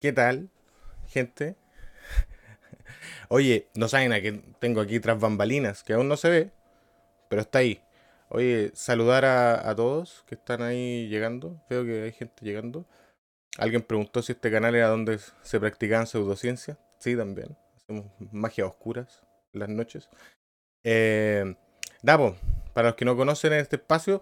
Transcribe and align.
¿Qué 0.00 0.12
tal, 0.12 0.50
gente? 1.08 1.56
Oye, 3.28 3.68
no 3.74 3.88
saben 3.88 4.12
a 4.12 4.20
quién 4.20 4.54
tengo 4.60 4.80
aquí 4.80 5.00
tras 5.00 5.18
bambalinas, 5.18 5.82
que 5.82 5.92
aún 5.92 6.08
no 6.08 6.16
se 6.16 6.30
ve, 6.30 6.50
pero 7.28 7.42
está 7.42 7.58
ahí. 7.60 7.82
Oye, 8.28 8.70
saludar 8.74 9.24
a, 9.24 9.68
a 9.68 9.74
todos 9.74 10.24
que 10.26 10.34
están 10.36 10.62
ahí 10.62 11.08
llegando. 11.08 11.60
Veo 11.68 11.84
que 11.84 12.02
hay 12.02 12.12
gente 12.12 12.44
llegando. 12.44 12.86
Alguien 13.58 13.82
preguntó 13.82 14.22
si 14.22 14.32
este 14.32 14.50
canal 14.50 14.74
era 14.74 14.88
donde 14.88 15.18
se 15.42 15.58
practicaban 15.60 16.06
pseudociencias. 16.06 16.78
Sí, 17.00 17.16
también. 17.16 17.56
Hacemos 17.76 18.06
magia 18.32 18.66
oscuras 18.66 19.24
en 19.52 19.60
las 19.60 19.68
noches. 19.68 20.08
Eh, 20.84 21.56
Dapo, 22.02 22.36
para 22.74 22.88
los 22.90 22.96
que 22.96 23.04
no 23.04 23.16
conocen 23.16 23.54
este 23.54 23.76
espacio, 23.76 24.20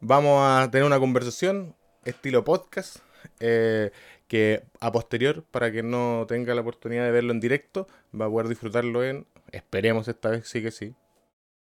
vamos 0.00 0.40
a 0.42 0.70
tener 0.70 0.86
una 0.86 1.00
conversación 1.00 1.74
estilo 2.04 2.44
podcast. 2.44 2.98
eh, 3.40 3.90
que 4.28 4.64
a 4.80 4.92
posterior, 4.92 5.44
para 5.50 5.70
que 5.72 5.82
no 5.82 6.24
tenga 6.28 6.54
la 6.54 6.60
oportunidad 6.62 7.04
de 7.04 7.10
verlo 7.12 7.32
en 7.32 7.40
directo, 7.40 7.86
va 8.18 8.26
a 8.26 8.30
poder 8.30 8.48
disfrutarlo 8.48 9.04
en, 9.04 9.26
esperemos 9.52 10.08
esta 10.08 10.30
vez 10.30 10.48
sí 10.48 10.62
que 10.62 10.70
sí, 10.70 10.94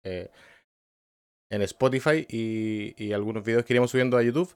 eh, 0.04 0.30
en 1.50 1.62
Spotify 1.62 2.26
y, 2.28 2.94
y 3.02 3.12
algunos 3.12 3.44
videos 3.44 3.64
que 3.64 3.72
iremos 3.72 3.90
subiendo 3.90 4.16
a 4.16 4.22
YouTube. 4.22 4.54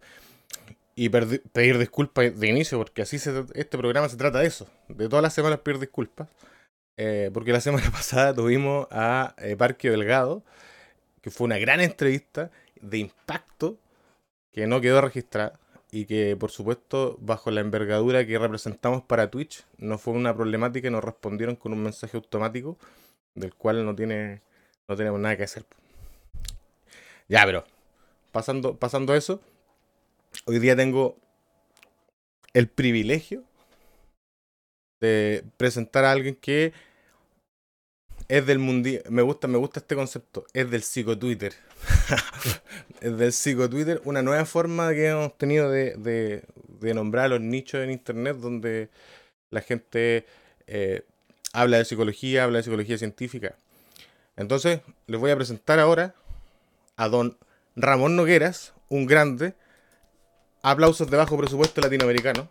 Y 0.96 1.08
pedir 1.08 1.78
disculpas 1.78 2.38
de 2.38 2.46
inicio, 2.46 2.78
porque 2.78 3.02
así 3.02 3.18
se, 3.18 3.44
este 3.54 3.76
programa 3.78 4.08
se 4.08 4.16
trata 4.16 4.38
de 4.38 4.46
eso. 4.46 4.68
De 4.88 5.08
todas 5.08 5.24
las 5.24 5.34
semanas 5.34 5.58
pedir 5.58 5.80
disculpas. 5.80 6.28
eh, 6.96 7.30
porque 7.34 7.52
la 7.52 7.60
semana 7.62 7.90
pasada 7.90 8.34
tuvimos 8.34 8.86
a 8.90 9.34
eh, 9.38 9.56
Parque 9.56 9.90
Delgado, 9.90 10.44
que 11.22 11.30
fue 11.30 11.46
una 11.46 11.58
gran 11.58 11.80
entrevista 11.80 12.50
de 12.80 12.98
impacto 12.98 13.78
que 14.52 14.66
no 14.68 14.80
quedó 14.80 15.00
registrada 15.00 15.58
y 15.94 16.06
que 16.06 16.36
por 16.36 16.50
supuesto 16.50 17.16
bajo 17.20 17.52
la 17.52 17.60
envergadura 17.60 18.26
que 18.26 18.36
representamos 18.36 19.04
para 19.04 19.30
Twitch 19.30 19.64
no 19.78 19.96
fue 19.96 20.14
una 20.14 20.34
problemática 20.34 20.88
y 20.88 20.90
nos 20.90 21.04
respondieron 21.04 21.54
con 21.54 21.72
un 21.72 21.84
mensaje 21.84 22.16
automático 22.16 22.76
del 23.36 23.54
cual 23.54 23.84
no 23.86 23.94
tiene 23.94 24.42
no 24.88 24.96
tenemos 24.96 25.20
nada 25.20 25.36
que 25.36 25.44
hacer. 25.44 25.64
Ya, 27.28 27.44
pero 27.46 27.64
pasando 28.32 28.76
pasando 28.76 29.14
eso, 29.14 29.40
hoy 30.46 30.58
día 30.58 30.74
tengo 30.74 31.16
el 32.54 32.66
privilegio 32.66 33.44
de 35.00 35.44
presentar 35.56 36.04
a 36.04 36.10
alguien 36.10 36.34
que 36.34 36.72
es 38.28 38.46
del 38.46 38.58
mundial, 38.58 39.02
me 39.08 39.22
gusta 39.22 39.48
me 39.48 39.58
gusta 39.58 39.80
este 39.80 39.94
concepto, 39.94 40.46
es 40.52 40.70
del 40.70 40.82
psicotwitter. 40.82 41.54
es 43.00 43.18
del 43.18 43.32
psicotwitter, 43.32 44.00
una 44.04 44.22
nueva 44.22 44.44
forma 44.44 44.92
que 44.92 45.08
hemos 45.08 45.36
tenido 45.36 45.70
de, 45.70 45.94
de, 45.96 46.44
de 46.80 46.94
nombrar 46.94 47.30
los 47.30 47.40
nichos 47.40 47.82
en 47.82 47.90
internet 47.90 48.36
donde 48.36 48.88
la 49.50 49.60
gente 49.60 50.26
eh, 50.66 51.02
habla 51.52 51.78
de 51.78 51.84
psicología, 51.84 52.44
habla 52.44 52.58
de 52.58 52.64
psicología 52.64 52.98
científica. 52.98 53.54
Entonces, 54.36 54.80
les 55.06 55.20
voy 55.20 55.30
a 55.30 55.36
presentar 55.36 55.78
ahora 55.78 56.14
a 56.96 57.08
don 57.08 57.38
Ramón 57.76 58.16
Nogueras, 58.16 58.74
un 58.88 59.06
grande. 59.06 59.54
Aplausos 60.62 61.10
de 61.10 61.16
bajo 61.16 61.36
presupuesto 61.36 61.80
latinoamericano. 61.80 62.48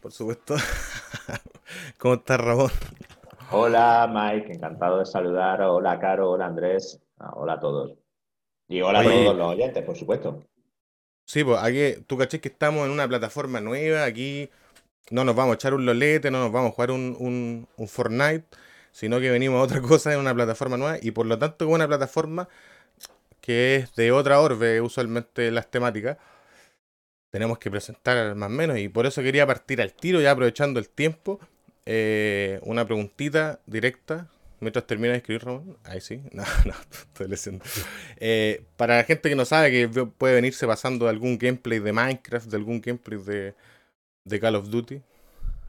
Por 0.00 0.12
supuesto. 0.12 0.56
¿Cómo 1.98 2.14
estás, 2.14 2.38
Ramón? 2.38 2.70
Hola 3.54 4.10
Mike, 4.10 4.54
encantado 4.54 4.98
de 4.98 5.06
saludar. 5.06 5.60
Hola 5.62 5.98
Caro, 5.98 6.30
hola 6.30 6.46
Andrés, 6.46 7.00
Ah, 7.18 7.32
hola 7.34 7.54
a 7.54 7.60
todos. 7.60 7.98
Y 8.68 8.80
hola 8.80 9.00
a 9.00 9.02
todos 9.04 9.36
los 9.36 9.48
oyentes, 9.48 9.84
por 9.84 9.96
supuesto. 9.96 10.42
Sí, 11.26 11.44
pues 11.44 11.58
aquí, 11.62 12.02
tú 12.06 12.16
caché 12.16 12.40
que 12.40 12.48
estamos 12.48 12.86
en 12.86 12.92
una 12.92 13.06
plataforma 13.06 13.60
nueva, 13.60 14.04
aquí 14.04 14.50
no 15.10 15.24
nos 15.24 15.36
vamos 15.36 15.52
a 15.52 15.54
echar 15.56 15.74
un 15.74 15.86
lolete, 15.86 16.30
no 16.30 16.40
nos 16.40 16.52
vamos 16.52 16.70
a 16.70 16.74
jugar 16.74 16.90
un, 16.90 17.16
un, 17.18 17.68
un 17.76 17.88
Fortnite, 17.88 18.44
sino 18.90 19.20
que 19.20 19.30
venimos 19.30 19.60
a 19.60 19.64
otra 19.64 19.80
cosa 19.88 20.12
en 20.12 20.20
una 20.20 20.34
plataforma 20.34 20.76
nueva 20.76 20.98
y 21.00 21.10
por 21.10 21.26
lo 21.26 21.38
tanto 21.38 21.66
con 21.66 21.74
una 21.74 21.86
plataforma 21.86 22.48
que 23.40 23.76
es 23.76 23.94
de 23.94 24.12
otra 24.12 24.40
orbe, 24.40 24.80
usualmente 24.80 25.50
las 25.50 25.70
temáticas, 25.70 26.16
tenemos 27.30 27.58
que 27.58 27.70
presentar 27.70 28.34
más 28.34 28.48
o 28.48 28.52
menos 28.52 28.78
y 28.78 28.88
por 28.88 29.06
eso 29.06 29.22
quería 29.22 29.46
partir 29.46 29.80
al 29.80 29.92
tiro, 29.94 30.20
ya 30.20 30.32
aprovechando 30.32 30.78
el 30.80 30.88
tiempo, 30.88 31.40
eh, 31.86 32.60
una 32.64 32.84
preguntita 32.84 33.60
directa. 33.66 34.28
Mientras 34.60 34.86
termina 34.86 35.10
de 35.12 35.18
escribir, 35.18 35.44
Ramón. 35.44 35.76
Ahí 35.84 36.00
sí. 36.00 36.22
No, 36.32 36.44
no, 36.66 36.74
estoy 36.92 37.28
leyendo. 37.28 37.64
Eh, 38.18 38.64
para 38.76 38.96
la 38.98 39.04
gente 39.04 39.28
que 39.28 39.34
no 39.36 39.44
sabe, 39.44 39.70
que 39.70 39.88
puede 40.06 40.34
venirse 40.34 40.66
pasando 40.66 41.08
algún 41.08 41.38
gameplay 41.38 41.80
de 41.80 41.92
Minecraft, 41.92 42.46
de 42.48 42.56
algún 42.56 42.80
gameplay 42.80 43.18
de, 43.20 43.54
de 44.24 44.40
Call 44.40 44.56
of 44.56 44.68
Duty. 44.70 45.02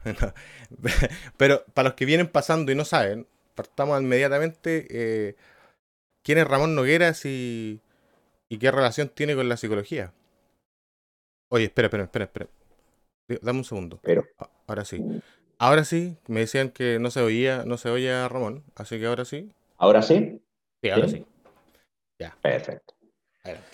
No. 0.04 0.34
Pero 1.38 1.64
para 1.74 1.88
los 1.88 1.94
que 1.96 2.04
vienen 2.04 2.28
pasando 2.28 2.70
y 2.70 2.74
no 2.74 2.84
saben, 2.84 3.26
partamos 3.54 4.00
inmediatamente. 4.02 4.86
eh, 4.90 5.36
¿Quién 6.22 6.38
es 6.38 6.46
Ramón 6.46 6.74
Nogueras 6.74 7.24
y, 7.24 7.80
y 8.50 8.58
qué 8.58 8.70
relación 8.70 9.08
tiene 9.08 9.34
con 9.34 9.48
la 9.48 9.56
psicología? 9.56 10.12
Oye, 11.50 11.64
espera, 11.64 11.86
espera, 11.86 12.04
espera, 12.04 12.24
espera. 12.26 12.48
Dame 13.42 13.58
un 13.60 13.64
segundo. 13.64 13.98
Pero 14.02 14.24
A- 14.38 14.50
Ahora 14.66 14.84
sí. 14.84 15.02
Ahora 15.64 15.84
sí, 15.84 16.18
me 16.28 16.40
decían 16.40 16.68
que 16.68 16.98
no 16.98 17.10
se 17.10 17.22
oía, 17.22 17.64
no 17.64 17.78
se 17.78 17.88
oía 17.88 18.26
a 18.26 18.28
Ramón, 18.28 18.64
así 18.76 18.98
que 18.98 19.06
ahora 19.06 19.24
sí. 19.24 19.50
ahora 19.78 20.02
sí, 20.02 20.42
Sí, 20.82 20.90
ahora 20.90 21.08
¿Sí? 21.08 21.16
sí. 21.16 21.26
Ya. 22.18 22.36
perfecto. 22.42 22.92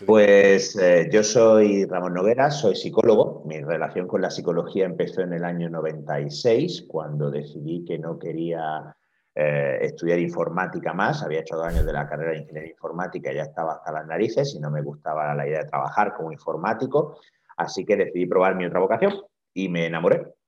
Pues 0.06 0.77
eh, 0.77 1.09
yo 1.12 1.25
soy 1.25 1.87
Ramón 1.87 2.15
Noguera, 2.15 2.53
soy 2.53 2.77
psicólogo. 2.77 3.43
Mi 3.45 3.61
relación 3.61 4.06
con 4.06 4.23
la 4.23 4.31
psicología 4.31 4.84
empezó 4.84 5.23
en 5.23 5.33
el 5.33 5.45
año 5.45 5.69
96, 5.69 6.84
cuando 6.87 7.28
decidí 7.28 7.84
que 7.84 7.99
no 7.99 8.21
quería 8.21 8.97
eh, 9.34 9.78
estudiar 9.81 10.21
informática 10.21 10.93
más. 10.93 11.25
Había 11.25 11.41
hecho 11.41 11.57
dos 11.57 11.67
años 11.67 11.87
de 11.87 11.93
la 11.93 12.09
carrera 12.09 12.31
de 12.31 12.39
ingeniería 12.39 12.71
informática 12.71 13.33
ya 13.33 13.43
estaba 13.43 13.72
hasta 13.72 13.91
las 13.91 14.07
narices 14.07 14.55
y 14.55 14.61
no 14.61 14.71
me 14.71 14.83
gustaba 14.83 15.34
la 15.34 15.45
idea 15.45 15.65
de 15.65 15.69
trabajar 15.69 16.15
como 16.15 16.31
informático. 16.31 17.19
Así 17.57 17.84
que 17.84 17.97
decidí 17.97 18.27
probar 18.27 18.55
mi 18.55 18.67
otra 18.67 18.78
vocación 18.78 19.12
y 19.53 19.69
me 19.69 19.87
enamoré. 19.87 20.40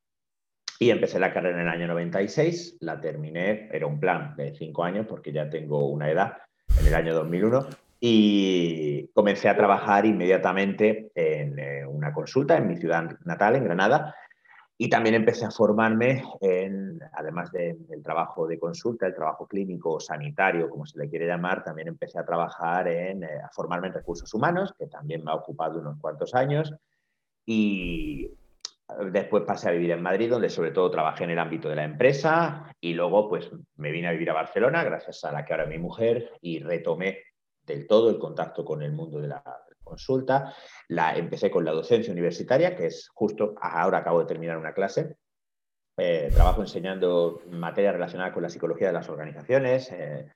Y 0.83 0.91
empecé 0.91 1.21
la 1.21 1.33
carrera 1.33 1.61
en 1.61 1.69
el 1.69 1.73
año 1.73 1.87
96, 1.87 2.79
la 2.81 3.01
terminé, 3.01 3.69
era 3.71 3.87
un 3.87 4.01
plan 4.01 4.35
de 4.35 4.53
cinco 4.53 4.83
años 4.83 5.07
porque 5.09 5.31
ya 5.31 5.49
tengo 5.49 5.87
una 5.87 6.11
edad, 6.11 6.39
en 6.81 6.89
el 6.89 6.95
año 6.97 7.15
2001, 7.15 7.67
y 8.01 9.07
comencé 9.15 9.49
a 9.49 9.57
trabajar 9.57 10.07
inmediatamente 10.07 11.13
en 11.15 11.57
eh, 11.57 11.87
una 11.87 12.13
consulta 12.13 12.57
en 12.57 12.67
mi 12.67 12.77
ciudad 12.77 13.09
natal, 13.25 13.55
en 13.55 13.63
Granada, 13.63 14.17
y 14.77 14.89
también 14.91 15.15
empecé 15.15 15.45
a 15.45 15.53
formarme 15.53 16.25
en, 16.41 16.99
además 17.13 17.53
de- 17.53 17.77
del 17.89 18.03
trabajo 18.03 18.49
de 18.49 18.59
consulta, 18.59 19.07
el 19.07 19.15
trabajo 19.15 19.47
clínico 19.47 20.01
sanitario, 20.01 20.69
como 20.69 20.85
se 20.85 20.99
le 20.99 21.09
quiere 21.09 21.29
llamar, 21.29 21.63
también 21.63 21.87
empecé 21.87 22.19
a 22.19 22.25
trabajar 22.25 22.89
en, 22.89 23.23
eh, 23.23 23.29
a 23.45 23.51
formarme 23.51 23.87
en 23.87 23.95
recursos 23.95 24.35
humanos, 24.35 24.75
que 24.77 24.89
también 24.89 25.23
me 25.23 25.31
ha 25.31 25.37
ocupado 25.37 25.79
unos 25.79 26.01
cuantos 26.01 26.35
años, 26.35 26.75
y 27.47 28.29
Después 29.11 29.45
pasé 29.45 29.69
a 29.69 29.73
vivir 29.73 29.91
en 29.91 30.03
Madrid, 30.03 30.31
donde 30.31 30.49
sobre 30.49 30.71
todo 30.71 30.91
trabajé 30.91 31.25
en 31.25 31.31
el 31.31 31.39
ámbito 31.39 31.69
de 31.69 31.77
la 31.77 31.85
empresa 31.85 32.75
y 32.81 32.95
luego 32.95 33.29
pues 33.29 33.51
me 33.77 33.91
vine 33.91 34.09
a 34.09 34.13
vivir 34.13 34.31
a 34.31 34.35
Barcelona, 34.35 34.85
gracias 34.85 35.25
a 35.25 35.33
la 35.33 35.45
que 35.45 35.53
ahora 35.53 35.65
es 35.65 35.71
mi 35.71 35.79
mujer, 35.79 36.33
y 36.41 36.61
retomé 36.61 37.19
del 37.65 37.87
todo 37.87 38.11
el 38.11 38.19
contacto 38.19 38.65
con 38.65 38.83
el 38.83 38.93
mundo 38.93 39.21
de 39.21 39.29
la 39.29 39.43
consulta. 39.83 40.55
La, 40.89 41.17
empecé 41.17 41.51
con 41.51 41.65
la 41.65 41.73
docencia 41.73 42.13
universitaria, 42.13 42.75
que 42.75 42.87
es 42.87 43.09
justo 43.15 43.55
ahora 43.61 43.99
acabo 43.99 44.21
de 44.21 44.27
terminar 44.27 44.59
una 44.59 44.75
clase. 44.75 45.17
Eh, 45.99 46.31
trabajo 46.33 46.63
enseñando 46.63 47.43
materias 47.51 47.93
relacionadas 47.93 48.33
con 48.33 48.43
la 48.43 48.49
psicología 48.49 48.87
de 48.87 48.95
las 48.95 49.09
organizaciones 49.11 49.93
eh, 49.93 50.33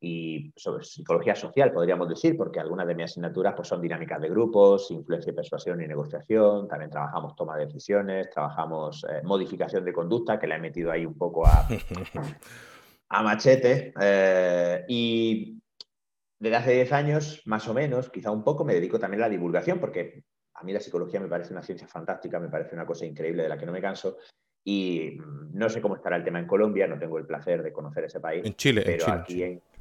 y 0.00 0.52
sobre 0.56 0.84
psicología 0.84 1.34
social, 1.34 1.72
podríamos 1.72 2.08
decir, 2.08 2.36
porque 2.36 2.60
algunas 2.60 2.86
de 2.86 2.94
mis 2.94 3.04
asignaturas 3.06 3.54
pues, 3.54 3.68
son 3.68 3.80
dinámicas 3.80 4.20
de 4.20 4.28
grupos, 4.28 4.90
influencia 4.90 5.32
y 5.32 5.34
persuasión 5.34 5.82
y 5.82 5.86
negociación, 5.86 6.68
también 6.68 6.90
trabajamos 6.90 7.34
toma 7.34 7.56
de 7.56 7.66
decisiones, 7.66 8.28
trabajamos 8.30 9.04
eh, 9.08 9.22
modificación 9.24 9.84
de 9.84 9.92
conducta, 9.92 10.38
que 10.38 10.46
la 10.46 10.56
he 10.56 10.60
metido 10.60 10.90
ahí 10.90 11.06
un 11.06 11.16
poco 11.16 11.46
a, 11.46 11.66
a 13.08 13.22
machete, 13.22 13.94
eh, 14.00 14.84
y 14.88 15.58
desde 16.38 16.56
hace 16.56 16.72
10 16.72 16.92
años, 16.92 17.42
más 17.46 17.66
o 17.66 17.74
menos, 17.74 18.10
quizá 18.10 18.30
un 18.30 18.44
poco, 18.44 18.64
me 18.64 18.74
dedico 18.74 18.98
también 18.98 19.22
a 19.22 19.26
la 19.26 19.30
divulgación, 19.30 19.80
porque 19.80 20.24
a 20.54 20.64
mí 20.64 20.72
la 20.72 20.80
psicología 20.80 21.20
me 21.20 21.28
parece 21.28 21.52
una 21.52 21.62
ciencia 21.62 21.88
fantástica, 21.88 22.38
me 22.38 22.48
parece 22.48 22.74
una 22.74 22.86
cosa 22.86 23.06
increíble 23.06 23.44
de 23.44 23.48
la 23.48 23.56
que 23.56 23.66
no 23.66 23.72
me 23.72 23.80
canso, 23.80 24.18
y 24.62 25.16
mm, 25.18 25.56
no 25.56 25.70
sé 25.70 25.80
cómo 25.80 25.96
estará 25.96 26.16
el 26.16 26.24
tema 26.24 26.38
en 26.38 26.46
Colombia, 26.46 26.86
no 26.86 26.98
tengo 26.98 27.18
el 27.18 27.24
placer 27.26 27.62
de 27.62 27.72
conocer 27.72 28.04
ese 28.04 28.20
país, 28.20 28.44
En 28.44 28.54
Chile, 28.56 28.82
en 28.82 28.86
pero 28.86 29.04
Chile. 29.04 29.16
aquí 29.18 29.32
Chile. 29.32 29.46
en... 29.46 29.75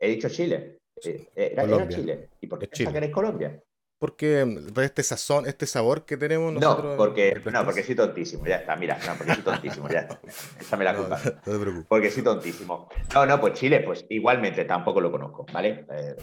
He 0.00 0.08
dicho 0.08 0.28
Chile. 0.28 0.78
Eh, 1.04 1.28
Era, 1.34 1.62
era. 1.64 1.88
Chile. 1.88 2.28
¿Y 2.40 2.46
por 2.46 2.58
qué 2.58 2.68
eres 2.96 3.10
Colombia? 3.10 3.62
Porque 3.98 4.44
mm, 4.46 4.80
este 4.80 5.02
sazón, 5.02 5.46
este 5.46 5.66
sabor 5.66 6.04
que 6.06 6.16
tenemos 6.16 6.52
nosotros. 6.54 6.92
No, 6.92 6.96
porque, 6.96 7.38
no, 7.52 7.64
porque 7.64 7.82
soy 7.82 7.94
tontísimo, 7.94 8.46
ya 8.46 8.56
está, 8.56 8.74
mira, 8.76 8.98
no, 9.06 9.14
porque 9.16 9.34
soy 9.34 9.44
tontísimo, 9.44 9.88
ya 9.90 10.00
está. 10.00 10.20
Échame 10.60 10.84
la 10.84 10.92
No, 10.94 10.98
culpa. 11.00 11.20
no 11.24 11.52
te 11.52 11.58
preocupes. 11.58 11.86
Porque 11.88 12.10
soy 12.10 12.22
tontísimo. 12.22 12.88
No, 13.14 13.26
no, 13.26 13.40
pues 13.40 13.54
Chile, 13.54 13.80
pues 13.80 14.06
igualmente 14.08 14.64
tampoco 14.64 15.00
lo 15.02 15.10
conozco, 15.12 15.44
¿vale? 15.52 15.84
Eh, 15.92 16.16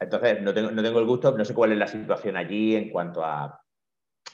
entonces, 0.00 0.40
no 0.42 0.52
tengo, 0.52 0.70
no 0.72 0.82
tengo 0.82 0.98
el 0.98 1.06
gusto, 1.06 1.36
no 1.36 1.44
sé 1.44 1.54
cuál 1.54 1.70
es 1.72 1.78
la 1.78 1.86
situación 1.86 2.36
allí 2.36 2.74
en 2.74 2.90
cuanto 2.90 3.24
a, 3.24 3.60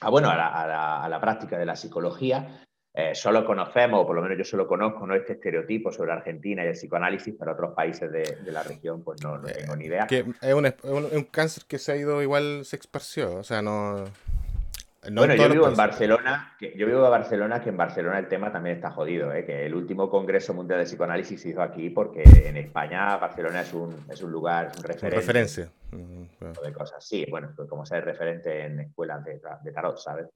a 0.01 0.09
bueno, 0.09 0.29
a 0.31 0.35
la, 0.35 0.47
a 0.47 0.67
la- 0.67 1.03
a 1.03 1.09
la 1.09 1.21
práctica 1.21 1.57
de 1.59 1.65
la 1.67 1.75
psicología, 1.75 2.65
eh, 2.99 3.13
solo 3.13 3.45
conocemos, 3.45 4.01
o 4.01 4.07
por 4.07 4.15
lo 4.15 4.23
menos 4.23 4.39
yo 4.39 4.43
solo 4.43 4.67
conozco, 4.67 5.05
¿no? 5.05 5.13
este 5.13 5.33
estereotipo 5.33 5.91
sobre 5.91 6.13
Argentina 6.13 6.63
y 6.63 6.69
el 6.69 6.73
psicoanálisis, 6.73 7.35
pero 7.37 7.51
otros 7.51 7.75
países 7.75 8.11
de, 8.11 8.51
la 8.51 8.63
región, 8.63 9.03
pues 9.03 9.21
no, 9.21 9.39
tengo 9.39 9.75
ni 9.75 9.85
idea. 9.85 10.07
Que 10.07 10.25
es, 10.41 10.53
un, 10.55 11.23
cáncer 11.29 11.65
que 11.67 11.77
se 11.77 11.91
ha 11.91 11.95
ido 11.95 12.23
igual, 12.23 12.65
se 12.65 12.77
esparció, 12.77 13.35
o 13.35 13.43
sea, 13.43 13.61
no... 13.61 14.03
bueno, 15.11 15.35
yo 15.35 15.47
vivo 15.47 15.67
en 15.67 15.75
Barcelona, 15.75 16.55
que, 16.57 16.75
yo 16.75 16.87
vivo 16.87 17.05
en 17.05 17.11
Barcelona, 17.11 17.61
que 17.61 17.69
en 17.69 17.77
Barcelona 17.77 18.17
el 18.17 18.27
tema 18.29 18.51
también 18.51 18.77
está 18.77 18.89
jodido, 18.89 19.31
¿eh? 19.31 19.45
que 19.45 19.67
el 19.67 19.75
último 19.75 20.09
Congreso 20.09 20.55
Mundial 20.55 20.79
de 20.79 20.85
Psicoanálisis 20.85 21.39
se 21.39 21.49
hizo 21.49 21.61
aquí 21.61 21.91
porque 21.91 22.23
en 22.23 22.57
España 22.57 23.15
Barcelona 23.17 23.61
es 23.61 23.73
un, 23.75 23.95
es 24.09 24.23
un 24.23 24.31
lugar, 24.31 24.71
un 24.75 24.81
referente. 24.83 25.17
Referencia. 25.17 25.69
Mm, 25.91 26.23
de 26.65 26.73
cosas, 26.73 27.07
sí, 27.07 27.27
bueno, 27.29 27.53
como 27.69 27.85
ser 27.85 28.03
referente 28.03 28.65
en 28.65 28.79
escuelas 28.79 29.23
de, 29.23 29.39
de 29.61 29.71
tarot, 29.71 29.99
¿sabes? 29.99 30.29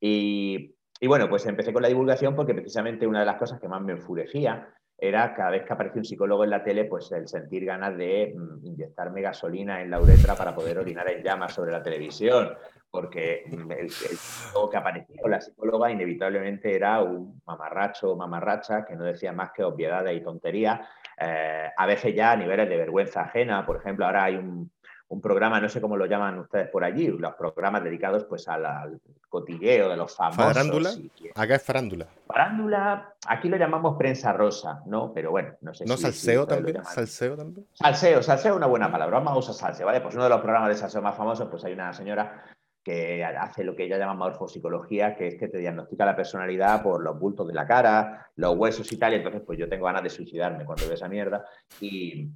Y, 0.00 0.74
y 1.02 1.08
bueno, 1.08 1.28
pues 1.28 1.44
empecé 1.46 1.72
con 1.72 1.82
la 1.82 1.88
divulgación 1.88 2.36
porque 2.36 2.54
precisamente 2.54 3.08
una 3.08 3.18
de 3.18 3.26
las 3.26 3.34
cosas 3.34 3.58
que 3.58 3.66
más 3.66 3.82
me 3.82 3.90
enfurecía 3.90 4.68
era 4.96 5.34
cada 5.34 5.50
vez 5.50 5.64
que 5.64 5.72
aparecía 5.72 5.98
un 5.98 6.04
psicólogo 6.04 6.44
en 6.44 6.50
la 6.50 6.62
tele, 6.62 6.84
pues 6.84 7.10
el 7.10 7.26
sentir 7.26 7.64
ganas 7.64 7.96
de 7.96 8.32
mm, 8.36 8.64
inyectarme 8.64 9.20
gasolina 9.20 9.82
en 9.82 9.90
la 9.90 10.00
uretra 10.00 10.36
para 10.36 10.54
poder 10.54 10.78
orinar 10.78 11.10
en 11.10 11.24
llamas 11.24 11.54
sobre 11.54 11.72
la 11.72 11.82
televisión, 11.82 12.50
porque 12.88 13.42
mm, 13.50 13.72
el, 13.72 13.90
psicólogo 13.90 14.70
que 14.70 14.76
aparecía 14.76 15.22
la 15.26 15.40
psicóloga 15.40 15.90
inevitablemente 15.90 16.72
era 16.72 17.02
un 17.02 17.42
mamarracho 17.46 18.12
o 18.12 18.16
mamarracha 18.16 18.84
que 18.84 18.94
no 18.94 19.02
decía 19.02 19.32
más 19.32 19.50
que 19.50 19.64
obviedades 19.64 20.16
y 20.16 20.22
tonterías, 20.22 20.88
eh, 21.18 21.68
a 21.76 21.84
veces 21.84 22.14
ya 22.14 22.30
a 22.30 22.36
niveles 22.36 22.68
de 22.68 22.76
vergüenza 22.76 23.22
ajena. 23.22 23.66
Por 23.66 23.78
ejemplo, 23.78 24.06
ahora 24.06 24.22
hay 24.22 24.36
un, 24.36 24.70
un 25.12 25.20
programa, 25.20 25.60
no 25.60 25.68
sé 25.68 25.78
cómo 25.80 25.94
lo 25.96 26.06
llaman 26.06 26.38
ustedes 26.38 26.70
por 26.70 26.82
allí, 26.84 27.06
los 27.06 27.34
programas 27.34 27.84
dedicados 27.84 28.24
pues 28.24 28.48
al, 28.48 28.98
cotilleo 29.28 29.90
de 29.90 29.96
los 29.96 30.16
famosos. 30.16 30.44
¿Farándula? 30.44 30.90
Acá 31.34 31.54
es 31.56 31.62
farándula. 31.62 32.06
Farándula, 32.26 33.14
aquí 33.26 33.50
lo 33.50 33.58
llamamos 33.58 33.96
prensa 33.98 34.32
rosa, 34.32 34.82
¿no? 34.86 35.12
Pero 35.12 35.30
bueno, 35.30 35.54
no 35.60 35.74
sé 35.74 35.84
¿No 35.84 35.98
salseo 35.98 36.46
también? 36.46 36.82
¿Salseo 36.84 37.36
también? 37.36 37.66
Salseo, 37.74 38.22
salseo 38.22 38.52
es 38.52 38.56
una 38.56 38.66
buena 38.66 38.90
palabra, 38.90 39.18
vamos 39.18 39.32
a 39.34 39.50
usar 39.50 39.54
salseo, 39.54 39.86
¿vale? 39.86 40.00
Pues 40.00 40.14
uno 40.14 40.24
de 40.24 40.30
los 40.30 40.40
programas 40.40 40.70
de 40.70 40.76
salseo 40.76 41.02
más 41.02 41.16
famosos, 41.16 41.46
pues 41.50 41.62
hay 41.64 41.74
una 41.74 41.92
señora 41.92 42.44
que 42.82 43.22
hace 43.22 43.64
lo 43.64 43.76
que 43.76 43.84
ella 43.84 43.98
llama 43.98 44.14
morfopsicología, 44.14 45.14
que 45.14 45.28
es 45.28 45.34
que 45.38 45.48
te 45.48 45.58
diagnostica 45.58 46.06
la 46.06 46.16
personalidad 46.16 46.82
por 46.82 47.02
los 47.02 47.18
bultos 47.18 47.46
de 47.46 47.54
la 47.54 47.66
cara, 47.66 48.30
los 48.36 48.56
huesos 48.56 48.90
y 48.90 48.96
tal, 48.96 49.12
y 49.12 49.16
entonces 49.16 49.42
pues 49.44 49.58
yo 49.58 49.68
tengo 49.68 49.84
ganas 49.84 50.02
de 50.02 50.10
suicidarme 50.10 50.64
cuando 50.64 50.86
veo 50.86 50.94
esa 50.94 51.08
mierda 51.08 51.44
y, 51.80 52.28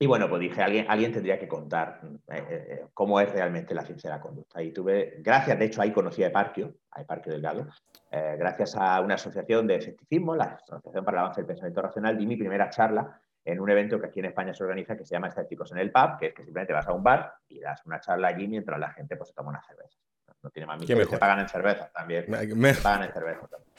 y 0.00 0.06
bueno, 0.06 0.28
pues 0.28 0.40
dije, 0.40 0.62
alguien, 0.62 0.86
alguien 0.88 1.12
tendría 1.12 1.38
que 1.40 1.48
contar 1.48 2.00
eh, 2.04 2.18
eh, 2.28 2.44
eh, 2.48 2.86
cómo 2.94 3.18
es 3.20 3.32
realmente 3.32 3.74
la 3.74 3.82
ciencia 3.82 4.08
de 4.08 4.16
la 4.16 4.22
conducta. 4.22 4.62
Y 4.62 4.70
tuve, 4.72 5.16
gracias, 5.18 5.58
de 5.58 5.64
hecho, 5.64 5.82
ahí 5.82 5.90
conocí 5.90 6.22
a 6.22 6.28
Eparquio, 6.28 6.74
a 6.92 7.00
Eparquio 7.00 7.32
Delgado, 7.32 7.66
gracias 8.10 8.76
a 8.76 9.00
una 9.00 9.14
asociación 9.14 9.66
de 9.66 9.76
escepticismo, 9.76 10.36
la 10.36 10.58
Asociación 10.62 11.04
para 11.04 11.16
el 11.16 11.20
Avance 11.20 11.40
del 11.40 11.48
Pensamiento 11.48 11.82
Racional, 11.82 12.16
di 12.16 12.26
mi 12.26 12.36
primera 12.36 12.70
charla 12.70 13.20
en 13.44 13.60
un 13.60 13.70
evento 13.70 14.00
que 14.00 14.06
aquí 14.06 14.20
en 14.20 14.26
España 14.26 14.54
se 14.54 14.62
organiza 14.62 14.96
que 14.96 15.04
se 15.04 15.14
llama 15.14 15.28
Escépticos 15.28 15.72
en 15.72 15.78
el 15.78 15.90
Pub, 15.90 16.18
que 16.18 16.26
es 16.26 16.34
que 16.34 16.44
simplemente 16.44 16.72
vas 16.72 16.86
a 16.86 16.92
un 16.92 17.02
bar 17.02 17.34
y 17.48 17.58
das 17.58 17.84
una 17.84 18.00
charla 18.00 18.28
allí 18.28 18.46
mientras 18.46 18.78
la 18.78 18.90
gente 18.90 19.16
pues, 19.16 19.30
se 19.30 19.34
toma 19.34 19.50
una 19.50 19.62
cerveza. 19.62 19.98
No 20.42 20.50
tiene 20.50 20.66
más 20.66 20.78
misterio, 20.78 21.06
se 21.06 21.18
pagan 21.18 21.40
en 21.40 21.48
cerveza 21.48 21.90
también. 21.92 22.26
Me... 22.28 22.74
Se 22.74 22.82
pagan 22.82 23.04
en 23.04 23.12
cerveza 23.12 23.48
también. 23.48 23.72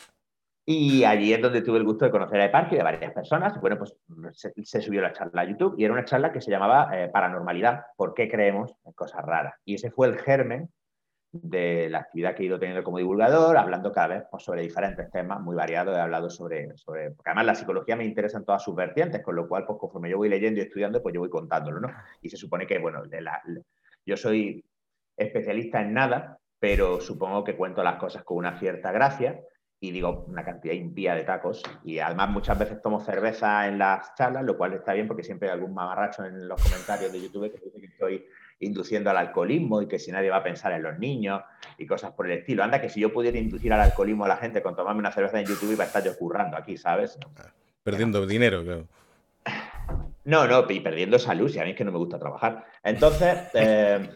Y 0.71 1.03
allí 1.03 1.33
es 1.33 1.41
donde 1.41 1.63
tuve 1.63 1.79
el 1.79 1.83
gusto 1.83 2.05
de 2.05 2.11
conocer 2.11 2.39
a 2.39 2.45
Eparquio 2.45 2.75
y 2.75 2.77
de 2.77 2.83
varias 2.83 3.11
personas. 3.11 3.59
Bueno, 3.59 3.79
pues 3.79 3.95
se, 4.33 4.81
subió 4.81 5.01
la 5.01 5.11
charla 5.13 5.41
a 5.41 5.45
YouTube 5.45 5.73
y 5.79 5.83
era 5.83 5.93
una 5.93 6.05
charla 6.05 6.31
que 6.31 6.41
se 6.41 6.51
llamaba 6.51 6.91
eh, 6.93 7.09
Paranormalidad, 7.09 7.85
¿por 7.97 8.13
qué 8.13 8.29
creemos 8.29 8.75
en 8.85 8.93
cosas 8.93 9.25
raras? 9.25 9.55
Y 9.65 9.73
ese 9.73 9.89
fue 9.89 10.05
el 10.05 10.19
germen 10.19 10.69
de 11.31 11.89
la 11.89 11.97
actividad 11.97 12.35
que 12.35 12.43
he 12.43 12.45
ido 12.45 12.59
teniendo 12.59 12.83
como 12.83 12.99
divulgador, 12.99 13.57
hablando 13.57 13.91
cada 13.91 14.09
vez 14.09 14.23
pues, 14.29 14.43
sobre 14.43 14.61
diferentes 14.61 15.09
temas 15.09 15.41
muy 15.41 15.55
variados. 15.55 15.97
He 15.97 16.01
hablado 16.01 16.29
sobre, 16.29 16.77
sobre, 16.77 17.09
porque 17.13 17.31
además 17.31 17.45
la 17.47 17.55
psicología 17.55 17.95
me 17.95 18.05
interesa 18.05 18.37
en 18.37 18.45
todas 18.45 18.63
sus 18.63 18.75
vertientes, 18.75 19.23
con 19.23 19.35
lo 19.35 19.47
cual, 19.47 19.65
pues 19.65 19.79
conforme 19.79 20.11
yo 20.11 20.17
voy 20.17 20.29
leyendo 20.29 20.59
y 20.59 20.65
estudiando, 20.65 21.01
pues 21.01 21.15
yo 21.15 21.21
voy 21.21 21.31
contándolo, 21.31 21.79
¿no? 21.79 21.89
Y 22.21 22.29
se 22.29 22.37
supone 22.37 22.67
que, 22.67 22.77
bueno, 22.77 23.01
yo 24.05 24.15
soy 24.15 24.63
especialista 25.17 25.81
en 25.81 25.95
nada, 25.95 26.37
pero 26.59 27.01
supongo 27.01 27.43
que 27.43 27.57
cuento 27.57 27.81
las 27.81 27.95
cosas 27.95 28.23
con 28.23 28.37
una 28.37 28.59
cierta 28.59 28.91
gracia 28.91 29.41
y 29.81 29.91
digo 29.91 30.25
una 30.27 30.43
cantidad 30.43 30.73
impía 30.73 31.15
de 31.15 31.23
tacos. 31.23 31.63
Y 31.83 31.99
además 31.99 32.29
muchas 32.29 32.59
veces 32.59 32.81
tomo 32.81 32.99
cerveza 32.99 33.67
en 33.67 33.79
las 33.79 34.13
charlas, 34.15 34.43
lo 34.43 34.57
cual 34.57 34.73
está 34.73 34.93
bien 34.93 35.07
porque 35.07 35.23
siempre 35.23 35.49
hay 35.49 35.53
algún 35.53 35.73
mamarracho 35.73 36.25
en 36.25 36.47
los 36.47 36.61
comentarios 36.61 37.11
de 37.11 37.21
YouTube 37.21 37.51
que 37.51 37.65
dice 37.65 37.79
que 37.79 37.85
estoy 37.85 38.25
induciendo 38.59 39.09
al 39.09 39.17
alcoholismo 39.17 39.81
y 39.81 39.87
que 39.87 39.99
si 39.99 40.11
nadie 40.11 40.29
va 40.29 40.37
a 40.37 40.43
pensar 40.43 40.73
en 40.73 40.83
los 40.83 40.99
niños 40.99 41.41
y 41.77 41.85
cosas 41.85 42.11
por 42.11 42.29
el 42.29 42.39
estilo. 42.39 42.63
Anda, 42.63 42.81
que 42.81 42.89
si 42.89 42.99
yo 42.99 43.13
pudiera 43.13 43.37
inducir 43.37 43.71
al 43.71 43.79
alcoholismo 43.79 44.25
a 44.25 44.27
la 44.27 44.37
gente 44.37 44.61
con 44.61 44.75
tomarme 44.75 44.99
una 44.99 45.11
cerveza 45.11 45.39
en 45.39 45.45
YouTube 45.45 45.71
iba 45.71 45.85
a 45.85 45.87
estar 45.87 46.03
yo 46.03 46.17
currando 46.17 46.57
aquí, 46.57 46.77
¿sabes? 46.77 47.17
Perdiendo 47.83 48.25
dinero, 48.27 48.63
claro. 48.63 48.87
No, 50.25 50.45
no, 50.45 50.69
y 50.69 50.79
perdiendo 50.81 51.17
salud, 51.17 51.49
si 51.49 51.59
a 51.59 51.63
mí 51.63 51.71
es 51.71 51.77
que 51.77 51.85
no 51.85 51.91
me 51.91 51.97
gusta 51.97 52.19
trabajar. 52.19 52.65
Entonces, 52.83 53.49
eh, 53.53 54.09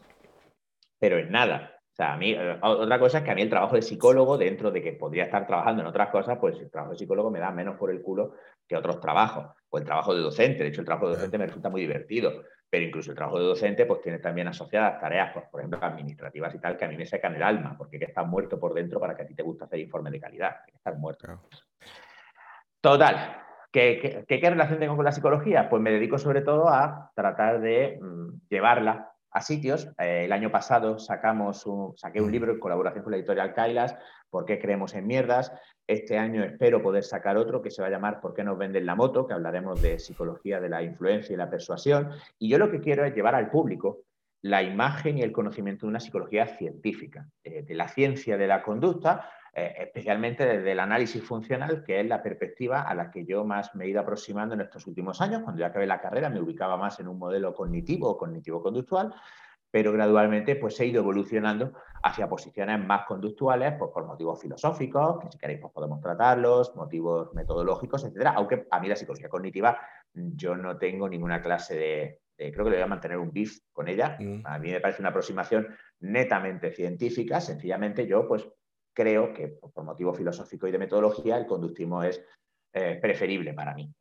pero 1.00 1.18
en 1.18 1.31
nada. 1.31 1.72
O 1.94 1.95
sea, 1.95 2.13
a 2.13 2.18
mí, 2.18 2.31
eh, 2.31 2.57
otra 2.60 2.98
cosa 2.98 3.19
es 3.19 3.24
que 3.24 3.30
a 3.30 3.36
mí 3.36 3.44
el 3.44 3.51
trabajo 3.51 3.75
de 3.75 3.84
psicólogo, 3.84 4.36
dentro 4.36 4.72
de 4.72 4.81
que 4.81 4.94
podría 4.94 5.25
estar 5.25 5.45
trabajando 5.45 5.84
en 5.84 5.88
otras 5.88 6.10
cosas, 6.10 6.40
pues 6.40 6.60
el 6.60 6.72
trabajo 6.72 6.94
de 6.94 6.98
psicólogo 6.98 7.30
me 7.30 7.40
da 7.40 7.51
menos 7.51 7.78
por 7.78 7.92
el 7.92 8.01
culo 8.01 8.34
que 8.68 8.75
otros 8.75 9.00
trabajos. 9.00 9.56
O 9.69 9.78
el 9.78 9.86
trabajo 9.86 10.16
de 10.16 10.22
docente. 10.22 10.63
De 10.63 10.69
hecho, 10.69 10.81
el 10.81 10.88
trabajo 10.88 11.07
de 11.07 11.16
docente 11.16 11.38
me 11.38 11.45
resulta 11.45 11.69
muy 11.69 11.81
divertido. 11.81 12.45
Pero 12.68 12.84
incluso 12.84 13.12
el 13.12 13.16
trabajo 13.18 13.38
de 13.38 13.45
docente, 13.45 13.86
pues 13.86 14.01
tiene 14.01 14.18
también 14.18 14.48
asociadas 14.48 15.00
tareas, 15.00 15.34
pues, 15.34 15.45
por 15.51 15.60
ejemplo, 15.60 15.78
administrativas 15.84 16.56
y 16.56 16.60
tal, 16.60 16.75
que 16.75 16.86
a 16.86 16.88
mí 16.88 16.98
me 16.98 17.06
secan 17.06 17.36
el 17.36 17.44
alma, 17.44 17.75
porque 17.78 17.98
hay 17.98 18.00
que 18.00 18.06
estar 18.07 18.25
muerto 18.25 18.60
por 18.60 18.74
dentro 18.74 19.00
para 19.00 19.16
que 19.16 19.22
a 19.22 19.28
ti 19.28 19.36
te 19.36 19.44
guste 19.44 19.66
hacer 19.66 19.80
informe 19.80 20.10
de 20.10 20.19
calidad. 20.19 20.56
Hay 20.66 20.72
que 20.72 20.78
estar 20.78 20.98
muerto. 20.98 21.28
Total. 22.81 23.38
¿Qué, 23.72 24.25
qué, 24.28 24.50
relación 24.50 24.80
tengo 24.80 24.95
con 24.95 25.06
la 25.06 25.12
psicología? 25.12 25.69
Pues 25.69 25.80
me 25.80 25.92
dedico 25.92 26.18
sobre 26.18 26.42
todo 26.42 26.69
a 26.69 27.12
tratar 27.16 27.62
de 27.62 28.00
mm, 28.01 28.48
llevarla 28.50 29.12
a 29.33 29.41
sitios. 29.41 29.89
Eh, 29.97 30.25
el 30.25 30.31
año 30.31 30.51
pasado 30.51 31.00
sacamos 31.00 31.65
un, 31.65 31.97
saqué 31.97 32.21
un 32.21 32.31
libro 32.31 32.51
en 32.51 32.59
colaboración 32.59 33.03
con 33.03 33.12
la 33.12 33.18
editorial 33.18 33.53
Kailas, 33.53 33.95
¿Por 34.30 34.45
qué 34.45 34.57
creemos 34.57 34.95
en 34.95 35.06
mierdas? 35.06 35.51
Este 35.85 36.18
año 36.18 36.44
espero 36.44 36.81
poder 36.81 37.03
sacar 37.03 37.38
otro 37.38 37.62
que 37.62 37.69
se 37.69 37.83
va 37.83 37.88
a 37.88 37.91
llamar 37.91 38.19
¿Por 38.19 38.33
qué 38.33 38.44
nos 38.44 38.57
venden 38.57 38.85
la 38.85 38.95
moto? 38.95 39.27
que 39.27 39.33
hablaremos 39.33 39.80
de 39.81 40.00
psicología 40.00 40.59
de 40.59 40.69
la 40.69 40.81
influencia 40.81 41.33
y 41.33 41.38
la 41.38 41.50
persuasión. 41.50 42.09
Y 42.39 42.50
yo 42.50 42.57
lo 42.57 42.71
que 42.71 42.80
quiero 42.80 43.06
es 43.06 43.13
llevar 43.13 43.35
al 43.35 43.51
público 43.51 44.06
la 44.41 44.62
imagen 44.62 45.18
y 45.18 45.21
el 45.21 45.31
conocimiento 45.31 45.85
de 45.85 45.91
una 45.91 46.00
psicología 46.00 46.47
científica, 46.47 47.30
eh, 47.44 47.63
de 47.63 47.75
la 47.75 47.88
ciencia 47.88 48.38
de 48.38 48.47
la 48.47 48.62
conducta, 48.62 49.30
eh, 49.55 49.75
especialmente 49.77 50.45
desde 50.45 50.71
el 50.71 50.79
análisis 50.79 51.23
funcional, 51.23 51.83
que 51.83 51.99
es 51.99 52.07
la 52.07 52.23
perspectiva 52.23 52.81
a 52.81 52.95
la 52.95 53.11
que 53.11 53.23
yo 53.23 53.45
más 53.45 53.75
me 53.75 53.85
he 53.85 53.89
ido 53.89 54.01
aproximando 54.01 54.56
en 54.56 54.61
estos 54.61 54.87
últimos 54.87 55.21
años. 55.21 55.44
Cuando 55.44 55.59
ya 55.59 55.68
acabé 55.68 55.85
la 55.85 56.01
carrera 56.01 56.30
me 56.30 56.42
ubicaba 56.42 56.75
más 56.75 56.99
en 56.99 57.07
un 57.07 57.19
modelo 57.19 57.54
cognitivo 57.54 58.09
o 58.09 58.18
cognitivo-conductual, 58.18 59.13
pero 59.69 59.92
gradualmente 59.92 60.56
pues 60.56 60.80
he 60.80 60.87
ido 60.87 61.01
evolucionando 61.01 61.73
hacia 62.01 62.28
posiciones 62.28 62.83
más 62.83 63.06
conductuales 63.06 63.73
pues, 63.78 63.92
por 63.92 64.06
motivos 64.06 64.42
filosóficos, 64.42 65.19
que 65.19 65.31
si 65.31 65.37
queréis 65.37 65.59
pues, 65.61 65.71
podemos 65.71 66.01
tratarlos, 66.01 66.75
motivos 66.75 67.31
metodológicos, 67.35 68.04
etcétera. 68.04 68.33
Aunque 68.35 68.68
a 68.71 68.80
mí 68.80 68.87
la 68.87 68.95
psicología 68.95 69.30
cognitiva 69.30 69.80
yo 70.13 70.56
no 70.56 70.78
tengo 70.78 71.07
ninguna 71.07 71.44
clase 71.44 71.75
de, 71.75 72.51
creo 72.51 72.66
que 72.66 72.71
le 72.71 72.78
voy 72.78 72.83
a 72.83 72.87
mantener 72.87 73.19
un 73.19 73.31
beef 73.31 73.59
con 73.71 73.87
ella. 73.87 74.18
Mm. 74.19 74.42
A 74.45 74.57
mí 74.57 74.71
me 74.71 74.80
parece 74.80 75.01
una 75.01 75.09
aproximación 75.09 75.68
netamente 75.99 76.71
científica, 76.71 77.39
sencillamente 77.39 78.07
yo 78.07 78.28
pues 78.28 78.47
creo 78.94 79.33
que 79.33 79.47
por 79.47 79.83
motivo 79.83 80.14
filosófico 80.14 80.68
y 80.68 80.71
de 80.71 80.78
metodología 80.78 81.38
el 81.38 81.45
conductismo 81.45 82.04
es 82.04 82.23
eh, 82.73 82.97
preferible 83.02 83.54
para 83.54 83.73
mí. 83.73 83.92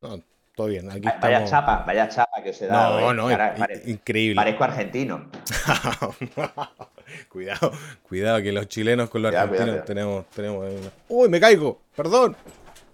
No, 0.00 0.22
todo 0.54 0.66
bien. 0.66 0.90
Aquí 0.90 1.08
vaya 1.20 1.44
chapa, 1.44 1.84
vaya 1.86 2.08
chapa 2.08 2.42
que 2.42 2.50
os 2.50 2.62
he 2.62 2.66
dado. 2.66 3.12
No, 3.14 3.30
eh. 3.30 3.36
no, 3.36 3.90
increíble. 3.90 4.36
Parezco 4.36 4.64
argentino. 4.64 5.30
cuidado, 7.28 7.72
cuidado, 8.02 8.42
que 8.42 8.52
los 8.52 8.68
chilenos 8.68 9.08
con 9.08 9.22
los 9.22 9.34
argentinos 9.34 9.84
tenemos, 9.84 10.26
tenemos. 10.30 10.66
¡Uy, 11.08 11.28
me 11.28 11.40
caigo! 11.40 11.80
¡Perdón! 11.96 12.36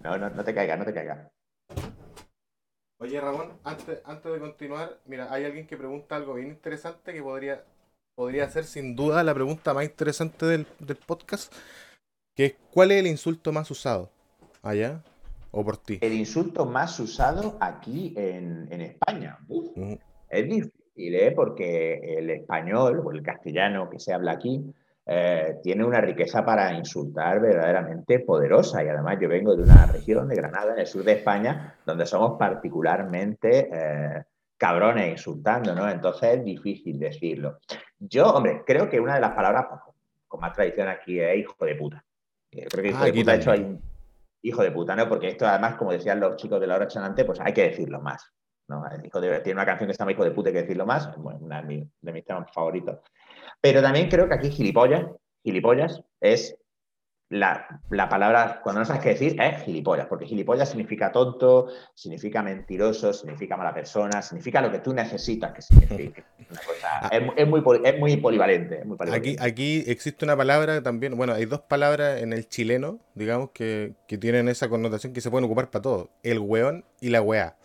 No, 0.00 0.19
no, 0.19 0.31
no 0.31 0.45
te 0.45 0.55
caigas, 0.55 0.79
no 0.79 0.85
te 0.85 0.95
caigas. 0.95 1.31
Oye, 2.99 3.21
Ramón, 3.21 3.59
antes, 3.64 4.00
antes 4.05 4.33
de 4.33 4.38
continuar, 4.38 5.00
mira, 5.05 5.31
hay 5.31 5.45
alguien 5.45 5.67
que 5.67 5.76
pregunta 5.76 6.17
algo 6.17 6.35
bien 6.35 6.49
interesante 6.49 7.12
que 7.12 7.23
podría 7.23 7.64
podría 8.14 8.49
ser 8.49 8.64
sin 8.64 8.94
duda 8.94 9.23
la 9.23 9.35
pregunta 9.35 9.75
más 9.75 9.85
interesante 9.85 10.47
del, 10.47 10.66
podcast, 11.06 11.52
que 12.35 12.47
es 12.47 12.54
¿cuál 12.73 12.92
es 12.92 13.00
el 13.00 13.06
insulto 13.06 13.52
más 13.52 13.71
usado 13.71 14.11
allá 14.62 15.02
o 15.50 15.64
por 15.64 15.76
ti? 15.76 15.99
El 16.00 16.12
insulto 16.12 16.64
más 16.64 16.99
usado 17.00 17.56
aquí 17.61 18.14
en, 18.16 18.80
España. 18.80 19.38
Es 20.28 20.49
difícil, 20.49 21.14
¿eh? 21.14 21.33
porque 21.33 22.18
el 22.18 22.30
español 22.30 23.02
o 23.04 23.12
el 23.12 23.23
castellano 23.23 23.90
que 23.90 23.99
se 23.99 24.12
habla 24.12 24.33
aquí 24.33 24.73
eh, 25.06 25.59
tiene 25.62 25.85
una 25.85 26.00
riqueza 26.00 26.44
para 26.44 26.73
insultar 26.73 27.40
verdaderamente 27.40 28.21
poderosa. 28.21 28.83
Y 28.85 28.88
además 28.88 29.18
yo 29.21 29.28
vengo 29.28 29.54
de 29.56 29.64
una 29.64 29.87
región 29.87 30.28
de 30.28 30.37
Granada, 30.37 30.73
en 30.73 30.80
el 30.80 30.87
sur 30.87 31.04
de 31.04 31.12
España, 31.12 31.76
donde 31.85 32.06
somos 32.06 32.38
particularmente... 32.38 33.68
Eh, 33.73 34.25
cabrones 34.56 35.11
insultando, 35.11 35.75
¿no? 35.75 35.88
Entonces 35.88 36.38
es 36.38 36.44
difícil 36.44 36.99
decirlo. 36.99 37.58
Yo, 37.99 38.32
hombre, 38.32 38.62
creo 38.66 38.88
que 38.88 39.00
una 39.00 39.14
de 39.14 39.20
las 39.20 39.32
palabras 39.32 39.66
pues, 39.68 39.80
con 40.26 40.40
más 40.40 40.52
tradición 40.52 40.88
aquí 40.88 41.20
es 41.20 41.38
hijo 41.38 41.64
de 41.64 41.75
puta. 41.75 42.04
Creo 42.50 42.82
que 42.82 42.88
hijo 42.88 43.04
de 43.04 43.12
puta, 43.12 43.32
de 43.32 43.38
hecho, 43.38 43.50
hay 43.50 43.78
hijo 44.42 44.62
de 44.62 44.70
puta, 44.70 44.94
¿no? 44.94 45.08
Porque 45.08 45.28
esto, 45.28 45.46
además, 45.46 45.76
como 45.76 45.92
decían 45.92 46.20
los 46.20 46.37
chicos 46.37 46.61
de 46.61 46.66
la 46.66 46.76
hora 46.76 46.87
chanante, 46.87 47.25
pues 47.25 47.40
hay 47.40 47.52
que 47.52 47.70
decirlo 47.70 48.00
más. 48.00 48.32
¿no? 48.68 48.82
hijo 49.04 49.20
de, 49.20 49.40
tiene 49.40 49.58
una 49.58 49.66
canción 49.66 49.88
que 49.88 49.94
se 49.94 49.99
llama 49.99 50.12
Hijo 50.12 50.25
de 50.25 50.30
puta, 50.30 50.49
hay 50.49 50.54
que 50.54 50.62
decirlo 50.62 50.87
más, 50.87 51.14
bueno, 51.18 51.38
una 51.42 51.62
de 51.62 52.12
mis 52.12 52.25
temas 52.25 52.50
favoritos. 52.52 52.99
Pero 53.61 53.82
también 53.82 54.08
creo 54.08 54.28
que 54.28 54.34
aquí 54.34 54.50
gilipollas, 54.50 55.06
gilipollas 55.42 56.02
es 56.20 56.56
la, 57.35 58.09
palabra, 58.09 58.61
cuando 58.62 58.81
no 58.81 58.85
sabes 58.85 59.03
qué 59.03 59.09
decir, 59.11 59.41
es 59.41 59.64
gilipollas, 59.64 60.07
porque 60.07 60.25
gilipollas 60.25 60.69
significa 60.69 61.11
tonto, 61.11 61.67
significa 61.93 62.43
mentiroso, 62.43 63.12
significa 63.12 63.57
mala 63.57 63.75
persona, 63.75 64.23
significa 64.23 64.61
lo 64.61 64.71
que 64.71 64.79
tú 64.79 64.95
necesitas 64.95 65.53
que 65.53 65.62
signifique. 65.62 66.25
Ah. 66.85 67.09
es, 67.11 67.49
muy, 67.49 67.62
muy, 67.99 68.17
polivalente, 68.19 68.83
Aquí, 69.11 69.37
aquí 69.41 69.83
existe 69.87 70.25
una 70.25 70.37
palabra 70.37 70.83
también, 70.83 71.17
bueno, 71.17 71.33
hay 71.33 71.47
dos 71.47 71.62
palabras 71.62 72.21
en 72.21 72.33
el 72.33 72.47
chileno, 72.49 73.00
digamos, 73.14 73.50
que, 73.50 73.95
tienen 74.21 74.49
esa 74.49 74.69
connotación 74.69 75.12
que 75.12 75.21
se 75.21 75.31
pueden 75.31 75.47
ocupar 75.47 75.71
para 75.71 75.83
todo, 75.83 76.11
el 76.23 76.38
weón 76.38 76.85
y 77.00 77.09
la 77.09 77.23
weá. 77.23 77.57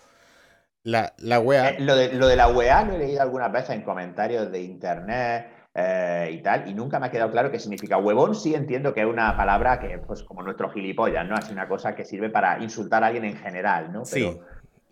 La, 0.84 1.14
la 1.18 1.40
weá. 1.40 1.72
Eh, 1.72 1.80
lo, 1.82 1.96
de, 1.96 2.14
lo 2.14 2.28
de 2.28 2.36
la 2.38 2.48
weá 2.48 2.84
lo 2.84 2.94
he 2.94 3.00
leído 3.00 3.22
algunas 3.22 3.52
veces 3.52 3.72
en 3.72 3.82
comentarios 3.84 4.52
de 4.52 4.62
internet 4.62 5.59
eh, 5.74 6.32
y 6.34 6.42
tal, 6.42 6.68
y 6.68 6.74
nunca 6.74 7.00
me 7.00 7.08
ha 7.08 7.12
quedado 7.12 7.32
claro 7.32 7.52
qué 7.52 7.60
significa. 7.60 7.98
Huevón 7.98 8.36
sí 8.36 8.56
entiendo 8.56 8.94
que 8.94 9.02
es 9.02 9.08
una 9.08 9.36
palabra 9.38 9.80
que, 9.80 10.00
pues 10.00 10.24
como 10.24 10.42
nuestro 10.42 10.70
gilipollas, 10.72 11.28
¿no? 11.28 11.38
Es 11.38 11.50
una 11.50 11.68
cosa 11.68 11.96
que 11.96 12.06
sirve 12.06 12.30
para 12.30 12.62
insultar 12.62 13.04
a 13.04 13.08
alguien 13.08 13.26
en 13.26 13.38
general, 13.38 13.92
¿no? 13.92 14.04
Pero... 14.12 14.32
Sí, 14.32 14.40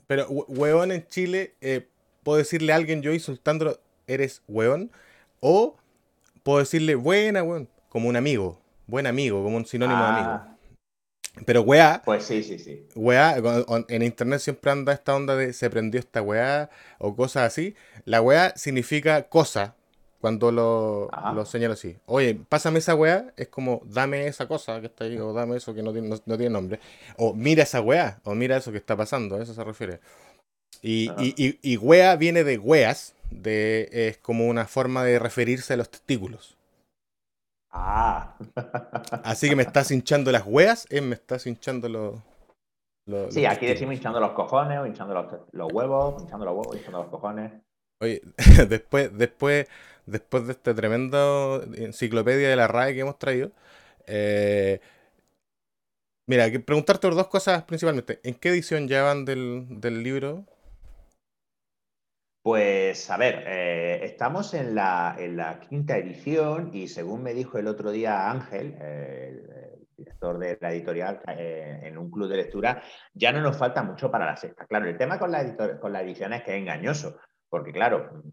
pero 0.08 0.28
huevón 0.30 0.92
en 0.92 1.06
Chile, 1.08 1.56
eh, 1.60 1.88
puedo 2.24 2.38
decirle 2.38 2.74
a 2.74 2.76
alguien 2.78 3.02
yo 3.02 3.12
insultándolo, 3.12 3.80
eres 4.08 4.42
huevón, 4.48 4.92
o 5.42 5.76
puedo 6.44 6.60
decirle 6.60 6.96
buena, 6.96 7.44
huevón, 7.44 7.68
como 7.90 8.08
un 8.08 8.16
amigo, 8.16 8.62
buen 8.86 9.06
amigo, 9.08 9.44
como 9.44 9.58
un 9.58 9.66
sinónimo 9.66 10.02
de 10.02 10.10
amigo. 10.10 10.30
Ah. 10.30 10.58
Pero 11.46 11.62
weá. 11.62 12.02
Pues 12.04 12.24
sí, 12.24 12.44
sí, 12.44 12.58
sí. 12.58 12.88
Weá, 12.96 13.36
en 13.90 14.02
internet 14.02 14.40
siempre 14.40 14.72
anda 14.72 14.94
esta 14.94 15.16
onda 15.16 15.36
de 15.36 15.54
se 15.54 15.70
prendió 15.70 16.00
esta 16.00 16.22
weá 16.22 16.70
o 16.98 17.16
cosas 17.16 17.44
así. 17.44 17.76
La 18.06 18.22
weá 18.22 18.56
significa 18.56 19.24
cosa, 19.30 19.76
cuando 20.20 20.52
lo, 20.52 21.10
lo, 21.34 21.46
señalo 21.46 21.74
así. 21.74 21.96
Oye, 22.08 22.36
pásame 22.50 22.80
esa 22.80 22.96
weá, 22.96 23.34
es 23.38 23.50
como 23.50 23.82
dame 23.86 24.28
esa 24.28 24.48
cosa 24.48 24.80
que 24.82 24.88
está 24.88 25.06
ahí, 25.06 25.18
o 25.18 25.32
dame 25.32 25.58
eso 25.58 25.74
que 25.74 25.84
no 25.84 25.94
tiene, 25.94 26.10
no, 26.10 26.38
tiene 26.38 26.50
nombre. 26.50 26.80
O 27.18 27.34
mira 27.34 27.64
esa 27.64 27.82
weá, 27.82 28.20
o 28.24 28.34
mira 28.34 28.58
eso 28.58 28.72
que 28.72 28.78
está 28.78 28.96
pasando, 28.96 29.36
a 29.36 29.44
eso 29.44 29.54
se 29.54 29.64
refiere. 29.64 30.00
Y, 30.82 31.10
y, 31.20 31.60
y, 31.62 31.78
weá 31.78 32.16
viene 32.16 32.44
de 32.44 32.58
weas, 32.58 33.16
de, 33.32 33.90
es 33.92 34.18
como 34.18 34.48
una 34.48 34.66
forma 34.66 35.04
de 35.04 35.20
referirse 35.20 35.74
a 35.74 35.78
los 35.78 35.90
testículos. 35.90 36.58
Ah. 37.72 38.36
Así 39.24 39.50
que 39.50 39.56
me 39.56 39.64
estás 39.64 39.92
hinchando 39.92 40.32
las 40.32 40.46
weas, 40.46 40.88
es 40.90 41.02
me 41.02 41.16
estás 41.16 41.46
hinchando 41.46 41.90
los. 41.90 42.16
los 43.06 43.34
sí, 43.34 43.46
aquí 43.46 43.66
decimos 43.66 43.96
hinchando 43.96 44.20
los 44.20 44.32
cojones, 44.32 44.80
o 44.80 44.86
hinchando 44.86 45.14
los, 45.14 45.26
los 45.52 45.72
huevos, 45.72 46.22
hinchando 46.22 46.46
los 46.46 46.56
huevos, 46.56 46.76
hinchando 46.76 47.00
los 47.00 47.10
cojones. 47.10 47.52
Oye, 48.00 48.22
después, 48.70 49.16
después 49.18 49.68
después 50.08 50.48
de 50.48 50.54
esta 50.54 50.74
tremenda 50.74 51.62
enciclopedia 51.76 52.50
de 52.50 52.56
la 52.56 52.68
RAE 52.68 52.96
que 52.96 53.02
hemos 53.02 53.20
traído, 53.20 53.52
eh, 54.08 54.80
mira, 56.26 56.50
que 56.50 56.60
preguntarte 56.60 57.10
dos 57.10 57.28
cosas 57.28 57.64
principalmente. 57.64 58.20
¿En 58.24 58.36
qué 58.36 58.50
edición 58.50 58.88
llevan 58.88 59.26
del, 59.26 59.68
del 59.70 60.04
libro? 60.04 60.46
Pues 62.48 63.12
a 63.12 63.18
ver, 63.18 63.44
eh, 63.46 64.00
estamos 64.06 64.54
en 64.54 64.74
la, 64.74 65.18
en 65.20 65.36
la, 65.36 65.60
quinta 65.60 65.98
edición 65.98 66.72
y 66.74 66.88
según 66.88 67.22
me 67.22 67.34
dijo 67.34 67.58
el 67.58 67.68
otro 67.68 67.92
día 67.92 68.32
Ángel, 68.32 68.74
el, 68.82 69.86
director 69.98 70.38
de 70.38 70.58
la 70.62 70.72
editorial, 70.72 71.20
eh, 71.28 71.82
en 71.84 71.98
un 71.98 72.10
club 72.10 72.30
de 72.30 72.38
lectura, 72.38 72.82
ya 73.14 73.34
no 73.34 73.42
nos 73.42 73.58
falta 73.58 73.84
mucho 73.84 74.10
para 74.10 74.26
la 74.26 74.38
sexta. 74.38 74.66
Claro, 74.66 74.88
el 74.88 74.98
tema 74.98 75.20
con 75.20 75.32
la, 75.32 75.58
con 75.80 75.92
la 75.92 76.02
edición 76.02 76.32
es 76.34 76.44
que 76.44 76.52
es 76.56 76.62
engañoso, 76.62 77.18
porque 77.50 77.74
claro, 77.74 78.24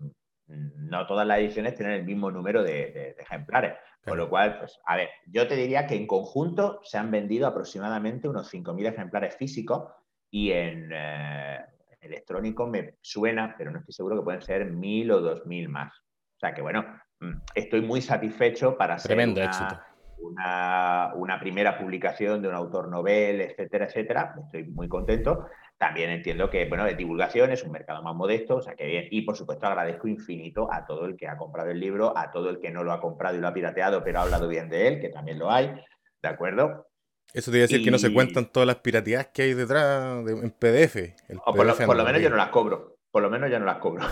no 0.47 1.07
todas 1.07 1.27
las 1.27 1.39
ediciones 1.39 1.75
tienen 1.75 1.95
el 1.95 2.05
mismo 2.05 2.31
número 2.31 2.63
de, 2.63 3.17
ejemplares. 3.19 3.75
Con 4.05 4.19
lo 4.19 4.29
cual, 4.29 4.59
pues, 4.59 4.79
a 4.85 4.97
ver, 4.97 5.09
yo 5.27 5.49
te 5.49 5.57
diría 5.57 5.87
que 5.87 5.97
en 5.97 6.07
conjunto 6.07 6.81
se 6.83 6.99
han 6.99 7.11
vendido 7.11 7.47
aproximadamente 7.47 8.29
unos 8.29 8.53
5.000 8.53 8.89
ejemplares 8.89 9.35
físicos 9.37 9.91
y 10.31 10.53
en 10.53 10.91
eh, 10.93 11.61
electrónico 12.03 12.67
me 12.67 12.97
suena, 13.01 13.55
pero 13.57 13.71
no 13.71 13.79
estoy 13.79 13.95
seguro 13.95 14.17
que 14.17 14.23
pueden 14.23 14.43
ser 14.43 14.71
1.000 14.71 15.13
o 15.13 15.21
2.000 15.23 15.69
más. 15.69 15.95
O 15.97 16.39
sea 16.39 16.53
que, 16.53 16.61
bueno, 16.61 16.85
mm, 17.21 17.33
estoy 17.55 17.81
muy 17.81 18.03
satisfecho 18.03 18.77
para 18.77 18.99
ser 18.99 19.09
Tremendo 19.09 19.41
éxito. 19.41 19.81
Una, 20.19 21.13
una, 21.15 21.41
primera 21.41 21.79
publicación 21.79 22.43
de 22.43 22.49
un 22.49 22.55
autor 22.55 22.89
novel, 22.89 23.41
etcétera, 23.41 23.87
etcétera. 23.87 24.35
Estoy 24.45 24.65
muy 24.65 24.89
contento. 24.89 25.47
También 25.85 26.09
entiendo 26.09 26.49
que, 26.49 26.64
bueno, 26.64 26.87
de 26.87 26.95
divulgación 26.95 27.53
es 27.53 27.62
un 27.62 27.71
mercado 27.71 28.03
más 28.03 28.14
modesto, 28.14 28.57
o 28.57 28.62
sea 28.62 28.75
que 28.75 28.87
bien. 28.87 29.07
Y 29.11 29.21
por 29.21 29.37
supuesto 29.37 29.67
agradezco 29.67 30.09
infinito 30.09 30.67
a 30.73 30.87
todo 30.87 31.05
el 31.05 31.14
que 31.14 31.29
ha 31.29 31.37
comprado 31.37 31.69
el 31.69 31.79
libro, 31.79 32.17
a 32.17 32.31
todo 32.31 32.49
el 32.49 32.59
que 32.59 32.71
no 32.71 32.83
lo 32.83 32.91
ha 32.91 33.03
comprado 33.03 33.37
y 33.37 33.41
lo 33.41 33.49
ha 33.49 33.53
pirateado, 33.53 34.03
pero 34.03 34.19
ha 34.19 34.23
hablado 34.23 34.49
bien 34.49 34.71
de 34.71 34.88
él, 34.88 34.99
que 34.99 35.11
también 35.11 35.38
lo 35.38 35.50
hay, 35.50 35.75
¿de 36.23 36.29
acuerdo? 36.29 36.87
Eso 37.35 37.50
te 37.50 37.59
iba 37.59 37.64
a 37.64 37.69
decir 37.69 37.85
que 37.85 37.91
no 37.91 37.99
se 37.99 38.14
cuentan 38.14 38.50
todas 38.50 38.67
las 38.67 38.76
pirateadas 38.76 39.26
que 39.26 39.43
hay 39.43 39.53
detrás 39.53 40.25
de, 40.25 40.33
en 40.33 40.50
PDF. 40.53 40.97
por, 41.45 41.67
lo, 41.67 42.03
menos 42.03 42.23
yo 42.23 42.31
no 42.31 42.37
las 42.37 42.49
cobro. 42.49 42.97
Por 43.11 43.23
lo 43.23 43.29
menos 43.29 43.50
ya 43.50 43.59
no 43.59 43.67
las 43.67 43.79
cobro. 43.81 44.07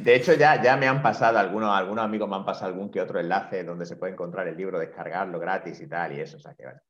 de 0.00 0.14
hecho, 0.14 0.32
ya, 0.32 0.62
ya 0.62 0.78
me 0.78 0.88
han 0.88 1.02
pasado 1.02 1.38
algunos, 1.38 1.70
algunos 1.76 2.02
amigos 2.02 2.30
me 2.30 2.36
han 2.36 2.46
pasado 2.46 2.72
algún 2.72 2.90
que 2.90 3.02
otro 3.02 3.20
enlace 3.20 3.62
donde 3.62 3.84
se 3.84 3.96
puede 3.96 4.14
encontrar 4.14 4.48
el 4.48 4.56
libro, 4.56 4.78
descargarlo 4.78 5.38
gratis 5.38 5.82
y 5.82 5.86
tal, 5.86 6.16
y 6.16 6.20
eso. 6.20 6.38
O 6.38 6.40
sea 6.40 6.54
que 6.54 6.64
bueno. 6.64 6.80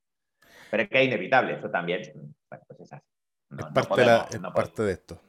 Pero 0.71 0.83
es 0.83 0.89
que 0.89 1.01
es 1.01 1.07
inevitable, 1.07 1.55
eso 1.55 1.69
también. 1.69 2.01
Bueno, 2.49 2.63
pues 2.65 2.79
es 2.79 2.93
así 2.93 3.06
es 3.51 3.65
parte, 3.73 4.01
de, 4.01 4.51
parte 4.53 4.83
de 4.83 4.91
esto. 4.91 5.19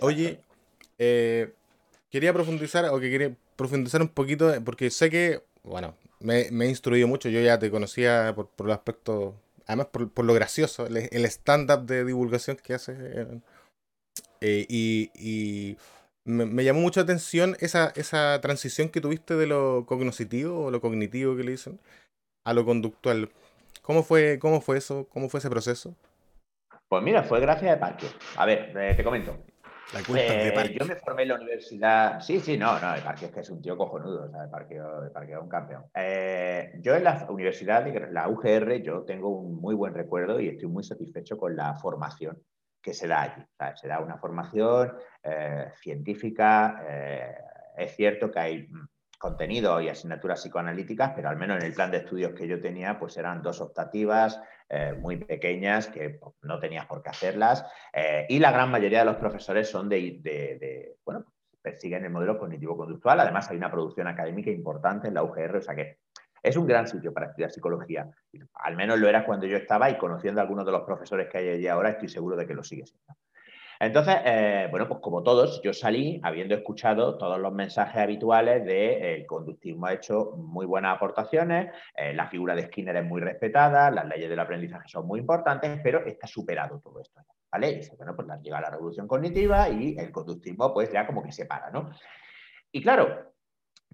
Oye, 0.00 0.40
eh, 0.98 1.52
quería 2.10 2.32
profundizar, 2.32 2.86
o 2.86 3.00
que 3.00 3.10
quería 3.10 3.36
profundizar 3.56 4.00
un 4.00 4.08
poquito, 4.08 4.52
porque 4.64 4.90
sé 4.90 5.10
que, 5.10 5.42
bueno, 5.62 5.96
me, 6.20 6.48
he 6.48 6.68
instruido 6.68 7.06
mucho, 7.06 7.28
yo 7.28 7.40
ya 7.40 7.58
te 7.58 7.70
conocía 7.70 8.32
por, 8.34 8.48
por 8.48 8.66
el 8.66 8.72
aspecto, 8.72 9.34
además 9.66 9.88
por, 9.88 10.24
lo 10.24 10.34
gracioso, 10.34 10.86
el, 10.86 11.24
stand-up 11.26 11.86
de 11.86 12.04
divulgación 12.04 12.56
que 12.56 12.74
haces. 12.74 12.96
Eh, 14.40 14.66
y, 14.68 15.76
me, 16.24 16.64
llamó 16.64 16.80
mucho 16.80 17.00
atención 17.00 17.56
esa, 17.60 17.92
esa 17.96 18.40
transición 18.40 18.88
que 18.88 19.00
tuviste 19.00 19.34
de 19.36 19.46
lo 19.46 19.84
cognoscitivo 19.86 20.64
o 20.66 20.70
lo 20.70 20.80
cognitivo 20.80 21.36
que 21.36 21.44
le 21.44 21.52
dicen 21.52 21.78
a 22.44 22.54
lo 22.54 22.64
conductual. 22.64 23.30
¿Cómo 23.82 24.02
fue, 24.02 24.38
cómo 24.38 24.60
fue 24.60 24.78
eso? 24.78 25.06
¿Cómo 25.10 25.28
fue 25.28 25.38
ese 25.38 25.50
proceso? 25.50 25.94
Pues 26.88 27.02
mira, 27.02 27.22
fue 27.22 27.40
gracias 27.40 27.72
de 27.72 27.76
Parque. 27.78 28.06
A 28.36 28.46
ver, 28.46 28.72
eh, 28.76 28.94
te 28.94 29.04
comento. 29.04 29.36
La 29.92 30.00
de 30.00 30.48
eh, 30.48 30.76
Yo 30.78 30.86
me 30.86 30.96
formé 30.96 31.22
en 31.22 31.28
la 31.28 31.34
universidad. 31.36 32.20
Sí, 32.20 32.40
sí, 32.40 32.56
no, 32.56 32.78
no, 32.80 32.94
el 32.94 33.02
Parque 33.02 33.26
es 33.26 33.32
que 33.32 33.40
es 33.40 33.50
un 33.50 33.62
tío 33.62 33.76
cojonudo, 33.76 34.24
o 34.24 34.30
sea, 34.30 34.44
el 34.44 34.50
Parque, 34.50 34.76
es 34.76 35.38
un 35.38 35.48
campeón. 35.48 35.84
Eh, 35.94 36.72
yo 36.80 36.94
en 36.94 37.04
la 37.04 37.26
universidad, 37.28 37.84
de 37.84 38.08
la 38.10 38.28
UGR, 38.28 38.82
yo 38.82 39.02
tengo 39.02 39.28
un 39.28 39.60
muy 39.60 39.74
buen 39.74 39.94
recuerdo 39.94 40.40
y 40.40 40.48
estoy 40.48 40.68
muy 40.68 40.82
satisfecho 40.82 41.38
con 41.38 41.54
la 41.54 41.74
formación 41.74 42.42
que 42.82 42.92
se 42.92 43.06
da 43.06 43.22
allí. 43.22 43.42
se 43.76 43.88
da 43.88 44.00
una 44.00 44.18
formación 44.18 44.92
científica. 45.80 46.84
es 47.76 47.96
cierto 47.96 48.30
que 48.30 48.38
hay 48.38 48.68
contenido 49.24 49.80
y 49.80 49.88
asignaturas 49.88 50.42
psicoanalíticas, 50.42 51.12
pero 51.16 51.30
al 51.30 51.38
menos 51.38 51.56
en 51.56 51.64
el 51.64 51.72
plan 51.72 51.90
de 51.90 51.96
estudios 51.98 52.34
que 52.34 52.46
yo 52.46 52.60
tenía, 52.60 52.98
pues 52.98 53.16
eran 53.16 53.40
dos 53.40 53.60
optativas 53.62 54.38
eh, 54.68 54.94
muy 54.98 55.16
pequeñas 55.16 55.86
que 55.88 56.10
pues, 56.10 56.34
no 56.42 56.58
tenías 56.58 56.86
por 56.86 57.02
qué 57.02 57.10
hacerlas. 57.10 57.64
Eh, 57.92 58.26
y 58.28 58.38
la 58.38 58.50
gran 58.50 58.70
mayoría 58.70 59.00
de 59.00 59.04
los 59.04 59.16
profesores 59.16 59.68
son 59.68 59.88
de, 59.88 60.18
de, 60.20 60.96
bueno, 61.04 61.26
persiguen 61.60 62.04
el 62.04 62.10
modelo 62.10 62.38
cognitivo-conductual. 62.38 63.20
Además, 63.20 63.50
hay 63.50 63.56
una 63.56 63.70
producción 63.70 64.06
académica 64.06 64.50
importante 64.50 65.08
en 65.08 65.14
la 65.14 65.22
UGR, 65.22 65.56
o 65.56 65.62
sea 65.62 65.74
que 65.74 65.98
es 66.42 66.56
un 66.56 66.66
gran 66.66 66.86
sitio 66.86 67.12
para 67.12 67.26
estudiar 67.26 67.50
psicología. 67.50 68.10
Al 68.54 68.76
menos 68.76 68.98
lo 68.98 69.08
era 69.08 69.24
cuando 69.24 69.46
yo 69.46 69.56
estaba 69.56 69.90
y 69.90 69.96
conociendo 69.96 70.40
a 70.40 70.42
algunos 70.42 70.66
de 70.66 70.72
los 70.72 70.82
profesores 70.82 71.28
que 71.28 71.38
hay 71.38 71.48
allí 71.48 71.68
ahora, 71.68 71.90
estoy 71.90 72.08
seguro 72.08 72.36
de 72.36 72.46
que 72.46 72.54
lo 72.54 72.62
sigue 72.62 72.86
siendo. 72.86 73.14
Entonces, 73.80 74.16
eh, 74.24 74.68
bueno, 74.70 74.88
pues 74.88 75.00
como 75.00 75.22
todos, 75.22 75.60
yo 75.62 75.72
salí 75.72 76.20
habiendo 76.22 76.54
escuchado 76.54 77.18
todos 77.18 77.38
los 77.38 77.52
mensajes 77.52 78.00
habituales 78.00 78.64
de 78.64 79.14
el 79.14 79.26
conductismo 79.26 79.86
ha 79.86 79.92
hecho 79.94 80.32
muy 80.36 80.66
buenas 80.66 80.96
aportaciones, 80.96 81.72
eh, 81.96 82.14
la 82.14 82.26
figura 82.28 82.54
de 82.54 82.66
Skinner 82.66 82.96
es 82.96 83.04
muy 83.04 83.20
respetada, 83.20 83.90
las 83.90 84.06
leyes 84.06 84.30
del 84.30 84.40
aprendizaje 84.40 84.88
son 84.88 85.06
muy 85.06 85.20
importantes, 85.20 85.80
pero 85.82 86.04
está 86.06 86.26
superado 86.26 86.80
todo 86.80 87.00
esto. 87.00 87.20
¿Vale? 87.50 87.70
Y 87.70 87.76
dice, 87.76 87.94
bueno, 87.96 88.16
pues 88.16 88.26
llega 88.42 88.60
la 88.60 88.70
revolución 88.70 89.06
cognitiva 89.06 89.68
y 89.68 89.96
el 89.96 90.10
conductismo 90.10 90.74
pues 90.74 90.90
ya 90.92 91.06
como 91.06 91.22
que 91.22 91.30
se 91.30 91.46
para, 91.46 91.70
¿no? 91.70 91.90
Y 92.72 92.82
claro, 92.82 93.33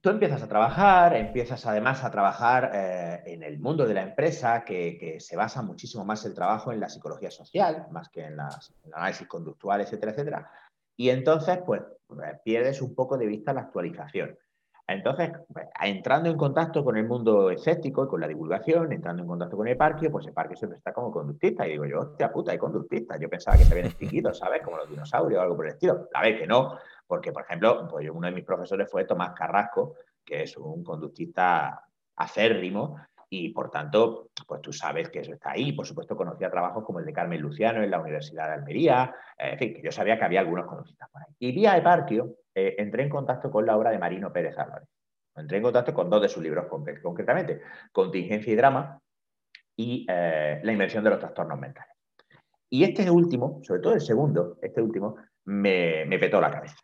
Tú 0.00 0.09
empiezas 0.09 0.42
a 0.42 0.49
trabajar, 0.49 1.14
empiezas 1.14 1.66
además 1.66 2.04
a 2.04 2.11
trabajar 2.11 2.71
eh, 2.73 3.23
en 3.26 3.42
el 3.42 3.59
mundo 3.59 3.87
de 3.87 3.92
la 3.92 4.02
empresa, 4.02 4.64
que, 4.64 5.19
se 5.21 5.37
basa 5.37 5.61
muchísimo 5.61 6.07
más 6.07 6.25
el 6.25 6.35
trabajo 6.35 6.73
en 6.73 6.80
la 6.80 6.88
psicología 6.88 7.30
social, 7.30 7.87
más 7.90 8.09
que 8.09 8.23
en, 8.23 8.35
el 8.35 8.95
análisis 8.95 9.26
conductual, 9.28 9.83
etcétera, 9.83 10.12
etcétera. 10.12 10.50
Y 10.97 11.11
entonces, 11.11 11.59
pues, 11.66 11.83
eh, 11.83 12.38
pierdes 12.42 12.80
un 12.80 12.95
poco 12.95 13.19
de 13.19 13.26
vista 13.26 13.52
la 13.52 13.62
actualización. 13.62 14.38
Entonces, 14.90 15.30
pues, 15.52 15.69
entrando 15.83 16.30
en 16.30 16.37
contacto 16.37 16.83
con 16.83 16.97
el 16.97 17.07
mundo 17.07 17.50
escéptico 17.50 18.04
y 18.04 18.09
con 18.09 18.21
la 18.21 18.26
divulgación, 18.26 18.92
entrando 18.92 19.23
en 19.23 19.28
contacto 19.28 19.57
con 19.57 19.69
el 19.69 19.76
parque, 19.76 20.11
pues 20.11 20.26
el 20.26 20.33
parque 20.33 20.57
siempre 20.57 20.78
está 20.78 20.92
como 20.92 21.12
conductista. 21.12 21.66
Y 21.66 21.73
digo 21.73 21.87
yo, 21.87 22.00
hostia 22.00 22.33
puta, 22.33 22.52
hay 22.52 22.59
conductistas. 22.59 23.21
Yo 23.21 23.28
pensaba 23.28 23.57
que 23.57 23.64
se 23.64 23.73
habían 23.73 23.87
extinguido, 23.87 24.35
¿sabes? 24.35 24.62
Como 24.62 24.78
los 24.78 24.90
dinosaurios 24.90 25.38
o 25.38 25.42
algo 25.42 25.57
por 25.57 25.66
el 25.66 25.73
estilo. 25.75 26.09
La 26.12 26.23
vez 26.23 26.40
que 26.40 26.47
no, 26.47 26.76
porque, 27.10 27.32
por 27.32 27.42
ejemplo, 27.42 27.88
pues 27.88 28.08
uno 28.08 28.28
de 28.28 28.32
mis 28.32 28.44
profesores 28.44 28.88
fue 28.88 29.04
Tomás 29.04 29.32
Carrasco, 29.32 29.96
que 30.24 30.44
es 30.44 30.56
un 30.56 30.84
conductista 30.84 31.84
acérrimo, 32.14 32.98
y 33.28 33.48
por 33.48 33.68
tanto, 33.68 34.28
pues 34.46 34.60
tú 34.60 34.72
sabes 34.72 35.08
que 35.10 35.18
eso 35.18 35.32
está 35.32 35.50
ahí. 35.50 35.72
Por 35.72 35.84
supuesto, 35.84 36.16
conocía 36.16 36.48
trabajos 36.48 36.84
como 36.84 37.00
el 37.00 37.04
de 37.04 37.12
Carmen 37.12 37.40
Luciano 37.40 37.82
en 37.82 37.90
la 37.90 38.00
Universidad 38.00 38.46
de 38.46 38.54
Almería, 38.54 39.12
en 39.36 39.58
fin, 39.58 39.80
yo 39.82 39.90
sabía 39.90 40.16
que 40.18 40.24
había 40.24 40.38
algunos 40.38 40.66
conductistas 40.66 41.10
por 41.10 41.22
ahí. 41.22 41.34
Y 41.40 41.50
vía 41.50 41.76
Eparquio 41.76 42.36
eh, 42.54 42.76
entré 42.78 43.02
en 43.02 43.08
contacto 43.08 43.50
con 43.50 43.66
la 43.66 43.76
obra 43.76 43.90
de 43.90 43.98
Marino 43.98 44.32
Pérez 44.32 44.56
Álvarez. 44.56 44.88
Entré 45.34 45.56
en 45.56 45.64
contacto 45.64 45.92
con 45.92 46.08
dos 46.08 46.22
de 46.22 46.28
sus 46.28 46.44
libros 46.44 46.66
concretamente, 47.02 47.60
Contingencia 47.90 48.52
y 48.52 48.56
Drama 48.56 49.00
y 49.74 50.06
eh, 50.08 50.60
La 50.62 50.70
invención 50.70 51.02
de 51.02 51.10
los 51.10 51.18
trastornos 51.18 51.58
mentales. 51.58 51.96
Y 52.68 52.84
este 52.84 53.10
último, 53.10 53.58
sobre 53.64 53.80
todo 53.80 53.94
el 53.94 54.00
segundo, 54.00 54.58
este 54.62 54.80
último, 54.80 55.16
me, 55.46 56.04
me 56.06 56.18
petó 56.18 56.40
la 56.40 56.50
cabeza. 56.50 56.76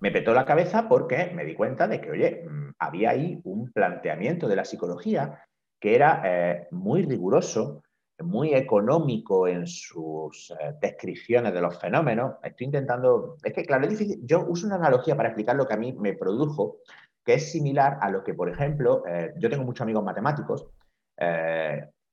Me 0.00 0.10
petó 0.10 0.34
la 0.34 0.44
cabeza 0.44 0.88
porque 0.88 1.30
me 1.34 1.44
di 1.44 1.54
cuenta 1.54 1.88
de 1.88 2.00
que, 2.00 2.10
oye, 2.10 2.44
mm, 2.48 2.72
había 2.78 3.10
ahí 3.10 3.40
un 3.44 3.70
planteamiento 3.72 4.48
de 4.48 4.56
la 4.56 4.64
psicología 4.64 5.44
que 5.80 5.94
era 5.94 6.22
eh, 6.24 6.68
muy 6.70 7.02
riguroso, 7.02 7.82
muy 8.22 8.54
económico 8.54 9.46
en 9.46 9.66
sus 9.66 10.50
eh, 10.50 10.74
descripciones 10.80 11.52
de 11.52 11.60
los 11.60 11.78
fenómenos. 11.78 12.36
Estoy 12.42 12.66
intentando, 12.66 13.36
es 13.42 13.52
que 13.52 13.64
claro, 13.64 13.84
es 13.84 13.90
difícil. 13.90 14.20
Yo 14.24 14.46
uso 14.46 14.66
una 14.66 14.76
analogía 14.76 15.16
para 15.16 15.28
explicar 15.28 15.56
lo 15.56 15.66
que 15.66 15.74
a 15.74 15.78
mí 15.78 15.92
me 15.92 16.14
produjo, 16.14 16.78
que 17.24 17.34
es 17.34 17.52
similar 17.52 17.98
a 18.00 18.10
lo 18.10 18.24
que, 18.24 18.34
por 18.34 18.48
ejemplo, 18.48 19.04
eh, 19.06 19.34
yo 19.38 19.50
tengo 19.50 19.64
muchos 19.64 19.82
amigos 19.82 20.04
matemáticos, 20.04 20.66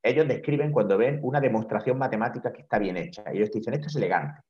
ellos 0.04 0.28
describen 0.28 0.72
cuando 0.72 0.98
ven 0.98 1.20
una 1.24 1.40
demostración 1.40 1.98
matemática 1.98 2.52
que 2.52 2.62
está 2.62 2.78
bien 2.78 2.98
hecha. 2.98 3.24
Ellos 3.32 3.52
dicen, 3.52 3.74
esto 3.74 3.88
es 3.88 3.96
elegante. 3.96 4.42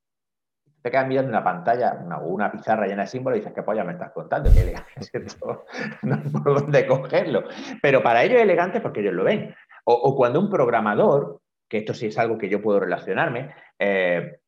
Te 0.82 0.90
quedas 0.90 1.06
mirando 1.06 1.30
una 1.30 1.44
pantalla 1.44 2.04
o 2.20 2.26
una, 2.26 2.50
pizarra 2.50 2.86
llena 2.86 3.02
de 3.02 3.08
símbolos 3.08 3.36
y 3.36 3.40
dices, 3.40 3.54
¿qué 3.54 3.62
polla 3.62 3.84
me 3.84 3.92
estás 3.92 4.12
contando? 4.12 4.50
Qué 4.52 4.62
elegante 4.62 4.90
es 4.96 5.14
esto. 5.14 5.64
no 6.02 6.14
hay 6.16 6.30
por 6.30 6.60
dónde 6.60 6.86
cogerlo. 6.86 7.44
Pero 7.80 8.02
para 8.02 8.24
ellos 8.24 8.38
es 8.38 8.42
elegante 8.42 8.80
porque 8.80 9.00
ellos 9.00 9.14
lo 9.14 9.24
ven. 9.24 9.54
o, 9.84 10.14
cuando 10.16 10.40
un 10.40 10.50
programador 10.50 11.42
que 11.72 11.78
esto 11.78 11.94
sí 11.94 12.08
es 12.08 12.18
algo 12.18 12.36
que 12.36 12.50
yo 12.50 12.60
puedo 12.60 12.80
relacionarme, 12.80 13.54
eh, 13.78 14.40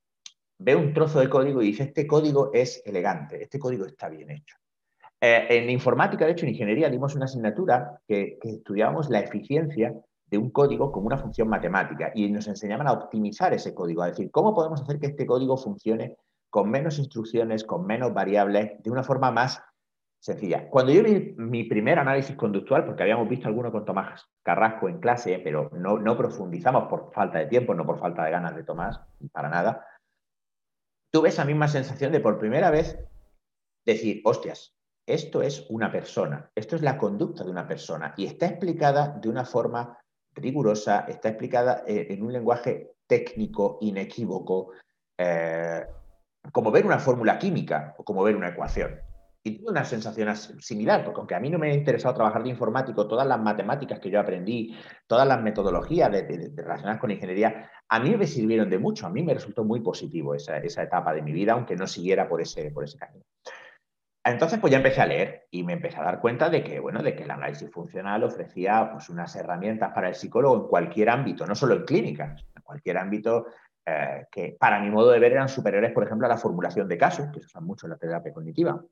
ve 0.58 0.76
un 0.76 0.92
trozo 0.92 1.20
de 1.20 1.30
código 1.30 1.62
y 1.62 1.68
dice, 1.68 1.84
este 1.84 2.06
código 2.06 2.50
es 2.52 2.82
elegante, 2.84 3.42
este 3.42 3.58
código 3.58 3.86
está 3.86 4.10
bien 4.10 4.30
hecho. 4.30 4.56
Eh, 5.18 5.46
en 5.48 5.70
informática, 5.70 6.26
de 6.26 6.32
hecho, 6.32 6.44
en 6.44 6.52
ingeniería 6.52 6.90
dimos 6.90 7.14
una 7.14 7.24
asignatura 7.24 7.98
que, 8.06 8.38
estudiábamos 8.42 9.08
la 9.08 9.20
eficiencia 9.20 9.94
de 10.26 10.38
un 10.38 10.50
código 10.50 10.90
como 10.90 11.06
una 11.06 11.18
función 11.18 11.48
matemática 11.48 12.12
y 12.14 12.30
nos 12.30 12.48
enseñaban 12.48 12.86
a 12.86 12.92
optimizar 12.92 13.52
ese 13.54 13.74
código, 13.74 14.02
a 14.02 14.08
decir, 14.08 14.30
¿cómo 14.30 14.54
podemos 14.54 14.80
hacer 14.80 14.98
que 14.98 15.06
este 15.06 15.26
código 15.26 15.56
funcione 15.56 16.16
con 16.54 16.70
menos 16.70 17.00
instrucciones, 17.00 17.64
con 17.64 17.84
menos 17.84 18.14
variables, 18.14 18.80
de 18.80 18.88
una 18.88 19.02
forma 19.02 19.32
más 19.32 19.60
sencilla. 20.24 20.70
Cuando 20.70 20.90
yo 20.92 21.02
vi 21.02 21.34
mi 21.36 21.64
primer 21.64 21.98
análisis 21.98 22.34
conductual, 22.36 22.86
porque 22.86 23.02
habíamos 23.02 23.28
visto 23.28 23.48
alguno 23.48 23.72
con 23.72 23.84
Tomás 23.84 24.30
Carrasco 24.42 24.88
en 24.88 25.00
clase, 25.00 25.40
pero 25.42 25.68
no, 25.74 25.98
no 25.98 26.16
profundizamos 26.16 26.84
por 26.84 27.12
falta 27.12 27.40
de 27.40 27.46
tiempo, 27.46 27.74
no 27.74 27.84
por 27.84 27.98
falta 27.98 28.24
de 28.24 28.30
ganas 28.30 28.54
de 28.54 28.62
Tomás, 28.62 29.00
para 29.32 29.50
nada, 29.50 29.84
tuve 31.12 31.28
esa 31.28 31.44
misma 31.44 31.66
sensación 31.68 32.10
de 32.10 32.20
por 32.20 32.38
primera 32.38 32.70
vez 32.70 32.98
decir, 33.84 34.22
hostias, 34.24 34.74
esto 35.06 35.42
es 35.42 35.66
una 35.68 35.92
persona, 35.92 36.50
esto 36.54 36.76
es 36.76 36.82
la 36.82 36.96
conducta 36.96 37.44
de 37.44 37.50
una 37.50 37.66
persona 37.66 38.14
y 38.16 38.26
está 38.26 38.46
explicada 38.46 39.08
de 39.08 39.28
una 39.28 39.44
forma 39.44 39.98
rigurosa, 40.34 41.06
está 41.08 41.28
explicada 41.28 41.84
eh, 41.86 42.08
en 42.10 42.22
un 42.22 42.32
lenguaje 42.32 42.92
técnico, 43.06 43.78
inequívoco, 43.80 44.72
eh, 45.18 45.84
como 46.52 46.70
ver 46.70 46.86
una 46.86 46.98
fórmula 46.98 47.38
química 47.38 47.94
o 47.98 48.04
como 48.04 48.22
ver 48.22 48.36
una 48.36 48.48
ecuación. 48.48 48.98
Y 49.46 49.58
tuve 49.58 49.72
una 49.72 49.84
sensación 49.84 50.34
similar, 50.34 51.04
porque 51.04 51.20
aunque 51.20 51.34
a 51.34 51.40
mí 51.40 51.50
no 51.50 51.58
me 51.58 51.70
ha 51.70 51.74
interesado 51.74 52.14
trabajar 52.14 52.42
de 52.42 52.48
informático, 52.48 53.06
todas 53.06 53.26
las 53.26 53.38
matemáticas 53.38 54.00
que 54.00 54.08
yo 54.08 54.18
aprendí, 54.18 54.74
todas 55.06 55.28
las 55.28 55.42
metodologías 55.42 56.10
relacionadas 56.10 56.98
con 56.98 57.10
ingeniería, 57.10 57.70
a 57.88 58.00
mí 58.00 58.16
me 58.16 58.26
sirvieron 58.26 58.70
de 58.70 58.78
mucho, 58.78 59.06
a 59.06 59.10
mí 59.10 59.22
me 59.22 59.34
resultó 59.34 59.62
muy 59.62 59.80
positivo 59.80 60.34
esa, 60.34 60.56
etapa 60.56 61.12
de 61.12 61.20
mi 61.20 61.32
vida, 61.32 61.52
aunque 61.52 61.76
no 61.76 61.86
siguiera 61.86 62.26
por 62.26 62.40
ese 62.40 62.72
camino. 62.98 63.24
Entonces, 64.24 64.58
pues 64.58 64.70
ya 64.70 64.78
empecé 64.78 65.02
a 65.02 65.06
leer 65.06 65.46
y 65.50 65.64
me 65.64 65.74
empecé 65.74 65.98
a 65.98 66.04
dar 66.04 66.20
cuenta 66.20 66.48
de 66.48 66.64
que, 66.64 66.80
bueno, 66.80 67.02
de 67.02 67.14
que 67.14 67.24
el 67.24 67.30
análisis 67.30 67.70
funcional 67.70 68.24
ofrecía 68.24 68.90
pues, 68.92 69.10
unas 69.10 69.36
herramientas 69.36 69.92
para 69.92 70.08
el 70.08 70.14
psicólogo 70.14 70.56
en 70.56 70.68
cualquier 70.68 71.10
ámbito, 71.10 71.46
no 71.46 71.54
solo 71.54 71.74
en 71.74 71.84
clínica, 71.84 72.34
en 72.56 72.62
cualquier 72.62 72.96
ámbito 72.96 73.46
eh, 73.84 74.26
que 74.32 74.56
para 74.58 74.80
mi 74.80 74.90
modo 74.90 75.10
de 75.10 75.18
ver 75.18 75.32
eran 75.32 75.48
superiores, 75.48 75.92
por 75.92 76.04
ejemplo, 76.04 76.26
a 76.26 76.30
la 76.30 76.38
formulación 76.38 76.88
de 76.88 76.96
casos, 76.96 77.26
que 77.32 77.40
se 77.40 77.46
usan 77.46 77.64
mucho 77.64 77.86
en 77.86 77.90
la 77.90 77.98
terapia 77.98 78.32
cognitiva 78.32 78.82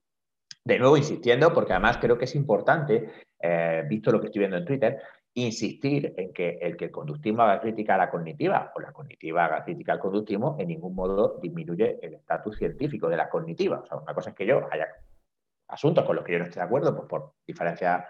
de 0.64 0.78
nuevo 0.78 0.96
insistiendo, 0.96 1.52
porque 1.52 1.72
además 1.72 1.98
creo 1.98 2.16
que 2.16 2.26
es 2.26 2.34
importante, 2.34 3.10
eh, 3.40 3.84
visto 3.88 4.12
lo 4.12 4.20
que 4.20 4.26
estoy 4.26 4.40
viendo 4.40 4.58
en 4.58 4.64
Twitter, 4.64 4.98
insistir 5.34 6.12
en 6.16 6.32
que 6.32 6.58
el 6.60 6.76
que 6.76 6.84
el 6.86 6.90
conductismo 6.90 7.42
haga 7.42 7.60
crítica 7.60 7.94
a 7.94 7.98
la 7.98 8.10
cognitiva 8.10 8.70
o 8.74 8.80
la 8.80 8.92
cognitiva 8.92 9.46
haga 9.46 9.64
crítica 9.64 9.92
al 9.92 9.98
conductismo 9.98 10.56
en 10.60 10.68
ningún 10.68 10.94
modo 10.94 11.38
disminuye 11.40 11.98
el 12.02 12.14
estatus 12.14 12.58
científico 12.58 13.08
de 13.08 13.16
la 13.16 13.30
cognitiva. 13.30 13.80
O 13.80 13.86
sea, 13.86 13.96
una 13.96 14.12
cosa 14.12 14.30
es 14.30 14.36
que 14.36 14.44
yo 14.44 14.68
haya 14.70 14.86
asuntos 15.72 16.04
con 16.04 16.16
los 16.16 16.24
que 16.24 16.32
yo 16.32 16.38
no 16.38 16.44
estoy 16.44 16.60
de 16.60 16.66
acuerdo, 16.66 16.94
pues 16.94 17.08
por 17.08 17.34
diferencias 17.46 18.04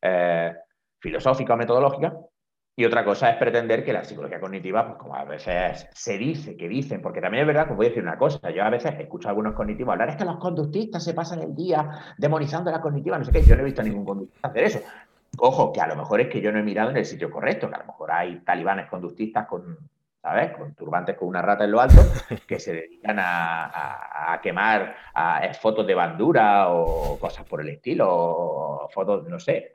eh, 0.00 0.54
filosóficas 1.00 1.54
o 1.54 1.56
metodológicas, 1.56 2.12
y 2.78 2.84
otra 2.84 3.04
cosa 3.04 3.30
es 3.30 3.36
pretender 3.38 3.84
que 3.84 3.92
la 3.92 4.04
psicología 4.04 4.38
cognitiva, 4.38 4.86
pues 4.86 4.98
como 4.98 5.16
a 5.16 5.24
veces 5.24 5.88
se 5.92 6.16
dice, 6.16 6.56
que 6.56 6.68
dicen, 6.68 7.02
porque 7.02 7.20
también 7.20 7.40
es 7.40 7.48
verdad, 7.48 7.66
pues 7.66 7.76
voy 7.76 7.86
a 7.86 7.88
decir 7.88 8.04
una 8.04 8.16
cosa, 8.16 8.50
yo 8.50 8.62
a 8.62 8.70
veces 8.70 8.94
escucho 9.00 9.26
a 9.26 9.30
algunos 9.30 9.54
cognitivos 9.54 9.92
hablar, 9.92 10.10
es 10.10 10.16
que 10.16 10.24
los 10.24 10.36
conductistas 10.36 11.02
se 11.02 11.12
pasan 11.12 11.42
el 11.42 11.56
día 11.56 11.90
demonizando 12.16 12.70
la 12.70 12.80
cognitiva, 12.80 13.18
no 13.18 13.24
sé 13.24 13.32
qué, 13.32 13.42
yo 13.42 13.56
no 13.56 13.62
he 13.62 13.64
visto 13.64 13.80
a 13.80 13.84
ningún 13.84 14.04
conductista 14.04 14.46
hacer 14.46 14.62
eso. 14.62 14.80
Ojo, 15.38 15.72
que 15.72 15.80
a 15.80 15.88
lo 15.88 15.96
mejor 15.96 16.20
es 16.20 16.28
que 16.28 16.40
yo 16.40 16.52
no 16.52 16.60
he 16.60 16.62
mirado 16.62 16.90
en 16.90 16.98
el 16.98 17.04
sitio 17.04 17.32
correcto, 17.32 17.68
que 17.68 17.74
a 17.74 17.80
lo 17.80 17.86
mejor 17.86 18.12
hay 18.12 18.38
talibanes 18.44 18.88
conductistas 18.88 19.48
con, 19.48 19.76
¿sabes? 20.28 20.52
Con 20.52 20.74
turbantes 20.74 21.16
con 21.16 21.28
una 21.28 21.40
rata 21.40 21.64
en 21.64 21.70
lo 21.70 21.80
alto, 21.80 22.02
que 22.46 22.60
se 22.60 22.74
dedican 22.74 23.16
a, 23.18 24.38
quemar 24.42 24.94
fotos 25.60 25.86
de 25.86 25.94
bandura 25.94 26.70
o 26.70 27.18
cosas 27.18 27.46
por 27.46 27.60
el 27.62 27.70
estilo, 27.70 28.06
o 28.10 28.88
fotos, 28.90 29.26
no 29.26 29.40
sé, 29.40 29.74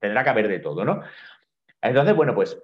tendrá 0.00 0.24
que 0.24 0.30
haber 0.30 0.48
de 0.48 0.58
todo, 0.58 0.84
¿no? 0.84 1.00
Entonces, 1.80 2.14
bueno, 2.16 2.34
pues 2.34 2.58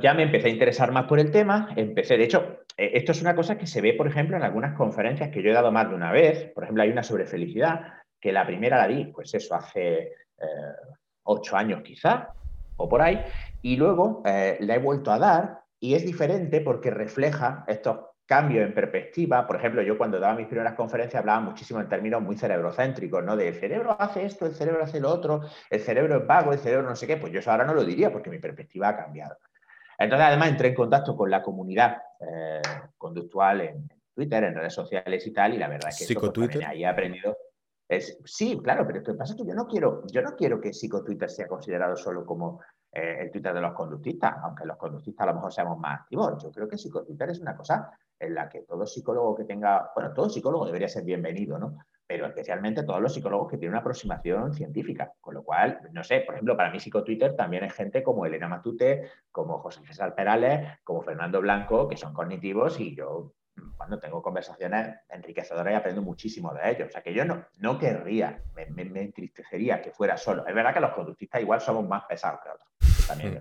ya 0.00 0.14
me 0.14 0.24
empecé 0.24 0.48
a 0.48 0.50
interesar 0.50 0.90
más 0.90 1.04
por 1.04 1.20
el 1.20 1.30
tema, 1.30 1.68
empecé, 1.76 2.18
de 2.18 2.24
hecho, 2.24 2.60
eh, 2.76 2.90
esto 2.94 3.12
es 3.12 3.22
una 3.22 3.36
cosa 3.36 3.56
que 3.56 3.66
se 3.66 3.80
ve, 3.80 3.94
por 3.94 4.08
ejemplo, 4.08 4.36
en 4.36 4.42
algunas 4.42 4.76
conferencias 4.76 5.30
que 5.30 5.42
yo 5.42 5.50
he 5.50 5.54
dado 5.54 5.70
más 5.70 5.88
de 5.88 5.94
una 5.94 6.10
vez, 6.10 6.50
por 6.52 6.64
ejemplo, 6.64 6.82
hay 6.82 6.90
una 6.90 7.04
sobre 7.04 7.24
felicidad, 7.24 7.94
que 8.20 8.32
la 8.32 8.44
primera 8.44 8.78
la 8.78 8.88
di, 8.88 9.06
pues 9.06 9.32
eso, 9.32 9.54
hace 9.54 9.98
eh, 9.98 10.74
ocho 11.22 11.56
años 11.56 11.82
quizá, 11.82 12.30
o 12.76 12.88
por 12.88 13.00
ahí, 13.00 13.22
y 13.62 13.76
luego 13.76 14.22
eh, 14.26 14.58
la 14.60 14.74
he 14.74 14.78
vuelto 14.78 15.12
a 15.12 15.18
dar 15.18 15.59
y 15.80 15.94
es 15.94 16.04
diferente 16.04 16.60
porque 16.60 16.90
refleja 16.90 17.64
estos 17.66 18.10
cambio 18.30 18.62
en 18.62 18.72
perspectiva. 18.72 19.44
Por 19.44 19.56
ejemplo, 19.56 19.82
yo 19.82 19.98
cuando 19.98 20.20
daba 20.20 20.36
mis 20.36 20.46
primeras 20.46 20.74
conferencias 20.74 21.18
hablaba 21.18 21.40
muchísimo 21.40 21.80
en 21.80 21.88
términos 21.88 22.22
muy 22.22 22.36
cerebrocéntricos, 22.36 23.24
¿no? 23.24 23.36
De 23.36 23.48
el 23.48 23.54
cerebro 23.56 24.00
hace 24.00 24.24
esto, 24.24 24.46
el 24.46 24.54
cerebro 24.54 24.84
hace 24.84 25.00
lo 25.00 25.10
otro, 25.10 25.40
el 25.68 25.80
cerebro 25.80 26.18
es 26.18 26.26
vago, 26.28 26.52
el 26.52 26.60
cerebro 26.60 26.88
no 26.88 26.94
sé 26.94 27.08
qué. 27.08 27.16
Pues 27.16 27.32
yo 27.32 27.40
eso 27.40 27.50
ahora 27.50 27.64
no 27.64 27.74
lo 27.74 27.82
diría 27.82 28.12
porque 28.12 28.30
mi 28.30 28.38
perspectiva 28.38 28.90
ha 28.90 28.96
cambiado. 28.96 29.36
Entonces, 29.98 30.28
además, 30.28 30.48
entré 30.48 30.68
en 30.68 30.74
contacto 30.76 31.16
con 31.16 31.28
la 31.28 31.42
comunidad 31.42 31.96
eh, 32.20 32.62
conductual 32.96 33.62
en 33.62 33.88
Twitter, 34.14 34.44
en 34.44 34.54
redes 34.54 34.74
sociales 34.74 35.26
y 35.26 35.32
tal, 35.32 35.54
y 35.54 35.58
la 35.58 35.66
verdad 35.66 35.90
es 35.90 35.98
que 35.98 36.04
eso, 36.04 36.32
pues, 36.32 36.64
ahí 36.64 36.84
he 36.84 36.86
aprendido. 36.86 37.36
Es, 37.88 38.16
sí, 38.24 38.60
claro, 38.62 38.86
pero 38.86 39.00
lo 39.00 39.04
que 39.04 39.14
pasa 39.14 39.32
es 39.32 39.40
que 39.40 39.46
yo 39.48 39.54
no 39.54 39.66
quiero, 39.66 40.04
yo 40.06 40.22
no 40.22 40.36
quiero 40.36 40.60
que 40.60 40.72
psicotwitter 40.72 41.28
sea 41.28 41.48
considerado 41.48 41.96
solo 41.96 42.24
como 42.24 42.60
eh, 42.92 43.18
el 43.20 43.30
Twitter 43.30 43.54
de 43.54 43.60
los 43.60 43.72
conductistas, 43.72 44.34
aunque 44.42 44.64
los 44.64 44.76
conductistas 44.76 45.24
a 45.24 45.30
lo 45.30 45.34
mejor 45.36 45.52
seamos 45.52 45.78
más 45.78 46.00
activos. 46.00 46.42
Yo 46.42 46.50
creo 46.50 46.68
que 46.68 46.76
psicotwitter 46.76 47.30
es 47.30 47.40
una 47.40 47.56
cosa 47.56 47.90
en 48.18 48.34
la 48.34 48.48
que 48.48 48.62
todo 48.62 48.86
psicólogo 48.86 49.34
que 49.36 49.44
tenga, 49.44 49.90
bueno, 49.94 50.12
todo 50.12 50.28
psicólogo 50.28 50.66
debería 50.66 50.88
ser 50.88 51.04
bienvenido, 51.04 51.58
¿no? 51.58 51.78
Pero 52.06 52.26
especialmente 52.26 52.82
todos 52.82 53.00
los 53.00 53.14
psicólogos 53.14 53.48
que 53.48 53.56
tienen 53.56 53.74
una 53.74 53.80
aproximación 53.80 54.52
científica. 54.52 55.12
Con 55.20 55.34
lo 55.34 55.44
cual, 55.44 55.80
no 55.92 56.02
sé, 56.02 56.20
por 56.20 56.34
ejemplo, 56.34 56.56
para 56.56 56.70
mí 56.72 56.80
psicotwitter 56.80 57.36
también 57.36 57.62
hay 57.62 57.70
gente 57.70 58.02
como 58.02 58.26
Elena 58.26 58.48
Matute, 58.48 59.08
como 59.30 59.58
José 59.58 59.86
César 59.86 60.14
Perales, 60.14 60.78
como 60.82 61.02
Fernando 61.02 61.40
Blanco, 61.40 61.86
que 61.86 61.96
son 61.96 62.12
cognitivos 62.12 62.80
y 62.80 62.96
yo 62.96 63.34
cuando 63.80 63.98
tengo 63.98 64.20
conversaciones 64.20 64.98
enriquecedoras 65.08 65.72
y 65.72 65.74
aprendo 65.74 66.02
muchísimo 66.02 66.52
de 66.52 66.70
ellos. 66.70 66.88
O 66.88 66.92
sea 66.92 67.02
que 67.02 67.14
yo 67.14 67.24
no, 67.24 67.46
no 67.60 67.78
querría, 67.78 68.42
me, 68.54 68.82
entristecería 69.00 69.80
que 69.80 69.90
fuera 69.90 70.18
solo. 70.18 70.46
Es 70.46 70.54
verdad 70.54 70.74
que 70.74 70.80
los 70.80 70.92
conductistas 70.92 71.40
igual 71.40 71.62
somos 71.62 71.88
más 71.88 72.04
pesados 72.04 72.40
que 72.42 72.50
otros. 72.50 73.06
También 73.06 73.40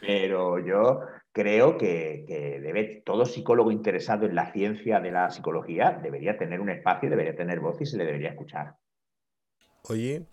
pero 0.00 0.58
yo 0.58 1.00
creo 1.32 1.78
que, 1.78 2.24
debe, 2.60 3.02
todo 3.04 3.24
psicólogo 3.24 3.70
interesado 3.70 4.26
en 4.26 4.34
la 4.34 4.50
ciencia 4.52 4.98
de 4.98 5.12
la 5.12 5.30
psicología 5.30 5.96
debería 6.02 6.36
tener 6.36 6.60
un 6.60 6.70
espacio, 6.70 7.08
debería 7.08 7.36
tener 7.36 7.60
voz 7.60 7.80
y 7.80 7.86
se 7.86 7.96
le 7.96 8.04
debería 8.04 8.30
escuchar. 8.30 8.74
Oye, 9.84 10.24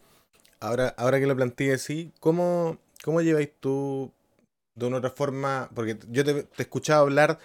Ahora, 0.60 0.96
ahora 0.98 1.20
que 1.20 1.28
lo 1.28 1.36
planteé 1.36 1.74
así, 1.74 2.12
¿cómo, 2.20 2.78
cómo 3.04 3.22
lleváis 3.22 3.52
tú 3.60 4.12
de 4.74 4.88
una 4.88 4.98
otra 4.98 5.12
forma? 5.12 5.70
Porque 5.76 5.98
yo 6.10 6.26
te, 6.26 6.34
te 6.34 6.40
he 6.58 6.62
escuchado 6.64 7.04
hablar 7.04 7.38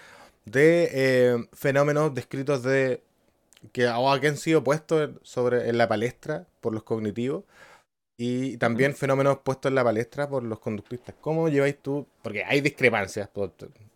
de 0.44 0.90
eh, 0.92 1.48
fenómenos 1.52 2.14
descritos 2.14 2.62
de 2.62 3.02
que, 3.72 3.82
que 4.20 4.28
han 4.28 4.36
sido 4.36 4.64
puestos 4.64 5.10
sobre, 5.22 5.68
en 5.68 5.78
la 5.78 5.88
palestra 5.88 6.46
por 6.60 6.72
los 6.72 6.82
cognitivos 6.82 7.44
y 8.16 8.56
también 8.58 8.94
fenómenos 8.94 9.38
puestos 9.38 9.70
en 9.70 9.76
la 9.76 9.84
palestra 9.84 10.28
por 10.28 10.42
los 10.42 10.58
conductistas. 10.58 11.14
¿Cómo 11.20 11.48
lleváis 11.48 11.78
tú? 11.78 12.06
Porque 12.22 12.44
hay 12.44 12.60
discrepancias, 12.60 13.30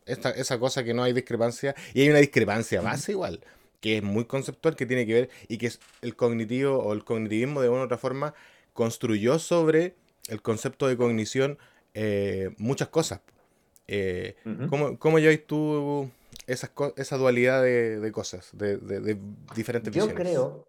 esta, 0.06 0.30
esa 0.30 0.58
cosa 0.58 0.82
que 0.82 0.94
no 0.94 1.02
hay 1.02 1.12
discrepancia, 1.12 1.74
y 1.92 2.02
hay 2.02 2.08
una 2.08 2.20
discrepancia 2.20 2.80
base 2.80 3.12
igual, 3.12 3.40
que 3.80 3.98
es 3.98 4.02
muy 4.02 4.24
conceptual, 4.24 4.76
que 4.76 4.86
tiene 4.86 5.06
que 5.06 5.12
ver, 5.12 5.30
y 5.48 5.58
que 5.58 5.66
es 5.66 5.80
el 6.00 6.16
cognitivo 6.16 6.78
o 6.78 6.92
el 6.94 7.04
cognitivismo 7.04 7.60
de 7.60 7.68
una 7.68 7.82
u 7.82 7.84
otra 7.84 7.98
forma 7.98 8.34
construyó 8.72 9.38
sobre 9.38 9.94
el 10.28 10.40
concepto 10.40 10.88
de 10.88 10.96
cognición 10.96 11.58
eh, 11.92 12.50
muchas 12.56 12.88
cosas. 12.88 13.20
Eh, 13.86 14.36
¿cómo, 14.70 14.98
¿Cómo 14.98 15.18
lleváis 15.18 15.46
tú 15.46 16.10
esa 16.46 17.16
dualidad 17.16 17.62
de, 17.62 18.12
cosas, 18.12 18.50
de, 18.56 19.18
diferentes 19.54 19.94
yo 19.94 20.14
Creo, 20.14 20.68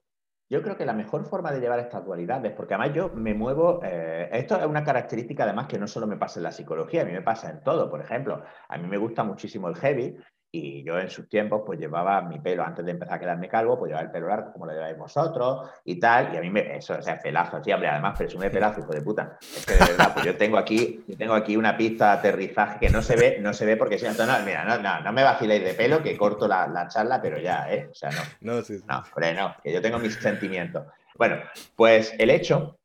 yo 0.49 0.61
creo 0.61 0.77
que 0.77 0.85
la 0.85 0.93
mejor 0.93 1.25
forma 1.25 1.51
de 1.51 1.59
llevar 1.59 1.79
estas 1.79 2.05
dualidades, 2.05 2.53
porque 2.53 2.75
además 2.75 2.95
yo 2.95 3.09
me 3.09 3.33
muevo, 3.33 3.79
eh, 3.83 4.29
esto 4.31 4.57
es 4.57 4.65
una 4.65 4.83
característica 4.83 5.43
además 5.43 5.67
que 5.67 5.79
no 5.79 5.87
solo 5.87 6.05
me 6.05 6.17
pasa 6.17 6.39
en 6.39 6.43
la 6.43 6.51
psicología, 6.51 7.01
a 7.01 7.05
mí 7.05 7.11
me 7.11 7.23
pasa 7.23 7.49
en 7.49 7.63
todo. 7.63 7.89
Por 7.89 8.01
ejemplo, 8.01 8.43
a 8.69 8.77
mí 8.77 8.87
me 8.87 8.97
gusta 8.97 9.23
muchísimo 9.23 9.67
el 9.67 9.75
heavy 9.75 10.17
y 10.55 10.83
yo 10.83 10.97
en 10.99 11.09
sus 11.09 11.27
tiempos, 11.27 11.63
pues 11.65 11.79
llevaba 11.79 12.21
mi 12.21 12.39
pelo, 12.39 12.63
antes 12.63 12.85
de 12.85 12.91
empezar 12.91 13.15
a 13.15 13.19
quedarme 13.19 13.49
calvo, 13.49 13.77
pues 13.77 13.89
llevaba 13.89 14.05
el 14.05 14.11
pelo 14.11 14.27
largo 14.27 14.53
como 14.53 14.65
lo 14.65 14.73
lleváis 14.73 14.97
vosotros 14.97 15.69
y 15.83 15.99
tal. 15.99 16.33
Y 16.33 16.37
a 16.37 16.41
mí 16.41 16.49
me, 16.49 16.77
eso, 16.77 16.95
o 16.97 17.01
sea, 17.01 17.19
pelazo, 17.19 17.61
sí, 17.63 17.71
hombre, 17.73 17.89
además 17.89 18.17
presume 18.17 18.49
pelazo, 18.49 18.81
hijo 18.81 18.93
de 18.93 19.01
puta. 19.01 19.37
Es 19.41 19.65
que 19.65 19.73
de 19.73 19.79
verdad, 19.79 20.13
pues 20.13 20.25
yo 20.25 20.37
tengo 20.37 20.57
aquí, 20.57 21.03
yo 21.07 21.17
tengo 21.17 21.33
aquí 21.33 21.57
una 21.57 21.75
pista 21.75 22.11
de 22.11 22.19
aterrizaje 22.19 22.79
que 22.79 22.89
no 22.89 23.01
se 23.01 23.15
ve, 23.15 23.37
no 23.41 23.53
se 23.53 23.65
ve 23.65 23.75
porque 23.75 23.99
si 23.99 24.05
no, 24.05 24.13
no 24.13 24.39
mira, 24.45 24.63
no, 24.63 24.77
no, 24.77 25.01
no 25.01 25.11
me 25.11 25.23
vaciléis 25.23 25.63
de 25.63 25.73
pelo, 25.73 26.01
que 26.01 26.17
corto 26.17 26.47
la, 26.47 26.67
la, 26.67 26.87
charla, 26.87 27.21
pero 27.21 27.37
ya, 27.37 27.71
¿eh? 27.71 27.89
O 27.91 27.95
sea, 27.95 28.09
no. 28.11 28.21
No, 28.41 28.61
sí, 28.61 28.77
sí. 28.77 28.85
no, 28.87 29.03
hombre, 29.13 29.33
no, 29.33 29.55
que 29.61 29.73
yo 29.73 29.81
tengo 29.81 29.99
mis 29.99 30.15
sentimientos. 30.15 30.85
Bueno, 31.17 31.37
pues 31.75 32.13
el 32.17 32.29
hecho 32.29 32.77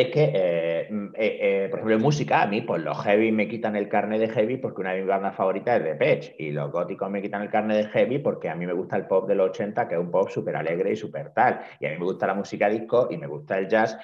es 0.00 0.12
que, 0.12 0.32
eh, 0.34 0.88
mm, 0.90 1.06
eh, 1.14 1.64
eh, 1.64 1.68
por 1.70 1.78
ejemplo, 1.78 1.96
en 1.96 2.02
música, 2.02 2.42
a 2.42 2.46
mí, 2.46 2.60
pues 2.62 2.82
los 2.82 2.98
heavy 3.02 3.32
me 3.32 3.48
quitan 3.48 3.76
el 3.76 3.88
carne 3.88 4.18
de 4.18 4.28
heavy 4.28 4.56
porque 4.56 4.80
una 4.80 4.92
de 4.92 5.00
mis 5.00 5.08
bandas 5.08 5.34
favoritas 5.34 5.78
es 5.78 5.84
Depeche 5.84 6.34
y 6.38 6.50
los 6.50 6.70
góticos 6.70 7.10
me 7.10 7.22
quitan 7.22 7.42
el 7.42 7.50
carne 7.50 7.76
de 7.76 7.86
heavy 7.86 8.18
porque 8.18 8.48
a 8.48 8.54
mí 8.54 8.66
me 8.66 8.72
gusta 8.72 8.96
el 8.96 9.06
pop 9.06 9.28
de 9.28 9.34
los 9.34 9.50
80, 9.50 9.88
que 9.88 9.94
es 9.94 10.00
un 10.00 10.10
pop 10.10 10.28
súper 10.28 10.56
alegre 10.56 10.92
y 10.92 10.96
súper 10.96 11.32
tal. 11.32 11.60
Y 11.78 11.86
a 11.86 11.90
mí 11.90 11.98
me 11.98 12.04
gusta 12.04 12.26
la 12.26 12.34
música 12.34 12.68
disco 12.68 13.08
y 13.10 13.16
me 13.16 13.26
gusta 13.26 13.58
el 13.58 13.68
jazz 13.68 13.98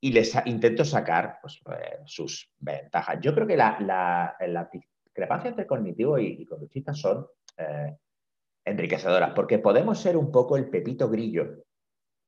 y 0.00 0.12
les 0.12 0.36
intento 0.46 0.84
sacar 0.84 1.38
pues, 1.40 1.60
sus 2.04 2.50
ventajas. 2.58 3.18
Yo 3.20 3.34
creo 3.34 3.46
que 3.46 3.56
la, 3.56 3.76
la, 3.80 4.70
discrepancia 4.72 5.48
entre 5.48 5.66
cognitivo 5.66 6.18
y, 6.18 6.46
y 6.46 6.94
son 6.94 7.26
enriquecedoras 8.64 9.32
porque 9.34 9.58
podemos 9.58 9.98
ser 9.98 10.16
un 10.16 10.30
poco 10.30 10.56
el 10.56 10.68
pepito 10.68 11.08
grillo 11.08 11.64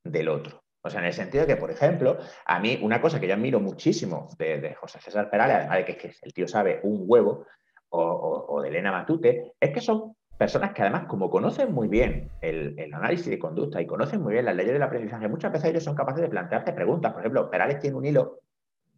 del 0.05 0.29
otro. 0.29 0.68
O 0.83 0.91
sea, 0.91 1.01
en 1.01 1.07
el 1.07 1.12
sentido 1.12 1.45
de 1.45 1.55
que, 1.55 1.61
por 1.61 1.71
ejemplo, 1.71 2.19
a 2.47 2.61
mí 2.61 2.79
una 2.83 3.01
cosa 3.01 3.19
que 3.21 3.27
yo 3.27 3.35
admiro 3.35 3.61
muchísimo 3.61 4.29
de, 4.38 4.75
José 4.75 5.01
César 5.01 5.29
Perales, 5.31 5.57
además 5.57 5.79
de 5.79 5.85
que, 5.85 6.12
el 6.23 6.33
tío 6.33 6.47
sabe 6.47 6.81
un 6.83 7.05
huevo, 7.07 7.47
o, 7.91 8.61
de 8.62 8.69
Elena 8.69 8.93
Matute, 8.93 9.55
es 9.59 9.71
que 9.71 9.81
son 9.81 10.14
personas 10.37 10.73
que 10.73 10.83
además, 10.83 11.07
como 11.09 11.31
conocen 11.31 11.73
muy 11.73 11.88
bien 11.88 12.31
el, 12.41 12.77
análisis 12.95 13.27
de 13.27 13.38
conducta 13.38 13.81
y 13.81 13.87
conocen 13.87 14.23
muy 14.23 14.35
bien 14.35 14.45
las 14.45 14.55
leyes 14.55 14.73
del 14.73 14.83
aprendizaje, 14.83 15.29
muchas 15.29 15.53
veces 15.53 15.71
ellos 15.71 15.85
son 15.85 15.97
capaces 15.97 16.23
de 16.23 16.29
plantearte 16.29 16.73
preguntas. 16.73 17.12
Por 17.12 17.23
ejemplo, 17.23 17.51
Perales 17.51 17.81
tiene 17.81 17.97
un 17.97 18.05
hilo 18.05 18.41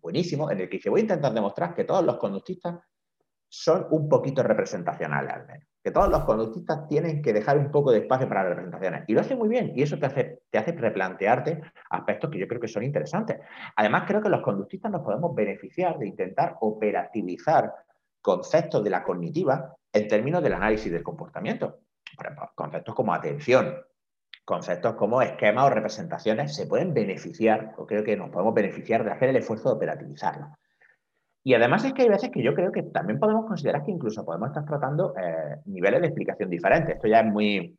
buenísimo 0.02 0.50
en 0.50 0.60
el 0.60 0.68
que 0.68 0.76
dice, 0.76 0.90
voy 0.90 1.00
a 1.00 1.02
intentar 1.02 1.32
demostrar 1.32 1.74
que 1.74 1.84
todos 1.84 2.04
los 2.04 2.16
conductistas 2.18 2.80
son 3.48 3.86
un 3.90 4.08
poquito 4.08 4.42
representacionales 4.42 5.32
al 5.32 5.46
menos. 5.46 5.66
Que 5.82 5.90
todos 5.90 6.08
los 6.10 6.24
conductistas 6.24 6.86
tienen 6.88 7.22
que 7.22 7.32
dejar 7.32 7.58
un 7.58 7.70
poco 7.70 7.90
de 7.90 7.98
espacio 8.00 8.28
para 8.28 8.42
las 8.42 8.50
representaciones. 8.50 9.04
Y 9.08 9.14
lo 9.14 9.20
hace 9.20 9.34
muy 9.34 9.48
bien. 9.48 9.72
Y 9.74 9.82
eso 9.82 9.98
te 9.98 10.06
hace, 10.06 10.39
te 10.50 10.58
hace 10.58 10.72
replantearte 10.72 11.60
aspectos 11.90 12.30
que 12.30 12.38
yo 12.38 12.48
creo 12.48 12.60
que 12.60 12.68
son 12.68 12.82
interesantes. 12.82 13.38
Además, 13.76 14.04
creo 14.06 14.20
que 14.20 14.28
los 14.28 14.42
conductistas 14.42 14.90
nos 14.90 15.02
podemos 15.02 15.34
beneficiar 15.34 15.98
de 15.98 16.08
intentar 16.08 16.56
operativizar 16.60 17.72
conceptos 18.20 18.82
de 18.84 18.90
la 18.90 19.02
cognitiva 19.02 19.76
en 19.92 20.08
términos 20.08 20.42
del 20.42 20.54
análisis 20.54 20.92
del 20.92 21.02
comportamiento. 21.02 21.80
Por 22.16 22.26
ejemplo, 22.26 22.50
conceptos 22.54 22.94
como 22.94 23.14
atención, 23.14 23.76
conceptos 24.44 24.94
como 24.94 25.22
esquemas 25.22 25.66
o 25.66 25.70
representaciones 25.70 26.54
se 26.54 26.66
pueden 26.66 26.92
beneficiar, 26.92 27.74
o 27.76 27.86
creo 27.86 28.04
que 28.04 28.16
nos 28.16 28.30
podemos 28.30 28.54
beneficiar 28.54 29.04
de 29.04 29.12
hacer 29.12 29.28
el 29.30 29.36
esfuerzo 29.36 29.70
de 29.70 29.76
operativizarlos. 29.76 30.48
Y 31.42 31.54
además 31.54 31.84
es 31.84 31.94
que 31.94 32.02
hay 32.02 32.08
veces 32.08 32.30
que 32.30 32.42
yo 32.42 32.54
creo 32.54 32.70
que 32.70 32.82
también 32.82 33.18
podemos 33.18 33.46
considerar 33.46 33.82
que 33.84 33.92
incluso 33.92 34.24
podemos 34.24 34.48
estar 34.48 34.66
tratando 34.66 35.14
eh, 35.16 35.56
niveles 35.64 36.02
de 36.02 36.08
explicación 36.08 36.50
diferentes. 36.50 36.96
Esto 36.96 37.08
ya 37.08 37.20
es 37.20 37.26
muy, 37.26 37.78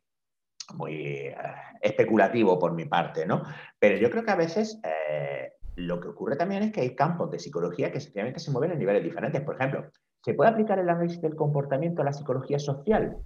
muy 0.74 0.94
eh, 0.94 1.36
especulativo 1.80 2.58
por 2.58 2.72
mi 2.72 2.84
parte, 2.84 3.26
¿no? 3.26 3.42
Pero 3.78 3.96
yo 3.96 4.10
creo 4.10 4.24
que 4.24 4.30
a 4.30 4.36
veces 4.36 4.80
eh, 4.84 5.52
lo 5.76 6.00
que 6.00 6.08
ocurre 6.08 6.36
también 6.36 6.62
es 6.62 6.72
que 6.72 6.80
hay 6.80 6.94
campos 6.94 7.30
de 7.30 7.38
psicología 7.38 7.90
que 7.90 8.00
sencillamente 8.00 8.40
se 8.40 8.50
mueven 8.50 8.72
en 8.72 8.78
niveles 8.78 9.02
diferentes. 9.02 9.40
Por 9.42 9.56
ejemplo, 9.56 9.90
¿se 10.24 10.34
puede 10.34 10.50
aplicar 10.50 10.78
el 10.78 10.88
análisis 10.88 11.20
del 11.20 11.36
comportamiento 11.36 12.02
a 12.02 12.04
la 12.04 12.12
psicología 12.12 12.58
social? 12.58 13.16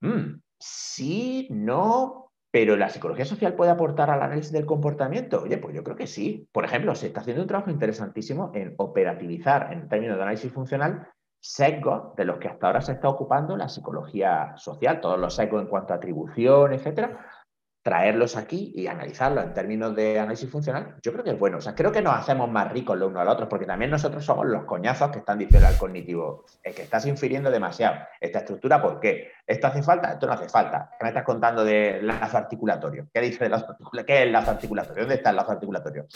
Mm, 0.00 0.40
sí, 0.58 1.48
no, 1.50 2.32
pero 2.50 2.76
la 2.76 2.88
psicología 2.88 3.24
social 3.24 3.54
puede 3.54 3.70
aportar 3.70 4.10
al 4.10 4.22
análisis 4.22 4.52
del 4.52 4.66
comportamiento. 4.66 5.42
Oye, 5.42 5.58
pues 5.58 5.74
yo 5.74 5.82
creo 5.82 5.96
que 5.96 6.06
sí. 6.06 6.48
Por 6.52 6.64
ejemplo, 6.64 6.94
se 6.94 7.08
está 7.08 7.20
haciendo 7.20 7.42
un 7.42 7.48
trabajo 7.48 7.70
interesantísimo 7.70 8.52
en 8.54 8.74
operativizar, 8.78 9.72
en 9.72 9.88
términos 9.88 10.16
de 10.16 10.22
análisis 10.22 10.52
funcional, 10.52 11.08
sesgos 11.40 12.14
de 12.16 12.24
los 12.24 12.38
que 12.38 12.48
hasta 12.48 12.66
ahora 12.66 12.80
se 12.80 12.92
está 12.92 13.08
ocupando 13.08 13.56
la 13.56 13.68
psicología 13.68 14.56
social, 14.56 15.00
todos 15.00 15.18
los 15.18 15.34
sesgos 15.34 15.62
en 15.62 15.68
cuanto 15.68 15.92
a 15.92 15.96
atribución, 15.96 16.72
etcétera, 16.72 17.18
traerlos 17.88 18.36
aquí 18.36 18.70
y 18.76 18.86
analizarlos 18.86 19.42
en 19.42 19.54
términos 19.54 19.96
de 19.96 20.18
análisis 20.18 20.50
funcional, 20.50 20.96
yo 21.00 21.10
creo 21.10 21.24
que 21.24 21.30
es 21.30 21.38
bueno. 21.38 21.56
O 21.56 21.60
sea, 21.62 21.74
creo 21.74 21.90
que 21.90 22.02
nos 22.02 22.14
hacemos 22.14 22.50
más 22.50 22.70
ricos 22.70 22.98
los 22.98 23.08
unos 23.08 23.22
al 23.22 23.28
otro, 23.28 23.48
porque 23.48 23.64
también 23.64 23.90
nosotros 23.90 24.22
somos 24.22 24.46
los 24.46 24.66
coñazos 24.66 25.10
que 25.10 25.20
están 25.20 25.38
diciendo 25.38 25.66
al 25.66 25.78
cognitivo, 25.78 26.44
es 26.62 26.74
que 26.74 26.82
estás 26.82 27.06
infiriendo 27.06 27.50
demasiado. 27.50 27.96
Esta 28.20 28.40
estructura, 28.40 28.82
¿por 28.82 29.00
qué? 29.00 29.30
¿Esto 29.46 29.68
hace 29.68 29.82
falta? 29.82 30.12
Esto 30.12 30.26
no 30.26 30.34
hace 30.34 30.50
falta. 30.50 30.90
¿Qué 30.98 31.02
me 31.02 31.08
estás 31.08 31.24
contando 31.24 31.64
de 31.64 32.02
lazo 32.02 32.36
articulatorio? 32.36 33.08
¿Qué 33.10 33.22
dice 33.22 33.44
de 33.44 33.48
lazo 33.48 33.70
articulatorio? 33.70 34.04
¿Qué 34.04 34.18
es 34.18 34.26
el 34.26 34.32
lazo 34.32 34.50
articulatorio? 34.50 35.02
¿Dónde 35.04 35.14
está 35.14 35.30
el 35.30 35.36
lazo 35.36 35.52
articulatorio? 35.52 36.06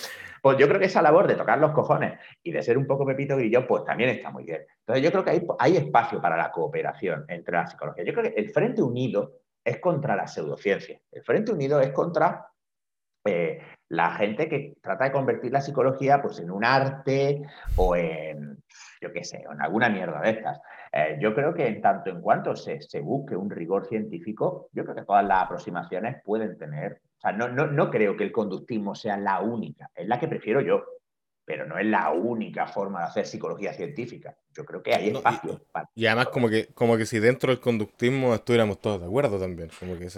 Pues 0.42 0.58
yo 0.58 0.68
creo 0.68 0.78
que 0.78 0.86
esa 0.86 1.00
labor 1.00 1.26
de 1.26 1.36
tocar 1.36 1.58
los 1.58 1.70
cojones 1.70 2.20
y 2.42 2.52
de 2.52 2.62
ser 2.62 2.76
un 2.76 2.86
poco 2.86 3.06
pepito 3.06 3.34
grillo, 3.34 3.66
pues 3.66 3.82
también 3.84 4.10
está 4.10 4.30
muy 4.30 4.44
bien. 4.44 4.60
Entonces 4.80 5.02
yo 5.02 5.10
creo 5.10 5.24
que 5.24 5.30
hay, 5.30 5.46
hay 5.58 5.76
espacio 5.78 6.20
para 6.20 6.36
la 6.36 6.50
cooperación 6.50 7.24
entre 7.28 7.56
la 7.56 7.66
psicología. 7.66 8.04
Yo 8.04 8.12
creo 8.12 8.24
que 8.24 8.38
el 8.38 8.50
Frente 8.50 8.82
Unido 8.82 9.41
es 9.64 9.78
contra 9.78 10.16
la 10.16 10.26
pseudociencia. 10.26 11.00
El 11.10 11.22
Frente 11.22 11.52
Unido 11.52 11.80
es 11.80 11.92
contra 11.92 12.46
eh, 13.24 13.60
la 13.88 14.12
gente 14.14 14.48
que 14.48 14.74
trata 14.82 15.04
de 15.04 15.12
convertir 15.12 15.52
la 15.52 15.60
psicología 15.60 16.20
pues, 16.20 16.38
en 16.40 16.50
un 16.50 16.64
arte 16.64 17.42
o 17.76 17.94
en, 17.94 18.62
yo 19.00 19.12
qué 19.12 19.22
sé, 19.24 19.44
en 19.50 19.60
alguna 19.60 19.88
mierda 19.88 20.20
de 20.20 20.30
estas. 20.30 20.60
Eh, 20.92 21.18
yo 21.20 21.34
creo 21.34 21.54
que 21.54 21.66
en 21.66 21.80
tanto 21.80 22.10
en 22.10 22.20
cuanto 22.20 22.56
se, 22.56 22.80
se, 22.80 23.00
busque 23.00 23.36
un 23.36 23.50
rigor 23.50 23.86
científico, 23.86 24.68
yo 24.72 24.84
creo 24.84 24.96
que 24.96 25.04
todas 25.04 25.24
las 25.24 25.42
aproximaciones 25.42 26.22
pueden 26.24 26.58
tener, 26.58 27.00
o 27.16 27.20
sea, 27.20 27.32
no, 27.32 27.48
no, 27.48 27.66
no 27.66 27.90
creo 27.90 28.16
que 28.16 28.24
el 28.24 28.32
conductismo 28.32 28.94
sea 28.94 29.16
la 29.16 29.40
única, 29.40 29.90
es 29.94 30.08
la 30.08 30.18
que 30.18 30.28
prefiero 30.28 30.60
yo 30.60 30.84
pero 31.44 31.66
no 31.66 31.78
es 31.78 31.86
la 31.86 32.10
única 32.10 32.66
forma 32.66 33.00
de 33.00 33.06
hacer 33.06 33.26
psicología 33.26 33.72
científica. 33.72 34.36
Yo 34.54 34.64
creo 34.64 34.82
que 34.82 34.94
hay 34.94 35.08
espacio. 35.08 35.60
y, 35.94 36.06
además 36.06 36.28
como 36.28 36.48
que, 36.48 36.68
como 36.74 36.96
que 36.96 37.06
si 37.06 37.18
dentro 37.18 37.50
del 37.50 37.60
conductismo 37.60 38.34
estuviéramos 38.34 38.80
todos 38.80 39.00
de 39.00 39.06
acuerdo 39.06 39.38
también. 39.38 39.70
Como 39.78 39.98
que 39.98 40.08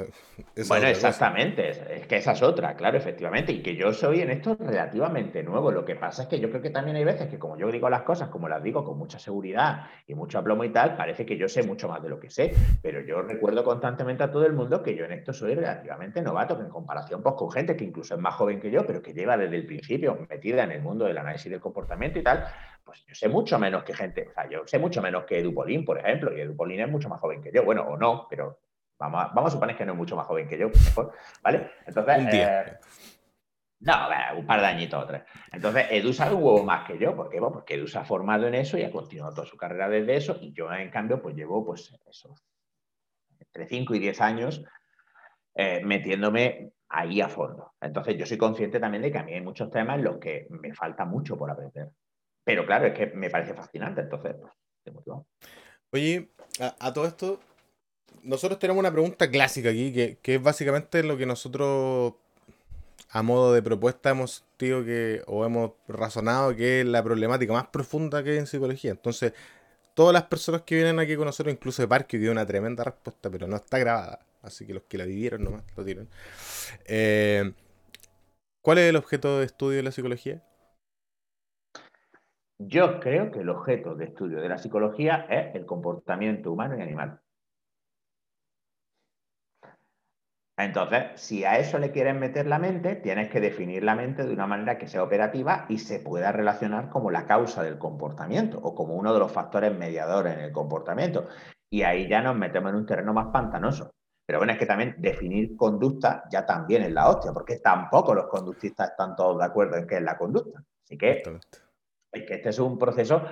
bueno, 0.68 0.86
exactamente. 0.86 1.68
Es, 1.70 2.06
que 2.06 2.16
esa 2.16 2.32
es 2.32 2.42
otra, 2.42 2.74
claro, 2.74 2.96
efectivamente. 2.96 3.52
Y 3.52 3.62
que 3.62 3.76
yo 3.76 3.92
soy 3.92 4.20
en 4.20 4.30
esto 4.30 4.56
relativamente 4.58 5.42
nuevo. 5.42 5.70
Lo 5.70 5.84
que 5.84 5.94
pasa 5.94 6.22
es 6.22 6.28
que 6.28 6.40
yo 6.40 6.50
creo 6.50 6.62
que 6.62 6.70
también 6.70 6.96
hay 6.96 7.04
veces 7.04 7.28
que 7.28 7.38
como 7.38 7.56
yo 7.56 7.70
digo 7.70 7.88
las 7.88 8.02
cosas, 8.02 8.28
como 8.28 8.48
las 8.48 8.62
digo 8.62 8.84
con 8.84 8.98
mucha 8.98 9.18
seguridad 9.18 9.86
y 10.06 10.14
mucho 10.14 10.38
aplomo 10.38 10.64
y 10.64 10.70
tal, 10.70 10.96
parece 10.96 11.24
que 11.24 11.36
yo 11.36 11.48
sé 11.48 11.62
mucho 11.62 11.88
más 11.88 12.02
de 12.02 12.08
lo 12.08 12.18
que 12.18 12.30
sé. 12.30 12.52
Pero 12.82 13.00
yo 13.00 13.22
recuerdo 13.22 13.64
constantemente 13.64 14.24
a 14.24 14.30
todo 14.30 14.46
el 14.46 14.52
mundo 14.52 14.82
que 14.82 14.94
yo 14.96 15.04
en 15.04 15.12
esto 15.12 15.32
soy 15.32 15.54
relativamente 15.54 16.22
novato, 16.22 16.56
que 16.56 16.64
en 16.64 16.70
comparación 16.70 17.22
pues, 17.22 17.34
con 17.36 17.50
gente 17.50 17.76
que 17.76 17.84
incluso 17.84 18.14
es 18.14 18.20
más 18.20 18.34
joven 18.34 18.60
que 18.60 18.70
yo, 18.70 18.86
pero 18.86 19.02
que 19.02 19.12
lleva 19.12 19.36
desde 19.36 19.56
el 19.56 19.66
principio 19.66 20.18
metida 20.28 20.64
en 20.64 20.72
el 20.72 20.82
mundo 20.82 21.04
del 21.04 21.18
análisis 21.18 21.50
del 21.50 21.60
comportamiento 21.60 22.18
y 22.18 22.22
tal, 22.22 22.44
pues 22.94 23.04
yo 23.06 23.14
sé 23.14 23.28
mucho 23.28 23.58
menos 23.58 23.82
que 23.82 23.94
gente, 23.94 24.28
o 24.28 24.32
sea, 24.32 24.48
yo 24.48 24.62
sé 24.66 24.78
mucho 24.78 25.02
menos 25.02 25.24
que 25.24 25.38
Edupolín, 25.38 25.84
por 25.84 25.98
ejemplo, 25.98 26.36
y 26.36 26.40
Edupolín 26.40 26.80
es 26.80 26.88
mucho 26.88 27.08
más 27.08 27.20
joven 27.20 27.42
que 27.42 27.50
yo, 27.52 27.64
bueno, 27.64 27.82
o 27.82 27.96
no, 27.96 28.26
pero 28.30 28.60
vamos 28.98 29.24
a, 29.24 29.26
vamos 29.28 29.50
a 29.50 29.54
suponer 29.54 29.76
que 29.76 29.84
no 29.84 29.92
es 29.92 29.98
mucho 29.98 30.14
más 30.14 30.26
joven 30.26 30.48
que 30.48 30.58
yo, 30.58 30.68
mejor, 30.68 31.12
¿vale? 31.42 31.70
Entonces... 31.86 32.34
Eh, 32.34 32.78
no, 33.80 33.92
un 34.38 34.46
par 34.46 34.60
de 34.60 34.66
añitos 34.66 35.02
o 35.02 35.06
tres. 35.06 35.24
Entonces, 35.52 35.88
Edu 35.90 36.10
sabe 36.14 36.34
un 36.34 36.42
huevo 36.42 36.64
más 36.64 36.86
que 36.86 36.96
yo. 36.96 37.14
¿Por 37.14 37.28
qué? 37.28 37.38
porque 37.38 37.74
Edu 37.74 37.86
se 37.86 37.98
ha 37.98 38.04
formado 38.04 38.46
en 38.46 38.54
eso 38.54 38.78
y 38.78 38.82
ha 38.82 38.90
continuado 38.90 39.34
toda 39.34 39.46
su 39.46 39.58
carrera 39.58 39.90
desde 39.90 40.16
eso. 40.16 40.38
Y 40.40 40.54
yo, 40.54 40.72
en 40.72 40.90
cambio, 40.90 41.20
pues 41.20 41.36
llevo, 41.36 41.66
pues, 41.66 41.94
eso, 42.08 42.34
entre 43.38 43.66
5 43.66 43.94
y 43.94 43.98
10 43.98 44.20
años 44.22 44.64
eh, 45.54 45.82
metiéndome 45.84 46.72
ahí 46.88 47.20
a 47.20 47.28
fondo. 47.28 47.74
Entonces 47.80 48.16
yo 48.16 48.26
soy 48.26 48.38
consciente 48.38 48.80
también 48.80 49.02
de 49.02 49.12
que 49.12 49.18
a 49.18 49.22
mí 49.22 49.34
hay 49.34 49.40
muchos 49.40 49.70
temas 49.70 49.98
en 49.98 50.04
los 50.04 50.18
que 50.18 50.46
me 50.50 50.74
falta 50.74 51.04
mucho 51.04 51.36
por 51.36 51.50
aprender. 51.50 51.90
Pero 52.44 52.66
claro, 52.66 52.86
es 52.86 52.94
que 52.94 53.06
me 53.06 53.30
parece 53.30 53.54
fascinante, 53.54 54.02
entonces, 54.02 54.36
pues, 54.82 55.04
Oye, 55.90 56.28
a, 56.60 56.92
todo 56.92 57.06
esto, 57.06 57.40
nosotros 58.22 58.58
tenemos 58.58 58.80
una 58.80 58.92
pregunta 58.92 59.30
clásica 59.30 59.70
aquí, 59.70 59.92
que, 59.92 60.18
que, 60.20 60.34
es 60.36 60.42
básicamente 60.42 61.02
lo 61.02 61.16
que 61.16 61.24
nosotros, 61.24 62.14
a 63.10 63.22
modo 63.22 63.54
de 63.54 63.62
propuesta, 63.62 64.10
hemos 64.10 64.44
dicho 64.58 64.84
que, 64.84 65.22
o 65.26 65.44
hemos 65.44 65.72
razonado 65.88 66.54
que 66.54 66.80
es 66.80 66.86
la 66.86 67.02
problemática 67.02 67.52
más 67.52 67.68
profunda 67.68 68.22
que 68.22 68.30
hay 68.30 68.38
en 68.38 68.46
psicología. 68.46 68.90
Entonces, 68.90 69.32
todas 69.94 70.12
las 70.12 70.24
personas 70.24 70.62
que 70.62 70.74
vienen 70.74 70.98
aquí 70.98 71.16
con 71.16 71.26
nosotros, 71.26 71.54
incluso 71.54 71.82
de 71.82 71.88
Parque, 71.88 72.18
dio 72.18 72.32
una 72.32 72.46
tremenda 72.46 72.84
respuesta, 72.84 73.30
pero 73.30 73.46
no 73.46 73.56
está 73.56 73.78
grabada. 73.78 74.20
Así 74.42 74.66
que 74.66 74.74
los 74.74 74.82
que 74.82 74.98
la 74.98 75.06
vivieron 75.06 75.42
nomás 75.44 75.62
lo 75.76 75.84
tienen. 75.84 76.08
Eh, 76.84 77.52
¿Cuál 78.60 78.78
es 78.78 78.90
el 78.90 78.96
objeto 78.96 79.38
de 79.38 79.46
estudio 79.46 79.78
de 79.78 79.82
la 79.84 79.92
psicología? 79.92 80.42
Yo 82.58 83.00
creo 83.00 83.30
que 83.30 83.40
el 83.40 83.48
objeto 83.48 83.94
de 83.94 84.06
estudio 84.06 84.40
de 84.40 84.48
la 84.48 84.58
psicología 84.58 85.26
es 85.28 85.54
el 85.54 85.66
comportamiento 85.66 86.52
humano 86.52 86.76
y 86.78 86.82
animal. 86.82 87.20
Entonces, 90.56 91.20
si 91.20 91.44
a 91.44 91.58
eso 91.58 91.78
le 91.78 91.90
quieres 91.90 92.14
meter 92.14 92.46
la 92.46 92.60
mente, 92.60 92.94
tienes 92.94 93.28
que 93.28 93.40
definir 93.40 93.82
la 93.82 93.96
mente 93.96 94.24
de 94.24 94.32
una 94.32 94.46
manera 94.46 94.78
que 94.78 94.86
sea 94.86 95.02
operativa 95.02 95.66
y 95.68 95.78
se 95.78 95.98
pueda 95.98 96.30
relacionar 96.30 96.90
como 96.90 97.10
la 97.10 97.26
causa 97.26 97.64
del 97.64 97.76
comportamiento 97.76 98.58
o 98.62 98.72
como 98.72 98.94
uno 98.94 99.12
de 99.12 99.18
los 99.18 99.32
factores 99.32 99.76
mediadores 99.76 100.34
en 100.34 100.44
el 100.44 100.52
comportamiento. 100.52 101.26
Y 101.70 101.82
ahí 101.82 102.08
ya 102.08 102.22
nos 102.22 102.36
metemos 102.36 102.70
en 102.70 102.76
un 102.76 102.86
terreno 102.86 103.12
más 103.12 103.32
pantanoso. 103.32 103.90
Pero 104.24 104.38
bueno, 104.38 104.52
es 104.52 104.58
que 104.58 104.66
también 104.66 104.94
definir 104.98 105.56
conducta 105.56 106.22
ya 106.30 106.46
también 106.46 106.82
es 106.82 106.92
la 106.92 107.08
hostia, 107.08 107.32
porque 107.32 107.56
tampoco 107.58 108.14
los 108.14 108.28
conductistas 108.28 108.90
están 108.90 109.16
todos 109.16 109.38
de 109.38 109.44
acuerdo 109.44 109.76
en 109.76 109.88
qué 109.88 109.96
es 109.96 110.02
la 110.02 110.16
conducta. 110.16 110.62
Así 110.84 110.96
que 110.96 111.22
que 112.22 112.34
este 112.34 112.50
es 112.50 112.58
un 112.58 112.78
proceso 112.78 113.24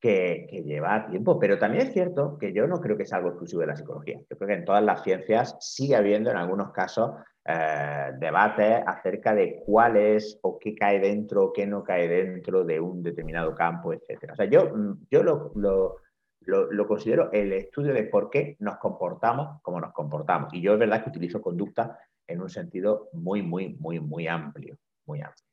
que, 0.00 0.62
lleva 0.64 1.06
tiempo, 1.06 1.38
pero 1.38 1.58
también 1.58 1.86
es 1.86 1.92
cierto 1.92 2.38
que 2.38 2.52
yo 2.52 2.66
no 2.66 2.80
creo 2.80 2.96
que 2.96 3.04
sea 3.04 3.18
algo 3.18 3.30
exclusivo 3.30 3.60
de 3.60 3.66
la 3.68 3.76
psicología. 3.76 4.18
Yo 4.30 4.36
creo 4.36 4.48
que 4.48 4.54
en 4.54 4.64
todas 4.64 4.82
las 4.82 5.02
ciencias 5.02 5.56
sigue 5.60 5.94
habiendo 5.94 6.30
en 6.30 6.36
algunos 6.36 6.72
casos 6.72 7.12
eh, 7.44 8.12
debates 8.18 8.82
acerca 8.86 9.34
de 9.34 9.62
cuál 9.64 9.96
es 9.96 10.38
o 10.42 10.58
qué 10.58 10.74
cae 10.74 11.00
dentro 11.00 11.44
o 11.44 11.52
qué 11.52 11.66
no 11.66 11.84
cae 11.84 12.08
dentro 12.08 12.64
de 12.64 12.80
un 12.80 13.02
determinado 13.02 13.54
campo, 13.54 13.92
etc. 13.92 14.30
O 14.32 14.36
sea, 14.36 14.46
yo, 14.46 14.74
mm, 14.74 15.06
yo 15.10 15.22
lo, 15.22 15.52
lo, 15.54 16.86
considero 16.86 17.30
el 17.32 17.52
estudio 17.52 17.92
de 17.92 18.04
por 18.04 18.30
qué 18.30 18.56
nos 18.60 18.78
comportamos 18.78 19.60
como 19.62 19.80
nos 19.80 19.92
comportamos. 19.92 20.52
Y 20.54 20.62
yo 20.62 20.72
es 20.72 20.78
verdad 20.78 21.02
que 21.02 21.10
utilizo 21.10 21.42
conducta 21.42 21.98
en 22.26 22.40
un 22.40 22.48
sentido 22.48 23.08
muy, 23.12 23.42
muy, 23.42 23.76
muy, 23.78 24.00
muy 24.00 24.26
amplio. 24.28 24.78
Muy 25.06 25.20
amplio. 25.20 25.49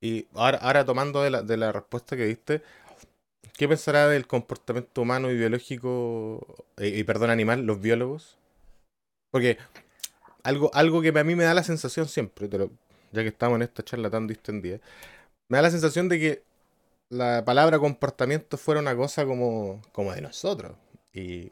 Y 0.00 0.26
ahora, 0.34 0.84
tomando 0.84 1.22
de 1.22 1.30
la, 1.30 1.42
de 1.42 1.56
la, 1.56 1.72
respuesta 1.72 2.16
que 2.16 2.24
diste, 2.24 2.62
¿qué 3.56 3.68
pensará 3.68 4.08
del 4.08 4.26
comportamiento 4.26 5.02
humano 5.02 5.30
y 5.30 5.36
biológico, 5.36 6.64
eh, 6.78 6.88
y, 6.88 7.04
perdón, 7.04 7.30
animal, 7.30 7.62
los 7.66 7.80
biólogos? 7.80 8.38
Porque 9.30 9.58
algo, 10.42 10.70
algo 10.74 11.02
que 11.02 11.10
a 11.10 11.24
mí 11.24 11.34
me 11.34 11.44
da 11.44 11.54
la 11.54 11.62
sensación 11.62 12.08
siempre, 12.08 12.48
pero 12.48 12.70
ya 13.12 13.22
que 13.22 13.28
estamos 13.28 13.56
en 13.56 13.62
esta 13.62 13.84
charla 13.84 14.10
tan 14.10 14.26
distendida, 14.26 14.78
me 15.48 15.58
da 15.58 15.62
la 15.62 15.70
sensación 15.70 16.08
de 16.08 16.18
que 16.18 16.42
la 17.10 17.44
palabra 17.44 17.78
comportamiento 17.78 18.56
fuera 18.56 18.80
una 18.80 18.96
cosa 18.96 19.26
como, 19.26 19.82
como 19.92 20.12
de 20.14 20.22
nosotros. 20.22 20.72
Y, 21.12 21.50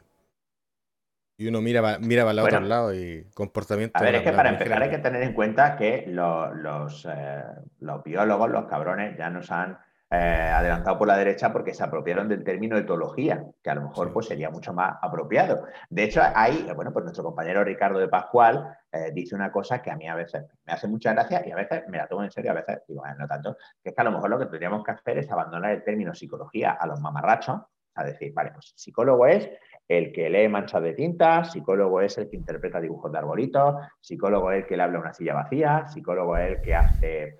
y 1.39 1.47
uno 1.47 1.61
mira, 1.61 1.97
mira 1.99 2.23
para 2.23 2.33
el 2.33 2.39
otro 2.39 2.59
lado 2.59 2.93
y 2.93 3.25
comportamiento. 3.33 3.97
A 3.97 4.01
ver, 4.01 4.15
es 4.15 4.23
que 4.23 4.33
para 4.33 4.49
empezar 4.49 4.83
hay 4.83 4.89
que 4.89 4.97
tener 4.97 5.23
en 5.23 5.33
cuenta 5.33 5.77
que 5.77 6.03
los, 6.05 6.53
los, 6.57 7.07
eh, 7.09 7.43
los 7.79 8.03
biólogos, 8.03 8.49
los 8.49 8.65
cabrones, 8.65 9.17
ya 9.17 9.29
nos 9.29 9.49
han 9.49 9.77
eh, 10.11 10.17
adelantado 10.17 10.97
por 10.97 11.07
la 11.07 11.15
derecha 11.15 11.53
porque 11.53 11.73
se 11.73 11.81
apropiaron 11.81 12.27
del 12.27 12.43
término 12.43 12.77
etología, 12.77 13.45
que 13.63 13.69
a 13.69 13.75
lo 13.75 13.83
mejor 13.83 14.11
pues, 14.11 14.25
sería 14.25 14.49
mucho 14.49 14.73
más 14.73 14.97
apropiado. 15.01 15.63
De 15.89 16.03
hecho, 16.03 16.21
ahí, 16.35 16.69
bueno, 16.75 16.91
pues 16.91 17.05
nuestro 17.05 17.23
compañero 17.23 17.63
Ricardo 17.63 17.99
de 17.99 18.09
Pascual 18.09 18.77
eh, 18.91 19.11
dice 19.13 19.33
una 19.33 19.49
cosa 19.49 19.81
que 19.81 19.91
a 19.91 19.95
mí 19.95 20.09
a 20.09 20.15
veces 20.15 20.43
me 20.65 20.73
hace 20.73 20.89
mucha 20.89 21.13
gracia 21.13 21.41
y 21.47 21.51
a 21.51 21.55
veces 21.55 21.83
me 21.87 21.99
la 21.99 22.07
tomo 22.07 22.25
en 22.25 22.31
serio, 22.31 22.51
a 22.51 22.55
veces 22.55 22.81
digo, 22.85 23.01
no 23.17 23.27
tanto, 23.29 23.55
que 23.81 23.91
es 23.91 23.95
que 23.95 24.01
a 24.01 24.03
lo 24.03 24.11
mejor 24.11 24.29
lo 24.29 24.39
que 24.39 24.47
tendríamos 24.47 24.83
que 24.83 24.91
hacer 24.91 25.19
es 25.19 25.31
abandonar 25.31 25.71
el 25.71 25.85
término 25.85 26.13
psicología 26.13 26.71
a 26.71 26.85
los 26.85 26.99
mamarrachos, 26.99 27.61
a 27.99 28.05
decir, 28.05 28.33
vale, 28.33 28.51
pues 28.51 28.73
psicólogo 28.75 29.25
es 29.27 29.49
el 29.87 30.11
que 30.11 30.29
lee 30.29 30.47
manchas 30.47 30.83
de 30.83 30.93
tinta, 30.93 31.43
psicólogo 31.43 32.01
es 32.01 32.17
el 32.17 32.29
que 32.29 32.35
interpreta 32.35 32.79
dibujos 32.79 33.11
de 33.11 33.17
arbolitos, 33.17 33.75
psicólogo 33.99 34.51
es 34.51 34.61
el 34.61 34.67
que 34.67 34.77
le 34.77 34.83
habla 34.83 34.99
a 34.99 35.01
una 35.01 35.13
silla 35.13 35.33
vacía, 35.33 35.87
psicólogo 35.87 36.37
es 36.37 36.51
el 36.51 36.61
que 36.61 36.75
hace 36.75 37.23
eh, 37.23 37.39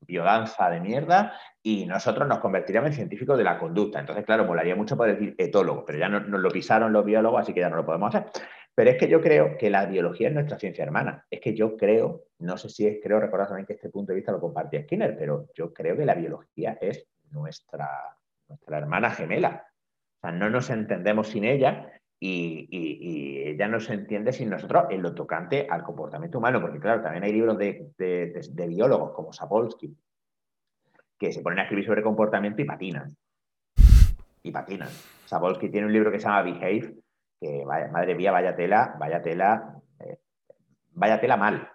biodanza 0.00 0.68
de 0.68 0.80
mierda 0.80 1.32
y 1.62 1.86
nosotros 1.86 2.28
nos 2.28 2.38
convertiríamos 2.38 2.90
en 2.90 2.96
científicos 2.96 3.38
de 3.38 3.44
la 3.44 3.58
conducta. 3.58 3.98
Entonces, 3.98 4.26
claro, 4.26 4.44
molaría 4.44 4.76
mucho 4.76 4.96
poder 4.96 5.18
decir 5.18 5.34
etólogo, 5.38 5.84
pero 5.86 5.98
ya 5.98 6.08
nos 6.10 6.28
lo 6.28 6.50
pisaron 6.50 6.92
los 6.92 7.04
biólogos, 7.04 7.40
así 7.40 7.54
que 7.54 7.60
ya 7.60 7.70
no 7.70 7.76
lo 7.76 7.86
podemos 7.86 8.14
hacer. 8.14 8.30
Pero 8.74 8.90
es 8.90 8.98
que 8.98 9.08
yo 9.08 9.20
creo 9.20 9.56
que 9.56 9.70
la 9.70 9.86
biología 9.86 10.28
es 10.28 10.34
nuestra 10.34 10.58
ciencia 10.58 10.84
hermana. 10.84 11.24
Es 11.30 11.40
que 11.40 11.54
yo 11.54 11.76
creo, 11.76 12.24
no 12.40 12.58
sé 12.58 12.68
si 12.68 12.86
es, 12.86 12.98
creo 13.02 13.20
recordar 13.20 13.46
también 13.46 13.66
que 13.66 13.74
este 13.74 13.88
punto 13.88 14.12
de 14.12 14.16
vista 14.16 14.32
lo 14.32 14.40
compartía 14.40 14.82
Skinner, 14.82 15.16
pero 15.16 15.46
yo 15.54 15.72
creo 15.72 15.96
que 15.96 16.04
la 16.04 16.14
biología 16.14 16.76
es 16.80 17.06
nuestra, 17.30 17.88
nuestra 18.48 18.78
hermana 18.78 19.10
gemela. 19.10 19.66
O 20.16 20.20
sea, 20.20 20.32
no 20.32 20.50
nos 20.50 20.70
entendemos 20.70 21.28
sin 21.28 21.44
ella 21.44 21.90
y, 22.20 23.44
ella 23.46 23.68
no 23.68 23.80
se 23.80 23.94
entiende 23.94 24.32
sin 24.32 24.50
nosotros 24.50 24.84
en 24.90 25.02
lo 25.02 25.14
tocante 25.14 25.66
al 25.68 25.82
comportamiento 25.82 26.38
humano, 26.38 26.60
porque 26.60 26.80
claro, 26.80 27.02
también 27.02 27.24
hay 27.24 27.32
libros 27.32 27.58
de, 27.58 27.92
de, 27.98 28.66
biólogos 28.66 29.12
como 29.12 29.32
Sapolsky 29.32 29.94
que 31.18 31.32
se 31.32 31.42
ponen 31.42 31.60
a 31.60 31.62
escribir 31.62 31.86
sobre 31.86 32.02
comportamiento 32.02 32.62
y 32.62 32.64
patinan. 32.64 33.16
Y 34.42 34.50
patinan. 34.50 34.88
Sapolsky 35.26 35.68
tiene 35.68 35.86
un 35.86 35.92
libro 35.92 36.10
que 36.10 36.18
se 36.18 36.26
llama 36.26 36.42
Behave, 36.42 36.94
que 37.40 37.64
madre 37.64 38.14
mía, 38.14 38.32
vaya 38.32 38.56
tela, 38.56 38.96
vaya 38.98 39.22
tela, 39.22 39.80
eh, 40.00 40.18
vaya 40.92 41.20
tela 41.20 41.36
mal. 41.36 41.70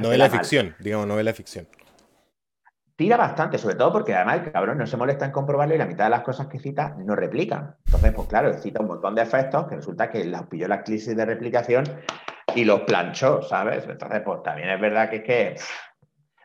novela 0.00 0.24
de 0.24 0.30
ficción, 0.30 0.76
digamos, 0.78 1.06
novela 1.06 1.32
ficción 1.32 1.66
tira 2.98 3.16
bastante, 3.16 3.58
sobre 3.58 3.76
todo 3.76 3.92
porque 3.92 4.12
además 4.12 4.40
el 4.44 4.50
cabrón 4.50 4.76
no 4.76 4.84
se 4.84 4.96
molesta 4.96 5.24
en 5.24 5.30
comprobarlo 5.30 5.72
y 5.72 5.78
la 5.78 5.86
mitad 5.86 6.06
de 6.06 6.10
las 6.10 6.22
cosas 6.22 6.48
que 6.48 6.58
cita 6.58 6.96
no 6.98 7.14
replican. 7.14 7.76
Entonces, 7.86 8.12
pues 8.12 8.26
claro, 8.26 8.52
cita 8.54 8.80
un 8.80 8.88
montón 8.88 9.14
de 9.14 9.22
efectos 9.22 9.68
que 9.68 9.76
resulta 9.76 10.10
que 10.10 10.24
las 10.24 10.48
pilló 10.48 10.66
la 10.66 10.82
crisis 10.82 11.16
de 11.16 11.24
replicación 11.24 11.84
y 12.56 12.64
los 12.64 12.80
planchó, 12.80 13.40
¿sabes? 13.42 13.86
Entonces, 13.88 14.20
pues 14.24 14.42
también 14.42 14.70
es 14.70 14.80
verdad 14.80 15.08
que 15.08 15.16
es 15.16 15.22
que... 15.22 15.54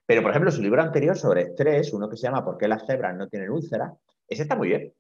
Pero, 0.06 0.22
por 0.22 0.30
ejemplo, 0.30 0.52
su 0.52 0.62
libro 0.62 0.84
anterior 0.84 1.18
sobre 1.18 1.42
estrés, 1.42 1.92
uno 1.92 2.08
que 2.08 2.18
se 2.18 2.28
llama 2.28 2.46
¿Por 2.46 2.60
qué 2.60 2.68
las 2.68 2.86
cebras 2.86 3.16
no 3.16 3.28
tienen 3.28 3.50
úlceras? 3.50 3.92
Ese 4.28 4.44
está 4.44 4.56
muy 4.56 4.68
bien. 4.68 4.94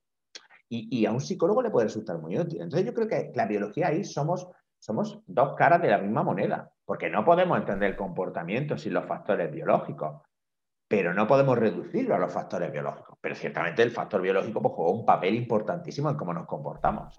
Y, 0.69 1.05
a 1.05 1.11
un 1.11 1.21
psicólogo 1.21 1.61
le 1.61 1.69
puede 1.69 1.85
resultar 1.85 2.17
muy 2.17 2.35
útil. 2.35 2.63
Entonces, 2.63 2.83
yo 2.83 2.95
creo 2.95 3.07
que 3.07 3.31
la 3.35 3.45
biología 3.45 3.89
ahí 3.89 4.03
somos, 4.03 4.47
somos 4.79 5.19
dos 5.27 5.53
caras 5.55 5.83
de 5.83 5.89
la 5.89 5.99
misma 5.99 6.23
moneda, 6.23 6.71
porque 6.83 7.11
no 7.11 7.23
podemos 7.23 7.59
entender 7.59 7.91
el 7.91 7.95
comportamiento 7.95 8.75
sin 8.75 8.95
los 8.95 9.05
factores 9.05 9.51
biológicos 9.51 10.23
pero 10.95 11.11
no 11.11 11.25
podemos 11.25 11.57
reducirlo 11.57 12.13
a 12.13 12.19
los 12.19 12.31
factores 12.31 12.71
biológicos. 12.71 13.17
Pero 13.19 13.33
ciertamente 13.33 13.81
el 13.81 13.89
factor 13.89 14.21
biológico 14.21 14.61
pues, 14.61 14.75
juega 14.75 14.91
un 14.91 15.05
papel 15.07 15.33
importantísimo 15.33 16.07
en 16.07 16.15
cómo 16.15 16.35
nos 16.35 16.45
comportamos. 16.45 17.17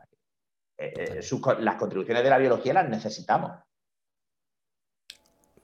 Eh, 0.79 0.95
eh, 0.97 1.57
las 1.59 1.75
contribuciones 1.75 2.23
de 2.23 2.31
la 2.31 2.39
biología 2.39 2.73
las 2.73 2.89
necesitamos. 2.89 3.51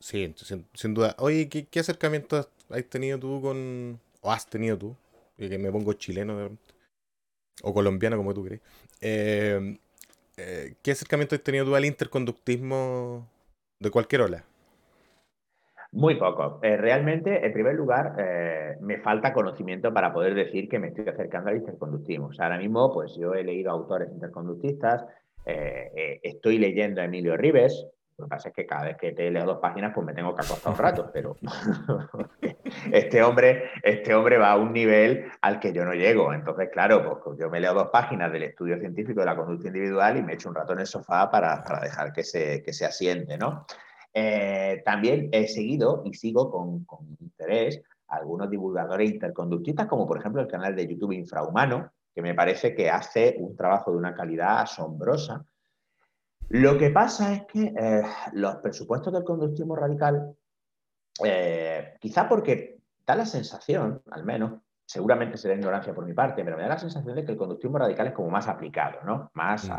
Sí, 0.01 0.35
sin, 0.75 0.93
duda. 0.93 1.15
Oye, 1.21 1.49
¿qué, 1.49 1.79
acercamiento 1.79 2.51
has 2.71 2.85
tenido 2.87 3.17
tú 3.17 3.41
con, 3.41 4.01
o 4.23 4.33
has 4.33 4.45
tenido 4.51 4.77
tú, 4.77 4.97
que 5.37 5.57
me 5.57 5.71
pongo 5.71 5.93
chileno 5.93 6.59
o 7.63 7.73
colombiano 7.73 8.17
como 8.17 8.35
tú 8.35 8.45
crees, 8.45 8.61
eh, 9.01 9.77
¿qué 10.83 10.91
acercamiento 10.91 11.37
has 11.37 11.45
tenido 11.45 11.65
tú 11.65 11.77
al 11.77 11.85
interconductismo 11.85 13.29
de 13.79 13.91
cualquier 13.93 14.23
ola? 14.23 14.50
Muy 15.93 16.15
poco. 16.15 16.61
Eh, 16.63 16.77
realmente, 16.77 17.45
en 17.45 17.53
primer 17.53 17.75
lugar, 17.75 18.15
eh, 18.17 18.77
me 18.81 18.99
falta 18.99 19.33
conocimiento 19.33 19.93
para 19.93 20.13
poder 20.13 20.35
decir 20.35 20.69
que 20.69 20.79
me 20.79 20.89
estoy 20.89 21.09
acercando 21.09 21.51
al 21.51 21.57
interconductismo. 21.57 22.27
O 22.29 22.43
ahora 22.43 22.59
mismo, 22.59 22.93
pues 22.93 23.17
yo 23.17 23.35
he 23.35 23.43
leído 23.43 23.73
autores 23.73 24.09
interconductistas, 24.13 25.05
eh, 25.45 26.21
estoy 26.23 26.59
leyendo 26.59 27.01
a 27.01 27.05
Emilio 27.05 27.37
Rives. 27.37 27.87
Lo 28.19 28.27
que 28.27 28.31
pasa 28.31 28.51
es 28.51 28.55
que 28.55 28.67
cada 28.67 28.85
vez 28.85 28.99
que 28.99 29.13
te 29.13 29.31
leo 29.31 29.47
dos 29.47 29.59
páginas, 29.59 29.93
pues 29.95 30.07
me 30.07 30.13
tengo 30.13 30.35
que 30.35 30.43
acostar 30.43 30.73
un 30.73 30.79
rato, 30.79 31.11
pero 31.11 31.37
este 32.93 33.23
hombre, 33.23 33.71
este 33.83 34.15
hombre 34.15 34.37
va 34.37 34.53
a 34.53 34.59
un 34.59 34.75
nivel 34.75 35.25
al 35.41 35.59
que 35.59 35.73
yo 35.73 35.85
no 35.87 35.95
llego. 35.95 36.33
Entonces, 36.35 36.69
claro, 36.71 37.21
pues 37.25 37.39
yo 37.39 37.49
me 37.49 37.61
leo 37.61 37.73
dos 37.73 37.89
páginas 37.91 38.31
del 38.31 38.43
estudio 38.45 38.79
científico 38.79 39.21
de 39.21 39.27
la 39.27 39.37
conducta 39.37 39.69
individual 39.69 40.19
y 40.19 40.23
me 40.23 40.35
echo 40.35 40.51
un 40.51 40.55
rato 40.55 40.75
en 40.75 40.81
el 40.81 40.87
sofá 40.87 41.31
para, 41.31 41.65
para 41.65 41.81
dejar 41.81 42.13
que 42.13 42.23
se, 42.23 42.63
que 42.63 42.75
se 42.75 42.85
asiente, 42.85 43.39
¿no? 43.39 43.65
Eh, 44.13 44.83
también 44.85 45.29
he 45.33 45.47
seguido 45.47 46.03
y 46.05 46.15
sigo 46.15 46.51
con, 46.51 46.87
interés 47.21 47.83
algunos 48.09 48.51
divulgadores 48.51 49.11
interconductistas, 49.11 49.87
como 49.87 50.07
por 50.07 50.19
ejemplo 50.19 50.43
el 50.43 50.49
canal 50.49 50.75
de 50.75 50.87
YouTube 50.87 51.13
Infrahumano, 51.13 51.93
que 52.13 52.23
me 52.23 52.35
parece 52.35 52.75
que 52.75 52.91
hace 52.91 53.37
un 53.39 53.55
trabajo 53.55 53.93
de 53.93 53.99
una 53.99 54.15
calidad 54.15 54.63
asombrosa. 54.63 55.45
Lo 56.49 56.77
que 56.77 56.91
pasa 56.91 57.33
es 57.33 57.47
que 57.47 57.73
eh, 57.79 58.03
los 58.33 58.57
presupuestos 58.57 59.13
del 59.13 59.23
conductismo 59.23 59.77
radical, 59.77 60.37
eh, 61.25 61.95
quizá 62.01 62.29
porque 62.29 62.81
da 63.07 63.15
la 63.15 63.27
sensación, 63.27 64.03
al 64.11 64.25
menos, 64.25 64.61
seguramente 64.91 65.37
será 65.37 65.55
ignorancia 65.55 65.95
por 65.95 66.05
mi 66.05 66.13
parte, 66.13 66.43
pero 66.43 66.57
me 66.57 66.65
da 66.65 66.71
la 66.71 66.79
sensación 66.79 67.15
de 67.15 67.25
que 67.25 67.31
el 67.31 67.39
conductismo 67.39 67.79
radical 67.79 68.09
es 68.09 68.13
como 68.13 68.29
más 68.29 68.49
aplicado, 68.49 68.99
¿no? 69.05 69.31
Más 69.35 69.69
mm. 69.69 69.73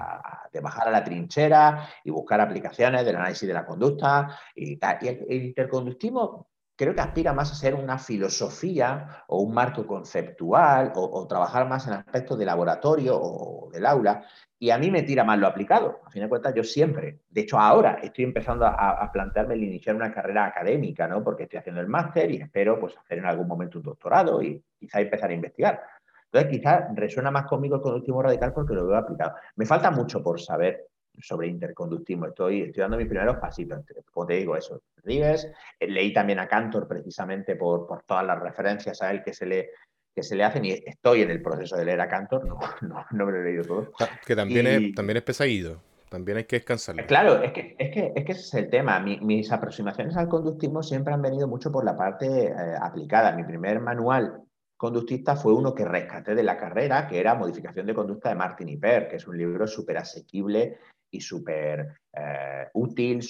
de 0.53 0.61
bajar 0.61 0.87
a 0.87 0.91
la 0.91 1.03
trinchera 1.03 1.85
y 2.05 2.11
buscar 2.11 2.39
aplicaciones 2.39 3.03
del 3.03 3.17
análisis 3.17 3.45
de 3.45 3.53
la 3.53 3.65
conducta 3.65 4.39
y 4.55 4.77
tal. 4.77 4.99
Y 5.01 5.09
el, 5.09 5.43
interconductismo 5.47 6.47
creo 6.81 6.95
que 6.95 7.01
aspira 7.01 7.31
más 7.31 7.51
a 7.51 7.55
ser 7.55 7.75
una 7.75 7.99
filosofía 7.99 9.23
o 9.27 9.43
un 9.43 9.53
marco 9.53 9.85
conceptual 9.85 10.91
o, 10.95 11.27
trabajar 11.27 11.69
más 11.69 11.85
en 11.85 11.93
aspectos 11.93 12.39
de 12.39 12.45
laboratorio 12.45 13.19
o 13.21 13.69
del 13.71 13.85
aula 13.85 14.25
y 14.57 14.71
a 14.71 14.79
mí 14.79 14.89
me 14.89 15.03
tira 15.03 15.23
más 15.23 15.37
lo 15.37 15.45
aplicado. 15.45 16.01
A 16.03 16.09
fin 16.09 16.23
de 16.23 16.29
cuentas, 16.29 16.55
yo 16.55 16.63
siempre, 16.63 17.19
de 17.29 17.41
hecho 17.41 17.59
ahora 17.59 17.99
estoy 18.01 18.23
empezando 18.23 18.65
a, 18.65 19.07
plantearme 19.13 19.53
el 19.53 19.63
iniciar 19.63 19.95
una 19.95 20.11
carrera 20.11 20.47
académica, 20.47 21.07
¿no? 21.07 21.23
Porque 21.23 21.43
estoy 21.43 21.59
haciendo 21.59 21.81
el 21.81 21.87
máster 21.87 22.31
y 22.31 22.37
espero 22.37 22.79
pues 22.79 22.97
hacer 22.97 23.19
en 23.19 23.25
algún 23.25 23.47
momento 23.47 23.77
un 23.77 23.83
doctorado 23.83 24.41
y 24.41 24.59
quizá 24.79 25.01
empezar 25.01 25.29
a 25.29 25.33
investigar. 25.33 25.83
Entonces, 26.31 26.49
quizá 26.49 26.87
resuena 26.95 27.29
más 27.29 27.45
conmigo 27.45 27.75
el 27.75 27.81
conductismo 27.83 28.23
radical 28.23 28.53
porque 28.53 28.73
lo 28.73 28.87
veo 28.87 28.97
aplicado. 28.97 29.35
Me 29.55 29.67
falta 29.67 29.91
mucho 29.91 30.23
por 30.23 30.41
saber 30.41 30.87
sobre 31.19 31.47
interconductismo. 31.47 32.27
Estoy, 32.27 32.61
estoy 32.61 32.81
dando 32.81 32.97
mis 32.97 33.07
primeros 33.07 33.37
pasitos. 33.37 33.83
Como 34.11 34.25
te 34.25 34.33
digo, 34.35 34.55
eso, 34.55 34.81
Rives. 35.03 35.51
Eh, 35.79 35.87
leí 35.87 36.13
también 36.13 36.39
a 36.39 36.47
Cantor 36.47 36.87
precisamente 36.87 37.55
por, 37.55 37.87
por 37.87 38.03
todas 38.03 38.25
las 38.25 38.39
referencias 38.39 39.01
a 39.01 39.11
él 39.11 39.23
que 39.23 39.33
se 39.33 39.45
le, 39.45 39.69
que 40.13 40.23
se 40.23 40.35
le 40.35 40.43
hacen 40.43 40.65
y 40.65 40.71
estoy 40.71 41.21
en 41.21 41.31
el 41.31 41.41
proceso 41.41 41.77
de 41.77 41.85
leer 41.85 42.01
a 42.01 42.07
Cantor, 42.07 42.45
no, 42.81 43.05
no, 43.11 43.25
me 43.25 43.31
lo 43.31 43.39
he 43.39 43.43
leído 43.43 43.63
todo. 43.63 43.91
Que 44.25 44.35
también, 44.35 44.67
es, 44.67 44.95
también 44.95 45.17
es 45.17 45.23
pesadito, 45.23 45.81
también 46.09 46.39
hay 46.39 46.43
que 46.45 46.57
descansar. 46.57 47.05
Claro, 47.05 47.41
es 47.41 47.51
que, 47.53 47.75
es 47.77 47.91
que, 47.91 48.11
es 48.15 48.25
que 48.25 48.31
ese 48.33 48.41
es 48.41 48.53
el 48.55 48.69
tema. 48.69 48.99
mis 48.99 49.51
aproximaciones 49.51 50.15
al 50.17 50.27
conductismo 50.27 50.83
siempre 50.83 51.13
han 51.13 51.21
venido 51.21 51.47
mucho 51.47 51.71
por 51.71 51.85
la 51.85 51.95
parte 51.95 52.47
eh, 52.47 52.53
aplicada. 52.81 53.35
Mi 53.35 53.43
primer 53.43 53.79
manual 53.79 54.41
conductista 54.75 55.35
fue 55.35 55.53
uno 55.53 55.75
que 55.75 55.85
rescaté 55.85 56.33
de 56.33 56.43
la 56.43 56.57
carrera, 56.57 57.07
que 57.07 57.19
era 57.19 57.35
Modificación 57.35 57.85
de 57.85 57.93
Conducta 57.93 58.29
de 58.29 58.35
Martin 58.35 58.67
Hiper, 58.67 59.07
que 59.07 59.17
es 59.17 59.27
un 59.27 59.37
libro 59.37 59.67
súper 59.67 59.97
asequible 59.97 60.79
y 61.11 61.19
súper 61.19 61.87
eh, 62.13 62.67
útil, 62.73 63.21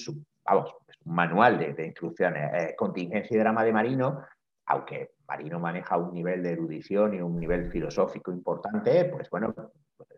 vamos, 0.45 0.75
es 0.87 0.95
un 1.05 1.15
manual 1.15 1.57
de, 1.57 1.85
instrucciones. 1.85 2.51
Eh, 2.53 2.75
contingencia 2.75 3.35
y 3.35 3.39
drama 3.39 3.63
de 3.63 3.73
marino, 3.73 4.23
aunque 4.65 5.11
Marino 5.27 5.59
maneja 5.59 5.97
un 5.97 6.13
nivel 6.13 6.43
de 6.43 6.51
erudición 6.51 7.13
y 7.13 7.21
un 7.21 7.39
nivel 7.39 7.71
filosófico 7.71 8.31
importante, 8.31 9.05
pues 9.05 9.29
bueno, 9.29 9.53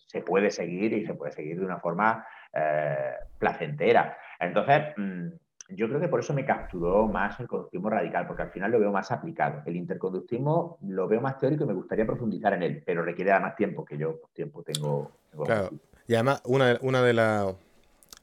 se 0.06 0.22
puede 0.22 0.52
seguir 0.52 0.94
y 0.94 1.06
se 1.06 1.14
puede 1.14 1.32
seguir 1.32 1.60
de 1.60 1.66
una 1.66 1.80
forma 1.80 2.26
eh, 2.54 3.14
placentera. 3.38 4.18
Entonces, 4.40 4.94
mm, 4.98 5.28
yo 5.70 5.88
creo 5.88 6.00
que 6.00 6.08
por 6.08 6.20
eso 6.20 6.34
me 6.34 6.46
capturó 6.46 7.08
más 7.08 7.40
el 7.40 7.48
conductismo 7.48 7.90
radical, 7.90 8.28
porque 8.28 8.44
al 8.44 8.52
final 8.52 8.72
lo 8.72 8.80
veo 8.80 8.92
más 8.92 9.12
aplicado. 9.12 9.62
El 9.66 9.76
interconductismo 9.76 10.78
lo 10.82 11.08
veo 11.08 11.22
más 11.22 11.38
teórico 11.38 11.64
y 11.64 11.68
me 11.68 11.74
gustaría 11.74 12.06
profundizar 12.06 12.54
en 12.54 12.64
él, 12.64 12.84
pero 12.86 13.04
requiere 13.04 13.40
más 13.40 13.56
tiempo 13.56 13.84
que 13.86 13.98
yo 13.98 14.20
tiempo 14.34 14.64
tengo. 14.64 15.12
claro. 15.46 15.70
Y 16.08 16.16
además, 16.16 16.42
una, 16.46 16.78
una 16.82 17.02
de 17.02 17.14
las, 17.14 17.56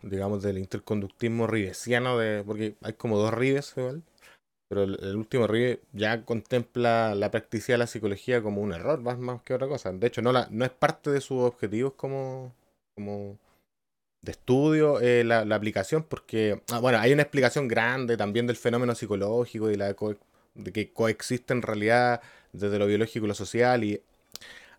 digamos, 0.03 0.43
del 0.43 0.59
interconductismo 0.59 1.47
ribesiano, 1.47 2.19
de, 2.19 2.43
porque 2.45 2.77
hay 2.83 2.93
como 2.95 3.19
dos 3.19 3.33
ribes 3.33 3.73
igual, 3.77 4.03
pero 4.71 4.85
el, 4.85 5.17
último 5.17 5.49
Rive 5.49 5.81
ya 5.93 6.25
contempla 6.25 7.17
la 7.17 7.33
practicidad 7.33 7.75
de 7.75 7.79
la 7.79 7.87
psicología 7.89 8.41
como 8.41 8.63
un 8.63 8.73
error, 8.73 9.01
más, 9.01 9.19
más 9.19 9.43
que 9.43 9.53
otra 9.53 9.67
cosa. 9.67 9.93
De 9.93 10.07
hecho, 10.07 10.23
no, 10.23 10.33
la, 10.33 10.47
no 10.53 10.65
es 10.65 10.71
parte 10.71 11.11
de 11.11 11.21
sus 11.21 11.43
objetivos 11.43 11.95
como, 11.95 12.55
como 12.95 13.37
de 14.23 14.31
estudio 14.33 15.01
eh, 15.01 15.25
la, 15.25 15.41
aplicación, 15.57 16.05
porque, 16.05 16.63
ah, 16.71 16.79
bueno, 16.79 16.99
hay 17.01 17.13
una 17.13 17.23
explicación 17.23 17.67
grande 17.67 18.17
también 18.17 18.47
del 18.47 18.57
fenómeno 18.57 18.95
psicológico 18.95 19.71
y 19.73 19.77
la 19.77 19.89
de 20.55 20.73
que 20.73 20.93
coexiste 20.93 21.53
en 21.53 21.63
realidad 21.63 22.23
desde 22.53 22.79
lo 22.79 22.87
biológico 22.87 23.25
y 23.27 23.29
lo 23.29 23.35
social 23.35 23.83
y 23.83 24.01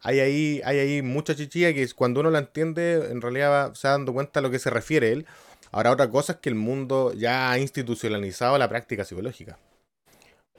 hay 0.04 0.20
ahí, 0.20 0.62
hay 0.66 0.80
ahí 0.80 1.02
mucha 1.02 1.36
chichilla 1.36 1.74
que 1.74 1.88
cuando 1.94 2.22
uno 2.22 2.32
la 2.32 2.40
entiende, 2.40 3.10
en 3.12 3.22
realidad 3.22 3.74
se 3.76 3.88
va 3.88 3.94
dando 3.94 4.14
cuenta 4.14 4.40
a 4.40 4.44
lo 4.44 4.50
que 4.50 4.60
se 4.60 4.70
refiere 4.70 5.12
él. 5.12 5.26
Ahora, 5.72 5.92
otra 5.92 6.10
cosa 6.10 6.34
es 6.34 6.40
que 6.40 6.50
el 6.50 6.56
mundo 6.56 7.14
ya 7.14 7.52
ha 7.52 7.60
institucionalizado 7.60 8.58
la 8.58 8.68
práctica 8.68 9.06
psicológica. 9.06 9.58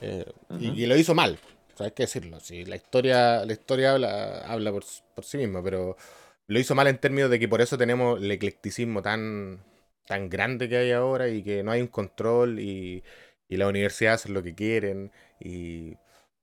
Eh, 0.00 0.24
y, 0.58 0.86
lo 0.86 0.96
hizo 0.96 1.14
mal, 1.14 1.38
hay 1.78 1.90
que 1.90 2.04
decirlo. 2.04 2.40
Sí, 2.40 2.64
la 2.64 2.76
historia, 2.76 3.44
la 3.44 3.52
historia 3.52 3.92
habla, 3.92 4.40
habla 4.46 4.72
por, 4.72 4.84
sí 5.24 5.38
misma, 5.38 5.62
pero 5.62 5.96
lo 6.46 6.58
hizo 6.58 6.74
mal 6.74 6.86
en 6.86 6.98
términos 6.98 7.30
de 7.30 7.38
que 7.38 7.48
por 7.48 7.60
eso 7.60 7.76
tenemos 7.76 8.20
el 8.22 8.30
eclecticismo 8.30 9.02
tan, 9.02 9.62
tan 10.06 10.28
grande 10.28 10.68
que 10.68 10.76
hay 10.76 10.92
ahora 10.92 11.28
y 11.28 11.42
que 11.42 11.62
no 11.62 11.72
hay 11.72 11.82
un 11.82 11.88
control 11.88 12.58
y, 12.58 13.02
y 13.48 13.56
las 13.56 13.68
universidades 13.68 14.22
hacen 14.22 14.34
lo 14.34 14.42
que 14.42 14.54
quieren 14.54 15.12
y, 15.40 15.96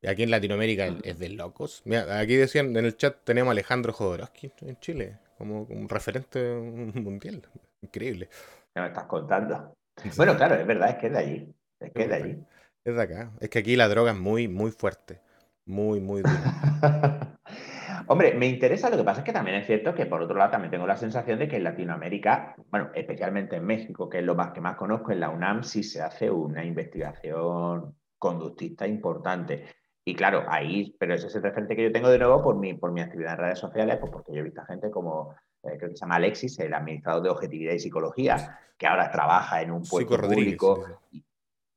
aquí 0.08 0.24
en 0.24 0.32
Latinoamérica 0.32 0.96
es 1.04 1.20
de 1.20 1.30
locos. 1.30 1.82
Mira, 1.86 2.20
aquí 2.20 2.36
decían 2.36 2.76
en 2.76 2.86
el 2.86 2.96
chat 2.98 3.18
tenemos 3.24 3.50
a 3.50 3.52
Alejandro 3.52 3.94
Jodorowsky 3.94 4.52
en 4.62 4.80
Chile 4.80 5.18
como 5.38 5.64
un 5.64 5.90
referente 5.90 6.54
mundial. 6.96 7.42
Increíble. 7.82 8.30
¿Qué 8.74 8.82
me 8.82 8.88
estás 8.88 9.06
contando? 9.06 9.74
Bueno, 10.16 10.36
claro, 10.38 10.56
es 10.56 10.68
verdad, 10.68 10.90
es 10.90 10.96
que 10.96 11.08
es 11.08 11.14
de 11.14 11.20
allí. 11.20 11.54
Es 11.80 11.92
que 11.92 12.04
es 12.04 12.10
de 12.10 12.16
allí. 12.16 12.44
Es 12.84 12.96
de 12.96 13.02
acá. 13.02 13.32
Es 13.40 13.50
que 13.50 13.60
aquí 13.60 13.76
la 13.76 13.88
droga 13.88 14.12
es 14.12 14.18
muy, 14.18 14.48
muy 14.48 14.72
fuerte. 14.72 15.22
Muy, 15.66 16.00
muy 16.00 16.22
dura. 16.22 17.38
Hombre, 18.08 18.34
me 18.34 18.48
interesa, 18.48 18.90
lo 18.90 18.98
que 18.98 19.04
pasa 19.04 19.20
es 19.20 19.26
que 19.26 19.34
también 19.34 19.58
es 19.58 19.68
cierto 19.68 19.94
que 19.94 20.08
por 20.08 20.22
otro 20.22 20.36
lado 20.36 20.52
también 20.52 20.72
tengo 20.72 20.88
la 20.88 20.98
sensación 20.98 21.38
de 21.38 21.48
que 21.48 21.58
en 21.58 21.64
Latinoamérica, 21.64 22.56
bueno, 22.72 22.90
especialmente 22.96 23.58
en 23.58 23.66
México, 23.66 24.10
que 24.10 24.20
es 24.20 24.24
lo 24.24 24.36
más 24.36 24.52
que 24.52 24.62
más 24.62 24.78
conozco, 24.78 25.12
en 25.12 25.20
la 25.20 25.30
UNAM 25.30 25.64
sí 25.64 25.84
se 25.84 26.02
hace 26.02 26.32
una 26.32 26.66
investigación 26.66 27.96
conductista 28.18 28.88
importante. 28.88 29.68
Y 30.10 30.16
claro, 30.16 30.44
ahí, 30.48 30.96
pero 30.98 31.14
ese 31.14 31.28
es 31.28 31.36
el 31.36 31.44
referente 31.44 31.76
que 31.76 31.84
yo 31.84 31.92
tengo 31.92 32.10
de 32.10 32.18
nuevo 32.18 32.42
por 32.42 32.56
mi, 32.56 32.74
por 32.74 32.92
mi 32.92 33.02
actividad 33.02 33.34
en 33.34 33.38
redes 33.42 33.60
sociales, 33.60 33.98
pues 34.00 34.12
porque 34.12 34.34
yo 34.34 34.40
he 34.40 34.44
visto 34.44 34.60
a 34.60 34.66
gente 34.66 34.90
como, 34.90 35.36
eh, 35.62 35.78
creo 35.78 35.92
que 35.92 35.96
se 35.96 36.02
llama 36.02 36.16
Alexis, 36.16 36.58
el 36.58 36.74
administrador 36.74 37.22
de 37.22 37.30
objetividad 37.30 37.74
y 37.74 37.80
psicología, 37.80 38.60
que 38.76 38.88
ahora 38.88 39.12
trabaja 39.12 39.62
en 39.62 39.70
un 39.70 39.84
puesto 39.84 40.18
público. 40.18 40.84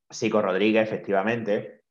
Psico 0.09 0.41
Rodríguez, 0.41 0.89
efectivamente, 0.89 1.83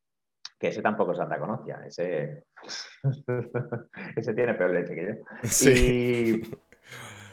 que 0.58 0.70
ese 0.70 0.82
tampoco 0.82 1.14
Santa 1.14 1.38
Conocia, 1.38 1.84
ese, 1.86 2.46
ese 4.16 4.34
tiene 4.34 4.56
peor 4.56 4.72
leche 4.72 4.96
que 4.96 5.06
yo. 5.06 5.14
Sí. 5.44 6.42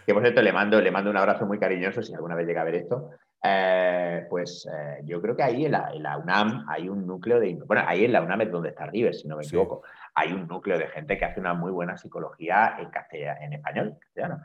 que 0.04 0.12
por 0.12 0.22
cierto 0.22 0.42
le 0.42 0.52
mando, 0.52 0.82
le 0.82 0.90
mando 0.90 1.08
un 1.08 1.16
abrazo 1.16 1.46
muy 1.46 1.58
cariñoso 1.58 2.02
si 2.02 2.12
alguna 2.12 2.34
vez 2.34 2.46
llega 2.46 2.60
a 2.60 2.64
ver 2.64 2.74
esto. 2.74 3.08
Eh, 3.42 4.26
pues 4.28 4.66
eh, 4.66 5.00
yo 5.04 5.22
creo 5.22 5.36
que 5.36 5.42
ahí 5.42 5.64
en 5.64 5.72
la, 5.72 6.18
UNAM 6.18 6.66
hay 6.68 6.88
un 6.88 7.06
núcleo 7.06 7.38
de... 7.38 7.54
Bueno, 7.66 7.82
ahí 7.86 8.04
en 8.04 8.12
la 8.12 8.22
UNAM 8.22 8.42
es 8.42 8.50
donde 8.50 8.70
está 8.70 8.86
Rives, 8.86 9.20
si 9.20 9.28
no 9.28 9.36
me 9.36 9.44
equivoco. 9.44 9.82
Hay 10.14 10.32
un 10.32 10.46
núcleo 10.48 10.78
de 10.78 10.88
gente 10.88 11.16
que 11.16 11.24
hace 11.24 11.40
una 11.40 11.54
muy 11.54 11.70
buena 11.70 11.96
psicología 11.96 12.76
en, 12.78 12.90
castellano, 12.90 13.40
en 13.42 13.52
español, 13.52 13.96
castellano. 14.00 14.44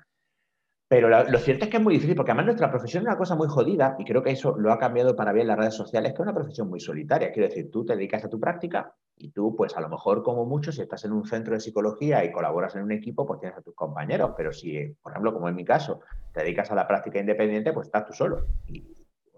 Pero 0.88 1.10
lo, 1.10 1.40
cierto 1.40 1.66
es 1.66 1.72
que 1.72 1.78
es 1.78 1.84
muy 1.84 1.96
difícil, 1.96 2.16
porque 2.16 2.32
además 2.32 2.46
nuestra 2.46 2.70
profesión 2.70 3.02
es 3.02 3.08
una 3.08 3.18
cosa 3.18 3.36
muy 3.36 3.48
jodida, 3.48 3.96
y 3.98 4.06
creo 4.06 4.22
que 4.22 4.30
eso 4.30 4.56
lo 4.58 4.72
ha 4.72 4.78
cambiado 4.78 5.16
para 5.16 5.34
bien 5.34 5.48
las 5.48 5.58
redes 5.58 5.74
sociales, 5.74 6.12
que 6.12 6.18
es 6.18 6.20
una 6.20 6.36
profesión 6.36 6.70
muy 6.70 6.80
solitaria. 6.80 7.32
Quiero 7.32 7.50
decir, 7.50 7.72
tú 7.72 7.84
te 7.84 7.96
dedicas 7.96 8.24
a 8.24 8.30
tu 8.30 8.40
práctica 8.40 8.94
y 9.16 9.30
tú, 9.30 9.56
pues 9.56 9.76
a 9.78 9.82
lo 9.82 9.90
mejor 9.90 10.24
como 10.24 10.46
mucho, 10.46 10.72
si 10.72 10.82
estás 10.82 11.06
en 11.06 11.14
un 11.14 11.26
centro 11.26 11.54
de 11.54 11.60
psicología 11.60 12.24
y 12.26 12.32
colaboras 12.32 12.76
en 12.76 12.84
un 12.84 12.92
equipo, 12.92 13.26
pues 13.26 13.40
tienes 13.40 13.58
a 13.58 13.62
tus 13.62 13.76
compañeros. 13.76 14.32
Pero 14.36 14.52
si, 14.52 14.86
por 15.02 15.12
ejemplo, 15.12 15.34
como 15.34 15.48
en 15.48 15.56
mi 15.56 15.64
caso, 15.64 16.02
te 16.32 16.42
dedicas 16.42 16.72
a 16.72 16.76
la 16.76 16.88
práctica 16.88 17.20
independiente, 17.20 17.74
pues 17.74 17.88
estás 17.88 18.06
tú 18.06 18.14
solo. 18.14 18.48
Y 18.68 18.86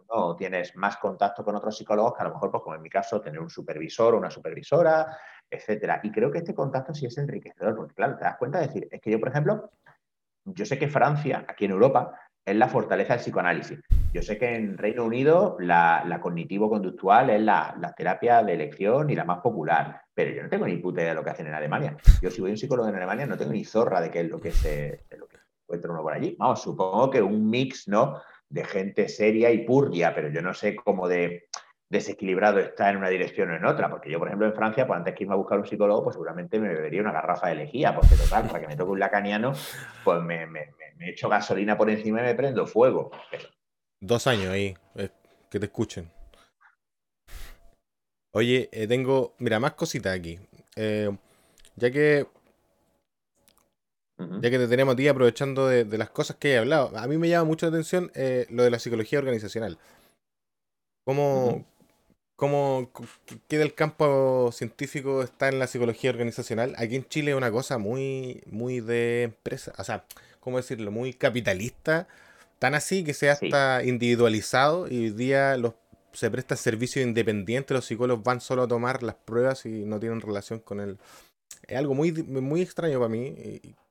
no 0.10 0.36
tienes 0.36 0.76
más 0.76 0.98
contacto 0.98 1.44
con 1.44 1.56
otros 1.56 1.78
psicólogos 1.78 2.14
que 2.14 2.22
a 2.22 2.28
lo 2.28 2.34
mejor, 2.34 2.52
pues 2.52 2.64
como 2.64 2.76
en 2.76 2.82
mi 2.82 2.90
caso, 2.90 3.22
tener 3.22 3.40
un 3.40 3.50
supervisor 3.50 4.16
o 4.16 4.18
una 4.18 4.30
supervisora, 4.30 5.18
etcétera. 5.50 6.00
Y 6.04 6.12
creo 6.12 6.32
que 6.32 6.40
este 6.40 6.56
contacto 6.56 6.94
sí 6.94 7.06
es 7.06 7.18
enriquecedor, 7.18 7.76
porque 7.76 7.94
claro, 7.94 8.18
te 8.18 8.24
das 8.24 8.38
cuenta 8.38 8.60
de 8.60 8.68
decir, 8.68 8.88
es 8.90 9.02
que 9.02 9.12
yo, 9.12 9.20
por 9.20 9.30
ejemplo, 9.30 9.72
yo 10.46 10.66
sé 10.66 10.78
que 10.80 10.88
Francia, 10.88 11.46
aquí 11.48 11.66
en 11.66 11.72
Europa, 11.72 12.20
es 12.46 12.56
la 12.56 12.68
fortaleza 12.68 13.14
del 13.14 13.22
psicoanálisis. 13.22 13.80
Yo 14.16 14.22
sé 14.22 14.38
que 14.38 14.56
en 14.56 14.78
Reino 14.78 15.04
Unido 15.04 15.58
la, 15.60 16.20
cognitivo-conductual 16.22 17.32
es 17.32 17.42
la, 17.42 17.94
terapia 17.98 18.44
de 18.44 18.54
elección 18.54 19.10
y 19.10 19.16
la 19.16 19.26
más 19.26 19.40
popular, 19.40 20.04
pero 20.14 20.32
yo 20.32 20.42
no 20.42 20.48
tengo 20.48 20.66
ni 20.66 20.78
puta 20.78 21.02
idea 21.02 21.10
de 21.10 21.16
lo 21.16 21.24
que 21.26 21.32
hacen 21.32 21.48
en 21.48 21.54
Alemania. 21.54 21.98
Yo 22.22 22.32
si 22.32 22.40
voy 22.40 22.52
a 22.52 22.54
un 22.54 22.58
psicólogo 22.58 22.88
en 22.88 22.96
Alemania 22.96 23.26
no 23.26 23.36
tengo 23.36 23.52
ni 23.52 23.66
zorra 23.66 24.00
de 24.00 24.10
qué 24.10 24.22
es 24.22 24.30
lo 24.30 24.40
que 24.40 24.52
se 24.52 25.04
encuentra 25.64 25.92
uno 25.92 26.02
por 26.02 26.14
allí. 26.14 26.34
Vamos, 26.40 26.62
supongo 26.62 27.10
que 27.10 27.22
un 27.22 27.50
mix, 27.50 27.90
¿no? 27.90 28.22
De 28.48 28.64
gente 28.64 29.10
seria 29.10 29.52
y 29.52 29.66
purria, 29.66 30.16
pero 30.16 30.30
yo 30.30 30.42
no 30.42 30.54
sé 30.54 30.78
cómo 30.78 31.10
de 31.10 31.50
desequilibrado 31.90 32.60
está 32.60 32.90
en 32.92 32.96
una 32.96 33.10
dirección 33.10 33.52
o 33.52 33.56
en 33.58 33.66
otra. 33.66 33.90
Porque 33.90 34.10
yo, 34.10 34.18
por 34.18 34.30
ejemplo, 34.30 34.48
en 34.48 34.54
Francia, 34.54 34.88
pues 34.88 34.96
antes 34.96 35.14
que 35.14 35.26
irme 35.26 35.34
a 35.34 35.38
buscar 35.38 35.60
un 35.60 35.66
psicólogo, 35.66 36.06
pues 36.06 36.14
seguramente 36.14 36.58
me 36.58 36.70
bebería 36.70 37.02
una 37.02 37.12
garrafa 37.12 37.50
de 37.50 37.56
lejía, 37.56 37.94
porque 37.94 38.16
total, 38.16 38.48
para 38.48 38.62
que 38.62 38.68
me 38.68 38.78
toque 38.78 38.92
un 38.92 39.00
lacaniano, 39.02 39.52
pues 40.06 40.22
me, 40.24 40.48
echo 41.02 41.28
gasolina 41.28 41.78
por 41.78 41.90
encima 41.90 42.22
y 42.22 42.24
me 42.24 42.34
prendo 42.34 42.66
fuego. 42.66 43.12
Dos 44.02 44.28
años 44.28 44.48
ahí, 44.48 44.76
eh, 44.96 45.10
que 45.50 45.60
te 45.60 45.66
escuchen. 45.66 46.12
Oye, 48.34 48.70
eh, 48.72 48.88
tengo, 48.88 49.34
mira, 49.40 49.60
más 49.60 49.74
cositas 49.74 50.14
aquí. 50.14 50.40
Eh, 50.76 51.16
ya 51.76 51.92
que 51.92 52.28
Ya 54.18 54.50
que 54.50 54.58
te 54.58 54.68
tenemos 54.68 54.94
a 54.94 54.96
ti 54.96 55.08
aprovechando 55.08 55.68
de, 55.68 55.86
las 55.98 56.10
cosas 56.10 56.38
que 56.38 56.54
he 56.54 56.58
hablado, 56.58 56.98
a 56.98 57.08
mí 57.08 57.18
me 57.18 57.28
llama 57.30 57.46
mucho 57.46 57.66
la 57.66 57.72
atención 57.72 58.12
lo 58.50 58.64
de 58.64 58.70
la 58.70 58.80
psicología 58.80 59.20
organizacional. 59.20 59.78
¿Cómo, 61.06 61.66
cómo, 62.36 62.92
qué 63.48 63.58
del 63.58 63.76
campo 63.76 64.52
científico 64.52 65.22
está 65.22 65.50
en 65.50 65.60
la 65.60 65.68
psicología 65.68 66.10
organizacional? 66.10 66.76
Aquí 66.78 66.96
en 66.96 67.08
Chile 67.08 67.32
es 67.32 67.38
una 67.38 67.52
cosa 67.52 67.78
muy, 67.78 68.42
muy 68.48 68.80
de 68.80 69.24
empresa, 69.24 69.74
o 69.78 69.84
sea, 69.84 70.06
¿cómo 70.40 70.58
decirlo? 70.58 70.92
Muy 70.92 71.14
capitalista, 71.14 72.08
tan 72.60 72.76
así 72.76 73.04
que 73.04 73.14
se 73.14 73.30
hasta 73.30 73.84
individualizado 73.84 74.88
y 74.88 75.06
hoy 75.06 75.10
día 75.12 75.58
los, 75.58 75.74
se 76.14 76.32
presta 76.32 76.56
servicio 76.56 77.02
independiente, 77.02 77.74
los 77.74 77.86
psicólogos 77.86 78.24
van 78.24 78.42
solo 78.42 78.64
a 78.64 78.68
tomar 78.68 79.04
las 79.04 79.16
pruebas 79.16 79.66
y 79.66 79.86
no 79.86 80.00
tienen 80.00 80.22
relación 80.22 80.60
con 80.60 80.80
el... 80.80 80.98
Es 81.68 81.78
algo 81.78 81.96
muy, 81.96 82.12
muy 82.12 82.62
extraño 82.62 83.00
para 83.00 83.10
mí. 83.10 83.36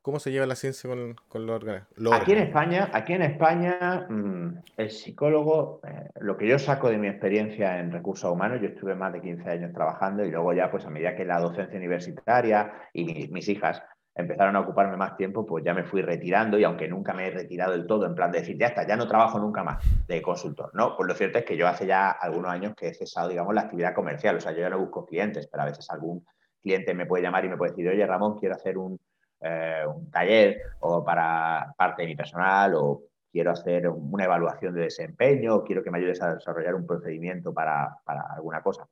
¿Cómo 0.05 0.21
se 0.21 0.31
lleva 0.31 0.45
la 0.45 0.55
ciencia 0.55 0.89
con, 0.89 1.17
con 1.29 1.47
los 1.47 1.57
órganos? 1.57 1.85
Aquí 2.13 2.33
en 2.33 2.39
España, 2.39 2.91
aquí 2.93 3.15
en 3.15 3.23
España 3.23 4.07
mm, 4.07 4.59
el 4.77 4.91
psicólogo, 4.91 5.81
eh, 5.83 6.11
lo 6.21 6.37
que 6.37 6.47
yo 6.47 6.59
saco 6.59 6.91
de 6.91 6.99
mi 6.99 7.09
experiencia 7.09 7.81
en 7.81 7.91
recursos 7.91 8.31
humanos, 8.31 8.61
yo 8.61 8.69
estuve 8.69 8.95
más 8.95 9.15
de 9.15 9.23
15 9.23 9.49
años 9.49 9.73
trabajando 9.73 10.23
y 10.23 10.31
luego 10.31 10.53
ya, 10.53 10.71
pues 10.71 10.85
a 10.85 10.91
medida 10.91 11.17
que 11.17 11.25
la 11.25 11.41
docencia 11.41 11.79
universitaria 11.79 12.71
y 12.93 13.29
mis, 13.31 13.49
hijas 13.49 13.83
empezaron 14.15 14.57
a 14.57 14.61
ocuparme 14.61 14.97
más 14.97 15.17
tiempo, 15.17 15.45
pues 15.45 15.65
ya 15.65 15.75
me 15.75 15.85
fui 15.85 16.03
retirando 16.03 16.59
y 16.59 16.65
aunque 16.65 16.89
nunca 16.89 17.13
me 17.13 17.27
he 17.27 17.31
retirado 17.31 17.73
del 17.73 17.87
todo, 17.87 18.07
en 18.07 18.15
plan 18.15 18.31
de 18.31 18.41
decir, 18.41 18.57
ya 18.59 18.69
está, 18.69 18.87
ya 18.87 18.97
no 18.97 19.09
trabajo 19.09 19.39
nunca 19.39 19.65
más 19.65 19.85
de 20.07 20.23
consultor, 20.23 20.71
¿no? 20.75 20.97
Pues 20.97 21.09
lo 21.09 21.15
cierto 21.15 21.39
es 21.39 21.45
que 21.45 21.57
yo 21.57 21.67
hace 21.67 21.87
ya 21.87 22.11
algunos 22.11 22.51
años 22.51 22.75
que 22.77 22.89
he 22.89 22.95
cesado, 22.95 23.29
digamos, 23.29 23.55
la 23.55 23.63
actividad 23.63 23.95
comercial, 23.95 24.37
o 24.37 24.41
sea, 24.41 24.53
yo 24.53 24.59
ya 24.59 24.71
no 24.71 24.79
busco 24.79 25.05
clientes, 25.05 25.49
pero 25.49 25.65
a 25.65 25.67
veces 25.67 25.91
algún 25.91 26.25
cliente 26.63 26.95
me 26.95 27.07
puede 27.07 27.23
llamar 27.25 27.45
y 27.45 27.49
me 27.49 27.57
puede 27.57 27.73
decir, 27.73 27.89
oye, 27.89 28.07
Ramón, 28.07 28.39
quiero 28.39 28.55
hacer 28.55 28.79
un 28.79 28.99
eh, 29.47 29.85
un 29.87 30.11
taller 30.11 30.59
o 30.81 31.05
para 31.05 31.75
parte 31.77 32.01
de 32.01 32.09
mi 32.09 32.17
personal 32.17 32.73
o 32.77 33.03
quiero 33.31 33.51
hacer 33.51 33.87
una 33.89 34.25
evaluación 34.25 34.75
de 34.75 34.83
desempeño, 34.83 35.57
o 35.57 35.65
quiero 35.65 35.83
que 35.83 35.91
me 35.91 35.99
ayudes 35.99 36.23
a 36.23 36.37
desarrollar 36.37 36.75
un 36.75 36.87
procedimiento 36.87 37.53
para, 37.53 37.99
alguna 38.07 38.63
cosa. 38.63 38.89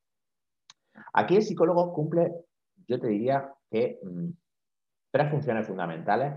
Aquí 1.15 1.37
el 1.37 1.43
psicólogo 1.43 1.95
cumple, 1.95 2.35
yo 2.87 3.01
te 3.01 3.07
diría 3.07 3.51
que 3.71 3.99
mm, 4.03 4.29
tres 5.13 5.31
funciones 5.31 5.67
fundamentales 5.67 6.35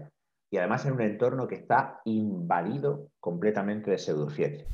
y 0.51 0.57
además 0.57 0.85
en 0.85 0.93
un 0.93 1.01
entorno 1.01 1.47
que 1.47 1.55
está 1.55 2.01
invadido 2.05 3.07
completamente 3.19 3.89
de 3.89 3.97
pseudociencia. 3.97 4.67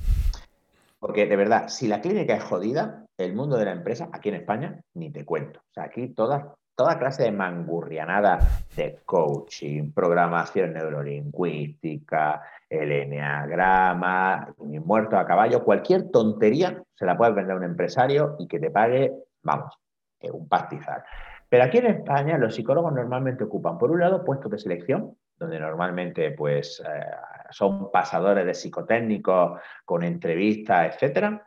Porque 1.00 1.26
de 1.26 1.36
verdad, 1.36 1.70
si 1.70 1.88
la 1.88 2.02
clínica 2.02 2.36
es 2.36 2.44
jodida, 2.44 3.06
el 3.18 3.34
mundo 3.34 3.58
de 3.58 3.66
la 3.66 3.72
empresa, 3.72 4.10
aquí 4.12 4.30
en 4.30 4.36
España, 4.36 4.82
ni 4.96 5.12
te 5.12 5.26
cuento. 5.26 5.60
O 5.60 5.74
sea, 5.74 5.86
aquí 5.86 6.10
toda 6.10 6.56
clase 7.00 7.24
de 7.24 7.32
mangurrianada 7.32 8.40
de 8.76 9.00
coaching, 9.06 9.92
programación 9.92 10.74
neurolingüística, 10.74 12.42
el 12.70 12.92
enneagrama, 12.92 14.54
muerto 14.58 15.18
a 15.18 15.26
caballo, 15.26 15.64
cualquier 15.64 16.10
tontería 16.12 16.84
se 16.96 17.06
la 17.06 17.18
puede 17.18 17.34
vender 17.34 17.54
a 17.54 17.58
un 17.58 17.64
empresario 17.64 18.36
y 18.40 18.48
que 18.48 18.60
te 18.60 18.72
pague, 18.72 19.12
vamos, 19.44 19.78
eh, 20.20 20.32
un 20.32 20.48
pastizal. 20.48 21.04
Pero 21.52 21.66
aquí 21.66 21.80
en 21.80 21.88
España 21.88 22.38
los 22.38 22.56
psicólogos 22.56 22.94
normalmente 22.94 23.44
ocupan, 23.44 23.78
por 23.78 23.92
un 23.92 24.00
lado, 24.00 24.24
puestos 24.24 24.50
de 24.50 24.58
selección, 24.58 25.18
donde 25.38 25.60
normalmente 25.60 26.32
pues, 26.32 26.80
eh, 26.80 27.06
son 27.50 27.92
pasadores 27.92 28.46
de 28.46 28.54
psicotécnicos 28.54 29.60
con 29.84 30.02
entrevistas, 30.02 30.96
etcétera, 30.96 31.46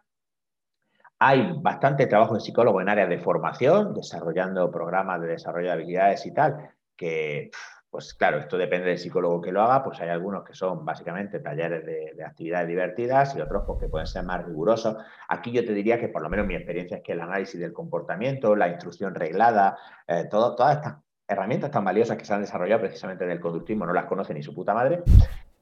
hay 1.18 1.54
bastante 1.58 2.06
trabajo 2.06 2.34
de 2.34 2.40
psicólogo 2.40 2.82
en 2.82 2.90
áreas 2.90 3.08
de 3.08 3.18
formación, 3.18 3.94
desarrollando 3.94 4.70
programas 4.70 5.22
de 5.22 5.28
desarrollo 5.28 5.68
de 5.68 5.72
habilidades 5.72 6.26
y 6.26 6.34
tal, 6.34 6.68
que, 6.94 7.50
pues 7.94 8.12
claro, 8.12 8.38
esto 8.38 8.58
depende 8.58 8.88
del 8.88 8.98
psicólogo 8.98 9.40
que 9.40 9.52
lo 9.52 9.62
haga, 9.62 9.84
pues 9.84 10.00
hay 10.00 10.08
algunos 10.08 10.42
que 10.42 10.52
son 10.52 10.84
básicamente 10.84 11.38
talleres 11.38 11.86
de, 11.86 12.24
actividades 12.24 12.66
divertidas 12.66 13.36
y 13.36 13.40
otros 13.40 13.62
porque 13.68 13.86
pueden 13.86 14.08
ser 14.08 14.24
más 14.24 14.44
rigurosos. 14.44 14.96
Aquí 15.28 15.52
yo 15.52 15.64
te 15.64 15.72
diría 15.72 16.00
que 16.00 16.08
por 16.08 16.20
lo 16.20 16.28
menos 16.28 16.44
mi 16.44 16.56
experiencia 16.56 16.96
es 16.96 17.04
que 17.04 17.12
el 17.12 17.20
análisis 17.20 17.60
del 17.60 17.72
comportamiento, 17.72 18.56
la 18.56 18.66
instrucción 18.66 19.14
reglada, 19.14 19.78
eh, 20.08 20.24
todas 20.28 20.76
estas 20.76 20.96
herramientas 21.28 21.70
tan 21.70 21.84
valiosas 21.84 22.16
que 22.16 22.24
se 22.24 22.34
han 22.34 22.40
desarrollado 22.40 22.80
precisamente 22.80 23.22
en 23.22 23.30
el 23.30 23.38
conductismo 23.38 23.86
no 23.86 23.92
las 23.92 24.06
conoce 24.06 24.34
ni 24.34 24.42
su 24.42 24.52
puta 24.52 24.74
madre. 24.74 25.04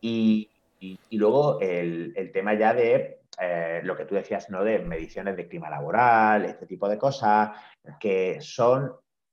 Y, 0.01 0.49
luego 1.11 1.61
el, 1.61 2.15
el 2.17 2.33
tema 2.33 2.55
ya 2.55 2.73
de 2.73 3.21
eh, 3.39 3.81
lo 3.85 3.95
que 3.95 4.07
tú 4.07 4.15
decías, 4.15 4.49
¿no? 4.49 4.65
De 4.65 4.79
mediciones 4.79 5.37
de 5.37 5.49
clima 5.49 5.69
laboral, 5.69 6.47
este 6.47 6.65
tipo 6.65 6.89
de 6.89 6.97
cosas, 6.97 7.51
que 8.01 8.41
son 8.41 8.91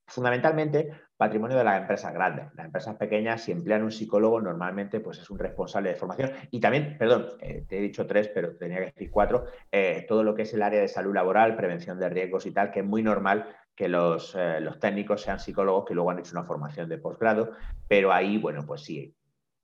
fundamentalmente 0.10 0.92
patrimonio 1.18 1.58
de 1.58 1.64
las 1.64 1.82
empresas 1.82 2.14
grandes. 2.14 2.48
Las 2.56 2.66
empresas 2.66 2.96
pequeñas, 2.96 3.42
si 3.42 3.52
emplean 3.52 3.84
un 3.84 3.92
psicólogo, 3.92 4.42
normalmente 4.42 5.00
pues, 5.00 5.20
es 5.20 5.30
un 5.30 5.40
responsable 5.40 5.90
de 5.90 5.96
formación. 5.96 6.32
Y 6.52 6.60
también, 6.60 6.98
perdón, 6.98 7.28
eh, 7.42 7.66
te 7.68 7.78
he 7.78 7.82
dicho 7.82 8.06
tres, 8.08 8.30
pero 8.30 8.56
tenía 8.56 8.80
que 8.80 8.86
decir 8.86 9.12
cuatro, 9.12 9.46
eh, 9.72 10.06
todo 10.08 10.24
lo 10.24 10.36
que 10.36 10.44
es 10.44 10.54
el 10.54 10.62
área 10.62 10.82
de 10.82 10.88
salud 10.88 11.14
laboral, 11.14 11.56
prevención 11.56 12.00
de 12.00 12.10
riesgos 12.10 12.46
y 12.46 12.52
tal, 12.52 12.72
que 12.72 12.80
es 12.80 12.86
muy 12.86 13.04
normal 13.04 13.48
que 13.76 13.88
los, 13.88 14.36
los 14.60 14.78
técnicos 14.78 15.22
sean 15.22 15.40
psicólogos 15.40 15.86
que 15.86 15.94
luego 15.94 16.12
han 16.12 16.20
hecho 16.20 16.34
una 16.34 16.44
formación 16.44 16.90
de 16.90 16.98
posgrado, 16.98 17.54
pero 17.88 18.12
ahí, 18.12 18.38
bueno, 18.38 18.66
pues 18.66 18.82
sí, 18.82 19.16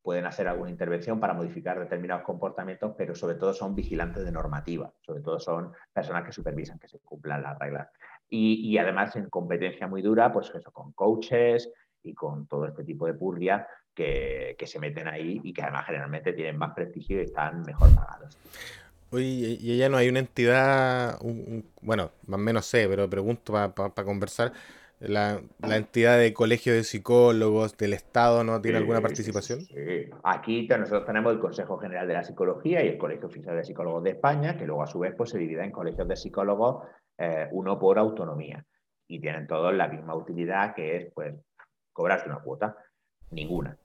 pueden 0.05 0.27
hacer 0.27 0.47
alguna 0.47 0.69
intervención 0.69 1.19
para 1.19 1.33
modificar 1.33 1.79
determinados 1.79 2.23
comportamientos, 2.23 2.93
pero 2.95 3.15
sobre 3.15 3.37
todo 3.37 3.55
son 3.55 3.73
vigilantes 3.73 4.23
de 4.23 4.31
normativa, 4.31 4.93
sobre 5.01 5.21
todo 5.21 5.39
son 5.39 5.73
personas 5.91 6.23
que 6.23 6.31
supervisan 6.31 6.77
que 6.77 6.87
se 6.87 6.99
cumplan 6.99 7.41
las 7.41 7.57
reglas. 7.57 7.89
Y, 8.29 8.77
además 8.77 9.15
en 9.15 9.29
competencia 9.29 9.87
muy 9.87 10.01
dura, 10.01 10.33
pues 10.33 10.51
eso, 10.53 10.71
con 10.71 10.91
coaches 10.91 11.71
y 12.03 12.13
con 12.13 12.47
todo 12.47 12.67
este 12.67 12.83
tipo 12.83 13.05
de 13.05 13.13
purria 13.13 13.67
que, 13.93 14.57
se 14.65 14.79
meten 14.79 15.07
ahí 15.07 15.39
y 15.43 15.53
que 15.53 15.61
además 15.61 15.85
generalmente 15.85 16.33
tienen 16.33 16.57
más 16.57 16.73
prestigio 16.73 17.19
y 17.19 17.25
están 17.25 17.61
mejor 17.61 17.93
pagados. 17.95 18.37
Oye, 19.11 19.57
y 19.61 19.71
ella 19.71 19.87
no 19.87 19.97
hay 19.97 20.09
una 20.09 20.19
entidad, 20.19 21.19
bueno, 21.81 22.11
más 22.27 22.39
o 22.39 22.43
menos 22.43 22.65
sé, 22.65 22.87
pero 22.89 23.09
pregunto 23.09 23.53
para 23.53 24.03
conversar 24.03 24.51
la, 24.99 25.41
entidad 25.61 26.17
de 26.17 26.33
colegio 26.33 26.73
de 26.73 26.83
psicólogos 26.83 27.77
del 27.77 27.93
Estado 27.93 28.43
no 28.43 28.61
tiene 28.61 28.77
alguna 28.77 29.01
participación? 29.01 29.61
Sí, 29.61 30.09
Aquí 30.23 30.67
nosotros 30.67 31.05
tenemos 31.05 31.33
el 31.33 31.39
Consejo 31.39 31.77
General 31.77 32.07
de 32.07 32.13
la 32.13 32.23
Psicología 32.23 32.83
y 32.83 32.87
el 32.89 32.97
Colegio 32.97 33.27
Oficial 33.27 33.55
de 33.55 33.63
Psicólogos 33.63 34.03
de 34.03 34.11
España, 34.11 34.57
que 34.57 34.65
luego 34.65 34.83
a 34.83 34.87
su 34.87 34.99
vez 34.99 35.13
pues, 35.15 35.31
se 35.31 35.37
divide 35.37 35.63
en 35.63 35.71
colegios 35.71 36.07
de 36.07 36.15
psicólogos, 36.15 36.83
eh, 37.17 37.47
uno 37.51 37.79
por 37.79 37.97
autonomía. 37.97 38.65
Y 39.07 39.19
tienen 39.19 39.47
todos 39.47 39.73
la 39.73 39.87
misma 39.87 40.15
utilidad, 40.15 40.73
que 40.73 40.97
es 40.97 41.13
pues 41.13 41.35
cobrarse 41.93 42.27
una 42.27 42.39
cuota. 42.39 42.75
Ninguna. 43.31 43.77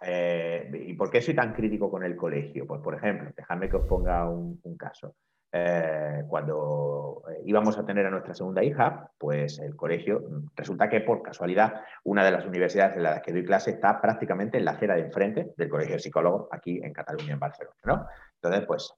Eh, 0.00 0.70
¿Y 0.86 0.94
por 0.94 1.10
qué 1.10 1.20
soy 1.20 1.34
tan 1.34 1.52
crítico 1.52 1.90
con 1.90 2.04
el 2.04 2.16
colegio? 2.16 2.66
Pues, 2.66 2.80
por 2.80 2.94
ejemplo, 2.94 3.30
dejadme 3.36 3.68
que 3.68 3.76
os 3.76 3.86
ponga 3.86 4.28
un 4.28 4.76
caso. 4.78 5.14
Eh, 5.50 6.24
cuando 6.28 7.22
íbamos 7.44 7.78
a 7.78 7.86
tener 7.86 8.04
a 8.04 8.10
nuestra 8.10 8.34
segunda 8.34 8.62
hija, 8.62 9.10
pues 9.16 9.58
el 9.58 9.74
colegio, 9.76 10.22
resulta 10.54 10.90
que 10.90 11.00
por 11.00 11.22
casualidad 11.22 11.80
una 12.04 12.22
de 12.22 12.30
las 12.30 12.44
universidades 12.44 12.96
en 12.96 13.02
las 13.04 13.22
que 13.22 13.32
doy 13.32 13.44
clase 13.44 13.70
está 13.70 13.98
prácticamente 14.00 14.58
en 14.58 14.66
la 14.66 14.72
acera 14.72 14.94
de 14.94 15.02
enfrente 15.02 15.54
del 15.56 15.70
colegio 15.70 15.94
de 15.94 16.00
psicólogos 16.00 16.48
aquí 16.50 16.80
en 16.82 16.92
Cataluña, 16.92 17.32
en 17.32 17.38
Barcelona. 17.38 18.08
Entonces, 18.34 18.66
pues 18.66 18.94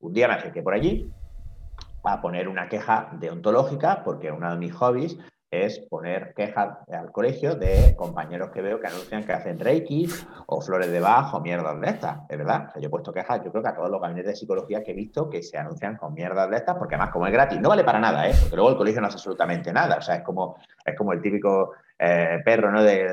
un 0.00 0.12
día 0.12 0.28
me 0.28 0.34
acerqué 0.34 0.62
por 0.62 0.74
allí 0.74 1.12
a 2.12 2.20
poner 2.20 2.48
una 2.48 2.68
queja 2.68 3.08
deontológica 3.12 4.02
porque 4.04 4.30
uno 4.30 4.50
de 4.50 4.58
mis 4.58 4.74
hobbies 4.74 5.18
es 5.62 5.78
poner 5.88 6.34
quejas 6.34 6.78
al 6.88 7.12
colegio 7.12 7.54
de 7.54 7.94
compañeros 7.96 8.50
que 8.50 8.62
veo 8.62 8.80
que 8.80 8.88
anuncian 8.88 9.24
que 9.24 9.32
hacen 9.32 9.58
reiki 9.58 10.08
o 10.46 10.60
flores 10.60 10.90
de 10.90 11.00
bajo 11.00 11.38
o 11.38 11.40
mierdas 11.40 11.80
de 11.80 11.88
estas, 11.88 12.18
es 12.28 12.38
verdad. 12.38 12.72
yo 12.76 12.86
he 12.86 12.90
puesto 12.90 13.12
quejas, 13.12 13.42
yo 13.44 13.50
creo 13.50 13.62
que 13.62 13.68
a 13.68 13.74
todos 13.74 13.90
los 13.90 14.00
gabinetes 14.00 14.32
de 14.32 14.36
psicología 14.36 14.82
que 14.82 14.90
he 14.90 14.94
visto 14.94 15.30
que 15.30 15.42
se 15.42 15.56
anuncian 15.58 15.96
con 15.96 16.14
mierdas 16.14 16.50
de 16.50 16.56
estas, 16.56 16.76
porque 16.76 16.96
además 16.96 17.12
como 17.12 17.26
es 17.26 17.32
gratis, 17.32 17.60
no 17.60 17.68
vale 17.68 17.84
para 17.84 18.00
nada, 18.00 18.28
¿eh? 18.28 18.34
porque 18.40 18.56
luego 18.56 18.70
el 18.70 18.76
colegio 18.76 19.00
no 19.00 19.06
hace 19.06 19.16
absolutamente 19.16 19.72
nada. 19.72 19.96
O 19.96 20.02
sea, 20.02 20.16
es 20.16 20.22
como, 20.22 20.56
es 20.84 20.96
como 20.96 21.12
el 21.12 21.22
típico 21.22 21.72
eh, 21.98 22.40
perro, 22.44 22.70
¿no? 22.70 22.82
De, 22.82 23.08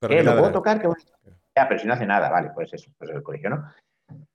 ¿qué? 0.00 0.22
¿Lo 0.22 0.36
puedo 0.36 0.52
tocar? 0.52 0.82
Ya, 1.56 1.68
pero 1.68 1.80
si 1.80 1.86
no 1.86 1.94
hace 1.94 2.06
nada, 2.06 2.28
vale, 2.28 2.50
pues 2.54 2.72
eso, 2.74 2.90
pues 2.98 3.10
el 3.10 3.22
colegio, 3.22 3.48
¿no? 3.50 3.64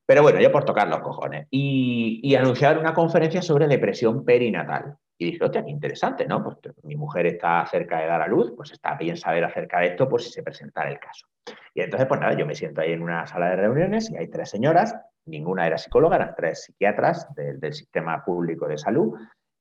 Pero 0.06 0.24
bueno, 0.24 0.40
yo 0.40 0.52
por 0.52 0.66
tocar 0.66 0.88
los 0.88 1.00
cojones. 1.00 1.48
Y, 1.50 2.20
y 2.24 2.36
anunciar 2.36 2.78
una 2.78 2.94
conferencia 2.94 3.42
sobre 3.42 3.68
depresión 3.68 4.26
perinatal. 4.26 4.98
Y 5.22 5.34
dije, 5.34 5.44
hostia, 5.44 5.64
qué 5.64 5.70
interesante, 5.70 6.26
¿no? 6.26 6.44
Pues 6.44 6.58
mi 6.82 6.96
mujer 6.96 7.28
está 7.28 7.64
cerca 7.68 8.00
de 8.00 8.08
dar 8.08 8.24
a 8.24 8.28
luz, 8.28 8.52
pues 8.58 8.72
está 8.72 8.96
bien 8.96 9.16
saber 9.16 9.44
acerca 9.44 9.80
de 9.80 9.88
esto, 9.90 10.10
pues 10.10 10.24
si 10.24 10.32
se 10.32 10.42
presentara 10.42 10.90
el 10.90 10.98
caso. 10.98 11.28
Y 11.76 11.82
entonces, 11.82 12.08
pues 12.08 12.20
nada, 12.20 12.34
yo 12.36 12.48
me 12.48 12.56
siento 12.56 12.82
ahí 12.82 12.92
en 12.92 13.04
una 13.04 13.28
sala 13.28 13.52
de 13.52 13.58
reuniones 13.58 14.10
y 14.10 14.18
hay 14.18 14.30
tres 14.30 14.50
señoras, 14.50 14.96
ninguna 15.26 15.68
era 15.68 15.78
psicóloga, 15.78 16.16
eran 16.16 16.34
tres 16.36 16.64
psiquiatras 16.64 17.28
del, 17.36 17.60
sistema 17.72 18.26
público 18.26 18.68
de 18.68 18.80
salud, 18.80 19.14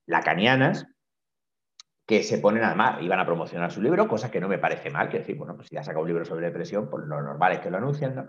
lacanianas, 0.07 0.87
que 2.07 2.23
se 2.23 2.39
ponen 2.39 2.65
además, 2.65 3.03
iban 3.03 3.21
a 3.21 3.27
promocionar 3.27 3.71
su 3.71 3.81
libro, 3.81 4.09
cosa 4.09 4.31
que 4.31 4.41
no 4.41 4.49
me 4.49 4.59
parece 4.59 4.91
mal, 4.91 5.09
que 5.09 5.19
decir, 5.19 5.37
bueno, 5.37 5.55
pues 5.55 5.69
si 5.69 5.77
ya 5.77 5.83
saca 5.83 6.01
un 6.01 6.09
libro 6.09 6.25
sobre 6.25 6.47
depresión, 6.47 6.91
pues 6.91 7.05
lo 7.07 7.23
normal 7.23 7.53
es 7.53 7.61
que 7.61 7.71
lo 7.71 7.79
anuncien. 7.79 8.29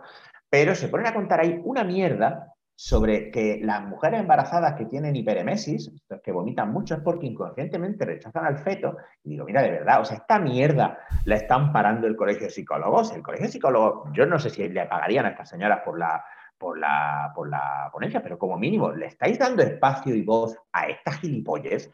Pero 0.50 0.76
se 0.76 0.88
ponen 0.88 1.08
a 1.08 1.14
contar 1.14 1.40
ahí 1.40 1.60
una 1.64 1.84
mierda 1.84 2.54
sobre 2.84 3.30
que 3.30 3.60
las 3.62 3.84
mujeres 3.84 4.22
embarazadas 4.22 4.74
que 4.74 4.86
tienen 4.86 5.16
hiperemesis, 5.16 5.92
que 6.24 6.32
vomitan 6.32 6.72
mucho, 6.72 6.96
es 6.96 7.02
porque 7.02 7.28
inconscientemente 7.28 8.06
rechazan 8.06 8.44
al 8.44 8.58
feto. 8.58 8.98
Y 9.24 9.30
digo, 9.30 9.46
mira, 9.46 9.62
de 9.62 9.70
verdad, 9.70 10.02
o 10.02 10.06
sea, 10.06 10.18
esta 10.18 10.40
mierda 10.40 10.98
la 11.26 11.36
están 11.36 11.72
parando 11.72 12.08
el 12.08 12.16
colegio 12.16 12.48
de 12.48 12.50
psicólogos. 12.50 13.14
El 13.14 13.22
colegio 13.22 13.46
de 13.46 13.52
psicólogos, 13.52 14.10
yo 14.14 14.26
no 14.26 14.40
sé 14.40 14.50
si 14.50 14.68
le 14.68 14.88
pagarían 14.88 15.28
a 15.28 15.30
estas 15.30 15.50
señoras 15.50 15.82
por 15.86 16.00
la, 16.00 16.26
por 16.58 16.80
la, 16.80 17.32
por 17.36 17.50
la 17.50 17.88
ponencia, 17.94 18.24
pero 18.24 18.40
como 18.40 18.58
mínimo, 18.58 18.92
¿le 18.92 19.06
estáis 19.06 19.38
dando 19.38 19.62
espacio 19.62 20.16
y 20.16 20.24
voz 20.24 20.58
a 20.72 20.88
estas 20.88 21.20
gilipollas? 21.20 21.88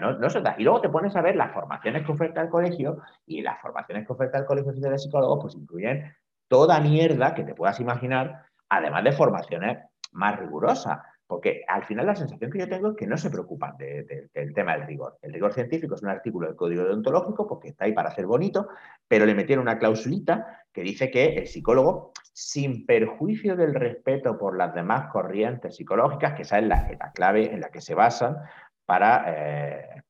No, 0.00 0.12
no 0.12 0.28
Y 0.58 0.62
luego 0.62 0.80
te 0.80 0.88
pones 0.88 1.16
a 1.16 1.22
ver 1.22 1.34
las 1.34 1.52
formaciones 1.52 2.06
que 2.06 2.12
oferta 2.12 2.40
el 2.40 2.48
colegio 2.48 2.98
y 3.26 3.42
las 3.42 3.60
formaciones 3.60 4.06
que 4.06 4.12
oferta 4.12 4.38
el 4.38 4.44
colegio 4.44 4.72
de 4.72 4.98
psicólogos, 4.98 5.40
pues 5.42 5.54
incluyen 5.56 6.14
toda 6.46 6.80
mierda 6.80 7.34
que 7.34 7.42
te 7.42 7.54
puedas 7.54 7.80
imaginar, 7.80 8.44
además 8.68 9.04
de 9.04 9.12
formaciones 9.12 9.78
más 10.12 10.38
rigurosa, 10.38 11.02
porque 11.26 11.64
al 11.66 11.84
final 11.84 12.06
la 12.06 12.14
sensación 12.14 12.50
que 12.50 12.58
yo 12.58 12.68
tengo 12.68 12.90
es 12.90 12.96
que 12.96 13.06
no 13.06 13.16
se 13.16 13.30
preocupan 13.30 13.74
del 13.78 14.52
tema 14.54 14.76
del 14.76 14.86
rigor. 14.86 15.18
El 15.22 15.32
rigor 15.32 15.54
científico 15.54 15.94
es 15.94 16.02
un 16.02 16.10
artículo 16.10 16.46
del 16.46 16.56
código 16.56 16.84
deontológico 16.84 17.48
porque 17.48 17.68
está 17.68 17.86
ahí 17.86 17.92
para 17.92 18.10
hacer 18.10 18.26
bonito, 18.26 18.68
pero 19.08 19.24
le 19.24 19.34
metieron 19.34 19.62
una 19.62 19.78
clausulita 19.78 20.62
que 20.72 20.82
dice 20.82 21.10
que 21.10 21.36
el 21.36 21.46
psicólogo, 21.46 22.12
sin 22.34 22.84
perjuicio 22.84 23.56
del 23.56 23.74
respeto 23.74 24.38
por 24.38 24.56
las 24.58 24.74
demás 24.74 25.10
corrientes 25.10 25.76
psicológicas, 25.76 26.34
que 26.34 26.42
esa 26.42 26.58
es 26.58 26.66
la, 26.66 27.12
clave 27.14 27.52
en 27.52 27.60
la 27.60 27.70
que 27.70 27.80
se 27.80 27.94
basan 27.94 28.36
para 28.84 29.24
eh, 29.26 30.02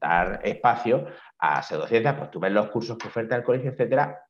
dar 0.00 0.40
espacio 0.44 1.06
a 1.38 1.62
pseudociencias, 1.62 2.14
pues 2.16 2.30
tú 2.30 2.40
ves 2.40 2.52
los 2.52 2.70
cursos 2.70 2.96
que 2.98 3.08
oferta 3.08 3.36
el 3.36 3.42
colegio, 3.42 3.70
etcétera, 3.70 4.24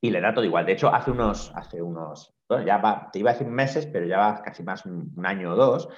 y 0.00 0.10
le 0.10 0.20
da 0.20 0.34
todo 0.34 0.44
igual. 0.44 0.66
De 0.66 0.72
hecho, 0.72 0.92
hace 0.92 1.10
unos, 1.10 1.52
hace 1.54 1.80
unos 1.80 2.34
bueno, 2.48 2.64
ya 2.66 2.78
va, 2.78 3.08
te 3.10 3.20
iba 3.20 3.30
a 3.30 3.32
decir 3.32 3.48
meses, 3.48 3.86
pero 3.86 4.06
ya 4.06 4.18
va 4.18 4.42
casi 4.42 4.62
más 4.62 4.84
un, 4.84 5.12
año 5.24 5.52
o 5.52 5.56
dos, 5.56 5.88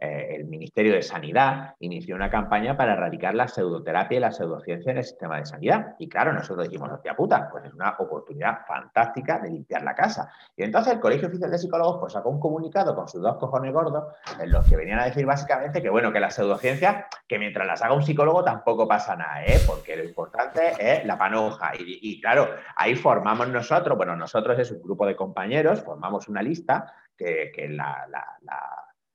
eh, 0.00 0.36
el 0.36 0.44
Ministerio 0.44 0.92
de 0.92 1.02
Sanidad 1.02 1.74
inició 1.80 2.14
una 2.14 2.30
campaña 2.30 2.76
para 2.76 2.92
erradicar 2.92 3.34
la 3.34 3.48
pseudoterapia 3.48 4.18
y 4.18 4.20
la 4.20 4.30
pseudociencia 4.30 4.92
en 4.92 4.98
el 4.98 5.04
sistema 5.04 5.38
de 5.38 5.46
sanidad. 5.46 5.96
Y 5.98 6.08
claro, 6.08 6.32
nosotros 6.32 6.68
dijimos, 6.68 6.92
hostia 6.92 7.16
puta, 7.16 7.48
pues 7.50 7.64
es 7.64 7.74
una 7.74 7.96
oportunidad 7.98 8.64
fantástica 8.64 9.40
de 9.40 9.50
limpiar 9.50 9.82
la 9.82 9.96
casa. 9.96 10.30
Y 10.56 10.62
entonces 10.62 10.94
el 10.94 11.00
Colegio 11.00 11.26
Oficial 11.26 11.50
de 11.50 11.58
Psicólogos 11.58 11.98
pues, 11.98 12.12
sacó 12.12 12.30
un 12.30 12.38
comunicado 12.38 12.94
con 12.94 13.08
sus 13.08 13.20
dos 13.20 13.38
cojones 13.38 13.72
gordos 13.72 14.04
en 14.40 14.52
los 14.52 14.64
que 14.66 14.76
venían 14.76 15.00
a 15.00 15.06
decir 15.06 15.26
básicamente 15.26 15.82
que, 15.82 15.90
bueno, 15.90 16.12
que 16.12 16.20
la 16.20 16.30
pseudociencia, 16.30 17.08
que 17.26 17.40
mientras 17.40 17.66
las 17.66 17.82
haga 17.82 17.94
un 17.94 18.02
psicólogo 18.02 18.44
tampoco 18.44 18.86
pasa 18.86 19.16
nada, 19.16 19.44
¿eh? 19.44 19.58
porque 19.66 19.96
lo 19.96 20.04
importante 20.04 20.74
es 20.78 21.04
la 21.06 21.18
panoja. 21.18 21.72
Y, 21.76 22.20
claro, 22.20 22.48
ahí 22.76 22.94
formamos 22.94 23.48
nosotros, 23.48 23.96
bueno, 23.96 24.14
nosotros 24.14 24.56
es 24.60 24.70
un 24.70 24.80
grupo 24.80 25.06
de 25.06 25.16
compañeros, 25.16 25.82
formamos 25.82 26.28
una 26.28 26.40
lista 26.40 26.94
que 27.16 27.50
la 27.68 28.06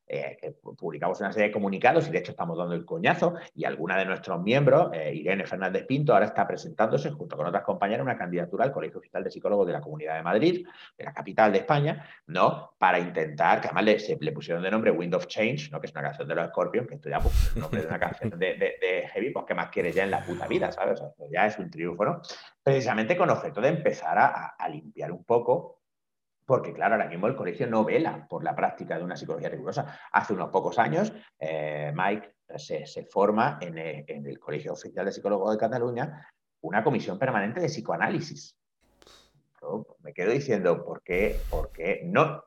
eh, 0.06 0.38
que 0.40 0.52
publicamos 0.52 1.20
una 1.22 1.32
serie 1.32 1.48
de 1.48 1.54
comunicados 1.54 2.08
y 2.08 2.12
de 2.12 2.20
hecho 2.20 2.32
estamos 2.32 2.58
dando 2.58 2.76
el 2.76 2.84
coñazo 2.84 3.36
y 3.56 3.64
alguna 3.64 3.98
de 3.98 4.06
nuestros 4.06 4.42
miembros, 4.42 4.90
eh, 4.94 5.14
Irene 5.16 5.46
Fernández 5.46 5.86
Pinto, 5.86 6.14
ahora 6.14 6.26
está 6.26 6.46
presentándose 6.46 7.10
junto 7.12 7.38
con 7.38 7.46
otras 7.46 7.64
compañeras 7.64 8.04
una 8.04 8.18
candidatura 8.18 8.66
al 8.66 8.74
Colegio 8.74 9.00
Oficial 9.00 9.24
de 9.24 9.32
Psicólogos 9.32 9.66
de 9.66 9.74
la 9.74 9.80
Comunidad 9.80 10.16
de 10.16 10.24
Madrid, 10.24 10.68
de 10.98 11.04
la 11.04 11.14
capital 11.14 11.54
de 11.54 11.60
España, 11.60 12.06
¿no? 12.28 12.74
Para 12.78 13.00
intentar, 13.00 13.62
que 13.62 13.68
además 13.68 13.86
le, 13.86 14.00
se, 14.00 14.18
le 14.20 14.32
pusieron 14.34 14.62
de 14.62 14.72
nombre 14.72 14.92
Wind 14.92 15.16
of 15.16 15.28
Change, 15.28 15.72
¿no? 15.72 15.80
Que 15.80 15.88
es 15.88 15.94
una 15.94 16.02
canción 16.02 16.28
de 16.28 16.36
los 16.36 16.48
Scorpions, 16.50 16.88
que 16.88 16.96
esto 16.96 17.10
ya, 17.10 17.20
pues, 17.20 17.54
el 17.56 17.62
nombre 17.62 17.82
de 17.82 17.88
una 17.88 18.00
canción 18.00 18.38
de, 18.38 19.10
Heavy, 19.14 19.32
pues 19.32 19.46
¿qué 19.48 19.54
más 19.54 19.70
quieres 19.70 19.96
ya 19.96 20.04
en 20.04 20.12
la 20.12 20.26
puta 20.26 20.48
vida, 20.48 20.72
¿sabes? 20.72 21.02
ya 21.32 21.48
es 21.48 21.58
un 21.58 21.70
triunfo, 21.70 22.04
¿no? 22.04 22.22
Precisamente 22.62 23.16
con 23.16 23.30
objeto 23.30 23.62
de 23.62 23.70
empezar 23.70 24.18
a 24.20 24.70
limpiar 24.70 25.12
un 25.12 25.24
poco 25.24 25.83
porque 26.46 26.74
claro, 26.74 26.96
ahora 26.96 27.08
mismo 27.08 27.28
el 27.28 27.36
colegio 27.36 27.68
no 27.68 27.84
vela 27.84 28.28
por 28.28 28.44
la 28.44 28.56
práctica 28.56 28.98
de 28.98 29.04
una 29.04 29.16
psicología 29.16 29.50
rigurosa. 29.50 30.00
Hace 30.12 30.34
unos 30.34 30.50
pocos 30.50 30.78
años, 30.80 31.14
eh, 31.40 31.94
Mike 31.96 32.36
se, 32.58 33.06
forma 33.06 33.58
en 33.62 33.78
el, 33.78 34.40
Colegio 34.40 34.74
Oficial 34.74 35.06
de 35.06 35.12
Psicólogos 35.12 35.52
de 35.52 35.58
Cataluña 35.58 36.28
una 36.62 36.84
comisión 36.84 37.20
permanente 37.20 37.60
de 37.60 37.68
psicoanálisis. 37.68 38.58
me 40.02 40.14
quedo 40.14 40.32
diciendo, 40.32 40.84
¿por 40.86 41.02
qué? 41.04 41.40
¿Por 41.50 41.72
qué 41.72 42.02
no? 42.06 42.44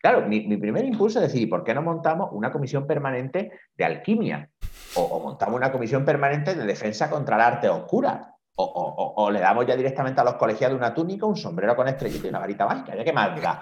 Claro, 0.00 0.26
mi, 0.26 0.56
primer 0.56 0.84
impulso 0.84 1.20
es 1.20 1.32
decir, 1.32 1.48
¿por 1.50 1.64
qué 1.64 1.74
no 1.74 1.82
montamos 1.82 2.30
una 2.32 2.52
comisión 2.52 2.86
permanente 2.86 3.52
de 3.76 3.84
alquimia? 3.84 4.50
O, 4.94 5.02
o 5.02 5.20
montamos 5.20 5.56
una 5.56 5.72
comisión 5.72 6.04
permanente 6.04 6.54
de 6.54 6.64
defensa 6.64 7.10
contra 7.10 7.36
el 7.36 7.42
arte 7.42 7.68
oscura 7.68 8.37
o, 8.60 9.30
le 9.30 9.40
damos 9.40 9.66
ya 9.66 9.76
directamente 9.76 10.20
a 10.20 10.24
los 10.24 10.34
colegiados 10.34 10.76
una 10.76 10.92
túnica, 10.92 11.26
un 11.26 11.36
sombrero 11.36 11.76
con 11.76 11.88
estrellita 11.88 12.26
y 12.26 12.30
una 12.30 12.40
varita 12.40 12.66
mágica, 12.66 12.96
ya 12.96 13.04
que 13.04 13.12
más 13.12 13.40
da. 13.40 13.60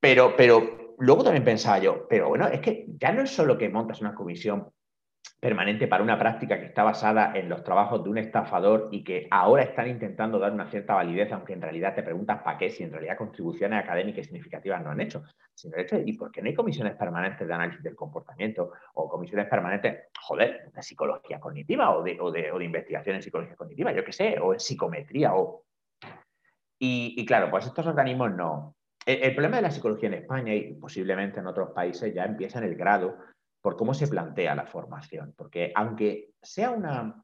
Pero, 0.00 0.34
pero 0.36 0.94
luego 0.98 1.24
también 1.24 1.44
pensaba 1.44 1.78
yo, 1.78 2.06
pero 2.08 2.28
bueno, 2.28 2.46
es 2.46 2.60
que 2.60 2.86
ya 3.00 3.12
no 3.12 3.22
es 3.22 3.30
solo 3.30 3.58
que 3.58 3.68
montas 3.68 4.00
una 4.00 4.14
comisión 4.14 4.70
permanente 5.40 5.86
para 5.86 6.02
una 6.02 6.18
práctica 6.18 6.58
que 6.58 6.66
está 6.66 6.82
basada 6.82 7.36
en 7.36 7.48
los 7.48 7.62
trabajos 7.62 8.02
de 8.02 8.10
un 8.10 8.18
estafador 8.18 8.88
y 8.90 9.04
que 9.04 9.28
ahora 9.30 9.64
están 9.64 9.88
intentando 9.88 10.38
dar 10.38 10.52
una 10.52 10.70
cierta 10.70 10.94
validez, 10.94 11.30
aunque 11.32 11.52
en 11.52 11.60
realidad 11.60 11.94
te 11.94 12.02
preguntas 12.02 12.42
para 12.42 12.56
qué, 12.56 12.70
si 12.70 12.84
en 12.84 12.92
realidad 12.92 13.18
contribuciones 13.18 13.82
académicas 13.82 14.24
significativas 14.24 14.82
no 14.82 14.90
han 14.90 15.00
hecho, 15.00 15.24
sino 15.54 15.76
hecho, 15.76 15.98
¿y 16.04 16.14
por 16.14 16.32
qué 16.32 16.40
no 16.40 16.48
hay 16.48 16.54
comisiones 16.54 16.96
permanentes 16.96 17.46
de 17.46 17.52
análisis 17.52 17.82
del 17.82 17.94
comportamiento 17.94 18.72
o 18.94 19.08
comisiones 19.08 19.46
permanentes, 19.46 20.04
joder, 20.18 20.70
de 20.72 20.82
psicología 20.82 21.38
cognitiva 21.38 21.94
o 21.94 22.02
de, 22.02 22.18
o 22.20 22.30
de, 22.30 22.64
investigación 22.64 23.16
en 23.16 23.22
psicología 23.22 23.56
cognitiva, 23.56 23.92
yo 23.92 24.04
qué 24.04 24.12
sé, 24.12 24.38
o 24.40 24.54
en 24.54 24.60
psicometría 24.60 25.34
o... 25.34 25.64
Y, 26.78 27.24
claro, 27.24 27.50
pues 27.50 27.66
estos 27.66 27.86
organismos 27.86 28.34
no. 28.34 28.74
El, 29.06 29.22
el 29.22 29.32
problema 29.32 29.56
de 29.56 29.62
la 29.62 29.70
psicología 29.70 30.08
en 30.08 30.14
España 30.14 30.54
y 30.54 30.74
posiblemente 30.74 31.40
en 31.40 31.46
otros 31.46 31.70
países 31.70 32.12
ya 32.12 32.24
empieza 32.24 32.58
en 32.58 32.64
el 32.64 32.74
grado 32.74 33.16
por 33.66 33.76
cómo 33.76 33.94
se 33.94 34.06
plantea 34.06 34.54
la 34.54 34.64
formación. 34.64 35.34
Porque 35.36 35.72
aunque 35.74 36.30
sea 36.40 36.70
una 36.70 37.20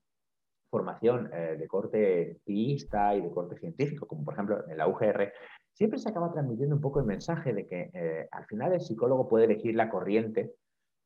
formación 0.68 1.30
eh, 1.32 1.54
de 1.56 1.68
corte 1.68 2.32
empirista 2.32 3.14
y 3.14 3.20
de 3.20 3.30
corte 3.30 3.56
científico, 3.56 4.08
como 4.08 4.24
por 4.24 4.34
ejemplo 4.34 4.68
en 4.68 4.76
la 4.76 4.88
UGR, 4.88 5.32
siempre 5.72 6.00
se 6.00 6.08
acaba 6.08 6.32
transmitiendo 6.32 6.74
un 6.74 6.82
poco 6.82 6.98
el 6.98 7.06
mensaje 7.06 7.52
de 7.52 7.68
que 7.68 7.90
eh, 7.94 8.28
al 8.32 8.44
final 8.46 8.72
el 8.72 8.80
psicólogo 8.80 9.28
puede 9.28 9.44
elegir 9.44 9.76
la 9.76 9.88
corriente 9.88 10.54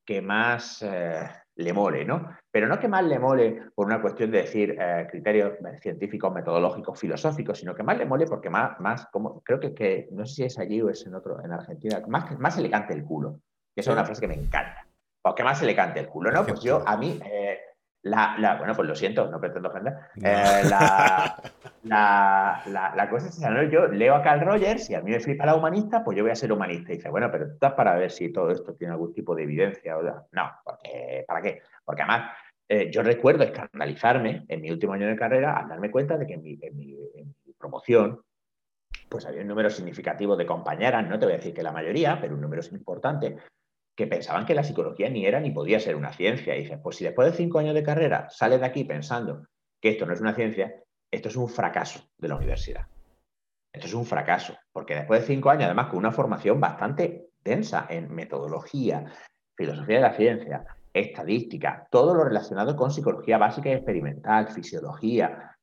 que 0.07 0.23
más 0.23 0.83
eh, 0.83 1.29
le 1.57 1.73
mole, 1.75 2.07
¿no? 2.07 2.31
Pero 2.51 2.67
no 2.67 2.81
que 2.81 2.89
más 2.89 3.05
le 3.05 3.19
mole 3.19 3.61
por 3.75 3.89
una 3.89 4.01
cuestión 4.01 4.31
de 4.31 4.39
decir 4.39 4.79
criterios 5.11 5.59
científicos, 5.83 6.33
metodológicos, 6.33 6.99
filosóficos, 6.99 7.59
sino 7.59 7.75
que 7.75 7.83
más 7.83 7.99
le 7.99 8.07
mole 8.07 8.25
porque 8.25 8.49
más, 8.49 8.81
más 8.81 9.07
como, 9.13 9.43
creo 9.43 9.61
que, 9.61 9.75
que, 9.75 10.09
no 10.13 10.25
sé 10.25 10.35
si 10.35 10.45
es 10.45 10.59
allí 10.59 10.81
o 10.81 10.89
es 10.89 11.05
en 11.05 11.15
otro, 11.15 11.45
en 11.45 11.53
Argentina, 11.53 12.03
más, 12.09 12.39
más 12.39 12.57
elegante 12.57 12.95
el 12.95 13.05
culo, 13.05 13.41
que 13.75 13.83
es 13.83 13.87
una 13.87 14.03
frase 14.03 14.23
que 14.23 14.29
me 14.29 14.35
encanta. 14.43 14.86
¿Por 15.27 15.35
qué 15.35 15.43
más 15.43 15.59
se 15.59 15.67
le 15.67 15.75
cante 15.75 15.99
el 15.99 16.07
culo, 16.07 16.31
¿no? 16.31 16.47
Pues 16.47 16.61
yo, 16.61 16.85
a 16.87 16.97
mí, 16.97 17.19
eh, 17.25 17.59
la, 18.03 18.55
bueno, 18.61 18.77
pues 18.77 18.87
lo 18.87 18.95
siento, 18.95 19.29
no 19.29 19.41
pretendo 19.41 19.71
ofender. 19.71 19.95
Eh, 20.23 20.63
la, 21.83 22.63
la, 22.65 23.09
cosa 23.11 23.27
es 23.27 23.37
que 23.37 23.69
yo 23.69 23.89
leo 23.89 24.15
a 24.15 24.23
Carl 24.23 24.43
Rogers 24.43 24.89
y 24.89 24.95
a 24.95 25.01
mí 25.01 25.11
me 25.11 25.19
flipa 25.19 25.45
la 25.45 25.57
humanista, 25.57 26.05
pues 26.05 26.17
yo 26.17 26.23
voy 26.23 26.31
a 26.31 26.37
ser 26.37 26.53
humanista. 26.53 26.93
Y 26.93 26.99
dice, 26.99 27.09
bueno, 27.09 27.29
pero 27.33 27.49
tú 27.49 27.55
estás 27.55 27.73
para 27.73 27.97
ver 27.97 28.13
si 28.13 28.33
todo 28.33 28.53
esto 28.53 28.73
tiene 28.75 28.93
algún 28.93 29.13
tipo 29.13 29.35
de 29.35 29.43
evidencia. 29.43 29.99
O 29.99 30.03
no, 30.05 30.53
porque, 30.63 31.25
¿para 31.27 31.43
qué? 31.43 31.61
Porque 31.85 32.03
además, 32.03 32.31
eh, 32.69 32.89
yo 32.93 33.03
recuerdo 33.03 33.43
escandalizarme 33.43 34.45
en 34.47 34.61
mi 34.61 34.71
último 34.71 34.93
año 34.93 35.09
de 35.09 35.17
carrera 35.17 35.57
al 35.57 35.69
darme 35.69 35.91
cuenta 35.91 36.17
de 36.17 36.25
que 36.29 36.35
en 36.35 36.43
mi, 36.45 36.57
en 36.63 36.77
mi 36.77 37.53
promoción, 37.59 38.21
pues 39.09 39.27
había 39.27 39.41
un 39.41 39.49
número 39.49 39.71
significativo 39.71 40.37
de 40.37 40.47
compañeras, 40.47 41.05
no 41.05 41.19
te 41.19 41.27
voy 41.27 41.35
a 41.35 41.39
decir 41.39 41.53
que 41.53 41.65
la 41.65 41.73
mayoría, 41.73 42.17
pero 42.21 42.37
un 42.37 42.41
número 42.41 42.63
importante 42.71 43.37
que 43.97 44.07
pensaban 44.07 44.45
que 44.45 44.55
la 44.55 44.63
psicología 44.63 45.09
ni 45.09 45.27
era 45.27 45.41
ni 45.41 45.51
podía 45.51 45.81
ser 45.81 45.97
una 45.97 46.13
ciencia. 46.13 46.55
Y 46.55 46.63
dices, 46.63 46.79
pues 46.83 46.97
si 46.97 47.05
después 47.05 47.31
de 47.31 47.37
cinco 47.37 47.59
años 47.59 47.75
de 47.75 47.83
carrera 47.83 48.29
sales 48.29 48.61
de 48.61 48.67
aquí 48.67 48.85
pensando 48.85 49.47
que 49.81 49.91
esto 49.91 50.07
no 50.07 50.13
es 50.13 50.21
una 50.21 50.35
ciencia, 50.35 50.83
esto 51.11 51.29
es 51.29 51.37
un 51.37 51.49
fracaso 51.49 52.01
de 52.19 52.29
la 52.29 52.37
universidad. 52.37 52.87
Esto 53.73 53.89
es 53.89 53.95
un 53.95 54.07
fracaso, 54.07 54.57
porque 54.73 54.95
después 54.95 55.21
de 55.21 55.27
cinco 55.27 55.51
años, 55.51 55.65
además 55.65 55.89
con 55.89 55.99
una 55.99 56.13
formación 56.13 56.61
bastante 56.61 57.31
densa 57.43 57.87
en 57.89 58.15
metodología, 58.15 59.13
filosofía 59.57 59.97
de 59.97 60.03
la 60.03 60.15
ciencia, 60.15 60.65
estadística, 60.93 61.87
todo 61.91 62.15
lo 62.15 62.25
relacionado 62.25 62.75
con 62.75 62.91
psicología 62.91 63.39
básica 63.39 63.69
y 63.69 63.75
experimental, 63.75 64.49
fisiología, 64.49 65.57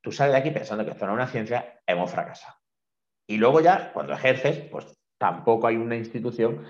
tú 0.00 0.12
sales 0.12 0.34
de 0.34 0.38
aquí 0.38 0.50
pensando 0.50 0.84
que 0.84 0.92
esto 0.92 1.06
no 1.06 1.12
es 1.12 1.16
una 1.16 1.26
ciencia, 1.26 1.80
hemos 1.86 2.10
fracasado. 2.10 2.54
Y 3.28 3.36
luego 3.36 3.60
ya, 3.60 3.92
cuando 3.92 4.12
ejerces, 4.12 4.60
pues 4.70 4.96
tampoco 5.18 5.66
hay 5.66 5.76
una 5.76 5.96
institución 5.96 6.64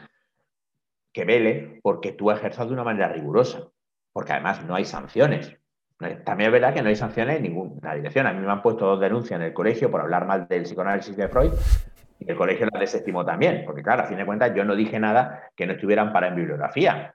que 1.12 1.24
vele 1.24 1.80
porque 1.82 2.12
tú 2.12 2.30
ejerzas 2.30 2.66
de 2.66 2.72
una 2.72 2.84
manera 2.84 3.08
rigurosa, 3.08 3.68
porque 4.12 4.32
además 4.32 4.64
no 4.64 4.74
hay 4.74 4.84
sanciones. 4.84 5.56
También 6.24 6.48
es 6.48 6.52
verdad 6.52 6.74
que 6.74 6.82
no 6.82 6.88
hay 6.88 6.96
sanciones 6.96 7.38
en 7.38 7.42
ninguna 7.42 7.94
dirección. 7.94 8.26
A 8.26 8.32
mí 8.32 8.44
me 8.44 8.52
han 8.52 8.62
puesto 8.62 8.86
dos 8.86 9.00
denuncias 9.00 9.40
en 9.40 9.46
el 9.46 9.52
colegio 9.52 9.90
por 9.90 10.00
hablar 10.00 10.26
mal 10.26 10.46
del 10.46 10.62
psicoanálisis 10.62 11.16
de 11.16 11.28
Freud 11.28 11.52
y 12.20 12.30
el 12.30 12.36
colegio 12.36 12.68
la 12.72 12.80
desestimó 12.80 13.24
también, 13.24 13.62
porque 13.64 13.82
claro, 13.82 14.02
a 14.02 14.06
fin 14.06 14.18
de 14.18 14.26
cuentas 14.26 14.52
yo 14.54 14.64
no 14.64 14.74
dije 14.74 14.98
nada 14.98 15.50
que 15.56 15.66
no 15.66 15.72
estuvieran 15.72 16.12
para 16.12 16.28
en 16.28 16.36
bibliografía. 16.36 17.14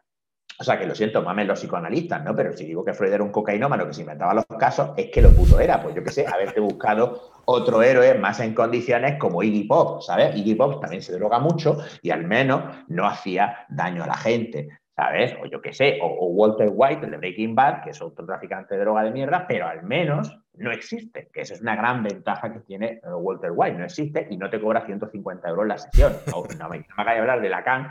O 0.60 0.64
sea, 0.64 0.78
que 0.78 0.86
lo 0.86 0.94
siento, 0.94 1.22
mames 1.24 1.48
los 1.48 1.60
psicoanalistas, 1.60 2.24
¿no? 2.24 2.36
Pero 2.36 2.54
si 2.54 2.66
digo 2.66 2.86
que 2.86 2.94
Freud 2.94 3.12
era 3.12 3.24
un 3.24 3.32
cocainómano 3.32 3.88
que 3.88 3.94
se 3.94 4.02
inventaba 4.02 4.34
los 4.34 4.46
casos, 4.46 4.92
es 4.98 5.10
que 5.10 5.22
lo 5.22 5.32
puto 5.32 5.60
era. 5.60 5.82
Pues 5.82 5.96
yo 5.96 6.04
qué 6.04 6.12
sé, 6.12 6.28
haberte 6.28 6.60
buscado 6.60 7.33
otro 7.46 7.82
héroe 7.82 8.14
más 8.16 8.40
en 8.40 8.54
condiciones 8.54 9.18
como 9.20 9.44
Iggy 9.44 9.66
Pop, 9.66 10.02
¿sabes? 10.02 10.36
Iggy 10.36 10.56
Pop 10.56 10.82
también 10.82 11.02
se 11.02 11.14
droga 11.14 11.40
mucho 11.40 11.78
y 12.02 12.12
al 12.12 12.26
menos 12.26 12.64
no 12.88 13.06
hacía 13.06 13.66
daño 13.70 14.04
a 14.04 14.08
la 14.08 14.18
gente. 14.18 14.70
¿sabes? 14.96 15.36
O 15.42 15.46
yo 15.48 15.62
qué 15.62 15.74
sé, 15.74 16.00
o, 16.02 16.28
Walter 16.28 16.70
White, 16.72 17.06
el 17.06 17.12
de 17.12 17.18
Breaking 17.18 17.56
Bad, 17.56 17.84
que 17.84 17.92
es 17.92 18.02
otro 18.02 18.26
traficante 18.26 18.76
de 18.76 18.82
droga 18.82 19.04
de 19.04 19.12
mierda, 19.12 19.46
pero 19.48 19.68
al 19.68 19.84
menos 19.84 20.40
no 20.56 20.72
existe, 20.72 21.30
que 21.34 21.42
esa 21.42 21.56
es 21.56 21.62
una 21.62 21.76
gran 21.76 22.04
ventaja 22.04 22.54
que 22.54 22.60
tiene 22.60 23.02
eh, 23.04 23.14
Walter 23.16 23.52
White, 23.54 23.78
no 23.78 23.86
existe 23.86 24.28
y 24.30 24.38
no 24.38 24.50
te 24.50 24.62
cobra 24.62 24.86
150 24.86 25.50
euros 25.50 25.68
la 25.68 25.78
sesión. 25.78 26.14
No, 26.60 26.70
me, 26.70 26.80
no 26.80 26.96
me 26.96 27.02
haga 27.02 27.20
hablar 27.20 27.42
de 27.42 27.50
Lacan, 27.50 27.90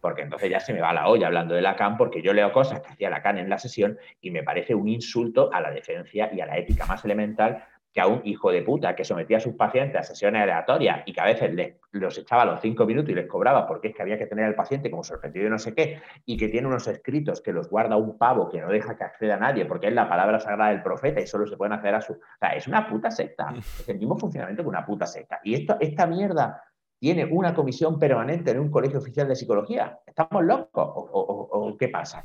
porque 0.00 0.22
entonces 0.22 0.50
ya 0.50 0.60
se 0.60 0.74
me 0.74 0.82
va 0.82 0.92
la 0.92 1.08
olla 1.08 1.28
hablando 1.28 1.54
de 1.54 1.62
Lacan, 1.62 1.96
porque 1.96 2.20
yo 2.20 2.34
leo 2.34 2.52
cosas 2.52 2.80
que 2.80 2.92
hacía 2.92 3.08
Lacan 3.08 3.38
en 3.38 3.48
la 3.48 3.58
sesión 3.58 3.98
y 4.20 4.30
me 4.30 4.42
parece 4.42 4.74
un 4.74 4.86
insulto 4.86 5.50
a 5.50 5.62
la 5.62 5.70
decencia 5.70 6.30
y 6.30 6.40
a 6.42 6.46
la 6.46 6.58
ética 6.58 6.84
más 6.84 7.04
elemental 7.06 7.64
que 7.94 8.00
a 8.00 8.08
un 8.08 8.20
hijo 8.24 8.50
de 8.50 8.62
puta 8.62 8.96
que 8.96 9.04
sometía 9.04 9.36
a 9.36 9.40
sus 9.40 9.54
pacientes 9.54 10.00
a 10.00 10.02
sesiones 10.02 10.42
aleatorias 10.42 11.04
y 11.06 11.12
que 11.12 11.20
a 11.20 11.26
veces 11.26 11.54
les, 11.54 11.76
los 11.92 12.18
echaba 12.18 12.42
a 12.42 12.46
los 12.46 12.60
cinco 12.60 12.84
minutos 12.86 13.10
y 13.10 13.14
les 13.14 13.28
cobraba 13.28 13.68
porque 13.68 13.88
es 13.88 13.94
que 13.94 14.02
había 14.02 14.18
que 14.18 14.26
tener 14.26 14.44
al 14.44 14.56
paciente 14.56 14.90
como 14.90 15.04
sorprendido 15.04 15.46
y 15.46 15.50
no 15.50 15.60
sé 15.60 15.74
qué, 15.74 16.02
y 16.26 16.36
que 16.36 16.48
tiene 16.48 16.66
unos 16.66 16.88
escritos 16.88 17.40
que 17.40 17.52
los 17.52 17.70
guarda 17.70 17.96
un 17.96 18.18
pavo 18.18 18.50
que 18.50 18.60
no 18.60 18.68
deja 18.68 18.96
que 18.96 19.04
acceda 19.04 19.36
a 19.36 19.38
nadie 19.38 19.64
porque 19.64 19.86
es 19.86 19.94
la 19.94 20.08
palabra 20.08 20.40
sagrada 20.40 20.72
del 20.72 20.82
profeta 20.82 21.20
y 21.20 21.28
solo 21.28 21.46
se 21.46 21.56
pueden 21.56 21.72
acceder 21.72 21.94
a 21.94 22.00
su... 22.00 22.14
O 22.14 22.18
sea, 22.40 22.50
es 22.56 22.66
una 22.66 22.88
puta 22.88 23.12
secta. 23.12 23.54
Es 23.56 23.88
el 23.88 23.98
mismo 23.98 24.18
funcionamiento 24.18 24.64
que 24.64 24.68
una 24.68 24.84
puta 24.84 25.06
secta. 25.06 25.38
Y 25.44 25.54
esto, 25.54 25.76
esta 25.78 26.08
mierda 26.08 26.60
tiene 26.98 27.26
una 27.26 27.54
comisión 27.54 28.00
permanente 28.00 28.50
en 28.50 28.58
un 28.58 28.72
colegio 28.72 28.98
oficial 28.98 29.28
de 29.28 29.36
psicología. 29.36 30.00
¿Estamos 30.04 30.42
locos? 30.42 30.90
o 31.12 31.76
qué 31.78 31.88
pasa? 31.88 32.24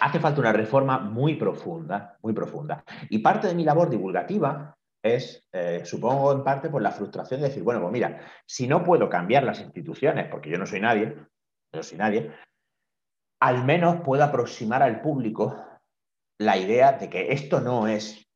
Hace 0.00 0.20
falta 0.20 0.40
una 0.40 0.52
reforma 0.52 0.98
muy 0.98 1.36
profunda, 1.36 2.16
muy 2.22 2.32
profunda. 2.32 2.84
Y 3.10 3.18
parte 3.18 3.46
de 3.46 3.54
mi 3.54 3.64
labor 3.64 3.88
divulgativa 3.90 4.76
es, 5.02 5.46
eh, 5.52 5.82
supongo 5.84 6.32
en 6.32 6.42
parte, 6.42 6.68
por 6.68 6.82
la 6.82 6.90
frustración 6.90 7.40
de 7.40 7.48
decir, 7.48 7.62
bueno, 7.62 7.80
pues 7.80 7.92
mira, 7.92 8.20
si 8.46 8.66
no 8.66 8.84
puedo 8.84 9.08
cambiar 9.08 9.44
las 9.44 9.60
instituciones, 9.60 10.28
porque 10.28 10.50
yo 10.50 10.58
no 10.58 10.66
soy 10.66 10.80
nadie, 10.80 11.16
yo 11.72 11.82
soy 11.82 11.98
nadie, 11.98 12.32
al 13.40 13.64
menos 13.64 14.00
puedo 14.00 14.24
aproximar 14.24 14.82
al 14.82 15.00
público 15.00 15.64
la 16.40 16.56
idea 16.56 16.92
de 16.92 17.08
que 17.08 17.32
esto 17.32 17.60
no 17.60 17.86
es 17.86 18.27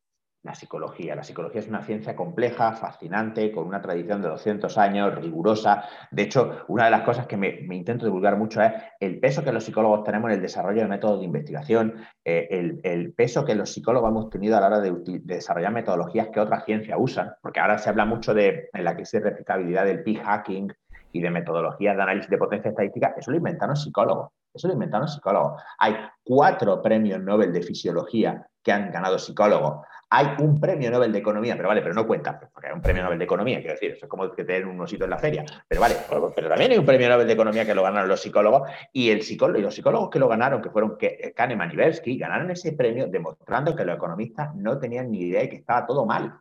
la 0.43 0.55
psicología. 0.55 1.15
La 1.15 1.23
psicología 1.23 1.61
es 1.61 1.69
una 1.69 1.83
ciencia 1.83 2.17
compleja, 2.17 2.73
fascinante, 2.73 3.53
con 3.53 3.67
una 3.67 3.81
tradición 3.81 4.21
de 4.23 4.29
200 4.29 4.77
años, 4.77 5.15
rigurosa. 5.15 5.85
De 6.11 6.23
hecho, 6.23 6.65
una 6.69 6.87
de 6.87 6.91
las 6.91 7.03
cosas 7.03 7.27
que 7.27 7.37
me, 7.37 7.61
intento 7.71 8.05
divulgar 8.05 8.37
mucho 8.37 8.61
es 8.61 8.73
el 8.99 9.21
peso 9.21 9.45
que 9.45 9.53
los 9.53 9.65
psicólogos 9.65 10.03
tenemos 10.05 10.31
en 10.31 10.37
el 10.37 10.43
desarrollo 10.43 10.83
de 10.83 10.89
métodos 10.89 11.21
de 11.21 11.27
investigación, 11.27 11.95
eh, 12.25 12.79
el, 12.83 13.13
peso 13.15 13.45
que 13.45 13.55
los 13.55 13.73
psicólogos 13.73 14.11
hemos 14.11 14.31
tenido 14.31 14.57
a 14.57 14.61
la 14.61 14.67
hora 14.67 14.81
de, 14.81 14.93
desarrollar 15.23 15.73
metodologías 15.73 16.29
que 16.29 16.41
otras 16.41 16.65
ciencias 16.65 16.99
usan, 17.01 17.33
porque 17.41 17.61
ahora 17.61 17.79
se 17.79 17.91
habla 17.91 18.05
mucho 18.05 18.35
de 18.35 18.69
en 18.73 18.85
la 18.85 18.95
crisis 18.95 19.23
de 19.23 19.31
replicabilidad 19.31 19.85
del 19.85 20.03
p-hacking 20.03 20.73
y 21.13 21.21
de 21.21 21.31
metodologías 21.31 21.97
de 21.97 22.03
análisis 22.03 22.31
de 22.31 22.39
potencia 22.39 22.71
estadística, 22.71 23.15
eso 23.17 23.31
lo 23.31 23.37
inventaron 23.37 23.77
psicólogos. 23.77 24.31
Eso 24.55 24.69
lo 24.69 24.75
inventaron 24.75 25.09
psicólogos. 25.09 25.63
Hay 25.79 25.97
cuatro 26.23 26.83
premios 26.83 27.21
Nobel 27.21 27.53
de 27.53 27.63
fisiología 27.63 28.47
que 28.63 28.73
han 28.73 28.91
ganado 28.91 29.19
psicólogos. 29.19 29.87
Hay 30.15 30.27
un 30.41 30.61
premio 30.61 30.91
Nobel 30.91 31.11
de 31.11 31.21
Economía, 31.21 31.57
pero 31.57 31.69
vale, 31.69 31.81
pero 31.81 31.95
no 31.95 32.07
cuenta, 32.07 32.39
porque 32.39 32.67
hay 32.67 32.75
un 32.75 32.83
premio 32.83 33.03
Nobel 33.03 33.19
de 33.19 33.25
Economía, 33.25 33.61
quiero 33.61 33.73
decir, 33.73 33.93
eso 33.93 34.05
es 34.05 34.11
como 34.11 34.31
que 34.31 34.45
tener 34.45 34.67
un 34.67 34.79
osito 34.79 35.05
en 35.05 35.11
la 35.11 35.17
feria. 35.17 35.43
Pero 35.67 35.81
vale, 35.81 35.97
pero 36.35 36.51
también 36.51 36.71
hay 36.71 36.77
un 36.77 36.85
premio 36.85 37.09
Nobel 37.09 37.27
de 37.27 37.33
Economía 37.33 37.65
que 37.65 37.75
lo 37.75 37.83
ganaron 37.83 38.11
los 38.11 38.21
psicólogos 38.21 38.69
y, 38.93 39.09
el 39.09 39.23
psicólogo, 39.23 39.59
y 39.59 39.63
los 39.63 39.75
psicólogos 39.75 40.11
que 40.11 40.19
lo 40.19 40.29
ganaron, 40.29 40.61
que 40.61 40.69
fueron 40.69 40.99
Kahneman 41.35 41.71
y 41.71 41.77
Tversky, 41.77 42.19
ganaron 42.19 42.51
ese 42.51 42.73
premio 42.73 43.07
demostrando 43.07 43.75
que 43.75 43.87
los 43.87 43.97
economistas 43.97 44.55
no 44.55 44.79
tenían 44.79 45.11
ni 45.11 45.23
idea 45.23 45.41
de 45.41 45.49
que 45.49 45.57
estaba 45.57 45.87
todo 45.87 46.05
mal. 46.05 46.39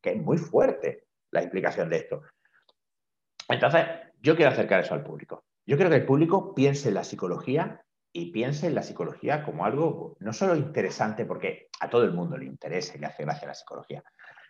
que 0.00 0.12
es 0.12 0.22
muy 0.22 0.38
fuerte 0.38 1.04
la 1.30 1.40
explicación 1.40 1.90
de 1.90 1.96
esto. 1.96 2.22
Entonces, 3.50 3.84
yo 4.22 4.34
quiero 4.34 4.50
acercar 4.50 4.80
eso 4.80 4.94
al 4.94 5.02
público. 5.02 5.44
Yo 5.66 5.76
quiero 5.76 5.90
que 5.90 5.96
el 5.96 6.06
público 6.06 6.54
piense 6.54 6.88
en 6.88 6.94
la 6.94 7.04
psicología 7.04 7.84
y 8.12 8.32
piense 8.32 8.66
en 8.66 8.74
la 8.74 8.82
psicología 8.82 9.44
como 9.44 9.64
algo 9.64 10.16
no 10.20 10.32
solo 10.32 10.56
interesante, 10.56 11.24
porque 11.24 11.68
a 11.80 11.88
todo 11.88 12.04
el 12.04 12.12
mundo 12.12 12.36
le 12.36 12.46
interesa 12.46 12.96
y 12.96 13.00
le 13.00 13.06
hace 13.06 13.24
gracia 13.24 13.48
la 13.48 13.54
psicología. 13.54 14.02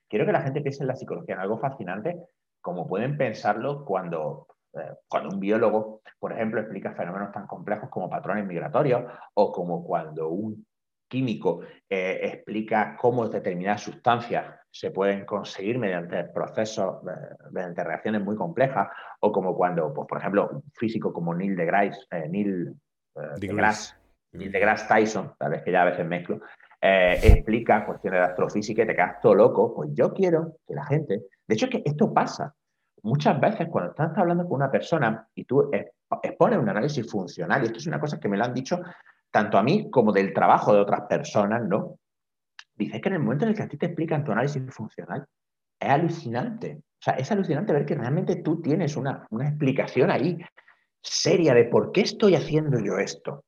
Quiero 0.09 0.27
que 0.27 0.33
la 0.33 0.43
gente 0.43 0.61
piense 0.61 0.83
en 0.83 0.89
la 0.89 0.97
psicología 0.97 1.35
en 1.35 1.41
algo 1.41 1.59
fascinante, 1.59 2.17
como 2.61 2.87
pueden 2.87 3.17
pensarlo 3.17 3.85
cuando, 3.85 4.47
eh, 4.75 4.95
cuando 5.09 5.31
un 5.31 5.41
biólogo, 5.41 6.03
por 6.19 6.33
ejemplo, 6.33 6.61
explica 6.61 6.95
fenómenos 6.95 7.33
tan 7.33 7.47
complejos 7.47 7.91
como 7.91 8.11
patrones 8.11 8.47
migratorios 8.47 9.05
o 9.35 9.53
como 9.53 9.85
cuando 9.85 10.29
un 10.29 10.67
químico 11.09 11.61
eh, 11.89 12.21
explica 12.23 12.97
cómo 12.97 13.29
determinadas 13.29 13.83
sustancias 13.83 14.47
se 14.71 14.93
pueden 14.93 15.25
conseguir 15.27 15.79
mediante 15.79 16.25
procesos, 16.25 17.03
eh, 17.09 17.37
mediante 17.51 17.83
reacciones 17.85 18.23
muy 18.23 18.37
complejas, 18.37 18.89
o 19.21 19.33
como 19.33 19.57
cuando, 19.57 19.93
pues, 19.93 20.07
por 20.09 20.19
ejemplo, 20.19 20.49
un 20.53 20.63
físico 20.75 21.13
como 21.13 21.35
Neil 21.35 21.57
deGrasse, 21.57 22.07
Neil 22.29 22.75
deGrasse, 23.39 23.95
Neil 24.33 24.53
deGrasse 24.53 24.87
Tyson, 24.89 25.35
tal 25.39 25.51
vez 25.51 25.63
que 25.63 25.73
ya 25.73 25.83
a 25.83 25.87
veces 25.87 26.07
mezclo, 26.07 26.41
eh, 26.81 27.19
explica 27.23 27.85
cuestiones 27.85 28.21
de 28.21 28.27
astrofísica 28.27 28.83
y 28.83 28.87
te 28.87 28.95
quedas 28.95 29.21
todo 29.21 29.35
loco, 29.35 29.75
pues 29.75 29.91
yo 29.93 30.13
quiero 30.13 30.57
que 30.67 30.75
la 30.75 30.87
gente, 30.87 31.23
de 31.47 31.55
hecho 31.55 31.67
es 31.67 31.73
que 31.73 31.83
esto 31.85 32.13
pasa, 32.13 32.55
muchas 33.03 33.41
veces 33.41 33.69
cuando 33.71 33.91
estás 33.91 34.17
hablando 34.17 34.45
con 34.45 34.57
una 34.57 34.71
persona 34.71 35.27
y 35.35 35.45
tú 35.45 35.71
expones 36.23 36.59
un 36.59 36.69
análisis 36.69 37.11
funcional, 37.11 37.63
y 37.63 37.67
esto 37.67 37.79
es 37.79 37.87
una 37.87 38.01
cosa 38.01 38.19
que 38.19 38.29
me 38.29 38.37
lo 38.37 38.45
han 38.45 38.55
dicho 38.55 38.81
tanto 39.31 39.59
a 39.59 39.63
mí 39.63 39.91
como 39.91 40.13
del 40.13 40.33
trabajo 40.33 40.75
de 40.75 40.81
otras 40.81 41.03
personas, 41.03 41.63
¿no? 41.67 41.99
Dices 42.75 43.01
que 43.01 43.09
en 43.09 43.15
el 43.15 43.21
momento 43.21 43.45
en 43.45 43.51
el 43.51 43.57
que 43.57 43.63
a 43.63 43.69
ti 43.69 43.77
te 43.77 43.87
explican 43.87 44.25
tu 44.25 44.33
análisis 44.33 44.63
funcional, 44.75 45.27
es 45.79 45.89
alucinante. 45.89 46.81
O 46.83 47.03
sea, 47.03 47.15
es 47.15 47.31
alucinante 47.31 47.73
ver 47.73 47.87
que 47.87 47.95
realmente 47.95 48.37
tú 48.37 48.61
tienes 48.61 48.97
una, 48.97 49.27
una 49.31 49.49
explicación 49.49 50.11
ahí 50.11 50.39
seria 51.03 51.55
de 51.55 51.65
por 51.65 51.93
qué 51.93 52.03
estoy 52.03 52.35
haciendo 52.35 52.79
yo 52.79 52.99
esto. 52.99 53.45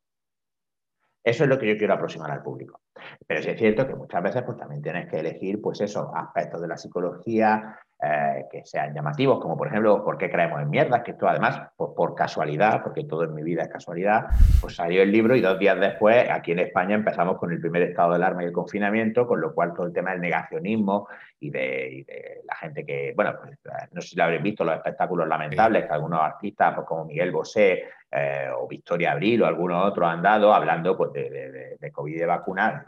Eso 1.25 1.45
es 1.45 1.51
lo 1.51 1.59
que 1.59 1.69
yo 1.69 1.79
quiero 1.79 1.95
aproximar 1.95 2.31
al 2.31 2.43
público. 2.43 2.81
Pero 3.27 3.43
sí 3.43 3.51
es 3.51 3.59
cierto 3.59 3.87
que 3.87 3.95
muchas 3.95 4.23
veces 4.23 4.43
pues, 4.43 4.59
también 4.59 4.83
tienes 4.83 5.09
que 5.09 5.21
elegir 5.21 5.61
pues, 5.61 5.81
esos 5.81 6.09
aspectos 6.15 6.61
de 6.61 6.69
la 6.69 6.77
psicología 6.77 7.79
eh, 8.05 8.47
que 8.51 8.65
sean 8.65 8.93
llamativos, 8.93 9.39
como 9.41 9.57
por 9.57 9.69
ejemplo, 9.69 10.03
¿por 10.03 10.19
qué 10.19 10.29
creemos 10.29 10.61
en 10.61 10.69
mierdas? 10.69 11.03
Que 11.05 11.13
esto 11.13 11.29
además, 11.29 11.71
pues, 11.77 11.93
por 11.95 12.17
casualidad, 12.17 12.83
porque 12.83 13.05
todo 13.05 13.23
en 13.23 13.33
mi 13.33 13.45
vida 13.45 13.63
es 13.63 13.69
casualidad, 13.69 14.27
pues 14.61 14.75
salió 14.75 15.03
el 15.03 15.13
libro 15.13 15.37
y 15.37 15.41
dos 15.41 15.57
días 15.57 15.79
después, 15.79 16.29
aquí 16.29 16.51
en 16.51 16.59
España 16.59 16.97
empezamos 16.97 17.39
con 17.39 17.53
el 17.53 17.61
primer 17.61 17.83
estado 17.83 18.11
de 18.11 18.17
alarma 18.17 18.43
y 18.43 18.47
el 18.47 18.53
confinamiento, 18.53 19.25
con 19.25 19.41
lo 19.41 19.55
cual 19.55 19.73
todo 19.73 19.87
el 19.87 19.93
tema 19.93 20.11
del 20.11 20.21
negacionismo 20.21 21.07
y 21.39 21.51
de, 21.51 22.43
la 22.45 22.57
gente 22.57 22.85
que, 22.85 23.13
bueno, 23.15 23.35
pues, 23.41 23.57
no 23.93 24.01
sé 24.01 24.09
si 24.09 24.17
lo 24.17 24.25
habréis 24.25 24.43
visto, 24.43 24.65
los 24.65 24.75
espectáculos 24.75 25.29
lamentables 25.29 25.87
que 25.87 25.93
algunos 25.93 26.23
artistas, 26.23 26.75
pues, 26.75 26.87
como 26.89 27.05
Miguel 27.05 27.31
Bosé 27.31 27.85
eh, 28.11 28.49
o 28.53 28.67
Victoria 28.67 29.13
Abril 29.13 29.43
o 29.43 29.47
algunos 29.47 29.89
otros 29.89 30.09
han 30.09 30.23
dado 30.23 30.53
hablando 30.53 30.97
pues, 30.97 31.13
de, 31.13 31.31
de, 31.31 31.77
de 31.79 31.93
COVID 31.93 32.17
y 32.17 32.19
de 32.19 32.27
vacunas, 32.27 32.85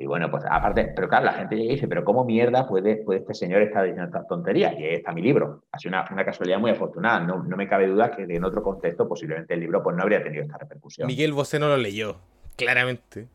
y 0.00 0.06
bueno, 0.06 0.30
pues 0.30 0.44
aparte, 0.50 0.92
pero 0.96 1.10
claro, 1.10 1.26
la 1.26 1.34
gente 1.34 1.56
dice, 1.56 1.86
pero 1.86 2.02
¿cómo 2.04 2.24
mierda 2.24 2.66
puede, 2.66 2.96
puede 2.96 3.20
este 3.20 3.34
señor 3.34 3.60
estar 3.60 3.84
diciendo 3.84 4.06
estas 4.06 4.26
tonterías? 4.26 4.72
Y 4.78 4.84
ahí 4.84 4.94
está 4.94 5.12
mi 5.12 5.20
libro. 5.20 5.64
Ha 5.70 5.78
sido 5.78 5.94
una, 6.10 6.24
casualidad 6.24 6.58
muy 6.58 6.70
afortunada. 6.70 7.20
No, 7.20 7.42
me 7.42 7.68
cabe 7.68 7.86
duda 7.86 8.10
que 8.10 8.22
en 8.22 8.42
otro 8.42 8.62
contexto 8.62 9.06
posiblemente 9.06 9.52
el 9.52 9.60
libro 9.60 9.82
pues, 9.82 9.94
no 9.94 10.02
habría 10.02 10.22
tenido 10.22 10.42
esta 10.42 10.56
repercusión. 10.56 11.06
Miguel 11.06 11.34
Bosé 11.34 11.58
no 11.58 11.68
lo 11.68 11.76
leyó, 11.76 12.16
claramente. 12.56 13.28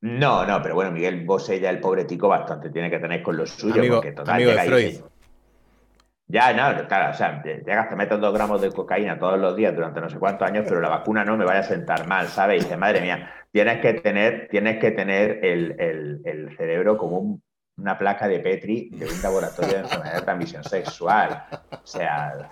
No, 0.00 0.46
no, 0.46 0.62
pero 0.62 0.76
bueno, 0.76 0.92
Miguel 0.92 1.26
Bosé 1.26 1.60
ya 1.60 1.68
el 1.68 1.78
pobre 1.78 2.06
tico 2.06 2.26
bastante 2.26 2.70
tiene 2.70 2.88
que 2.88 2.98
tener 2.98 3.22
con 3.22 3.36
lo 3.36 3.46
suyo. 3.46 3.74
Amigo, 3.74 3.96
porque 3.96 4.12
total, 4.12 4.36
amigo 4.36 4.52
de 4.52 4.58
Freud. 4.60 5.00
Ya, 6.30 6.52
no, 6.52 6.86
claro, 6.86 7.10
o 7.10 7.14
sea, 7.14 7.42
llegas, 7.42 7.88
te 7.88 7.96
metes 7.96 8.20
dos 8.20 8.32
gramos 8.32 8.60
de 8.60 8.70
cocaína 8.70 9.18
todos 9.18 9.36
los 9.36 9.56
días 9.56 9.74
durante 9.74 10.00
no 10.00 10.08
sé 10.08 10.16
cuántos 10.18 10.48
años, 10.48 10.64
pero 10.68 10.80
la 10.80 10.88
vacuna 10.88 11.24
no 11.24 11.36
me 11.36 11.44
vaya 11.44 11.60
a 11.60 11.64
sentar 11.64 12.06
mal, 12.06 12.28
¿sabes? 12.28 12.70
Y 12.70 12.76
madre 12.76 13.00
mía, 13.00 13.32
tienes 13.50 13.80
que 13.80 13.94
tener, 13.94 14.48
tienes 14.48 14.78
que 14.78 14.92
tener 14.92 15.44
el, 15.44 16.54
cerebro 16.56 16.96
como 16.96 17.40
una 17.76 17.98
placa 17.98 18.28
de 18.28 18.38
Petri 18.38 18.90
de 18.90 19.06
un 19.06 19.22
laboratorio 19.22 19.72
de 19.72 19.80
enfermedad 19.80 20.14
de 20.14 20.22
transmisión 20.22 20.62
sexual. 20.62 21.46
O 21.70 21.86
sea. 21.86 22.48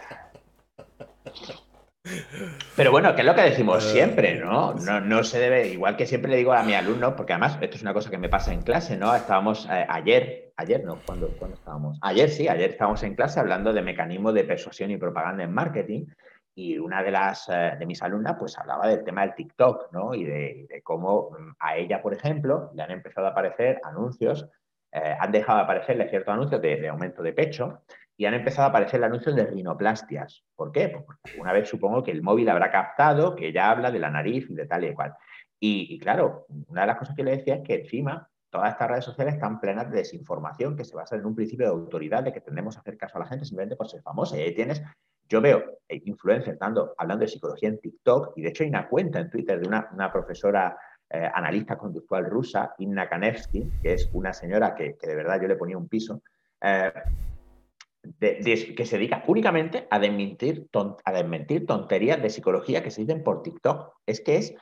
Pero 2.76 2.90
bueno, 2.90 3.14
que 3.14 3.22
es 3.22 3.26
lo 3.26 3.34
que 3.34 3.42
decimos 3.42 3.84
ah, 3.84 3.92
siempre, 3.92 4.36
¿no? 4.36 4.74
¿no? 4.74 5.01
No 5.01 5.24
se 5.24 5.38
debe, 5.38 5.68
igual 5.68 5.96
que 5.96 6.07
siempre 6.07 6.30
le 6.30 6.36
digo 6.36 6.53
a 6.53 6.62
mi 6.62 6.74
alumno, 6.74 7.16
porque 7.16 7.32
además 7.32 7.59
esto 7.61 7.76
es 7.76 7.82
una 7.82 7.92
cosa 7.92 8.11
que 8.11 8.18
me 8.18 8.28
pasa 8.28 8.53
en 8.53 8.62
clase, 8.62 8.96
¿no? 8.96 9.14
Estábamos 9.14 9.66
eh, 9.70 9.86
ayer, 9.88 10.53
ayer 10.57 10.84
no, 10.84 11.01
¿cuándo, 11.05 11.28
estábamos? 11.53 11.99
Ayer 12.03 12.30
sí, 12.30 12.49
ayer 12.49 12.70
estábamos 12.70 13.03
en 13.03 13.14
clase 13.14 13.40
hablando 13.40 13.72
de 13.72 13.82
mecanismos 13.82 14.34
de 14.34 14.44
persuasión 14.44 14.90
y 14.90 14.96
propaganda 14.96 15.44
en 15.44 15.53
marketing 15.53 16.07
y 16.55 16.78
una 16.78 17.03
de 17.03 17.11
las 17.11 17.49
eh, 17.49 17.76
de 17.78 17.86
mis 17.86 18.03
alumnas 18.03 18.36
pues 18.38 18.59
hablaba 18.59 18.88
del 18.88 19.05
tema 19.05 19.22
del 19.22 19.34
TikTok, 19.34 19.92
¿no? 19.92 20.14
Y 20.14 20.24
de, 20.24 20.80
cómo 20.82 21.30
mm, 21.30 21.57
a 21.59 21.76
ella, 21.76 22.01
por 22.01 22.14
ejemplo, 22.14 22.70
le 22.74 22.82
han 22.82 22.90
empezado 22.90 23.26
a 23.26 23.30
aparecer 23.30 23.80
anuncios, 23.84 24.49
eh, 24.92 25.16
han 25.18 25.32
dejado 25.32 25.59
de 25.59 25.64
aparecerle 25.64 26.09
ciertos 26.09 26.32
anuncios 26.32 26.62
de, 26.62 26.88
aumento 26.88 27.22
de 27.22 27.32
pecho 27.32 27.82
y 28.19 28.27
han 28.27 28.35
empezado 28.35 28.66
a 28.66 28.71
aparecer 28.71 29.03
anuncios 29.03 29.37
de 29.37 29.47
rinoplastias. 29.47 30.43
¿Por 30.57 30.73
qué? 30.73 30.89
Pues 30.89 31.05
porque 31.07 31.41
una 31.41 31.53
vez 31.53 31.69
supongo 31.69 32.03
que 32.03 32.11
el 32.11 32.21
móvil 32.21 32.49
habrá 32.49 32.69
captado 32.73 33.37
que 33.37 33.47
ella 33.47 33.71
habla 33.71 33.93
de 33.93 34.01
la 34.01 34.11
nariz 34.11 34.51
y 34.51 34.55
de 34.55 34.66
tal 34.66 34.85
y 34.85 34.93
cual. 34.93 35.14
Y, 35.61 36.01
claro, 36.01 36.47
una 36.66 36.81
de 36.81 36.87
las 36.89 36.97
cosas 36.99 37.14
que 37.14 37.23
le 37.23 37.37
decía 37.37 37.55
es 37.55 37.62
que 37.62 37.77
encima 37.77 38.29
todas 38.51 38.73
estas 38.73 38.91
redes 38.91 39.05
sociales 39.05 39.35
están 39.35 39.61
plenas 39.61 39.89
de 39.91 39.99
desinformación 39.99 40.77
que 40.77 40.85
se 40.85 40.97
basa 40.97 41.14
en 41.14 41.27
un 41.27 41.37
principio 41.37 41.66
de 41.66 41.73
autoridad 41.73 42.25
de 42.25 42.33
que 42.33 42.41
tendemos 42.41 42.77
a 42.77 42.81
hacer 42.81 42.97
caso 42.97 43.19
a 43.19 43.21
la 43.21 43.27
gente 43.27 43.45
simplemente 43.45 43.77
por 43.77 43.89
ser 43.89 44.03
famosa. 44.03 44.37
Y 44.37 44.41
ahí 44.41 44.55
tienes, 44.55 44.83
yo 45.29 45.41
veo 45.41 45.79
influencers 45.89 46.59
hablando 46.61 47.21
de 47.21 47.29
psicología 47.29 47.69
en 47.69 47.79
TikTok 47.79 48.33
y 48.37 48.43
de 48.43 48.49
hecho 48.49 48.64
hay 48.64 48.71
una 48.71 48.89
cuenta 48.89 49.21
en 49.21 49.31
Twitter 49.31 49.61
de 49.61 49.69
una, 49.69 50.12
profesora 50.12 50.77
eh, 51.09 51.31
analista 51.33 51.79
conductual 51.79 52.25
rusa, 52.25 52.75
Inna 52.79 53.09
Kanevsky, 53.09 53.71
que 53.81 53.93
es 53.93 54.11
una 54.12 54.33
señora 54.33 54.75
que, 54.75 54.97
de 55.01 55.14
verdad 55.14 55.41
yo 55.41 55.47
le 55.47 55.55
ponía 55.55 55.79
un 55.79 55.89
piso, 55.89 56.21
eh, 56.61 56.93
que 58.20 58.86
se 58.86 58.96
dedica 58.96 59.24
únicamente 59.26 59.86
a 59.90 59.99
desmentir, 59.99 60.68
a 61.05 61.12
desmentir 61.12 61.66
tonterías 61.66 62.22
de 62.22 62.30
psicología 62.30 62.82
que 62.82 62.90
se 62.90 63.03
dicen 63.03 63.22
por 63.22 63.42
TikTok. 63.42 63.94
Es 64.07 64.20
que 64.20 64.36
es 64.36 64.55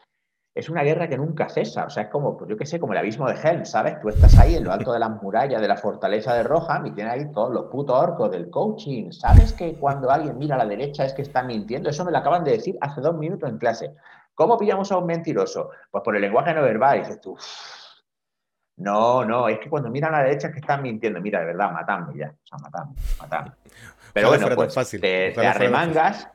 es 0.56 0.70
una 0.70 0.82
guerra 0.82 1.06
que 1.06 1.18
nunca 1.18 1.50
cesa. 1.50 1.84
O 1.84 1.90
sea, 1.90 2.04
es 2.04 2.08
como, 2.08 2.38
pues 2.38 2.48
yo 2.48 2.56
qué 2.56 2.64
sé, 2.64 2.80
como 2.80 2.94
el 2.94 2.98
abismo 2.98 3.28
de 3.28 3.34
Helm, 3.34 3.66
¿sabes? 3.66 4.00
Tú 4.00 4.08
estás 4.08 4.38
ahí 4.38 4.54
en 4.54 4.64
lo 4.64 4.72
alto 4.72 4.90
de 4.90 4.98
las 4.98 5.10
murallas 5.22 5.60
de 5.60 5.68
la 5.68 5.76
fortaleza 5.76 6.34
de 6.34 6.42
Rohan 6.44 6.86
y 6.86 6.92
tienes 6.92 7.12
ahí 7.12 7.30
todos 7.30 7.52
los 7.52 7.66
putos 7.66 7.94
orcos 7.94 8.30
del 8.30 8.48
coaching. 8.48 9.12
¿Sabes 9.12 9.52
que 9.52 9.76
cuando 9.78 10.10
alguien 10.10 10.38
mira 10.38 10.54
a 10.54 10.58
la 10.58 10.66
derecha 10.66 11.04
es 11.04 11.12
que 11.12 11.20
está 11.20 11.42
mintiendo? 11.42 11.90
Eso 11.90 12.06
me 12.06 12.10
lo 12.10 12.16
acaban 12.16 12.42
de 12.42 12.52
decir 12.52 12.78
hace 12.80 13.02
dos 13.02 13.14
minutos 13.18 13.50
en 13.50 13.58
clase. 13.58 13.94
¿Cómo 14.34 14.56
pillamos 14.56 14.90
a 14.92 14.96
un 14.96 15.04
mentiroso? 15.04 15.70
Pues 15.90 16.02
por 16.02 16.16
el 16.16 16.22
lenguaje 16.22 16.54
no 16.54 16.62
verbal. 16.62 16.96
Y 16.96 17.00
dices 17.00 17.20
tú, 17.20 17.36
no, 18.76 19.24
no, 19.24 19.48
es 19.48 19.58
que 19.58 19.70
cuando 19.70 19.90
miran 19.90 20.14
a 20.14 20.18
la 20.18 20.24
derecha 20.24 20.48
es 20.48 20.52
que 20.52 20.60
están 20.60 20.82
mintiendo. 20.82 21.20
Mira, 21.20 21.40
de 21.40 21.46
verdad, 21.46 21.72
matadme 21.72 22.18
ya. 22.18 22.28
O 22.28 22.46
sea, 22.46 22.58
matadme, 22.58 22.94
matadme. 23.18 23.52
Pero 24.12 24.28
bueno, 24.28 24.48
pues 24.54 24.74
fácil. 24.74 25.00
te, 25.00 25.32
te 25.32 25.46
arremangas 25.46 26.28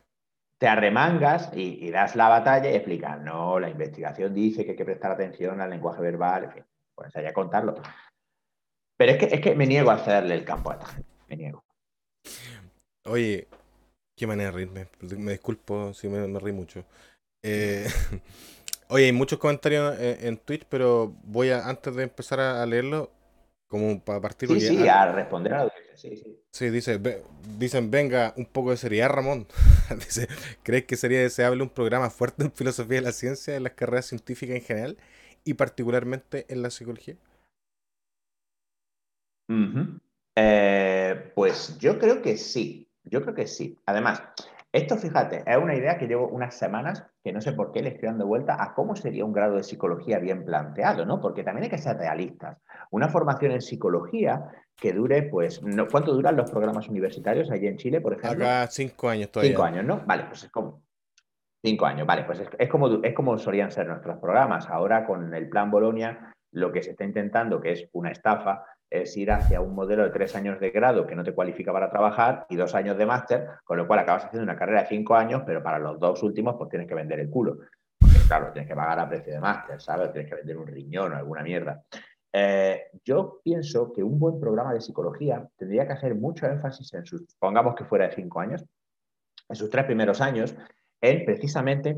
te 0.61 0.67
arremangas 0.67 1.49
y, 1.55 1.89
das 1.89 2.15
la 2.15 2.29
batalla 2.29 2.69
y 2.69 2.75
explicas, 2.75 3.19
no, 3.19 3.59
la 3.59 3.67
investigación 3.67 4.31
dice 4.31 4.63
que 4.63 4.71
hay 4.71 4.77
que 4.77 4.85
prestar 4.85 5.11
atención 5.11 5.59
al 5.59 5.71
lenguaje 5.71 6.03
verbal, 6.03 6.43
en 6.43 6.51
fin, 6.51 6.63
pues 6.93 7.15
allá 7.15 7.33
contarlo. 7.33 7.81
Pero 8.95 9.13
es 9.13 9.17
que, 9.17 9.25
es 9.25 9.41
que 9.41 9.55
me 9.55 9.65
niego 9.65 9.89
a 9.89 9.95
hacerle 9.95 10.35
el 10.35 10.45
campo 10.45 10.69
a 10.69 10.75
esta 10.75 10.85
gente, 10.85 11.09
me 11.29 11.35
niego. 11.35 11.63
Oye, 13.05 13.47
qué 14.15 14.27
manera 14.27 14.51
de 14.51 14.55
reírme, 14.55 14.87
me 15.17 15.31
disculpo 15.31 15.95
si 15.95 16.07
me, 16.07 16.27
me 16.27 16.37
reí 16.37 16.53
mucho. 16.53 16.85
Eh, 17.41 17.87
oye, 18.91 19.05
hay 19.05 19.11
muchos 19.11 19.39
comentarios 19.39 19.95
en, 19.99 20.37
Twitch, 20.37 20.65
pero 20.69 21.15
voy 21.23 21.49
a, 21.49 21.67
antes 21.67 21.95
de 21.95 22.03
empezar 22.03 22.39
a, 22.39 22.65
leerlo, 22.65 23.09
como 23.67 24.03
para 24.03 24.19
partir... 24.19 24.49
Sí, 24.49 24.59
sí, 24.59 24.87
a 24.87 25.11
responder 25.11 25.53
a 25.53 25.69
que 25.69 25.97
sí, 25.97 26.17
sí. 26.17 26.37
Sí, 26.51 26.69
dice, 26.69 26.99
dicen, 27.57 27.89
venga, 27.89 28.33
un 28.35 28.45
poco 28.45 28.71
de 28.71 28.77
seriedad, 28.77 29.09
Ramón. 29.09 29.47
dice, 29.95 30.27
¿crees 30.63 30.85
que 30.85 30.97
sería 30.97 31.21
deseable 31.21 31.63
un 31.63 31.69
programa 31.69 32.09
fuerte 32.09 32.43
en 32.43 32.51
filosofía 32.51 32.97
de 32.97 33.05
la 33.05 33.13
ciencia, 33.13 33.55
en 33.55 33.63
las 33.63 33.73
carreras 33.73 34.07
científicas 34.07 34.57
en 34.57 34.61
general 34.61 34.97
y 35.45 35.53
particularmente 35.53 36.45
en 36.49 36.61
la 36.61 36.69
psicología? 36.69 37.15
Eh, 40.35 41.31
pues 41.35 41.77
yo 41.77 41.97
creo 41.99 42.21
que 42.21 42.37
sí, 42.37 42.89
yo 43.03 43.21
creo 43.21 43.35
que 43.35 43.47
sí. 43.47 43.77
Además, 43.85 44.21
esto, 44.73 44.95
fíjate, 44.95 45.43
es 45.45 45.57
una 45.57 45.75
idea 45.75 45.97
que 45.97 46.07
llevo 46.07 46.27
unas 46.29 46.55
semanas 46.55 47.05
que 47.23 47.33
no 47.33 47.41
sé 47.41 47.51
por 47.51 47.71
qué 47.71 47.81
le 47.81 47.89
estoy 47.89 48.07
dando 48.07 48.25
vuelta 48.25 48.63
a 48.63 48.73
cómo 48.73 48.95
sería 48.95 49.25
un 49.25 49.33
grado 49.33 49.55
de 49.55 49.63
psicología 49.63 50.19
bien 50.19 50.45
planteado, 50.45 51.05
¿no? 51.05 51.19
Porque 51.19 51.43
también 51.43 51.65
hay 51.65 51.69
que 51.69 51.77
ser 51.77 51.97
realistas. 51.97 52.57
Una 52.89 53.09
formación 53.09 53.51
en 53.51 53.61
psicología 53.61 54.49
que 54.75 54.93
dure, 54.93 55.23
pues, 55.23 55.61
¿cuánto 55.91 56.13
duran 56.13 56.37
los 56.37 56.49
programas 56.49 56.87
universitarios 56.87 57.51
allí 57.51 57.67
en 57.67 57.77
Chile, 57.77 57.99
por 57.99 58.13
ejemplo? 58.13 58.45
Acá 58.45 58.67
cinco 58.67 59.09
años 59.09 59.29
todavía. 59.29 59.51
Cinco 59.51 59.63
años, 59.63 59.85
¿no? 59.85 60.01
Vale, 60.05 60.23
pues 60.25 60.43
es 60.45 60.51
como... 60.51 60.81
Cinco 61.63 61.85
años, 61.85 62.07
vale, 62.07 62.23
pues 62.23 62.41
es, 62.57 62.69
como, 62.69 63.03
es 63.03 63.13
como 63.13 63.37
solían 63.37 63.69
ser 63.69 63.87
nuestros 63.87 64.17
programas. 64.17 64.67
Ahora 64.67 65.05
con 65.05 65.31
el 65.35 65.47
plan 65.47 65.69
Bolonia, 65.69 66.33
lo 66.53 66.71
que 66.71 66.81
se 66.81 66.91
está 66.91 67.03
intentando, 67.03 67.61
que 67.61 67.73
es 67.73 67.89
una 67.91 68.09
estafa, 68.09 68.65
es 68.91 69.15
ir 69.15 69.31
hacia 69.31 69.61
un 69.61 69.73
modelo 69.73 70.03
de 70.03 70.09
tres 70.09 70.35
años 70.35 70.59
de 70.59 70.69
grado 70.69 71.07
que 71.07 71.15
no 71.15 71.23
te 71.23 71.33
cualifica 71.33 71.71
para 71.71 71.89
trabajar 71.89 72.45
y 72.49 72.57
dos 72.57 72.75
años 72.75 72.97
de 72.97 73.05
máster, 73.05 73.47
con 73.63 73.77
lo 73.77 73.87
cual 73.87 73.99
acabas 73.99 74.25
haciendo 74.25 74.43
una 74.43 74.57
carrera 74.57 74.81
de 74.81 74.89
cinco 74.89 75.15
años, 75.15 75.43
pero 75.45 75.63
para 75.63 75.79
los 75.79 75.97
dos 75.97 76.21
últimos 76.21 76.55
pues 76.57 76.69
tienes 76.69 76.89
que 76.89 76.93
vender 76.93 77.21
el 77.21 77.29
culo. 77.29 77.59
Porque 77.97 78.19
claro, 78.27 78.51
tienes 78.51 78.67
que 78.67 78.75
pagar 78.75 78.99
a 78.99 79.07
precio 79.07 79.33
de 79.33 79.39
máster, 79.39 79.81
¿sabes? 79.81 80.11
Tienes 80.11 80.29
que 80.29 80.35
vender 80.35 80.57
un 80.57 80.67
riñón 80.67 81.13
o 81.13 81.15
alguna 81.15 81.41
mierda. 81.41 81.81
Eh, 82.33 82.89
yo 83.05 83.39
pienso 83.41 83.93
que 83.93 84.03
un 84.03 84.19
buen 84.19 84.39
programa 84.39 84.73
de 84.73 84.81
psicología 84.81 85.47
tendría 85.55 85.87
que 85.87 85.93
hacer 85.93 86.13
mucho 86.13 86.45
énfasis 86.45 86.93
en 86.93 87.05
sus, 87.05 87.33
pongamos 87.39 87.75
que 87.75 87.85
fuera 87.85 88.07
de 88.07 88.15
cinco 88.15 88.41
años, 88.41 88.65
en 89.47 89.55
sus 89.55 89.69
tres 89.69 89.85
primeros 89.85 90.19
años, 90.19 90.53
en 90.99 91.25
precisamente 91.25 91.97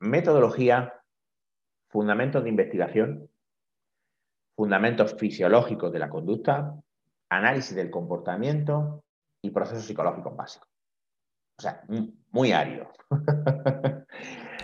metodología, 0.00 0.92
fundamentos 1.88 2.42
de 2.42 2.50
investigación, 2.50 3.28
fundamentos 4.56 5.14
fisiológicos 5.14 5.92
de 5.92 5.98
la 5.98 6.08
conducta, 6.08 6.74
análisis 7.28 7.76
del 7.76 7.90
comportamiento 7.90 9.04
y 9.42 9.50
procesos 9.50 9.84
psicológicos 9.84 10.34
básicos. 10.34 10.68
O 11.58 11.62
sea, 11.62 11.82
muy 12.32 12.52
árido. 12.52 12.90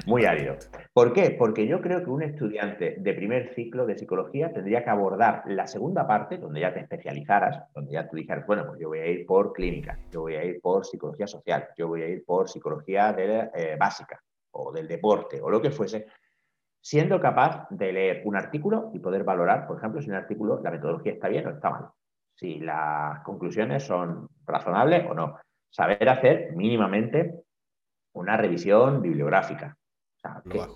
muy 0.06 0.24
árido. 0.24 0.56
¿Por 0.92 1.12
qué? 1.12 1.34
Porque 1.38 1.66
yo 1.66 1.80
creo 1.80 2.04
que 2.04 2.10
un 2.10 2.22
estudiante 2.22 2.96
de 2.98 3.14
primer 3.14 3.54
ciclo 3.54 3.86
de 3.86 3.96
psicología 3.96 4.52
tendría 4.52 4.84
que 4.84 4.90
abordar 4.90 5.42
la 5.46 5.66
segunda 5.66 6.06
parte, 6.06 6.36
donde 6.36 6.60
ya 6.60 6.74
te 6.74 6.80
especializaras, 6.80 7.64
donde 7.74 7.92
ya 7.92 8.08
tú 8.08 8.16
dijeras, 8.16 8.46
bueno, 8.46 8.66
pues 8.66 8.80
yo 8.80 8.88
voy 8.88 8.98
a 8.98 9.06
ir 9.06 9.24
por 9.24 9.52
clínica, 9.52 9.98
yo 10.10 10.22
voy 10.22 10.34
a 10.34 10.44
ir 10.44 10.60
por 10.60 10.84
psicología 10.84 11.26
social, 11.26 11.68
yo 11.76 11.88
voy 11.88 12.02
a 12.02 12.08
ir 12.08 12.24
por 12.24 12.48
psicología 12.48 13.12
de, 13.12 13.50
eh, 13.54 13.76
básica 13.78 14.20
o 14.50 14.70
del 14.70 14.86
deporte 14.86 15.40
o 15.40 15.48
lo 15.48 15.62
que 15.62 15.70
fuese, 15.70 16.06
siendo 16.82 17.20
capaz 17.20 17.68
de 17.70 17.92
leer 17.92 18.22
un 18.24 18.36
artículo 18.36 18.90
y 18.92 18.98
poder 18.98 19.22
valorar, 19.22 19.66
por 19.66 19.78
ejemplo, 19.78 20.02
si 20.02 20.10
un 20.10 20.16
artículo, 20.16 20.60
la 20.62 20.72
metodología 20.72 21.12
está 21.12 21.28
bien 21.28 21.46
o 21.46 21.50
está 21.50 21.70
mal, 21.70 21.86
si 22.34 22.58
las 22.58 23.20
conclusiones 23.20 23.84
son 23.84 24.28
razonables 24.44 25.06
o 25.08 25.14
no. 25.14 25.38
Saber 25.70 26.06
hacer 26.08 26.52
mínimamente 26.54 27.44
una 28.14 28.36
revisión 28.36 29.00
bibliográfica. 29.00 29.78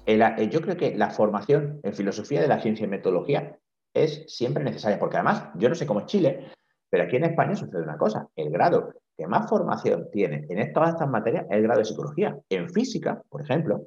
Eh, 0.07 0.49
yo 0.49 0.61
creo 0.61 0.77
que 0.77 0.97
la 0.97 1.11
formación 1.11 1.81
en 1.83 1.93
filosofía 1.93 2.41
de 2.41 2.49
la 2.49 2.61
ciencia 2.61 2.87
y 2.87 2.89
metodología 2.89 3.59
es 3.93 4.25
siempre 4.29 4.65
necesaria, 4.65 4.99
porque 4.99 5.17
además, 5.17 5.51
yo 5.57 5.69
no 5.69 5.75
sé 5.75 5.87
cómo 5.87 6.01
es 6.01 6.07
Chile, 6.07 6.53
pero 6.89 7.05
aquí 7.05 7.17
en 7.17 7.25
España 7.25 7.57
sucede 7.57 7.83
una 7.83 7.99
cosa, 7.99 8.29
el 8.37 8.51
grado 8.51 8.95
que 9.17 9.27
más 9.27 9.49
formación 9.49 10.09
tiene 10.13 10.47
en 10.49 10.73
todas 10.73 10.91
estas 10.91 11.09
materias 11.09 11.47
es 11.51 11.57
el 11.57 11.63
grado 11.63 11.81
de 11.81 11.85
psicología. 11.85 12.39
En 12.49 12.71
física, 12.71 13.23
por 13.29 13.43
ejemplo, 13.43 13.87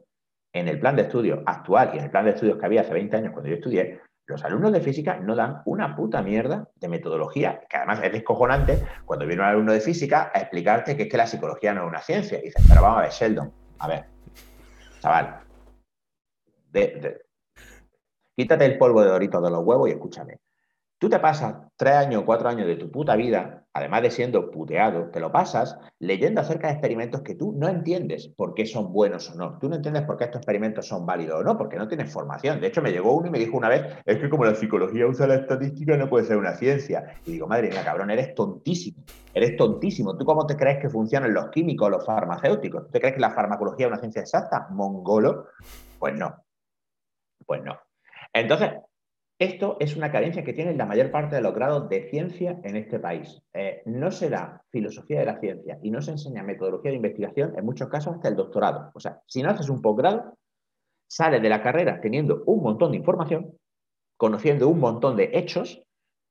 en 0.53 0.67
el 0.67 0.79
plan 0.79 0.95
de 0.95 1.03
estudio 1.03 1.43
actual 1.45 1.91
y 1.93 1.97
en 1.97 2.05
el 2.05 2.11
plan 2.11 2.25
de 2.25 2.31
estudios 2.31 2.57
que 2.57 2.65
había 2.65 2.81
hace 2.81 2.93
20 2.93 3.17
años 3.17 3.31
cuando 3.33 3.49
yo 3.49 3.55
estudié, 3.55 4.01
los 4.25 4.43
alumnos 4.45 4.71
de 4.71 4.81
física 4.81 5.19
no 5.19 5.35
dan 5.35 5.61
una 5.65 5.95
puta 5.95 6.21
mierda 6.21 6.67
de 6.75 6.87
metodología, 6.87 7.61
que 7.67 7.77
además 7.77 7.99
es 8.03 8.11
descojonante 8.11 8.85
cuando 9.05 9.25
viene 9.25 9.41
un 9.41 9.47
alumno 9.47 9.73
de 9.73 9.81
física 9.81 10.31
a 10.33 10.39
explicarte 10.39 10.95
que 10.95 11.03
es 11.03 11.09
que 11.09 11.17
la 11.17 11.25
psicología 11.25 11.73
no 11.73 11.81
es 11.81 11.87
una 11.87 12.01
ciencia. 12.01 12.37
Y 12.37 12.51
pero 12.67 12.81
vamos 12.81 12.99
a 12.99 13.01
ver, 13.01 13.11
Sheldon, 13.11 13.51
a 13.79 13.87
ver, 13.87 14.05
chaval, 14.99 15.39
quítate 18.35 18.65
el 18.65 18.77
polvo 18.77 19.01
de 19.01 19.09
dorito 19.09 19.41
de 19.41 19.49
los 19.49 19.63
huevos 19.63 19.89
y 19.89 19.93
escúchame. 19.93 20.39
Tú 20.99 21.09
te 21.09 21.19
pasas 21.19 21.55
tres 21.75 21.95
años, 21.95 22.23
cuatro 22.23 22.49
años 22.49 22.67
de 22.67 22.75
tu 22.75 22.91
puta 22.91 23.15
vida, 23.15 23.65
además 23.79 24.03
de 24.03 24.11
siendo 24.11 24.51
puteado, 24.51 25.09
te 25.09 25.19
lo 25.19 25.31
pasas 25.31 25.77
leyendo 25.99 26.41
acerca 26.41 26.67
de 26.67 26.73
experimentos 26.73 27.21
que 27.21 27.35
tú 27.35 27.53
no 27.53 27.67
entiendes 27.67 28.27
por 28.27 28.53
qué 28.53 28.65
son 28.65 28.93
buenos 28.93 29.29
o 29.31 29.35
no. 29.35 29.57
Tú 29.59 29.69
no 29.69 29.75
entiendes 29.75 30.03
por 30.03 30.17
qué 30.17 30.25
estos 30.25 30.39
experimentos 30.39 30.87
son 30.87 31.05
válidos 31.05 31.41
o 31.41 31.43
no, 31.43 31.57
porque 31.57 31.77
no 31.77 31.87
tienes 31.87 32.11
formación. 32.11 32.61
De 32.61 32.67
hecho, 32.67 32.81
me 32.81 32.91
llegó 32.91 33.13
uno 33.13 33.27
y 33.27 33.31
me 33.31 33.39
dijo 33.39 33.57
una 33.57 33.69
vez, 33.69 33.97
es 34.05 34.17
que 34.17 34.29
como 34.29 34.45
la 34.45 34.55
psicología 34.55 35.07
usa 35.07 35.27
la 35.27 35.35
estadística, 35.35 35.97
no 35.97 36.09
puede 36.09 36.25
ser 36.25 36.37
una 36.37 36.53
ciencia. 36.53 37.15
Y 37.25 37.33
digo, 37.33 37.47
madre 37.47 37.69
mía, 37.69 37.83
cabrón, 37.83 38.11
eres 38.11 38.35
tontísimo. 38.35 39.03
Eres 39.33 39.55
tontísimo. 39.55 40.17
¿Tú 40.17 40.25
cómo 40.25 40.45
te 40.45 40.55
crees 40.55 40.79
que 40.79 40.89
funcionan 40.89 41.33
los 41.33 41.49
químicos, 41.49 41.89
los 41.89 42.05
farmacéuticos? 42.05 42.85
¿Tú 42.85 42.91
te 42.91 42.99
crees 42.99 43.15
que 43.15 43.21
la 43.21 43.31
farmacología 43.31 43.85
es 43.85 43.91
una 43.91 43.99
ciencia 43.99 44.21
exacta? 44.21 44.67
Mongolo. 44.71 45.47
Pues 45.97 46.15
no. 46.15 46.43
Pues 47.45 47.63
no. 47.63 47.79
Entonces, 48.33 48.71
esto 49.39 49.77
es 49.79 49.95
una 49.95 50.11
carencia 50.11 50.43
que 50.43 50.51
tiene 50.51 50.75
la 50.75 50.85
mayor 50.85 51.11
parte 51.11 51.37
de 51.37 51.41
los 51.41 51.55
grados 51.55 51.87
de 51.87 52.09
ciencia 52.09 52.59
en 52.61 52.75
este 52.75 52.99
país. 52.99 53.41
Eh, 53.53 53.81
no 53.85 54.11
se 54.11 54.29
da 54.29 54.61
filosofía 54.69 55.19
de 55.19 55.25
la 55.25 55.39
ciencia 55.39 55.79
y 55.81 55.91
no 55.91 56.01
se 56.01 56.11
enseña 56.11 56.43
metodología 56.43 56.91
de 56.91 56.97
investigación, 56.97 57.53
en 57.57 57.63
muchos 57.63 57.87
casos 57.87 58.15
hasta 58.15 58.27
el 58.27 58.35
doctorado. 58.35 58.91
O 58.93 58.99
sea, 58.99 59.21
si 59.27 59.41
no 59.41 59.49
haces 59.49 59.69
un 59.69 59.81
posgrado, 59.81 60.37
sales 61.07 61.41
de 61.41 61.47
la 61.47 61.63
carrera 61.63 62.01
teniendo 62.01 62.43
un 62.47 62.61
montón 62.61 62.91
de 62.91 62.97
información, 62.97 63.57
conociendo 64.17 64.67
un 64.67 64.81
montón 64.81 65.15
de 65.15 65.31
hechos, 65.33 65.81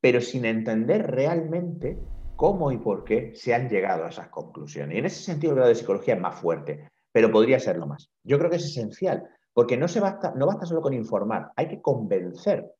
pero 0.02 0.20
sin 0.20 0.44
entender 0.44 1.10
realmente 1.10 1.98
cómo 2.36 2.70
y 2.72 2.76
por 2.76 3.04
qué 3.04 3.32
se 3.34 3.54
han 3.54 3.70
llegado 3.70 4.04
a 4.04 4.10
esas 4.10 4.28
conclusiones. 4.28 4.94
Y 4.94 4.98
en 4.98 5.06
ese 5.06 5.22
sentido 5.22 5.52
el 5.52 5.56
grado 5.56 5.70
de 5.70 5.76
psicología 5.76 6.14
es 6.14 6.20
más 6.20 6.38
fuerte, 6.38 6.90
pero 7.10 7.32
podría 7.32 7.58
serlo 7.58 7.86
más. 7.86 8.10
Yo 8.22 8.38
creo 8.38 8.50
que 8.50 8.56
es 8.56 8.66
esencial, 8.66 9.24
porque 9.54 9.78
no, 9.78 9.88
se 9.88 9.98
basta, 9.98 10.34
no 10.36 10.46
basta 10.46 10.66
solo 10.66 10.82
con 10.82 10.92
informar, 10.92 11.52
hay 11.56 11.68
que 11.68 11.80
convencer 11.80 12.70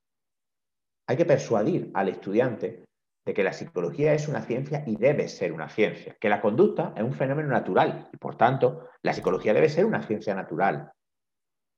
hay 1.09 1.17
que 1.17 1.25
persuadir 1.25 1.91
al 1.95 2.11
estudiante 2.11 2.85
de 3.27 3.35
que 3.35 3.43
la 3.43 3.53
psicología 3.53 4.13
es 4.13 4.29
una 4.29 4.43
ciencia 4.43 4.85
y 4.87 4.97
debe 4.97 5.29
ser 5.29 5.53
una 5.53 5.69
ciencia, 5.69 6.17
que 6.21 6.29
la 6.29 6.41
conducta 6.41 6.93
es 6.97 7.03
un 7.03 7.15
fenómeno 7.15 7.49
natural 7.49 8.09
y 8.13 8.17
por 8.19 8.37
tanto 8.37 8.91
la 9.03 9.15
psicología 9.15 9.55
debe 9.55 9.71
ser 9.71 9.87
una 9.87 10.03
ciencia 10.03 10.35
natural 10.35 10.93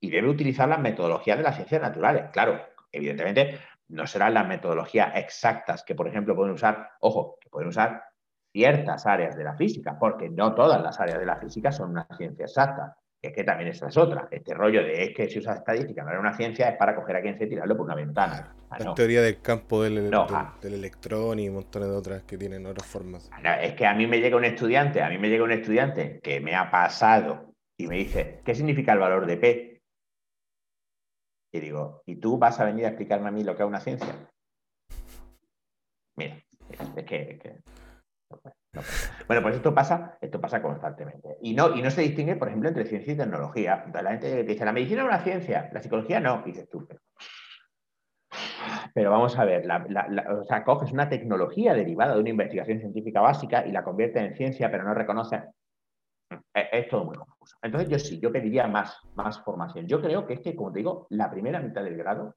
y 0.01 0.09
debe 0.09 0.29
utilizar 0.29 0.67
las 0.67 0.79
metodologías 0.79 1.37
de 1.37 1.43
las 1.43 1.55
ciencias 1.55 1.81
naturales. 1.81 2.29
Claro, 2.31 2.59
evidentemente 2.91 3.59
no 3.87 4.05
serán 4.05 4.33
las 4.33 4.47
metodologías 4.47 5.13
exactas 5.15 5.83
que, 5.83 5.95
por 5.95 6.07
ejemplo, 6.07 6.35
pueden 6.35 6.53
usar, 6.53 6.91
ojo, 6.99 7.37
que 7.39 7.49
pueden 7.49 7.69
usar 7.69 8.03
ciertas 8.51 9.05
áreas 9.05 9.37
de 9.37 9.43
la 9.43 9.55
física, 9.55 9.97
porque 9.97 10.29
no 10.29 10.53
todas 10.53 10.81
las 10.81 10.99
áreas 10.99 11.19
de 11.19 11.25
la 11.25 11.37
física 11.37 11.71
son 11.71 11.91
una 11.91 12.07
ciencia 12.17 12.45
exacta. 12.45 12.97
Es 13.21 13.33
que 13.33 13.43
también 13.43 13.69
esa 13.69 13.87
es 13.87 13.97
otra. 13.97 14.27
Este 14.31 14.55
rollo 14.55 14.81
de 14.81 15.03
es 15.03 15.15
que 15.15 15.29
si 15.29 15.37
usas 15.37 15.59
estadística 15.59 16.03
no 16.03 16.09
era 16.09 16.19
una 16.19 16.35
ciencia 16.35 16.69
es 16.69 16.77
para 16.77 16.95
coger 16.95 17.17
a 17.17 17.21
quien 17.21 17.37
se 17.37 17.45
tirarlo 17.45 17.77
por 17.77 17.85
una 17.85 17.93
ventana. 17.93 18.55
Ah, 18.71 18.79
la 18.79 18.93
teoría 18.95 19.21
del 19.21 19.39
campo 19.41 19.83
del, 19.83 20.11
ah. 20.11 20.57
del, 20.59 20.73
electrón 20.73 21.37
y 21.37 21.47
montones 21.49 21.89
de 21.89 21.95
otras 21.95 22.23
que 22.23 22.37
tienen 22.37 22.65
otras 22.65 22.87
formas. 22.87 23.29
es 23.61 23.73
que 23.73 23.85
a 23.85 23.93
mí 23.93 24.07
me 24.07 24.19
llega 24.19 24.37
un 24.37 24.45
estudiante, 24.45 25.03
a 25.03 25.09
mí 25.09 25.19
me 25.19 25.29
llega 25.29 25.43
un 25.43 25.51
estudiante 25.51 26.19
que 26.23 26.39
me 26.39 26.55
ha 26.55 26.71
pasado 26.71 27.53
y 27.77 27.85
me 27.85 27.97
dice, 27.97 28.41
¿qué 28.43 28.55
significa 28.55 28.93
el 28.93 28.99
valor 28.99 29.27
de 29.27 29.37
P? 29.37 29.81
Y 31.53 31.59
digo, 31.59 32.01
¿y 32.07 32.15
tú 32.15 32.39
vas 32.39 32.59
a 32.59 32.65
venir 32.65 32.85
a 32.85 32.89
explicarme 32.89 33.27
a 33.27 33.31
mí 33.31 33.43
lo 33.43 33.55
que 33.55 33.61
es 33.61 33.67
una 33.67 33.81
ciencia? 33.81 34.15
Mira, 36.15 36.41
es 36.95 37.05
que 37.05 37.61
bueno, 39.27 39.41
pues 39.41 39.55
esto 39.55 39.73
pasa, 39.73 40.17
esto 40.21 40.39
pasa 40.39 40.61
constantemente. 40.61 41.37
Y 41.41 41.53
no, 41.53 41.75
y 41.75 41.81
no 41.81 41.91
se 41.91 42.01
distingue, 42.01 42.35
por 42.35 42.47
ejemplo, 42.47 42.69
entre 42.69 42.85
ciencia 42.85 43.13
y 43.13 43.17
tecnología. 43.17 43.85
la 43.93 44.11
gente 44.11 44.43
dice, 44.43 44.65
la 44.65 44.71
medicina 44.71 45.01
es 45.01 45.07
una 45.07 45.23
ciencia, 45.23 45.69
la 45.73 45.81
psicología 45.81 46.19
no. 46.19 46.41
Y 46.45 46.51
dices 46.51 46.69
tú, 46.69 46.87
pero, 48.93 49.11
vamos 49.11 49.37
a 49.37 49.45
ver, 49.45 49.67
o 49.69 50.43
sea, 50.45 50.63
coges 50.63 50.91
una 50.91 51.09
tecnología 51.09 51.73
derivada 51.73 52.13
de 52.13 52.21
una 52.21 52.29
investigación 52.29 52.79
científica 52.79 53.21
básica 53.21 53.65
y 53.65 53.71
la 53.71 53.83
conviertes 53.83 54.21
en 54.21 54.35
ciencia, 54.35 54.71
pero 54.71 54.83
no 54.83 54.93
reconoces. 54.93 55.41
Es, 56.53 56.87
todo 56.87 57.05
muy 57.05 57.17
confuso. 57.17 57.57
Entonces, 57.61 57.89
yo 57.89 57.99
sí, 57.99 58.19
yo 58.19 58.31
pediría 58.31 58.67
más, 58.67 58.97
más 59.15 59.41
formación. 59.43 59.87
Yo 59.87 60.01
creo 60.01 60.25
que 60.25 60.35
es 60.35 60.39
que, 60.39 60.55
como 60.55 60.71
te 60.71 60.79
digo, 60.79 61.07
la 61.09 61.29
primera 61.29 61.59
mitad 61.59 61.83
del 61.83 61.97
grado 61.97 62.35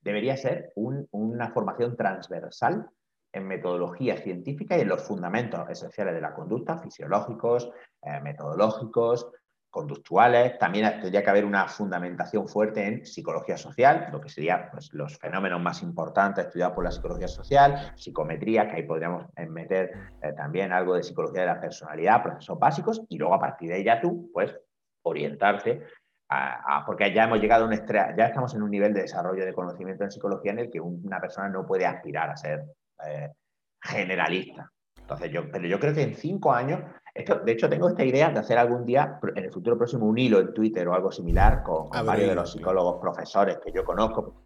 debería 0.00 0.36
ser 0.36 0.72
una 0.74 1.50
formación 1.50 1.96
transversal 1.96 2.88
en 3.32 3.46
metodología 3.46 4.16
científica 4.16 4.76
y 4.76 4.82
en 4.82 4.88
los 4.88 5.02
fundamentos 5.02 5.68
esenciales 5.68 6.14
de 6.14 6.20
la 6.20 6.34
conducta, 6.34 6.78
fisiológicos, 6.78 7.70
eh, 8.02 8.20
metodológicos, 8.20 9.30
conductuales. 9.70 10.58
También 10.58 11.00
tendría 11.00 11.22
que 11.22 11.30
haber 11.30 11.44
una 11.44 11.68
fundamentación 11.68 12.48
fuerte 12.48 12.86
en 12.86 13.06
psicología 13.06 13.56
social, 13.56 14.08
lo 14.10 14.20
que 14.20 14.28
serían 14.28 14.68
pues, 14.72 14.92
los 14.92 15.18
fenómenos 15.18 15.60
más 15.60 15.82
importantes 15.82 16.46
estudiados 16.46 16.74
por 16.74 16.84
la 16.84 16.90
psicología 16.90 17.28
social, 17.28 17.92
psicometría, 17.96 18.68
que 18.68 18.76
ahí 18.76 18.82
podríamos 18.84 19.26
meter 19.48 19.92
eh, 20.22 20.32
también 20.32 20.72
algo 20.72 20.94
de 20.94 21.02
psicología 21.02 21.42
de 21.42 21.48
la 21.48 21.60
personalidad, 21.60 22.22
procesos 22.22 22.58
básicos, 22.58 23.02
y 23.08 23.18
luego 23.18 23.34
a 23.34 23.40
partir 23.40 23.68
de 23.68 23.76
ahí 23.76 23.84
ya 23.84 24.00
tú, 24.00 24.30
pues, 24.32 24.56
orientarte 25.02 25.84
a, 26.30 26.84
porque 26.84 27.12
ya 27.14 27.24
hemos 27.24 27.40
llegado 27.40 27.64
a 27.64 27.68
un 27.68 27.74
ya 27.74 28.26
estamos 28.26 28.54
en 28.54 28.62
un 28.62 28.70
nivel 28.70 28.92
de 28.92 29.02
desarrollo 29.02 29.46
de 29.46 29.54
conocimiento 29.54 30.04
en 30.04 30.10
psicología 30.10 30.52
en 30.52 30.58
el 30.58 30.70
que 30.70 30.78
una 30.78 31.20
persona 31.20 31.48
no 31.48 31.66
puede 31.66 31.86
aspirar 31.86 32.28
a 32.28 32.36
ser 32.36 32.64
eh, 33.06 33.32
generalista. 33.80 34.70
Entonces, 34.98 35.32
yo, 35.32 35.50
pero 35.50 35.66
yo 35.66 35.80
creo 35.80 35.94
que 35.94 36.02
en 36.02 36.14
cinco 36.14 36.52
años, 36.52 36.80
esto, 37.14 37.40
de 37.40 37.52
hecho, 37.52 37.68
tengo 37.68 37.88
esta 37.88 38.04
idea 38.04 38.30
de 38.30 38.38
hacer 38.38 38.58
algún 38.58 38.84
día, 38.84 39.18
en 39.34 39.44
el 39.44 39.50
futuro 39.50 39.76
próximo, 39.78 40.06
un 40.06 40.18
hilo 40.18 40.38
en 40.38 40.52
Twitter 40.52 40.86
o 40.86 40.94
algo 40.94 41.10
similar 41.10 41.62
con, 41.62 41.88
varios 41.90 42.28
de 42.28 42.34
los 42.34 42.52
psicólogos 42.52 43.00
profesores 43.00 43.58
que 43.64 43.72
yo 43.72 43.84
conozco. 43.84 44.44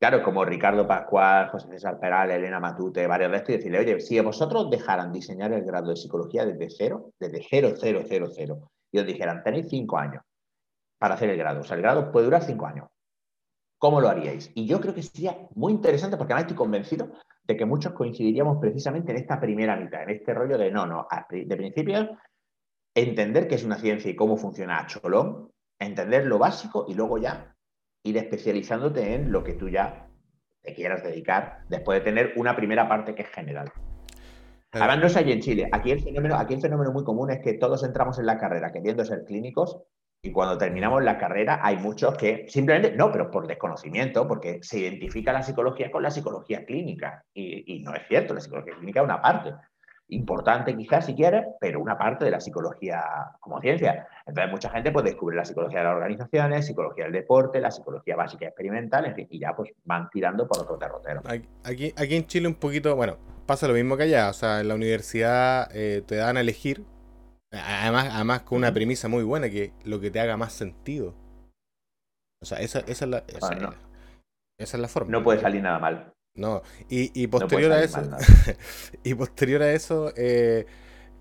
Claro, 0.00 0.22
como 0.22 0.44
Ricardo 0.44 0.86
Pascual, 0.86 1.50
José 1.50 1.68
César 1.68 2.00
Peral, 2.00 2.30
Elena 2.30 2.60
Matute, 2.60 3.06
varios 3.06 3.30
de 3.30 3.36
estos, 3.36 3.50
y 3.50 3.56
decirle, 3.58 3.78
oye, 3.78 4.00
si 4.00 4.18
vosotros 4.20 4.70
dejaran 4.70 5.12
diseñar 5.12 5.52
el 5.52 5.64
grado 5.64 5.90
de 5.90 5.96
psicología 5.96 6.44
desde 6.44 6.68
cero, 6.70 7.12
desde 7.18 7.44
cero, 7.48 7.74
cero, 7.78 8.02
cero, 8.06 8.26
cero, 8.34 8.70
y 8.90 8.98
os 8.98 9.06
dijeran, 9.06 9.42
tenéis 9.42 9.68
cinco 9.68 9.98
años 9.98 10.22
para 10.98 11.14
hacer 11.14 11.30
el 11.30 11.36
grado, 11.36 11.60
o 11.60 11.64
sea, 11.64 11.76
el 11.76 11.82
grado 11.82 12.10
puede 12.10 12.26
durar 12.26 12.42
cinco 12.42 12.66
años. 12.66 12.88
¿Cómo 13.78 14.00
lo 14.00 14.08
haríais? 14.08 14.50
Y 14.54 14.66
yo 14.66 14.80
creo 14.80 14.94
que 14.94 15.02
sería 15.02 15.36
muy 15.54 15.72
interesante 15.72 16.16
porque 16.16 16.32
además 16.32 16.50
estoy 16.50 16.56
convencido 16.56 17.12
de 17.46 17.56
que 17.56 17.66
muchos 17.66 17.92
coincidiríamos 17.92 18.58
precisamente 18.60 19.12
en 19.12 19.18
esta 19.18 19.40
primera 19.40 19.76
mitad, 19.76 20.02
en 20.02 20.10
este 20.10 20.32
rollo 20.32 20.56
de 20.56 20.70
no, 20.70 20.86
no, 20.86 21.06
de 21.30 21.56
principio 21.56 22.16
entender 22.94 23.48
qué 23.48 23.56
es 23.56 23.64
una 23.64 23.76
ciencia 23.76 24.10
y 24.10 24.16
cómo 24.16 24.36
funciona 24.36 24.78
a 24.78 24.86
cholón, 24.86 25.50
entender 25.78 26.26
lo 26.26 26.38
básico 26.38 26.86
y 26.88 26.94
luego 26.94 27.18
ya 27.18 27.54
ir 28.04 28.16
especializándote 28.16 29.14
en 29.14 29.32
lo 29.32 29.42
que 29.42 29.54
tú 29.54 29.68
ya 29.68 30.08
te 30.62 30.74
quieras 30.74 31.02
dedicar 31.02 31.64
después 31.68 31.98
de 31.98 32.04
tener 32.04 32.32
una 32.36 32.54
primera 32.56 32.88
parte 32.88 33.14
que 33.14 33.22
es 33.22 33.28
general. 33.28 33.72
Además, 34.72 34.98
no 34.98 35.06
es 35.06 35.16
allí 35.16 35.32
en 35.32 35.40
Chile. 35.40 35.68
Aquí 35.70 35.90
el, 35.92 36.00
fenómeno, 36.00 36.36
aquí 36.36 36.54
el 36.54 36.60
fenómeno 36.60 36.92
muy 36.92 37.04
común 37.04 37.30
es 37.30 37.40
que 37.40 37.54
todos 37.54 37.84
entramos 37.84 38.18
en 38.18 38.26
la 38.26 38.38
carrera 38.38 38.72
queriendo 38.72 39.04
ser 39.04 39.24
clínicos 39.24 39.78
y 40.24 40.32
cuando 40.32 40.56
terminamos 40.56 41.04
la 41.04 41.18
carrera 41.18 41.60
hay 41.62 41.76
muchos 41.76 42.16
que 42.16 42.46
simplemente, 42.48 42.96
no, 42.96 43.12
pero 43.12 43.30
por 43.30 43.46
desconocimiento, 43.46 44.26
porque 44.26 44.58
se 44.62 44.78
identifica 44.78 45.34
la 45.34 45.42
psicología 45.42 45.90
con 45.90 46.02
la 46.02 46.10
psicología 46.10 46.64
clínica. 46.64 47.22
Y, 47.34 47.82
no 47.84 47.94
es 47.94 48.08
cierto, 48.08 48.32
la 48.32 48.40
psicología 48.40 48.72
clínica 48.74 49.00
es 49.00 49.04
una 49.04 49.20
parte 49.20 49.52
importante 50.08 50.74
quizás 50.76 51.04
si 51.04 51.14
quieres, 51.14 51.44
pero 51.60 51.78
una 51.78 51.98
parte 51.98 52.24
de 52.24 52.30
la 52.30 52.40
psicología 52.40 53.02
como 53.38 53.60
ciencia. 53.60 54.06
Entonces 54.24 54.50
mucha 54.50 54.70
gente 54.70 54.92
pues 54.92 55.04
descubre 55.04 55.36
la 55.36 55.44
psicología 55.44 55.80
de 55.80 55.84
las 55.84 55.94
organizaciones, 55.94 56.66
psicología 56.66 57.04
del 57.04 57.12
deporte, 57.12 57.60
la 57.60 57.70
psicología 57.70 58.16
básica 58.16 58.46
experimental, 58.46 59.04
en 59.04 59.14
fin, 59.14 59.26
y 59.28 59.40
ya 59.40 59.54
pues 59.54 59.72
van 59.84 60.08
tirando 60.08 60.48
por 60.48 60.60
otro 60.60 60.78
derrotero. 60.78 61.20
Aquí, 61.64 61.92
aquí 61.96 62.16
en 62.16 62.26
Chile 62.26 62.48
un 62.48 62.54
poquito, 62.54 62.96
bueno, 62.96 63.18
pasa 63.44 63.68
lo 63.68 63.74
mismo 63.74 63.98
que 63.98 64.04
allá, 64.04 64.30
o 64.30 64.34
sea, 64.34 64.60
en 64.60 64.68
la 64.68 64.74
universidad 64.74 65.68
eh, 65.74 66.02
te 66.06 66.16
dan 66.16 66.38
a 66.38 66.40
elegir 66.40 66.82
Además, 67.54 68.08
además 68.12 68.42
con 68.42 68.58
una 68.58 68.72
premisa 68.72 69.08
muy 69.08 69.22
buena, 69.22 69.48
que 69.48 69.72
lo 69.84 70.00
que 70.00 70.10
te 70.10 70.20
haga 70.20 70.36
más 70.36 70.52
sentido. 70.52 71.14
O 72.42 72.46
sea, 72.46 72.58
esa, 72.58 72.80
esa, 72.80 73.04
es, 73.04 73.10
la, 73.10 73.24
esa, 73.28 73.54
es 74.58 74.74
la 74.74 74.88
forma. 74.88 75.10
No 75.10 75.22
puede 75.22 75.40
salir 75.40 75.62
nada 75.62 75.78
mal. 75.78 76.12
No, 76.36 76.62
y, 76.88 77.26
posterior 77.28 77.70
a 77.70 77.84
eso, 77.84 78.02
y 79.04 79.14
posterior 79.14 79.62
a 79.62 79.72
eso, 79.72 80.12
eh, 80.16 80.66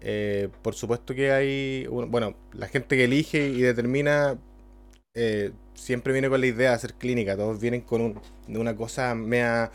eh, 0.01 0.49
por 0.63 0.73
supuesto 0.73 1.13
que 1.13 1.31
hay, 1.31 1.85
bueno, 1.85 2.35
la 2.51 2.67
gente 2.67 2.97
que 2.97 3.03
elige 3.03 3.47
y 3.47 3.61
determina 3.61 4.39
eh, 5.13 5.51
siempre 5.75 6.13
viene 6.13 6.29
con 6.29 6.41
la 6.41 6.47
idea 6.47 6.69
de 6.69 6.75
hacer 6.75 6.95
clínica, 6.95 7.37
todos 7.37 7.61
vienen 7.61 7.81
con 7.81 8.01
un, 8.01 8.21
una 8.47 8.75
cosa 8.75 9.13
mea 9.13 9.71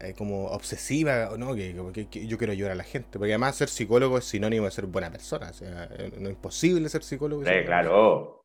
eh, 0.00 0.14
como 0.16 0.46
obsesiva, 0.46 1.30
¿no? 1.36 1.54
Que, 1.54 1.74
yo 1.74 2.38
quiero 2.38 2.52
ayudar 2.52 2.72
a 2.72 2.76
la 2.76 2.84
gente, 2.84 3.18
porque 3.18 3.32
además 3.32 3.56
ser 3.56 3.68
psicólogo 3.68 4.18
es 4.18 4.24
sinónimo 4.24 4.66
de 4.66 4.70
ser 4.70 4.86
buena 4.86 5.10
persona, 5.10 5.50
o 5.50 5.52
sea, 5.52 5.88
eh, 5.98 6.12
no 6.18 6.28
es 6.28 6.34
imposible 6.34 6.88
ser 6.88 7.02
psicólogo. 7.02 7.42
claro. 7.42 8.44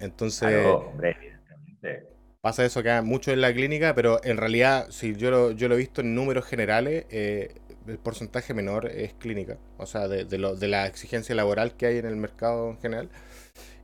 Entonces, 0.00 0.66
pasa 2.40 2.64
eso 2.64 2.82
que 2.82 3.00
mucho 3.02 3.32
en 3.32 3.40
la 3.40 3.52
clínica, 3.52 3.94
pero 3.94 4.20
en 4.24 4.36
realidad, 4.36 4.86
si 4.90 5.14
yo 5.14 5.30
lo, 5.30 5.50
yo 5.52 5.68
lo 5.68 5.74
he 5.74 5.78
visto 5.78 6.00
en 6.00 6.14
números 6.14 6.44
generales, 6.44 7.06
eh, 7.10 7.54
el 7.86 7.98
porcentaje 7.98 8.54
menor 8.54 8.86
es 8.86 9.14
clínica, 9.14 9.58
o 9.78 9.86
sea, 9.86 10.08
de, 10.08 10.24
de, 10.24 10.38
lo, 10.38 10.56
de 10.56 10.68
la 10.68 10.86
exigencia 10.86 11.34
laboral 11.34 11.76
que 11.76 11.86
hay 11.86 11.98
en 11.98 12.06
el 12.06 12.16
mercado 12.16 12.70
en 12.70 12.78
general, 12.78 13.10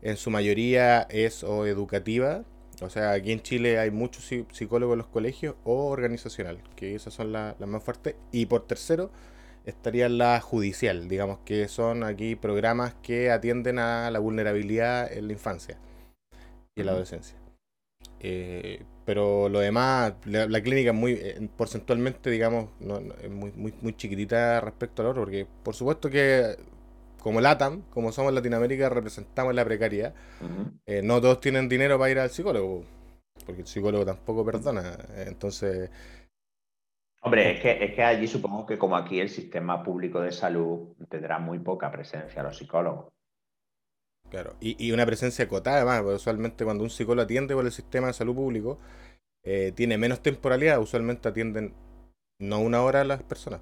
en 0.03 0.17
su 0.17 0.31
mayoría 0.31 1.03
es 1.11 1.43
o 1.43 1.67
educativa, 1.67 2.45
o 2.81 2.91
sea, 2.91 3.13
aquí 3.13 3.33
en 3.33 3.41
Chile 3.41 3.79
hay 3.79 3.91
muchos 3.91 4.25
psicólogos 4.53 4.95
en 4.95 4.99
los 4.99 5.09
colegios 5.09 5.57
o 5.65 5.89
organizacional, 5.89 6.63
que 6.77 6.95
esas 6.95 7.15
son 7.15 7.33
las 7.33 7.59
más 7.61 7.83
fuertes. 7.83 8.15
Y 8.33 8.47
por 8.47 8.67
tercero 8.67 9.11
estaría 9.65 10.09
la 10.09 10.41
judicial, 10.41 11.09
digamos 11.09 11.41
que 11.45 11.69
son 11.69 12.05
aquí 12.05 12.37
programas 12.37 12.95
que 13.03 13.31
atienden 13.31 13.79
a 13.79 14.11
la 14.11 14.19
vulnerabilidad 14.19 15.13
en 15.13 15.27
la 15.27 15.33
infancia 15.33 15.79
y 16.75 16.81
en 16.81 16.87
la 16.87 16.93
adolescencia. 16.93 17.37
Eh, 18.21 18.83
pero 19.05 19.49
lo 19.49 19.61
demás, 19.61 20.15
la, 20.25 20.61
clínica 20.61 20.91
es 20.91 20.97
muy, 20.97 21.13
eh, 21.13 21.49
porcentualmente, 21.57 22.31
digamos, 22.31 22.69
no, 22.81 22.99
es 22.99 23.31
muy, 23.31 23.53
muy, 23.53 23.75
muy 23.81 23.97
chiquitita 23.97 24.61
respecto 24.61 25.03
al 25.03 25.09
otro, 25.09 25.23
porque 25.23 25.47
por 25.63 25.75
supuesto 25.75 26.11
que 26.11 26.57
como 27.29 27.43
LATAM, 27.43 27.83
como 27.91 28.11
somos 28.11 28.33
Latinoamérica, 28.33 28.89
representamos 28.89 29.55
la 29.55 29.63
precariedad. 29.63 30.15
Eh, 30.87 31.03
no 31.03 31.21
todos 31.21 31.43
tienen 31.43 31.69
dinero 31.69 31.99
para 31.99 32.11
ir 32.11 32.19
al 32.19 32.31
psicólogo, 32.31 32.85
porque 33.45 33.61
el 33.61 33.67
psicólogo 33.67 34.07
tampoco 34.07 34.47
perdona. 34.47 34.97
Entonces. 35.27 35.91
Hombre, 37.21 37.53
es 37.53 37.61
que, 37.61 37.85
es 37.85 37.95
que 37.95 38.03
allí 38.03 38.27
supongo 38.27 38.65
que 38.65 38.79
como 38.79 38.97
aquí 38.97 39.21
el 39.21 39.29
sistema 39.29 39.83
público 39.83 40.23
de 40.23 40.33
salud 40.33 40.97
tendrá 41.11 41.39
muy 41.39 41.59
poca 41.59 41.91
presencia 41.91 42.43
los 42.43 42.57
psicólogos. 42.57 43.13
Claro, 44.31 44.57
y, 44.59 44.91
una 44.93 45.05
presencia 45.05 45.45
acotada 45.45 45.77
además, 45.77 46.01
porque 46.01 46.17
usualmente 46.17 46.65
cuando 46.65 46.83
un 46.83 46.89
psicólogo 46.89 47.25
atiende 47.25 47.55
por 47.55 47.67
el 47.67 47.73
sistema 47.73 48.07
de 48.07 48.15
salud 48.15 48.35
público, 48.35 48.79
eh, 49.45 49.73
tiene 49.75 49.99
menos 49.99 50.23
temporalidad, 50.23 50.81
usualmente 50.81 51.29
atienden 51.29 51.75
no 52.41 52.59
una 52.61 52.83
hora 52.83 53.03
a 53.03 53.05
las 53.05 53.23
personas, 53.23 53.61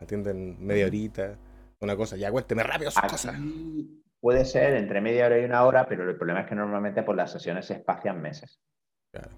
atienden 0.00 0.56
media 0.64 0.86
horita 0.86 1.36
una 1.82 1.96
cosa. 1.96 2.16
Ya 2.16 2.30
cuénteme 2.30 2.62
rápido 2.62 2.90
sus 2.90 3.02
cosas. 3.02 3.36
Puede 4.20 4.44
ser 4.44 4.74
entre 4.74 5.00
media 5.00 5.26
hora 5.26 5.38
y 5.38 5.44
una 5.44 5.64
hora, 5.64 5.86
pero 5.86 6.08
el 6.08 6.16
problema 6.16 6.42
es 6.42 6.48
que 6.48 6.54
normalmente 6.54 7.02
por 7.02 7.16
las 7.16 7.32
sesiones 7.32 7.66
se 7.66 7.74
espacian 7.74 8.22
meses. 8.22 8.60
Claro. 9.12 9.30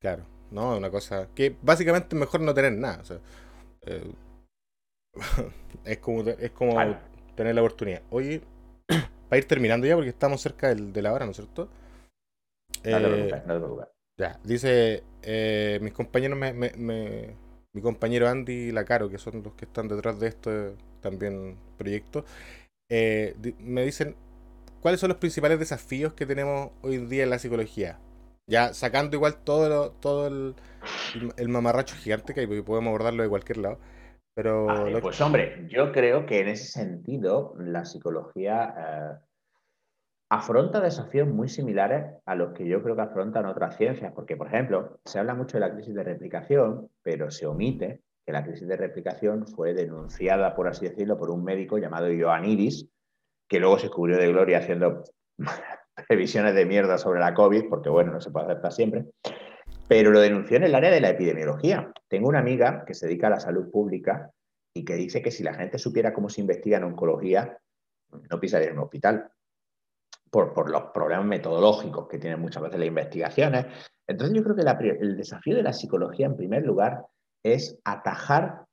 Claro. 0.00 0.26
No, 0.50 0.76
una 0.76 0.90
cosa 0.90 1.28
que 1.34 1.56
básicamente 1.62 2.14
es 2.14 2.20
mejor 2.20 2.40
no 2.40 2.54
tener 2.54 2.72
nada. 2.72 3.02
Eh, 3.82 4.12
es 5.84 5.98
como, 5.98 6.22
es 6.22 6.50
como 6.52 6.78
tener 7.34 7.54
la 7.54 7.62
oportunidad. 7.62 8.02
Oye, 8.10 8.42
para 9.28 9.38
ir 9.38 9.46
terminando 9.46 9.86
ya, 9.86 9.94
porque 9.94 10.10
estamos 10.10 10.40
cerca 10.40 10.68
del, 10.68 10.92
de 10.92 11.02
la 11.02 11.12
hora, 11.12 11.24
¿no 11.24 11.32
es 11.32 11.36
cierto? 11.36 11.68
no 12.84 12.98
te 12.98 13.08
preocupes, 13.08 13.46
no 13.46 13.54
te 13.54 13.60
preocupes. 13.60 13.88
Ya, 14.18 14.40
dice, 14.42 15.04
eh, 15.22 15.78
mis 15.80 15.92
compañeros, 15.92 16.36
me, 16.36 16.52
mi 17.72 17.82
compañero 17.82 18.28
Andy 18.28 18.52
y 18.52 18.72
Lacaro, 18.72 19.08
que 19.08 19.18
son 19.18 19.42
los 19.42 19.54
que 19.54 19.64
están 19.64 19.88
detrás 19.88 20.18
de 20.18 20.28
este 20.28 20.74
también 21.00 21.56
proyecto, 21.76 22.24
eh, 22.90 23.34
me 23.58 23.84
dicen, 23.84 24.16
¿cuáles 24.80 25.00
son 25.00 25.08
los 25.08 25.18
principales 25.18 25.58
desafíos 25.58 26.14
que 26.14 26.26
tenemos 26.26 26.70
hoy 26.82 26.96
en 26.96 27.08
día 27.08 27.24
en 27.24 27.30
la 27.30 27.38
psicología? 27.38 27.98
Ya 28.46 28.72
sacando 28.72 29.16
igual 29.16 29.36
todo, 29.44 29.90
todo 29.92 30.26
el, 30.26 30.54
el, 31.36 31.48
mamarracho 31.48 31.96
gigante 31.96 32.32
que 32.32 32.40
hay, 32.40 32.46
porque 32.46 32.62
podemos 32.62 32.88
abordarlo 32.88 33.22
de 33.22 33.28
cualquier 33.28 33.58
lado. 33.58 33.78
Pero 34.34 34.66
Pues 35.02 35.20
hombre, 35.20 35.66
yo 35.68 35.92
creo 35.92 36.24
que 36.24 36.40
en 36.40 36.48
ese 36.48 36.66
sentido 36.66 37.54
la 37.58 37.84
psicología 37.84 38.74
eh, 38.78 39.24
afronta 40.30 40.80
desafíos 40.80 41.28
muy 41.28 41.48
similares 41.48 42.14
a 42.24 42.34
los 42.34 42.52
que 42.52 42.66
yo 42.66 42.82
creo 42.82 42.94
que 42.94 43.02
afrontan 43.02 43.46
otras 43.46 43.76
ciencias, 43.76 44.12
porque, 44.14 44.36
por 44.36 44.46
ejemplo, 44.46 45.00
se 45.04 45.18
habla 45.18 45.34
mucho 45.34 45.58
de 45.58 45.66
la 45.66 45.74
crisis 45.74 45.94
de 45.94 46.04
replicación, 46.04 46.88
pero 47.02 47.30
se 47.30 47.46
omite 47.46 48.02
que 48.28 48.32
la 48.32 48.44
crisis 48.44 48.68
de 48.68 48.76
replicación 48.76 49.46
fue 49.46 49.72
denunciada, 49.72 50.54
por 50.54 50.68
así 50.68 50.86
decirlo, 50.86 51.16
por 51.16 51.30
un 51.30 51.42
médico 51.42 51.78
llamado 51.78 52.12
Ioannidis, 52.12 52.86
que 53.48 53.58
luego 53.58 53.78
se 53.78 53.88
cubrió 53.88 54.18
de 54.18 54.28
gloria 54.28 54.58
haciendo 54.58 55.02
previsiones 56.08 56.54
de 56.54 56.66
mierda 56.66 56.98
sobre 56.98 57.20
la 57.20 57.32
COVID, 57.32 57.70
porque 57.70 57.88
bueno, 57.88 58.12
no 58.12 58.20
se 58.20 58.30
puede 58.30 58.44
hacer 58.44 58.60
para 58.60 58.70
siempre, 58.70 59.06
pero 59.88 60.10
lo 60.10 60.20
denunció 60.20 60.58
en 60.58 60.64
el 60.64 60.74
área 60.74 60.90
de 60.90 61.00
la 61.00 61.08
epidemiología. 61.08 61.90
Tengo 62.06 62.28
una 62.28 62.40
amiga 62.40 62.84
que 62.84 62.92
se 62.92 63.06
dedica 63.06 63.28
a 63.28 63.30
la 63.30 63.40
salud 63.40 63.70
pública 63.70 64.30
y 64.74 64.84
que 64.84 64.96
dice 64.96 65.22
que 65.22 65.30
si 65.30 65.42
la 65.42 65.54
gente 65.54 65.78
supiera 65.78 66.12
cómo 66.12 66.28
se 66.28 66.42
investiga 66.42 66.76
en 66.76 66.84
oncología, 66.84 67.58
no 68.28 68.38
pisaría 68.38 68.68
en 68.68 68.76
un 68.76 68.84
hospital 68.84 69.32
por, 70.30 70.68
los 70.68 70.82
problemas 70.92 71.24
metodológicos 71.24 72.06
que 72.08 72.18
tienen 72.18 72.42
muchas 72.42 72.62
veces 72.62 72.78
las 72.78 72.88
investigaciones. 72.88 73.64
Entonces 74.06 74.36
yo 74.36 74.44
creo 74.44 74.54
que 74.54 74.96
el 75.00 75.16
desafío 75.16 75.56
de 75.56 75.62
la 75.62 75.72
psicología, 75.72 76.26
en 76.26 76.36
primer 76.36 76.66
lugar, 76.66 77.06
es 77.54 77.78
atajar 77.84 78.64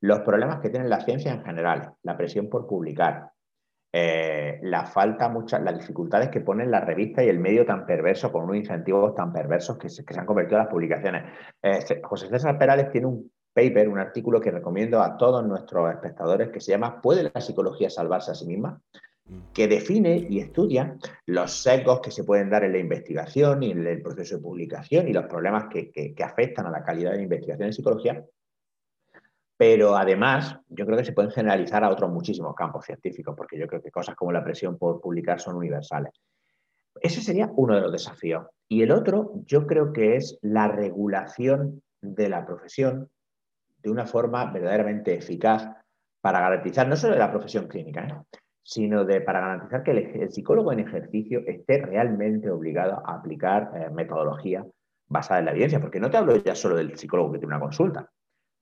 los 0.00 0.20
problemas 0.20 0.60
que 0.60 0.68
tiene 0.68 0.88
la 0.88 1.00
ciencia 1.00 1.32
en 1.32 1.42
general, 1.44 1.94
la 2.02 2.16
presión 2.16 2.50
por 2.50 2.66
publicar, 2.66 3.30
eh, 3.96 4.58
la 4.62 4.86
falta, 4.86 5.28
muchas, 5.28 5.62
las 5.62 5.78
dificultades 5.78 6.28
que 6.28 6.40
ponen 6.40 6.70
la 6.70 6.80
revista 6.80 7.22
y 7.24 7.28
el 7.28 7.38
medio 7.38 7.64
tan 7.64 7.86
perverso, 7.86 8.32
con 8.32 8.44
unos 8.44 8.56
incentivos 8.56 9.14
tan 9.14 9.32
perversos 9.32 9.78
que 9.78 9.88
se, 9.88 10.04
han 10.16 10.26
convertido 10.26 10.58
en 10.58 10.64
las 10.64 10.72
publicaciones. 10.72 11.24
Eh, 11.62 12.02
José 12.02 12.28
César 12.28 12.58
Perales 12.58 12.90
tiene 12.90 13.06
un 13.06 13.32
paper, 13.52 13.88
un 13.88 14.00
artículo 14.00 14.40
que 14.40 14.50
recomiendo 14.50 15.00
a 15.00 15.16
todos 15.16 15.46
nuestros 15.46 15.90
espectadores 15.92 16.50
que 16.50 16.60
se 16.60 16.72
llama 16.72 17.00
¿Puede 17.00 17.30
la 17.32 17.40
psicología 17.40 17.88
salvarse 17.88 18.32
a 18.32 18.34
sí 18.34 18.46
misma? 18.46 18.80
Que 19.52 19.68
define 19.68 20.26
y 20.28 20.40
estudia 20.40 20.96
los 21.26 21.62
sesgos 21.62 22.00
que 22.00 22.10
se 22.10 22.24
pueden 22.24 22.50
dar 22.50 22.64
en 22.64 22.72
la 22.72 22.78
investigación 22.78 23.62
y 23.62 23.70
en 23.70 23.86
el 23.86 24.02
proceso 24.02 24.36
de 24.36 24.42
publicación 24.42 25.08
y 25.08 25.12
los 25.12 25.26
problemas 25.26 25.66
que, 25.70 26.14
afectan 26.22 26.66
a 26.66 26.70
la 26.70 26.82
calidad 26.82 27.12
de 27.12 27.18
la 27.18 27.22
investigación 27.22 27.68
en 27.68 27.72
psicología. 27.72 28.24
Pero 29.56 29.96
además, 29.96 30.58
yo 30.68 30.84
creo 30.84 30.98
que 30.98 31.04
se 31.04 31.12
pueden 31.12 31.30
generalizar 31.30 31.84
a 31.84 31.90
otros 31.90 32.10
muchísimos 32.10 32.54
campos 32.54 32.84
científicos, 32.84 33.34
porque 33.36 33.58
yo 33.58 33.66
creo 33.66 33.80
que 33.80 33.90
cosas 33.90 34.16
como 34.16 34.32
la 34.32 34.44
presión 34.44 34.76
por 34.76 35.00
publicar 35.00 35.40
son 35.40 35.56
universales. 35.56 36.12
Ese 37.00 37.22
sería 37.22 37.50
uno 37.56 37.76
de 37.76 37.80
los 37.80 37.92
desafíos. 37.92 38.46
Y 38.68 38.82
el 38.82 38.90
otro, 38.90 39.32
yo 39.46 39.66
creo 39.66 39.92
que 39.92 40.16
es 40.16 40.38
la 40.42 40.68
regulación 40.68 41.82
de 42.00 42.28
la 42.28 42.44
profesión 42.44 43.08
de 43.78 43.90
una 43.90 44.06
forma 44.06 44.50
verdaderamente 44.50 45.14
eficaz 45.14 45.68
para 46.20 46.40
garantizar 46.40 46.88
no 46.88 46.96
solo 46.96 47.16
la 47.16 47.30
profesión 47.30 47.68
clínica, 47.68 48.06
¿eh? 48.06 48.38
Sino 48.64 49.04
de, 49.04 49.20
para 49.20 49.40
garantizar 49.40 49.82
que 49.82 49.90
el, 49.90 50.32
psicólogo 50.32 50.72
en 50.72 50.80
ejercicio 50.80 51.42
esté 51.46 51.82
realmente 51.82 52.50
obligado 52.50 53.02
a 53.06 53.16
aplicar 53.16 53.70
eh, 53.76 53.90
metodología 53.90 54.66
basada 55.06 55.40
en 55.40 55.46
la 55.46 55.50
evidencia, 55.52 55.80
porque 55.80 56.00
no 56.00 56.10
te 56.10 56.16
hablo 56.16 56.34
ya 56.36 56.54
solo 56.54 56.74
del 56.76 56.96
psicólogo 56.96 57.32
que 57.32 57.38
tiene 57.38 57.54
una 57.54 57.62
consulta, 57.62 58.10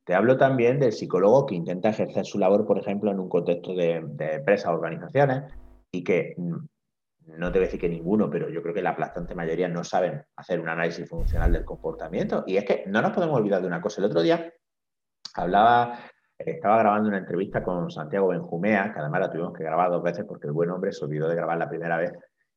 te 0.05 0.15
hablo 0.15 0.37
también 0.37 0.81
del 0.81 0.93
psicólogo 0.93 1.47
que 1.47 1.55
intenta 1.55 1.91
ejercer 1.91 2.27
su 2.27 2.39
labor, 2.39 2.67
por 2.67 2.79
ejemplo, 2.79 3.13
en 3.13 3.21
un 3.21 3.29
contexto 3.29 3.75
de, 3.75 4.05
empresas 4.19 4.67
o 4.67 4.75
organizaciones 4.75 5.45
y 5.93 6.03
que 6.03 6.35
mm, 6.37 6.57
no 7.39 7.53
te 7.53 7.59
voy 7.61 7.65
a 7.65 7.69
decir 7.69 7.81
que 7.81 7.89
ninguno, 7.89 8.29
pero 8.29 8.49
yo 8.49 8.61
creo 8.61 8.75
que 8.75 8.83
la 8.83 8.91
aplastante 8.91 9.37
mayoría 9.37 9.69
no 9.69 9.85
saben 9.85 10.25
hacer 10.35 10.59
un 10.59 10.69
análisis 10.69 11.09
funcional 11.09 11.53
del 11.53 11.65
comportamiento. 11.65 12.43
Y 12.49 12.57
es 12.57 12.65
que 12.65 12.83
no 12.89 13.01
nos 13.01 13.13
podemos 13.13 13.39
olvidar 13.39 13.61
de 13.61 13.69
una 13.69 13.81
cosa. 13.81 14.01
El 14.01 14.07
otro 14.07 14.23
día 14.23 14.53
hablaba 15.35 16.01
estaba 16.47 16.79
grabando 16.79 17.09
una 17.09 17.19
entrevista 17.19 17.63
con 17.63 17.91
Santiago 17.91 18.29
Benjumea, 18.29 18.93
que 18.93 19.01
además 19.01 19.21
la 19.21 19.31
tuvimos 19.31 19.53
que 19.53 19.65
grabar 19.65 19.91
dos 19.91 20.03
veces 20.03 20.25
porque 20.27 20.47
el 20.47 20.53
buen 20.53 20.71
hombre 20.71 20.93
se 20.93 21.05
olvidó 21.05 21.29
de 21.29 21.37
grabar 21.37 21.59
la 21.59 21.69
primera 21.69 21.97
vez. 21.97 22.13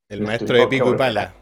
El 0.09 0.21
maestro 0.21 0.57
de 0.57 0.67
pico 0.67 0.93
y 0.93 0.97
pala. 0.97 1.33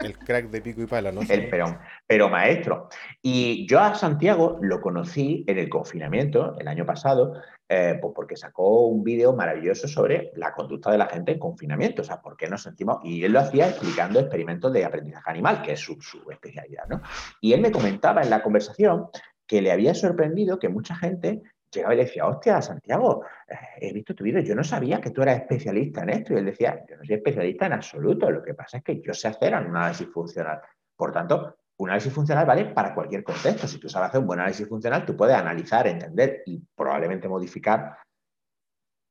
El 0.00 0.18
crack 0.18 0.50
de 0.50 0.60
pico 0.60 0.82
y 0.82 0.86
pala, 0.86 1.12
¿no? 1.12 1.20
El, 1.28 1.48
pero, 1.48 1.78
pero 2.06 2.28
maestro. 2.28 2.88
Y 3.20 3.66
yo 3.68 3.78
a 3.80 3.94
Santiago 3.94 4.58
lo 4.60 4.80
conocí 4.80 5.44
en 5.46 5.58
el 5.58 5.68
confinamiento 5.68 6.56
el 6.58 6.66
año 6.66 6.84
pasado, 6.84 7.34
eh, 7.68 7.98
pues 8.00 8.12
porque 8.14 8.36
sacó 8.36 8.86
un 8.86 9.04
vídeo 9.04 9.32
maravilloso 9.34 9.86
sobre 9.86 10.32
la 10.36 10.54
conducta 10.54 10.90
de 10.90 10.98
la 10.98 11.06
gente 11.06 11.32
en 11.32 11.38
confinamiento, 11.38 12.02
o 12.02 12.04
sea, 12.04 12.20
por 12.20 12.36
qué 12.36 12.48
nos 12.48 12.62
sentimos. 12.62 12.98
Y 13.04 13.24
él 13.24 13.32
lo 13.32 13.40
hacía 13.40 13.68
explicando 13.68 14.18
experimentos 14.18 14.72
de 14.72 14.84
aprendizaje 14.84 15.30
animal, 15.30 15.62
que 15.62 15.72
es 15.72 15.80
su, 15.80 16.00
su 16.00 16.28
especialidad, 16.30 16.84
¿no? 16.88 17.00
Y 17.40 17.52
él 17.52 17.60
me 17.60 17.70
comentaba 17.70 18.22
en 18.22 18.30
la 18.30 18.42
conversación 18.42 19.06
que 19.46 19.60
le 19.60 19.70
había 19.70 19.94
sorprendido 19.94 20.58
que 20.58 20.68
mucha 20.68 20.96
gente 20.96 21.42
llegaba 21.72 21.94
y 21.94 21.96
le 21.98 22.04
decía, 22.04 22.26
hostia, 22.26 22.60
Santiago, 22.60 23.24
eh, 23.48 23.56
he 23.80 23.92
visto 23.92 24.14
tu 24.14 24.24
vídeo, 24.24 24.42
yo 24.42 24.54
no 24.54 24.64
sabía 24.64 25.00
que 25.00 25.10
tú 25.10 25.22
eras 25.22 25.38
especialista 25.40 26.02
en 26.02 26.10
esto. 26.10 26.34
Y 26.34 26.36
él 26.36 26.44
decía, 26.44 26.84
yo 26.88 26.96
no 26.96 27.04
soy 27.04 27.16
especialista 27.16 27.66
en 27.66 27.72
absoluto, 27.74 28.30
lo 28.30 28.42
que 28.42 28.54
pasa 28.54 28.78
es 28.78 28.84
que 28.84 29.00
yo 29.00 29.14
sé 29.14 29.28
hacer 29.28 29.54
un 29.54 29.76
análisis 29.76 30.08
funcional. 30.08 30.60
Por 30.96 31.12
tanto, 31.12 31.56
un 31.78 31.88
análisis 31.88 32.12
funcional 32.12 32.46
vale 32.46 32.66
para 32.66 32.94
cualquier 32.94 33.24
contexto. 33.24 33.66
Si 33.66 33.78
tú 33.78 33.88
sabes 33.88 34.10
hacer 34.10 34.20
un 34.20 34.26
buen 34.26 34.40
análisis 34.40 34.68
funcional, 34.68 35.04
tú 35.04 35.16
puedes 35.16 35.34
analizar, 35.34 35.86
entender 35.86 36.42
y 36.46 36.58
probablemente 36.74 37.28
modificar 37.28 37.96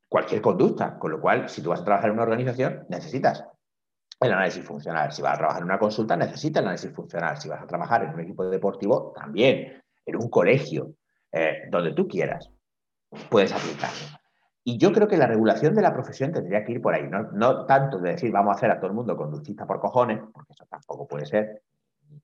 cualquier 0.07 0.41
conducta. 0.41 0.97
Con 0.97 1.12
lo 1.12 1.20
cual, 1.20 1.49
si 1.49 1.62
tú 1.62 1.70
vas 1.70 1.82
a 1.82 1.84
trabajar 1.84 2.09
en 2.09 2.14
una 2.14 2.24
organización, 2.24 2.86
necesitas 2.89 3.43
el 4.20 4.32
análisis 4.32 4.64
funcional. 4.64 5.12
Si 5.12 5.22
vas 5.22 5.34
a 5.34 5.38
trabajar 5.38 5.62
en 5.62 5.66
una 5.66 5.80
consulta, 5.80 6.16
necesitas 6.16 6.62
el 6.62 6.68
análisis 6.68 6.91
funcional. 6.93 7.38
Si 7.38 7.49
vas 7.49 7.62
a 7.62 7.68
trabajar 7.68 8.03
en 8.03 8.14
un 8.14 8.20
equipo 8.20 8.47
deportivo, 8.49 9.12
también. 9.14 9.82
En 10.05 10.16
un 10.16 10.30
colegio, 10.30 10.93
eh, 11.32 11.64
donde 11.70 11.94
tú 11.94 12.08
quieras, 12.08 12.50
puedes 13.30 13.52
aplicarlo. 13.52 14.20
Y 14.64 14.78
yo 14.78 14.92
creo 14.92 15.08
que 15.08 15.18
la 15.18 15.28
regulación 15.28 15.74
de 15.74 15.82
la 15.82 15.94
profesión 15.94 16.32
tendría 16.32 16.64
que 16.64 16.74
ir 16.74 16.82
por 16.82 16.94
ahí, 16.94 17.10
no, 17.10 17.66
tanto 17.66 17.98
de 18.00 18.12
decir 18.12 18.32
vamos 18.32 18.54
a 18.54 18.58
hacer 18.58 18.72
a 18.72 18.78
todo 18.78 18.88
el 18.88 18.96
mundo 18.96 19.18
conductista 19.18 19.66
por 19.66 19.80
cojones, 19.80 20.20
porque 20.34 20.54
eso 20.54 20.66
tampoco 20.70 21.08
puede 21.08 21.26
ser, 21.26 21.64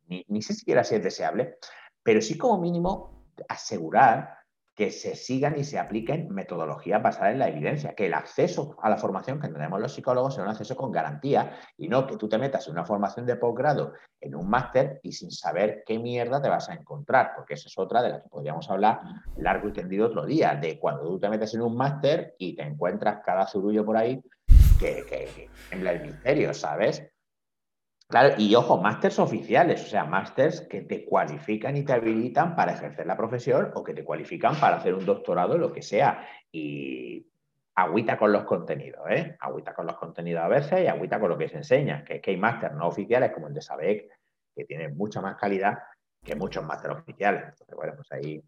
ni, 0.08 0.24
ni 0.28 0.42
siquiera 0.42 0.84
si 0.84 0.96
es 0.96 1.04
deseable, 1.04 1.58
pero 2.04 2.22
sí 2.22 2.38
como 2.38 2.60
mínimo 2.62 3.26
asegurar 3.50 4.38
que 4.78 4.92
se 4.92 5.16
sigan 5.16 5.58
y 5.58 5.64
se 5.64 5.80
apliquen 5.80 6.30
metodologías 6.30 7.02
basadas 7.02 7.34
en 7.34 7.40
la 7.40 7.48
evidencia, 7.48 7.96
que 7.96 8.06
el 8.06 8.14
acceso 8.14 8.78
a 8.84 8.92
la 8.92 8.98
formación 8.98 9.40
que 9.40 9.48
tenemos 9.48 9.82
los 9.82 9.92
psicólogos 9.92 10.36
sea 10.36 10.44
un 10.44 10.52
acceso 10.52 10.76
con 10.76 10.92
garantía 10.92 11.58
y 11.78 11.88
no 11.88 12.06
que 12.06 12.16
tú 12.16 12.30
te 12.30 12.38
metas 12.38 12.68
en 12.68 12.74
una 12.74 12.86
formación 12.86 13.26
de 13.26 13.38
posgrado 13.38 13.94
en 14.22 14.36
un 14.36 14.48
máster 14.48 15.00
y 15.02 15.14
sin 15.14 15.32
saber 15.32 15.84
qué 15.84 15.98
mierda 15.98 16.40
te 16.40 16.48
vas 16.48 16.70
a 16.70 16.76
encontrar, 16.76 17.32
porque 17.36 17.56
esa 17.56 17.70
es 17.70 17.78
otra 17.80 18.04
de 18.04 18.10
la 18.10 18.22
que 18.22 18.30
podríamos 18.30 18.70
hablar 18.70 19.00
largo 19.38 19.68
y 19.70 19.74
tendido 19.74 20.06
otro 20.06 20.28
día, 20.28 20.54
de 20.54 20.78
cuando 20.78 21.08
tú 21.08 21.20
te 21.20 21.28
metes 21.28 21.56
en 21.56 21.62
un 21.64 21.76
máster 21.76 22.36
y 22.38 22.56
te 22.56 22.62
encuentras 22.62 23.22
cada 23.26 23.48
zurullo 23.48 23.84
por 23.84 23.98
ahí 23.98 24.22
que, 24.80 25.04
que, 25.10 25.28
que 25.36 25.50
el 25.72 26.02
misterio, 26.04 26.54
¿sabes? 26.54 27.04
Claro, 28.10 28.36
y 28.38 28.56
ojo, 28.56 28.78
másters 28.78 29.20
oficiales, 29.20 29.84
o 29.84 29.88
sea, 29.88 30.06
másters 30.06 30.62
que 30.62 30.82
te 30.82 31.04
cualifican 31.04 31.76
y 31.76 31.84
te 31.84 31.92
habilitan 31.92 32.56
para 32.56 32.72
ejercer 32.72 33.06
la 33.06 33.18
profesión 33.18 33.72
o 33.76 33.84
que 33.84 33.94
te 33.94 34.06
cualifican 34.06 34.56
para 34.56 34.78
hacer 34.78 34.94
un 34.94 35.06
doctorado, 35.06 35.58
lo 35.58 35.74
que 35.74 35.82
sea. 35.82 36.26
Y 36.50 37.28
agüita 37.76 38.18
con 38.18 38.32
los 38.32 38.46
contenidos, 38.46 39.02
¿eh? 39.10 39.36
Agüita 39.42 39.74
con 39.74 39.88
los 39.88 39.98
contenidos 39.98 40.42
a 40.42 40.48
veces 40.48 40.86
y 40.86 40.88
agüita 40.88 41.20
con 41.20 41.30
lo 41.30 41.38
que 41.38 41.50
se 41.50 41.58
enseña, 41.58 42.06
que 42.06 42.16
es 42.16 42.22
que 42.22 42.32
hay 42.32 42.38
másters 42.38 42.76
no 42.76 42.88
oficiales 42.88 43.34
como 43.34 43.48
el 43.48 43.54
de 43.54 43.62
SABEC, 43.62 44.10
que 44.56 44.64
tienen 44.64 44.96
mucha 44.96 45.20
más 45.20 45.36
calidad 45.36 45.78
que 46.24 46.36
muchos 46.36 46.64
másters 46.64 46.96
oficiales. 46.96 47.44
Entonces, 47.44 47.76
bueno, 47.76 47.94
pues 47.96 48.10
ahí... 48.14 48.42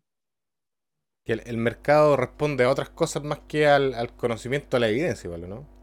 Que 1.26 1.34
el, 1.34 1.57
mercado 1.57 2.16
responde 2.16 2.64
a 2.64 2.70
otras 2.70 2.89
cosas 2.91 3.24
más 3.24 3.39
que 3.41 3.68
al, 3.68 3.93
al 3.93 4.16
conocimiento, 4.16 4.78
a 4.78 4.80
la 4.80 4.88
evidencia, 4.88 5.30
¿vale? 5.30 5.49
¿no? 5.49 5.78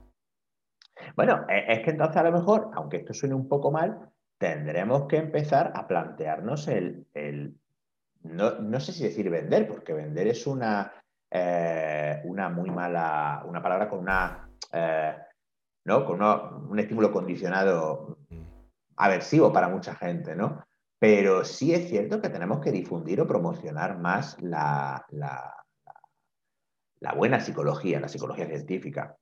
Bueno, 1.14 1.46
e, 1.48 1.72
es 1.72 1.80
que 1.80 1.90
entonces 1.90 2.16
a 2.16 2.24
lo 2.24 2.32
mejor, 2.32 2.70
aunque 2.74 2.98
esto 2.98 3.14
suene 3.14 3.34
un 3.34 3.48
poco 3.48 3.70
mal, 3.70 4.10
tendremos 4.38 5.06
que 5.06 5.16
empezar 5.16 5.72
a 5.74 5.86
plantearnos 5.86 6.68
el, 6.68 7.06
no, 8.22 8.80
sé 8.80 8.92
si 8.92 9.04
decir 9.04 9.30
vender, 9.30 9.68
porque 9.68 9.92
vender 9.92 10.26
es 10.28 10.46
una, 10.46 10.92
eh, 11.30 12.20
una 12.24 12.48
muy 12.48 12.70
mala, 12.70 13.44
una 13.46 13.62
palabra 13.62 13.88
con 13.88 14.00
una, 14.00 14.50
eh, 14.72 15.16
¿no? 15.84 16.04
Con 16.04 16.22
un 16.22 16.78
estímulo 16.78 17.12
condicionado 17.12 18.18
aversivo 18.96 19.52
para 19.52 19.68
mucha 19.68 19.94
gente, 19.94 20.34
¿no? 20.34 20.64
Pero 20.98 21.44
sí 21.44 21.74
es 21.74 21.88
cierto 21.88 22.20
que 22.20 22.30
tenemos 22.30 22.60
que 22.60 22.72
difundir 22.72 23.20
o 23.20 23.26
promocionar 23.26 23.98
más 23.98 24.40
la, 24.42 25.04
la 27.00 27.12
buena 27.12 27.40
psicología, 27.40 28.00
la 28.00 28.08
psicología 28.08 28.46
científica. 28.46 29.16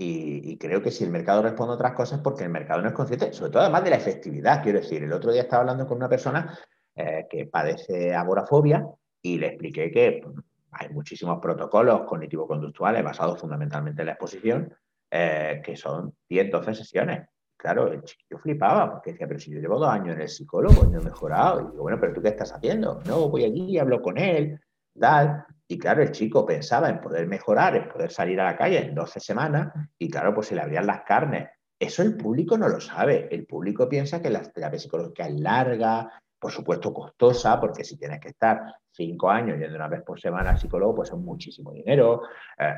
Y, 0.00 0.56
creo 0.58 0.80
que 0.80 0.92
si 0.92 1.02
el 1.02 1.10
mercado 1.10 1.42
responde 1.42 1.72
a 1.72 1.74
otras 1.74 1.92
cosas, 1.92 2.20
porque 2.20 2.44
el 2.44 2.50
mercado 2.50 2.80
no 2.80 2.88
es 2.88 2.94
consciente, 2.94 3.32
sobre 3.32 3.50
todo 3.50 3.62
además 3.62 3.82
de 3.82 3.90
la 3.90 3.96
efectividad. 3.96 4.62
Quiero 4.62 4.78
decir, 4.78 5.02
el 5.02 5.12
otro 5.12 5.32
día 5.32 5.42
estaba 5.42 5.62
hablando 5.62 5.88
con 5.88 5.96
una 5.96 6.08
persona 6.08 6.56
eh, 6.94 7.26
que 7.28 7.46
padece 7.46 8.14
agorafobia 8.14 8.86
y 9.20 9.38
le 9.38 9.48
expliqué 9.48 9.90
que 9.90 10.22
hay 10.70 10.88
muchísimos 10.90 11.40
protocolos 11.40 12.02
cognitivo-conductuales 12.02 13.02
basados 13.02 13.40
fundamentalmente 13.40 14.02
en 14.02 14.06
la 14.06 14.12
exposición, 14.12 14.72
eh, 15.10 15.60
que 15.64 15.76
son 15.76 16.14
10, 16.28 16.50
12 16.52 16.74
sesiones. 16.74 17.28
Claro, 17.56 17.92
el 17.92 18.02
chiquillo 18.04 18.38
flipaba, 18.38 18.92
porque 18.92 19.10
decía, 19.10 19.26
pero 19.26 19.40
si 19.40 19.50
yo 19.50 19.58
llevo 19.58 19.80
dos 19.80 19.88
años 19.88 20.14
en 20.14 20.20
el 20.20 20.28
psicólogo 20.28 20.84
no 20.84 21.00
he 21.00 21.04
mejorado. 21.04 21.60
Y 21.60 21.70
digo, 21.72 21.82
bueno, 21.82 21.98
pero 22.00 22.14
¿tú 22.14 22.22
qué 22.22 22.28
estás 22.28 22.52
haciendo? 22.52 23.00
No, 23.04 23.28
voy 23.28 23.42
allí, 23.42 23.78
hablo 23.78 24.00
con 24.00 24.16
él, 24.16 24.60
tal. 24.98 25.44
Y 25.70 25.78
claro, 25.78 26.02
el 26.02 26.12
chico 26.12 26.46
pensaba 26.46 26.88
en 26.88 27.00
poder 27.00 27.26
mejorar, 27.26 27.76
en 27.76 27.88
poder 27.88 28.10
salir 28.10 28.40
a 28.40 28.44
la 28.44 28.56
calle 28.56 28.78
en 28.78 28.94
12 28.94 29.20
semanas, 29.20 29.72
y 29.98 30.08
claro, 30.08 30.34
pues 30.34 30.48
se 30.48 30.54
le 30.54 30.62
abrían 30.62 30.86
las 30.86 31.02
carnes. 31.02 31.48
Eso 31.78 32.02
el 32.02 32.16
público 32.16 32.56
no 32.56 32.68
lo 32.68 32.80
sabe. 32.80 33.28
El 33.30 33.46
público 33.46 33.88
piensa 33.88 34.20
que 34.20 34.30
la 34.30 34.40
terapia 34.40 34.78
psicológica 34.78 35.26
es 35.26 35.38
larga, 35.38 36.10
por 36.38 36.50
supuesto 36.50 36.92
costosa, 36.92 37.60
porque 37.60 37.84
si 37.84 37.98
tienes 37.98 38.18
que 38.18 38.28
estar 38.28 38.62
cinco 38.90 39.30
años 39.30 39.58
yendo 39.58 39.76
una 39.76 39.88
vez 39.88 40.02
por 40.02 40.18
semana 40.18 40.50
al 40.50 40.58
psicólogo, 40.58 40.96
pues 40.96 41.10
es 41.10 41.16
muchísimo 41.16 41.72
dinero. 41.72 42.22
Eh, 42.58 42.74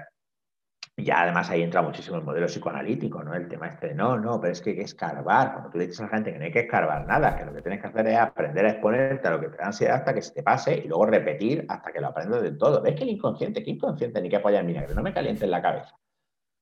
ya 1.02 1.22
además 1.22 1.50
ahí 1.50 1.62
entra 1.62 1.82
muchísimo 1.82 2.16
el 2.16 2.24
modelo 2.24 2.46
psicoanalítico, 2.46 3.22
¿no? 3.22 3.34
El 3.34 3.48
tema 3.48 3.68
este 3.68 3.88
de 3.88 3.94
no, 3.94 4.18
no, 4.18 4.40
pero 4.40 4.52
es 4.52 4.60
que 4.60 4.70
hay 4.70 4.76
que 4.76 4.82
escarbar. 4.82 5.52
Cuando 5.52 5.70
tú 5.70 5.78
le 5.78 5.86
dices 5.86 6.00
a 6.00 6.04
la 6.04 6.08
gente 6.10 6.32
que 6.32 6.38
no 6.38 6.44
hay 6.44 6.52
que 6.52 6.60
escarbar 6.60 7.06
nada, 7.06 7.36
que 7.36 7.44
lo 7.44 7.52
que 7.52 7.62
tienes 7.62 7.80
que 7.80 7.86
hacer 7.88 8.06
es 8.06 8.18
aprender 8.18 8.66
a 8.66 8.70
exponerte 8.70 9.28
a 9.28 9.30
lo 9.32 9.40
que 9.40 9.48
te 9.48 9.56
da 9.56 9.66
ansiedad 9.66 9.96
hasta 9.96 10.14
que 10.14 10.22
se 10.22 10.32
te 10.32 10.42
pase 10.42 10.76
y 10.76 10.88
luego 10.88 11.06
repetir 11.06 11.66
hasta 11.68 11.92
que 11.92 12.00
lo 12.00 12.08
aprendas 12.08 12.42
de 12.42 12.52
todo. 12.52 12.82
¿Ves 12.82 12.94
que 12.94 13.02
el 13.04 13.10
inconsciente, 13.10 13.62
qué 13.62 13.70
inconsciente 13.70 14.20
ni 14.20 14.28
que 14.28 14.36
apoyar 14.36 14.64
mira, 14.64 14.86
que 14.86 14.94
no 14.94 15.02
me 15.02 15.12
caliente 15.12 15.44
en 15.44 15.50
la 15.50 15.62
cabeza? 15.62 15.96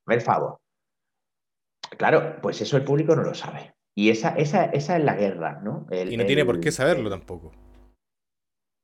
El 0.07 0.21
favor. 0.21 0.59
Claro, 1.97 2.37
pues 2.41 2.61
eso 2.61 2.77
el 2.77 2.83
público 2.83 3.15
no 3.15 3.23
lo 3.23 3.33
sabe. 3.33 3.73
Y 3.95 4.09
esa, 4.09 4.29
esa, 4.37 4.65
esa 4.65 4.97
es 4.97 5.03
la 5.03 5.15
guerra, 5.15 5.59
¿no? 5.63 5.87
y 5.91 6.15
no 6.15 6.25
tiene 6.25 6.45
por 6.45 6.59
qué 6.59 6.71
saberlo 6.71 7.09
tampoco. 7.09 7.51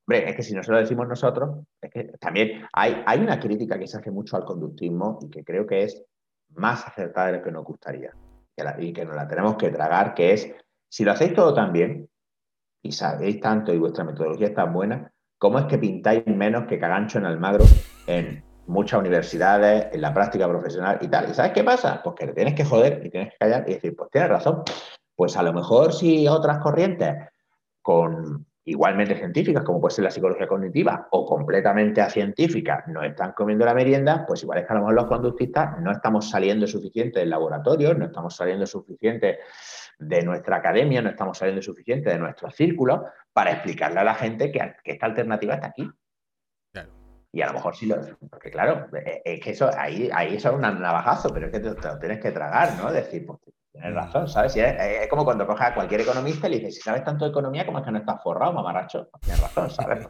Hombre, 0.06 0.30
es 0.30 0.36
que 0.36 0.42
si 0.42 0.54
no 0.54 0.62
se 0.62 0.70
lo 0.70 0.78
decimos 0.78 1.08
nosotros, 1.08 1.64
es 1.80 1.90
que 1.90 2.04
también 2.20 2.64
hay, 2.72 3.02
hay 3.06 3.18
una 3.18 3.40
crítica 3.40 3.76
que 3.76 3.88
se 3.88 3.96
hace 3.96 4.12
mucho 4.12 4.36
al 4.36 4.44
conductismo 4.44 5.18
y 5.20 5.30
que 5.30 5.42
creo 5.42 5.66
que 5.66 5.82
es 5.82 6.04
más 6.50 6.86
acertada 6.86 7.28
de 7.28 7.38
lo 7.38 7.42
que 7.42 7.50
nos 7.50 7.64
gustaría 7.64 8.12
y 8.78 8.92
que 8.92 9.04
nos 9.04 9.16
la 9.16 9.28
tenemos 9.28 9.56
que 9.56 9.70
tragar, 9.70 10.14
que 10.14 10.32
es, 10.32 10.50
si 10.88 11.04
lo 11.04 11.12
hacéis 11.12 11.34
todo 11.34 11.52
tan 11.52 11.72
bien 11.72 12.08
y 12.82 12.92
sabéis 12.92 13.40
tanto 13.40 13.72
y 13.72 13.78
vuestra 13.78 14.04
metodología 14.04 14.46
es 14.46 14.54
tan 14.54 14.72
buena, 14.72 15.12
¿cómo 15.38 15.58
es 15.58 15.66
que 15.66 15.78
pintáis 15.78 16.26
menos 16.26 16.66
que 16.66 16.78
cagancho 16.78 17.18
en 17.18 17.26
Almagro 17.26 17.64
en 18.06 18.44
muchas 18.66 19.00
universidades, 19.00 19.88
en 19.92 20.00
la 20.00 20.14
práctica 20.14 20.48
profesional 20.48 20.98
y 21.00 21.08
tal? 21.08 21.30
¿Y 21.30 21.34
sabes 21.34 21.52
qué 21.52 21.64
pasa? 21.64 22.00
Pues 22.02 22.16
que 22.16 22.28
te 22.28 22.32
tienes 22.32 22.54
que 22.54 22.64
joder 22.64 23.04
y 23.04 23.10
tienes 23.10 23.32
que 23.32 23.38
callar 23.38 23.64
y 23.66 23.74
decir, 23.74 23.94
pues 23.96 24.10
tienes 24.10 24.30
razón. 24.30 24.62
Pues 25.14 25.36
a 25.36 25.42
lo 25.42 25.52
mejor 25.52 25.92
si 25.92 26.28
otras 26.28 26.58
corrientes 26.58 27.14
con 27.82 28.45
igualmente 28.66 29.14
científicas, 29.14 29.62
como 29.62 29.80
puede 29.80 29.94
ser 29.94 30.04
la 30.04 30.10
psicología 30.10 30.48
cognitiva, 30.48 31.06
o 31.12 31.24
completamente 31.24 32.00
acientíficas, 32.00 32.86
no 32.88 33.02
están 33.02 33.32
comiendo 33.32 33.64
la 33.64 33.74
merienda, 33.74 34.24
pues 34.26 34.42
igual 34.42 34.58
es 34.58 34.66
que 34.66 34.72
a 34.72 34.74
lo 34.74 34.80
mejor 34.80 34.94
los 34.94 35.06
conductistas 35.06 35.80
no 35.80 35.92
estamos 35.92 36.28
saliendo 36.28 36.66
suficiente 36.66 37.20
del 37.20 37.30
laboratorio, 37.30 37.94
no 37.94 38.06
estamos 38.06 38.34
saliendo 38.34 38.66
suficiente 38.66 39.38
de 39.98 40.22
nuestra 40.22 40.56
academia, 40.56 41.00
no 41.00 41.10
estamos 41.10 41.38
saliendo 41.38 41.62
suficiente 41.62 42.10
de 42.10 42.18
nuestros 42.18 42.56
círculos 42.56 43.02
para 43.32 43.52
explicarle 43.52 44.00
a 44.00 44.04
la 44.04 44.14
gente 44.14 44.50
que, 44.50 44.74
esta 44.84 45.06
alternativa 45.06 45.54
está 45.54 45.68
aquí. 45.68 45.88
Y 47.36 47.42
a 47.42 47.48
lo 47.48 47.52
mejor 47.52 47.76
sí 47.76 47.84
lo. 47.84 47.96
Porque 48.30 48.50
claro, 48.50 48.86
es 49.22 49.40
que 49.40 49.50
eso, 49.50 49.68
ahí, 49.76 50.08
ahí 50.14 50.36
eso 50.36 50.48
es 50.48 50.54
un 50.54 50.62
navajazo, 50.62 51.28
pero 51.34 51.48
es 51.48 51.52
que 51.52 51.60
te, 51.60 51.68
lo 51.68 51.98
tienes 51.98 52.18
que 52.18 52.32
tragar, 52.32 52.74
¿no? 52.78 52.90
Decir, 52.90 53.26
pues 53.26 53.40
Tienes 53.70 53.92
razón, 53.92 54.26
¿sabes? 54.26 54.56
es, 54.56 55.06
como 55.08 55.22
cuando 55.22 55.46
coges 55.46 55.66
a 55.66 55.74
cualquier 55.74 56.00
economista 56.00 56.46
y 56.46 56.52
le 56.52 56.56
dices, 56.60 56.76
si 56.76 56.80
sabes 56.80 57.04
tanto 57.04 57.26
de 57.26 57.32
economía, 57.32 57.66
¿cómo 57.66 57.80
es 57.80 57.84
que 57.84 57.90
no 57.90 57.98
estás 57.98 58.22
forrado, 58.22 58.54
mamarracho? 58.54 59.10
Tienes 59.20 59.42
razón, 59.42 59.68
¿sabes? 59.70 60.08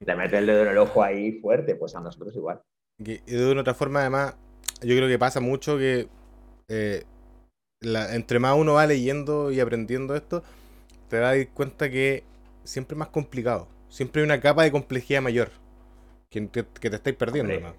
Le 0.00 0.16
metes 0.16 0.40
el 0.40 0.46
dedo 0.46 0.62
en 0.62 0.68
el 0.70 0.78
ojo 0.78 1.00
ahí 1.00 1.38
fuerte, 1.38 1.76
pues 1.76 1.94
a 1.94 2.00
nosotros 2.00 2.34
igual. 2.34 2.60
Y 2.98 3.18
de 3.18 3.52
una 3.52 3.60
otra 3.60 3.74
forma, 3.74 4.00
además, 4.00 4.36
yo 4.82 4.96
creo 4.96 5.06
que 5.06 5.20
pasa 5.20 5.38
mucho 5.38 5.78
que 5.78 6.08
eh, 6.66 7.04
entre 7.82 8.40
más 8.40 8.56
uno 8.56 8.72
va 8.72 8.86
leyendo 8.86 9.52
y 9.52 9.60
aprendiendo 9.60 10.16
esto, 10.16 10.42
te 11.08 11.18
das 11.18 11.36
cuenta 11.54 11.88
que 11.88 12.24
siempre 12.64 12.96
es 12.96 12.98
más 12.98 13.08
complicado. 13.10 13.68
Siempre 13.88 14.22
hay 14.22 14.24
una 14.24 14.40
capa 14.40 14.64
de 14.64 14.72
complejidad 14.72 15.22
mayor 15.22 15.50
que 16.28 16.40
te, 16.42 16.64
que 16.64 16.90
te 16.90 16.96
estáis 16.96 17.16
perdiendo. 17.16 17.74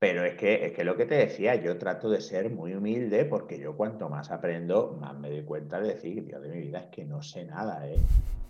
Pero 0.00 0.24
es 0.24 0.34
que, 0.34 0.64
es 0.64 0.72
que 0.72 0.82
lo 0.82 0.96
que 0.96 1.04
te 1.04 1.16
decía, 1.16 1.56
yo 1.56 1.76
trato 1.76 2.08
de 2.08 2.22
ser 2.22 2.48
muy 2.48 2.72
humilde 2.72 3.26
porque 3.26 3.58
yo 3.58 3.76
cuanto 3.76 4.08
más 4.08 4.30
aprendo, 4.30 4.96
más 4.98 5.14
me 5.18 5.28
doy 5.28 5.44
cuenta 5.44 5.78
de 5.78 5.88
decir, 5.88 6.24
Dios 6.24 6.40
de 6.40 6.48
mi 6.48 6.58
vida, 6.58 6.78
es 6.78 6.86
que 6.86 7.04
no 7.04 7.20
sé 7.20 7.44
nada, 7.44 7.86
¿eh? 7.86 7.98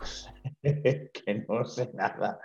es 0.62 1.11
que 1.11 1.44
no 1.48 1.64
sé 1.64 1.90
nada. 1.92 2.38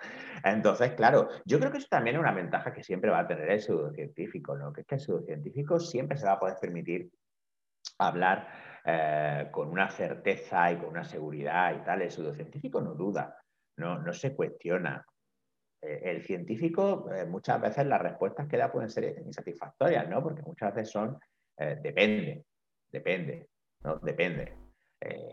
Entonces, 0.43 0.93
claro, 0.93 1.29
yo 1.45 1.59
creo 1.59 1.71
que 1.71 1.77
eso 1.77 1.87
también 1.87 2.15
es 2.15 2.19
una 2.19 2.33
ventaja 2.33 2.73
que 2.73 2.83
siempre 2.83 3.11
va 3.11 3.19
a 3.19 3.27
tener 3.27 3.47
el 3.49 3.61
pseudocientífico, 3.61 4.57
¿no? 4.57 4.73
Que 4.73 4.81
es 4.81 4.87
que 4.87 4.95
el 4.95 5.01
pseudocientífico 5.01 5.79
siempre 5.79 6.17
se 6.17 6.25
va 6.25 6.33
a 6.33 6.39
poder 6.39 6.57
permitir 6.59 7.11
hablar 7.99 8.47
eh, 8.83 9.49
con 9.51 9.69
una 9.69 9.89
certeza 9.89 10.71
y 10.71 10.77
con 10.77 10.89
una 10.89 11.03
seguridad 11.03 11.75
y 11.75 11.85
tal. 11.85 12.01
El 12.01 12.11
pseudocientífico 12.11 12.81
no 12.81 12.95
duda, 12.95 13.37
no, 13.77 13.99
no 14.01 14.13
se 14.13 14.35
cuestiona. 14.35 15.05
Eh, 15.85 16.01
el 16.03 16.23
científico, 16.23 17.09
eh, 17.13 17.25
muchas 17.25 17.61
veces 17.61 17.85
las 17.85 18.01
respuestas 18.01 18.47
que 18.47 18.57
da 18.57 18.71
pueden 18.71 18.89
ser 18.89 19.21
insatisfactorias, 19.23 20.09
¿no? 20.09 20.21
Porque 20.23 20.41
muchas 20.41 20.73
veces 20.73 20.91
son, 20.91 21.19
eh, 21.57 21.77
depende, 21.81 22.43
depende, 22.91 23.47
¿no? 23.83 23.97
Depende. 23.97 24.53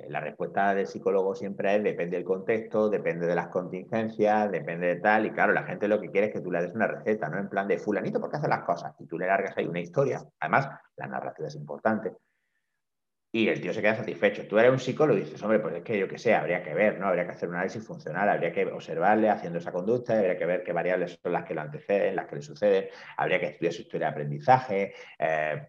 la 0.08 0.20
respuesta 0.20 0.74
del 0.74 0.86
psicólogo 0.86 1.34
siempre 1.34 1.76
es 1.76 1.82
depende 1.82 2.18
del 2.18 2.26
contexto, 2.26 2.90
depende 2.90 3.26
de 3.26 3.34
las 3.34 3.48
contingencias, 3.48 4.50
depende 4.50 4.88
de 4.88 4.96
tal, 4.96 5.24
y 5.24 5.30
claro, 5.30 5.54
la 5.54 5.62
gente 5.62 5.88
lo 5.88 5.98
que 5.98 6.10
quiere 6.10 6.26
es 6.26 6.32
que 6.34 6.42
tú 6.42 6.50
le 6.50 6.60
des 6.60 6.74
una 6.74 6.88
receta, 6.88 7.30
¿no? 7.30 7.38
En 7.38 7.48
plan 7.48 7.66
de 7.68 7.78
fulanito, 7.78 8.20
¿por 8.20 8.30
qué 8.30 8.36
hace 8.36 8.48
las 8.48 8.64
cosas? 8.64 8.94
Y 8.98 9.06
tú 9.06 9.18
le 9.18 9.26
largas 9.26 9.56
ahí 9.56 9.66
una 9.66 9.80
historia. 9.80 10.20
Además, 10.40 10.68
la 10.96 11.06
narrativa 11.06 11.48
es 11.48 11.54
importante 11.54 12.12
y 13.34 13.48
el 13.48 13.62
tío 13.62 13.72
se 13.72 13.80
queda 13.80 13.96
satisfecho. 13.96 14.46
Tú 14.46 14.58
eres 14.58 14.70
un 14.70 14.78
psicólogo 14.78 15.18
y 15.18 15.22
dices, 15.22 15.42
hombre, 15.42 15.58
pues 15.58 15.74
es 15.74 15.82
que 15.82 15.98
yo 15.98 16.06
qué 16.06 16.18
sé, 16.18 16.34
habría 16.34 16.62
que 16.62 16.74
ver, 16.74 17.00
¿no? 17.00 17.08
Habría 17.08 17.24
que 17.24 17.32
hacer 17.32 17.48
un 17.48 17.54
análisis 17.54 17.82
funcional, 17.82 18.28
habría 18.28 18.52
que 18.52 18.66
observarle 18.66 19.30
haciendo 19.30 19.58
esa 19.58 19.72
conducta, 19.72 20.18
habría 20.18 20.36
que 20.36 20.44
ver 20.44 20.62
qué 20.62 20.72
variables 20.74 21.18
son 21.22 21.32
las 21.32 21.44
que 21.44 21.54
lo 21.54 21.62
anteceden, 21.62 22.14
las 22.14 22.26
que 22.26 22.36
le 22.36 22.42
suceden, 22.42 22.88
habría 23.16 23.40
que 23.40 23.46
estudiar 23.46 23.72
su 23.72 23.82
historia 23.82 24.08
de 24.08 24.12
aprendizaje. 24.12 24.94
Eh, 25.18 25.66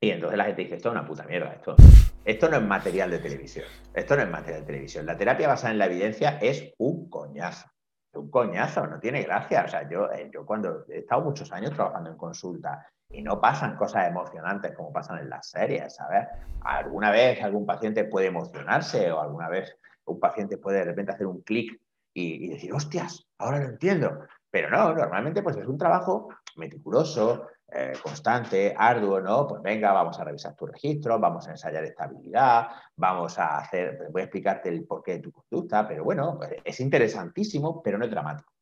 y 0.00 0.10
entonces 0.10 0.38
la 0.38 0.46
gente 0.46 0.62
dice, 0.62 0.76
esto 0.76 0.88
es 0.88 0.92
una 0.92 1.06
puta 1.06 1.24
mierda, 1.24 1.52
esto, 1.52 1.76
esto 2.24 2.48
no 2.48 2.56
es 2.56 2.62
material 2.62 3.10
de 3.10 3.18
televisión, 3.18 3.66
esto 3.92 4.16
no 4.16 4.22
es 4.22 4.30
material 4.30 4.62
de 4.62 4.66
televisión. 4.66 5.04
La 5.04 5.16
terapia 5.16 5.48
basada 5.48 5.72
en 5.72 5.78
la 5.78 5.86
evidencia 5.86 6.38
es 6.40 6.72
un 6.78 7.10
coñazo, 7.10 7.68
un 8.14 8.30
coñazo, 8.30 8.86
no 8.86 8.98
tiene 8.98 9.22
gracia. 9.22 9.64
O 9.66 9.68
sea, 9.68 9.88
yo, 9.88 10.10
eh, 10.10 10.30
yo 10.32 10.46
cuando 10.46 10.86
he 10.88 11.00
estado 11.00 11.20
muchos 11.20 11.52
años 11.52 11.72
trabajando 11.74 12.10
en 12.10 12.16
consulta 12.16 12.91
y 13.12 13.22
no 13.22 13.40
pasan 13.40 13.76
cosas 13.76 14.08
emocionantes 14.08 14.74
como 14.74 14.92
pasan 14.92 15.18
en 15.18 15.30
las 15.30 15.50
series, 15.50 15.94
¿sabes? 15.94 16.26
Alguna 16.62 17.10
vez 17.10 17.42
algún 17.42 17.66
paciente 17.66 18.04
puede 18.04 18.28
emocionarse 18.28 19.10
o 19.12 19.20
alguna 19.20 19.48
vez 19.48 19.76
un 20.06 20.18
paciente 20.18 20.56
puede 20.56 20.78
de 20.78 20.84
repente 20.84 21.12
hacer 21.12 21.26
un 21.26 21.42
clic 21.42 21.80
y, 22.14 22.48
decir, 22.48 22.72
hostias, 22.72 23.26
ahora 23.38 23.58
lo 23.58 23.68
entiendo. 23.70 24.26
Pero 24.50 24.70
no, 24.70 24.94
normalmente 24.94 25.42
pues 25.42 25.56
es 25.56 25.66
un 25.66 25.78
trabajo 25.78 26.28
meticuloso, 26.56 27.48
eh, 27.74 27.94
constante, 28.02 28.74
arduo, 28.76 29.20
¿no? 29.20 29.46
Pues 29.46 29.62
venga, 29.62 29.92
vamos 29.92 30.18
a 30.18 30.24
revisar 30.24 30.54
tu 30.54 30.66
registro, 30.66 31.18
vamos 31.18 31.48
a 31.48 31.52
ensayar 31.52 31.84
estabilidad, 31.84 32.68
vamos 32.96 33.38
a 33.38 33.58
hacer, 33.58 34.08
voy 34.10 34.22
a 34.22 34.24
explicarte 34.24 34.68
el 34.68 34.84
porqué 34.84 35.12
de 35.12 35.18
tu 35.20 35.32
conducta, 35.32 35.88
pero 35.88 36.04
bueno, 36.04 36.38
es 36.64 36.80
interesantísimo, 36.80 37.82
pero 37.82 37.96
no 37.96 38.04
es 38.04 38.10
dramático. 38.10 38.52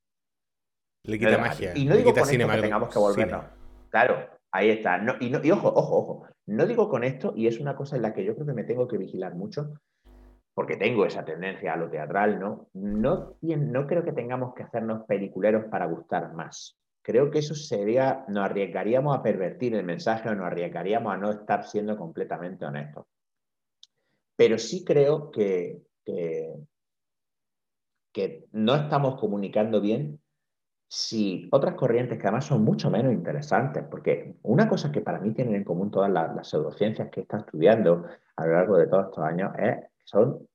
Le 1.05 1.19
quita 1.19 1.39
magia. 1.39 1.73
Y 1.75 1.87
no 1.87 1.97
digo 1.97 2.11
esto 2.11 2.29
que 2.29 2.39
tengamos 2.39 2.89
que 2.89 2.99
volvernos. 2.99 3.45
Claro, 3.91 4.40
Ahí 4.53 4.71
está. 4.71 5.01
y, 5.21 5.51
ojo, 5.51 5.69
ojo, 5.69 5.97
ojo. 5.97 6.27
No 6.47 6.67
digo 6.67 6.89
con 6.89 7.05
esto, 7.05 7.33
y 7.37 7.47
es 7.47 7.61
una 7.61 7.77
cosa 7.77 7.97
en 7.97 8.03
la 8.03 8.13
que 8.13 8.25
yo 8.25 8.35
creo 8.35 8.47
que 8.47 8.53
me 8.53 8.65
tengo 8.65 8.89
que 8.89 8.99
vigilar 8.99 9.35
mucho, 9.35 9.75
porque 10.55 10.77
tengo 10.77 11.07
esa 11.07 11.25
tendencia 11.25 11.73
a 11.73 11.77
lo 11.77 11.89
teatral, 11.89 12.41
¿no? 12.41 12.69
No, 12.75 13.37
no 13.41 13.87
creo 13.87 14.03
que 14.03 14.13
tengamos 14.13 14.55
que 14.55 14.65
hacernos 14.65 15.05
peliculeros 15.07 15.67
para 15.67 15.87
gustar 15.87 16.33
más. 16.35 16.77
Creo 17.03 17.31
que 17.31 17.39
eso 17.39 17.55
sería, 17.55 18.25
nos 18.29 18.45
arriesgaríamos 18.45 19.17
a 19.17 19.23
pervertir 19.23 19.75
el 19.75 19.85
mensaje 19.85 20.29
o 20.29 20.35
nos 20.35 20.47
arriesgaríamos 20.47 21.13
a 21.15 21.17
no 21.17 21.31
estar 21.31 21.65
siendo 21.65 21.97
completamente 21.97 22.65
honestos. 22.65 23.07
Pero 24.37 24.59
sí 24.59 24.85
creo 24.85 25.31
que, 25.31 25.81
que 28.13 28.45
no 28.53 28.75
estamos 28.75 29.21
comunicando 29.21 29.81
bien 29.81 30.21
si 30.93 31.49
otras 31.53 31.77
corrientes 31.77 32.19
que 32.19 32.27
además 32.27 32.47
son 32.47 32.65
mucho 32.65 32.91
menos 32.91 33.13
interesantes, 33.13 33.85
porque 33.89 34.35
una 34.43 34.69
cosa 34.69 34.91
que 34.91 35.01
para 35.01 35.21
mí 35.21 35.31
tienen 35.33 35.55
en 35.55 35.63
común 35.63 35.89
todas 35.89 36.11
las, 36.11 36.49
pseudociencias 36.49 37.11
que 37.11 37.21
está 37.21 37.39
estudiando 37.39 38.07
a 38.35 38.45
lo 38.45 38.55
largo 38.55 38.77
de 38.77 38.89
todos 38.89 39.07
estos 39.07 39.25
años 39.25 39.53
es 39.57 39.77
que 39.77 39.87
son 40.03 40.49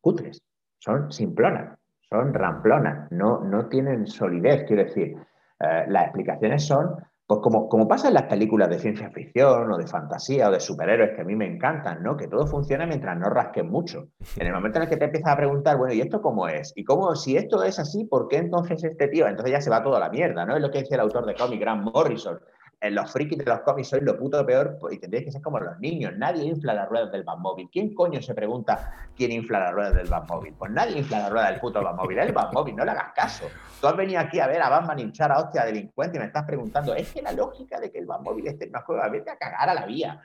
cutres, 0.00 0.40
son 0.78 1.10
simplonas, 1.10 1.76
son 2.08 2.32
ramplonas, 2.34 3.10
no, 3.10 3.40
no 3.40 3.66
tienen 3.66 4.06
solidez, 4.06 4.62
quiero 4.62 4.84
decir, 4.84 5.16
eh, 5.58 5.84
las 5.88 6.04
explicaciones 6.04 6.64
son 6.64 6.94
pues 7.26 7.40
como, 7.42 7.68
como 7.68 7.88
pasa 7.88 8.08
en 8.08 8.14
las 8.14 8.24
películas 8.24 8.68
de 8.68 8.78
ciencia 8.78 9.10
ficción 9.10 9.72
o 9.72 9.76
de 9.76 9.86
fantasía 9.86 10.48
o 10.48 10.52
de 10.52 10.60
superhéroes 10.60 11.16
que 11.16 11.22
a 11.22 11.24
mí 11.24 11.34
me 11.34 11.46
encantan, 11.46 12.02
¿no? 12.02 12.16
Que 12.16 12.28
todo 12.28 12.46
funciona 12.46 12.86
mientras 12.86 13.18
no 13.18 13.28
rasquen 13.28 13.68
mucho. 13.68 14.08
En 14.36 14.46
el 14.46 14.52
momento 14.52 14.78
en 14.78 14.84
el 14.84 14.88
que 14.88 14.96
te 14.96 15.06
empiezas 15.06 15.32
a 15.32 15.36
preguntar, 15.36 15.76
bueno, 15.76 15.92
¿y 15.92 16.00
esto 16.00 16.22
cómo 16.22 16.46
es? 16.48 16.72
Y 16.76 16.84
cómo, 16.84 17.14
si 17.16 17.36
esto 17.36 17.64
es 17.64 17.78
así, 17.78 18.04
¿por 18.04 18.28
qué 18.28 18.36
entonces 18.36 18.84
este 18.84 19.08
tío? 19.08 19.26
Entonces 19.26 19.52
ya 19.52 19.60
se 19.60 19.70
va 19.70 19.82
toda 19.82 19.98
la 19.98 20.08
mierda, 20.08 20.46
¿no? 20.46 20.54
Es 20.54 20.62
lo 20.62 20.70
que 20.70 20.78
decía 20.78 20.96
el 20.96 21.00
autor 21.00 21.26
de 21.26 21.34
cómic, 21.34 21.60
Grant 21.60 21.82
Morrison 21.82 22.38
en 22.80 22.94
los 22.94 23.10
frikis 23.10 23.38
de 23.38 23.44
los 23.44 23.60
cómics 23.60 23.88
sois 23.88 24.02
lo 24.02 24.16
puto 24.18 24.44
peor 24.44 24.76
pues, 24.78 24.94
y 24.94 24.98
tendréis 24.98 25.24
que 25.24 25.32
ser 25.32 25.42
como 25.42 25.58
los 25.58 25.78
niños. 25.78 26.12
Nadie 26.16 26.44
infla 26.44 26.74
las 26.74 26.88
ruedas 26.88 27.10
del 27.10 27.24
Batmóvil. 27.24 27.68
¿Quién 27.72 27.94
coño 27.94 28.20
se 28.20 28.34
pregunta 28.34 28.92
quién 29.16 29.32
infla 29.32 29.60
las 29.60 29.72
ruedas 29.72 29.94
del 29.94 30.08
Batmóvil? 30.08 30.54
Pues 30.58 30.70
nadie 30.70 30.98
infla 30.98 31.20
las 31.20 31.30
ruedas 31.30 31.50
del 31.50 31.60
puto 31.60 31.82
Batmóvil. 31.82 32.18
Es 32.18 32.26
el 32.26 32.32
Batmóvil, 32.32 32.76
no 32.76 32.84
le 32.84 32.90
hagas 32.90 33.12
caso. 33.14 33.46
Tú 33.80 33.86
has 33.86 33.96
venido 33.96 34.20
aquí 34.20 34.40
a 34.40 34.46
ver 34.46 34.60
a 34.60 34.68
Batman 34.68 34.98
hinchar 34.98 35.32
a 35.32 35.38
hostia 35.38 35.64
delincuente 35.64 36.16
y 36.16 36.20
me 36.20 36.26
estás 36.26 36.44
preguntando, 36.44 36.94
es 36.94 37.12
que 37.12 37.22
la 37.22 37.32
lógica 37.32 37.80
de 37.80 37.90
que 37.90 37.98
el 37.98 38.06
Batmóvil 38.06 38.46
esté 38.46 38.64
en 38.64 38.70
una 38.70 38.82
juega, 38.82 39.08
vete 39.08 39.30
a 39.30 39.36
cagar 39.36 39.68
a 39.68 39.74
la 39.74 39.86
vía. 39.86 40.22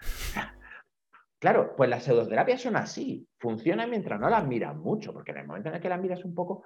Claro, 1.39 1.73
pues 1.75 1.89
las 1.89 2.03
pseudoterapias 2.03 2.61
son 2.61 2.75
así. 2.75 3.27
Funcionan 3.39 3.89
mientras 3.89 4.19
no 4.19 4.29
las 4.29 4.45
miras 4.45 4.75
mucho, 4.75 5.11
porque 5.11 5.31
en 5.31 5.37
el 5.37 5.47
momento 5.47 5.69
en 5.69 5.75
el 5.75 5.81
que 5.81 5.89
las 5.89 5.99
miras 5.99 6.23
un 6.23 6.35
poco, 6.35 6.63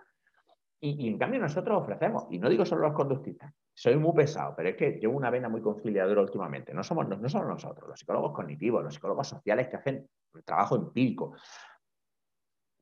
y, 0.82 1.08
en 1.08 1.18
cambio 1.18 1.40
nosotros 1.40 1.82
ofrecemos, 1.82 2.26
y 2.30 2.40
no 2.40 2.50
digo 2.50 2.66
solo 2.66 2.82
los 2.82 2.94
conductistas, 2.94 3.54
soy 3.78 3.98
muy 3.98 4.14
pesado, 4.14 4.56
pero 4.56 4.70
es 4.70 4.78
que 4.78 4.92
llevo 4.92 5.18
una 5.18 5.30
vena 5.30 5.50
muy 5.50 5.62
conciliadora 5.62 6.22
últimamente. 6.22 6.74
No 6.74 6.82
somos, 6.82 7.08
no, 7.10 7.30
somos 7.30 7.48
nosotros, 7.48 7.90
los 7.90 8.00
psicólogos 8.00 8.32
cognitivos, 8.34 8.82
los 8.82 8.94
psicólogos 8.94 9.28
sociales 9.28 9.68
que 9.68 9.76
hacen 9.76 10.10
un 10.34 10.44
trabajo 10.44 10.78
empírico. 10.78 11.36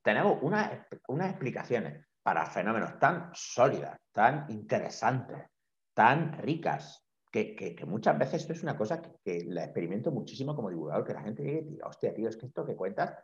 Tenemos 0.02 0.38
unas, 0.42 0.72
explicaciones 0.72 2.06
para 2.22 2.46
fenómenos 2.46 2.96
tan 3.00 3.30
sólidas, 3.34 3.98
tan 4.12 4.46
interesantes, 4.50 5.48
tan 5.94 6.32
ricas, 6.38 7.04
que, 7.32 7.76
muchas 7.84 8.16
veces 8.16 8.42
esto 8.42 8.52
es 8.52 8.62
una 8.62 8.76
cosa 8.76 9.02
que, 9.02 9.44
la 9.46 9.64
experimento 9.64 10.12
muchísimo 10.12 10.54
como 10.54 10.70
divulgador, 10.70 11.04
que 11.04 11.14
la 11.14 11.22
gente 11.22 11.42
llegue 11.42 11.58
y 11.58 11.70
diga, 11.70 11.88
hostia, 11.88 12.14
tío, 12.14 12.28
es 12.28 12.36
que 12.36 12.46
esto 12.46 12.64
que 12.64 12.76
cuentas 12.76 13.18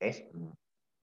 es, 0.00 0.28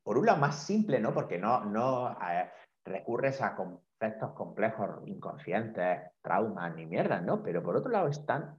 por 0.03 0.17
un 0.17 0.25
lado, 0.25 0.39
más 0.39 0.65
simple, 0.65 0.99
¿no? 0.99 1.13
Porque 1.13 1.37
no, 1.37 1.63
no, 1.63 2.11
eh, 2.11 2.51
recurres 2.83 3.41
a 3.41 3.55
conceptos 4.01 4.31
complejos, 4.33 4.89
inconscientes, 5.05 5.99
traumas 6.23 6.75
ni 6.75 6.87
mierdas, 6.87 7.21
¿no? 7.21 7.43
Pero 7.43 7.61
por 7.61 7.75
otro 7.75 7.91
lado 7.91 8.07
es 8.07 8.25
tan 8.25 8.57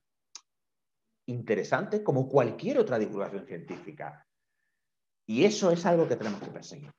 interesante 1.27 2.05
como 2.05 2.29
cualquier 2.29 2.79
otra 2.79 2.97
divulgación 2.97 3.45
científica. 3.47 4.25
Y 5.27 5.45
eso 5.45 5.73
es 5.73 5.85
algo 5.85 6.07
que 6.07 6.15
tenemos 6.15 6.41
que 6.41 6.51
perseguir. 6.51 6.93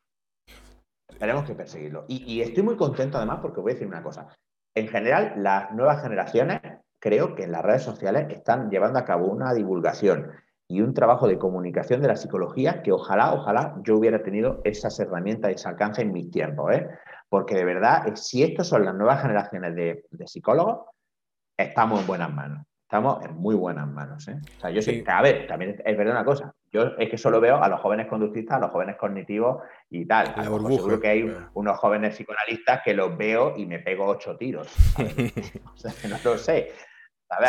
Tenemos 1.18 1.46
que 1.46 1.56
perseguirlo. 1.56 2.04
Y, 2.10 2.34
y, 2.34 2.42
estoy 2.42 2.64
muy 2.64 2.76
contento 2.76 3.18
además 3.18 3.40
porque 3.42 3.62
voy 3.62 3.72
a 3.72 3.76
decir 3.76 3.88
una 3.88 4.04
cosa. 4.04 4.28
En 4.76 4.90
general, 4.90 5.36
las 5.38 5.72
nuevas 5.72 6.02
generaciones 6.02 6.60
creo 7.00 7.36
que 7.36 7.44
en 7.44 7.52
las 7.54 7.64
redes 7.64 7.84
sociales 7.84 8.28
están 8.30 8.70
llevando 8.70 9.00
a 9.00 9.06
cabo 9.06 9.28
una 9.28 9.54
divulgación 9.54 10.32
y 10.68 10.82
un 10.82 10.94
trabajo 10.94 11.28
de 11.28 11.38
comunicación 11.38 12.02
de 12.02 12.08
la 12.08 12.16
psicología 12.16 12.82
que 12.82 12.92
ojalá, 12.92 13.34
ojalá 13.34 13.76
yo 13.84 13.98
hubiera 13.98 14.24
tenido 14.24 14.62
esas 14.64 15.00
herramientas 15.00 15.52
y 15.52 15.56
ese 15.56 15.70
alcance 15.70 16.02
en 16.02 16.14
mis 16.14 16.32
tiempos. 16.32 16.74
¿eh? 16.74 16.90
Porque 17.30 17.56
de 17.56 17.66
verdad, 17.66 18.08
eh, 18.08 18.16
si 18.16 18.44
estos 18.44 18.68
son 18.68 18.86
las 18.86 18.96
nuevas 18.96 19.22
generaciones 19.22 19.76
de, 19.76 20.06
psicólogos, 20.26 20.88
estamos 21.58 22.02
en 22.02 22.08
buenas 22.08 22.34
manos. 22.34 22.66
Estamos 22.84 23.26
en 23.26 23.36
muy 23.36 23.56
buenas 23.56 23.88
manos. 23.88 24.28
¿eh? 24.28 24.40
O 24.58 24.62
sea, 24.62 24.70
yo 24.70 24.82
sí. 24.82 25.04
a 25.08 25.22
ver, 25.22 25.48
también 25.48 25.82
es 25.84 25.98
verdad 25.98 26.14
una 26.14 26.26
cosa. 26.26 26.54
Yo 26.72 26.84
es 26.98 27.10
que 27.10 27.18
solo 27.18 27.42
veo 27.42 27.62
a 27.62 27.68
los 27.68 27.80
jóvenes 27.80 28.08
conductistas, 28.08 28.58
a 28.58 28.62
los 28.62 28.72
jóvenes 28.72 28.96
cognitivos 28.98 29.64
y 29.90 30.06
tal. 30.06 30.34
seguro 30.36 31.00
que 31.00 31.08
hay 31.08 31.36
unos 31.54 31.78
jóvenes 31.78 32.16
psicoanalistas 32.16 32.82
que 32.84 32.94
los 32.94 33.16
veo 33.18 33.56
y 33.58 33.66
me 33.66 33.80
pego 33.80 34.06
ocho 34.06 34.38
tiros. 34.38 34.74
o 35.74 35.78
sea, 35.78 35.92
no 36.10 36.18
lo 36.24 36.38
sé. 36.38 36.72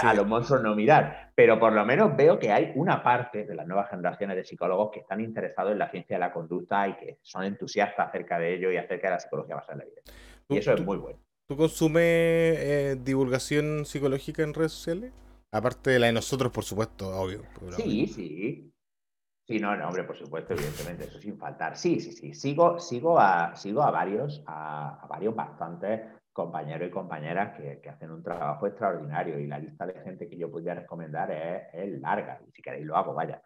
A 0.03 0.15
los 0.15 0.27
monstruos 0.27 0.63
no 0.63 0.75
mirar, 0.75 1.33
pero 1.35 1.59
por 1.59 1.73
lo 1.73 1.85
menos 1.85 2.17
veo 2.17 2.39
que 2.39 2.53
hay 2.53 2.73
una 2.75 3.03
parte 3.03 3.45
de 3.45 3.55
las 3.55 3.67
nuevas 3.67 3.91
generaciones 3.91 4.37
de 4.37 4.45
psicólogos 4.45 4.91
que 4.93 5.01
están 5.01 5.21
interesados 5.21 5.73
en 5.73 5.79
la 5.79 5.91
ciencia 5.91 6.17
de 6.17 6.21
la 6.21 6.33
conducta 6.33 6.89
y 6.89 6.97
que 6.97 7.19
son 7.23 7.45
entusiastas 7.45 8.09
acerca 8.09 8.39
de 8.39 8.55
ello 8.55 8.71
y 8.71 8.77
acerca 8.77 9.09
de 9.09 9.15
la 9.15 9.21
psicología 9.21 9.57
basada 9.57 9.75
en 9.75 9.79
la 9.81 9.85
vida. 9.85 10.03
Y 10.49 10.59
eso 10.59 10.73
es 10.73 10.81
muy 10.85 10.97
bueno. 10.99 11.19
¿Tú 11.47 11.57
consumes 11.57 12.03
eh, 12.03 12.97
divulgación 13.03 13.85
psicológica 13.85 14.43
en 14.43 14.55
redes 14.55 14.73
sociales? 14.73 15.13
Aparte 15.53 15.91
de 15.91 15.99
la 15.99 16.07
de 16.07 16.15
nosotros, 16.15 16.51
por 16.51 16.65
supuesto, 16.65 17.09
obvio. 17.09 17.43
Sí, 17.77 18.07
sí. 18.07 18.71
Sí, 19.47 19.59
no, 19.61 19.77
no, 19.77 19.89
hombre, 19.89 20.05
por 20.05 20.17
supuesto, 20.17 20.55
evidentemente, 20.55 21.05
eso 21.05 21.21
sin 21.21 21.37
faltar. 21.37 21.77
Sí, 21.77 22.01
sí, 22.01 22.13
sí. 22.13 22.33
Sigo, 22.33 22.79
sigo, 22.79 23.21
a, 23.21 23.55
sigo 23.55 23.83
a 23.83 23.91
varios, 23.91 24.43
a, 24.47 25.01
a 25.03 25.07
varios 25.07 25.35
bastantes 25.35 26.01
compañeros 26.35 26.89
y 26.89 26.91
compañeras 26.91 27.57
que, 27.57 27.89
hacen 27.89 28.11
un 28.11 28.23
trabajo 28.23 28.67
extraordinario 28.67 29.39
y 29.39 29.47
la 29.47 29.59
lista 29.59 29.87
de 29.87 30.01
gente 30.01 30.29
que 30.29 30.37
yo 30.37 30.51
podría 30.51 30.75
recomendar 30.75 31.31
es, 31.31 32.01
larga, 32.01 32.41
y 32.47 32.51
si 32.51 32.61
queréis 32.61 32.85
lo 32.85 32.97
hago, 32.97 33.15
vaya. 33.15 33.41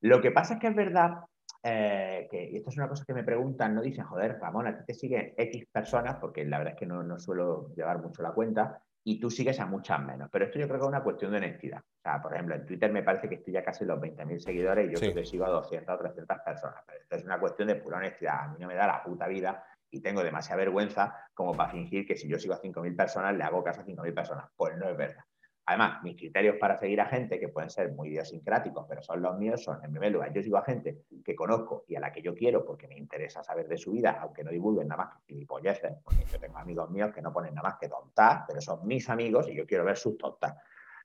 Lo 0.00 0.20
que 0.20 0.32
pasa 0.32 0.54
es 0.54 0.60
que 0.60 0.68
es 0.68 0.74
verdad 0.74 1.18
eh, 1.62 2.26
que, 2.30 2.50
y 2.50 2.56
esto 2.56 2.70
es 2.70 2.78
una 2.78 2.88
cosa 2.88 3.04
que 3.04 3.12
me 3.12 3.22
preguntan, 3.22 3.74
no 3.74 3.82
dicen, 3.82 4.04
joder, 4.06 4.40
Ramón, 4.40 4.66
a 4.66 4.76
ti 4.76 4.84
te 4.86 4.94
siguen 4.94 5.34
X 5.36 5.66
personas, 5.70 6.16
porque 6.16 6.44
la 6.46 6.58
verdad 6.58 6.72
es 6.72 6.80
que 6.80 6.86
no, 6.86 7.02
no 7.02 7.18
suelo 7.18 7.68
llevar 7.76 8.00
mucho 8.00 8.22
la 8.22 8.32
cuenta, 8.32 8.82
y 9.04 9.20
tú 9.20 9.30
sigues 9.30 9.60
a 9.60 9.66
muchas 9.66 10.02
menos. 10.02 10.28
Pero 10.30 10.46
esto 10.46 10.58
yo 10.58 10.66
creo 10.66 10.78
que 10.78 10.84
es 10.84 10.88
una 10.88 11.02
cuestión 11.02 11.32
de 11.32 11.38
honestidad. 11.38 11.80
O 11.80 12.02
sea, 12.02 12.22
por 12.22 12.32
ejemplo, 12.32 12.54
en 12.54 12.64
Twitter 12.64 12.90
me 12.90 13.02
parece 13.02 13.28
que 13.28 13.34
estoy 13.34 13.52
ya 13.52 13.62
casi 13.62 13.84
los 13.84 14.00
20.000 14.00 14.38
seguidores 14.38 14.88
y 14.88 14.94
yo 14.94 15.00
creo 15.00 15.14
que 15.14 15.24
sigo 15.24 15.44
a 15.44 15.50
200 15.50 15.94
o 15.94 15.98
300 15.98 16.38
personas. 16.38 16.82
Pero 16.86 17.00
esto 17.00 17.16
es 17.16 17.24
una 17.24 17.38
cuestión 17.38 17.68
de 17.68 17.76
pura 17.76 17.98
honestidad. 17.98 18.44
A 18.44 18.48
mí 18.48 18.56
no 18.60 18.68
me 18.68 18.74
da 18.74 18.86
la 18.86 19.02
puta 19.02 19.26
vida 19.26 19.64
y 19.92 20.00
tengo 20.00 20.24
demasiada 20.24 20.56
vergüenza 20.56 21.14
como 21.34 21.54
para 21.54 21.70
fingir 21.70 22.06
que 22.06 22.16
si 22.16 22.26
yo 22.26 22.38
sigo 22.38 22.54
a 22.54 22.60
5.000 22.60 22.96
personas, 22.96 23.36
le 23.36 23.44
hago 23.44 23.62
caso 23.62 23.82
a 23.82 23.84
5.000 23.84 24.14
personas. 24.14 24.46
Pues 24.56 24.76
no 24.76 24.88
es 24.88 24.96
verdad. 24.96 25.22
Además, 25.66 26.02
mis 26.02 26.16
criterios 26.16 26.56
para 26.58 26.76
seguir 26.76 27.00
a 27.00 27.06
gente 27.06 27.38
que 27.38 27.48
pueden 27.48 27.70
ser 27.70 27.92
muy 27.92 28.08
idiosincráticos, 28.08 28.84
pero 28.88 29.00
son 29.00 29.22
los 29.22 29.38
míos, 29.38 29.62
son, 29.62 29.84
en 29.84 29.92
primer 29.92 30.10
lugar, 30.10 30.32
yo 30.32 30.42
sigo 30.42 30.56
a 30.56 30.64
gente 30.64 31.04
que 31.24 31.36
conozco 31.36 31.84
y 31.86 31.94
a 31.94 32.00
la 32.00 32.10
que 32.10 32.20
yo 32.20 32.34
quiero 32.34 32.64
porque 32.64 32.88
me 32.88 32.96
interesa 32.96 33.44
saber 33.44 33.68
de 33.68 33.76
su 33.76 33.92
vida, 33.92 34.18
aunque 34.20 34.42
no 34.42 34.50
divulguen 34.50 34.88
nada 34.88 35.04
más 35.04 35.14
que 35.14 35.34
gilipolleces, 35.34 35.92
porque 36.02 36.24
yo 36.24 36.40
tengo 36.40 36.58
amigos 36.58 36.90
míos 36.90 37.12
que 37.14 37.22
no 37.22 37.32
ponen 37.32 37.54
nada 37.54 37.68
más 37.68 37.78
que 37.78 37.88
tontas, 37.88 38.42
pero 38.48 38.60
son 38.60 38.84
mis 38.86 39.08
amigos 39.08 39.48
y 39.48 39.54
yo 39.54 39.64
quiero 39.66 39.84
ver 39.84 39.96
sus 39.96 40.16
tontas. 40.18 40.54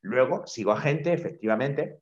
Luego, 0.02 0.48
sigo 0.48 0.72
a 0.72 0.80
gente, 0.80 1.14
efectivamente, 1.14 2.00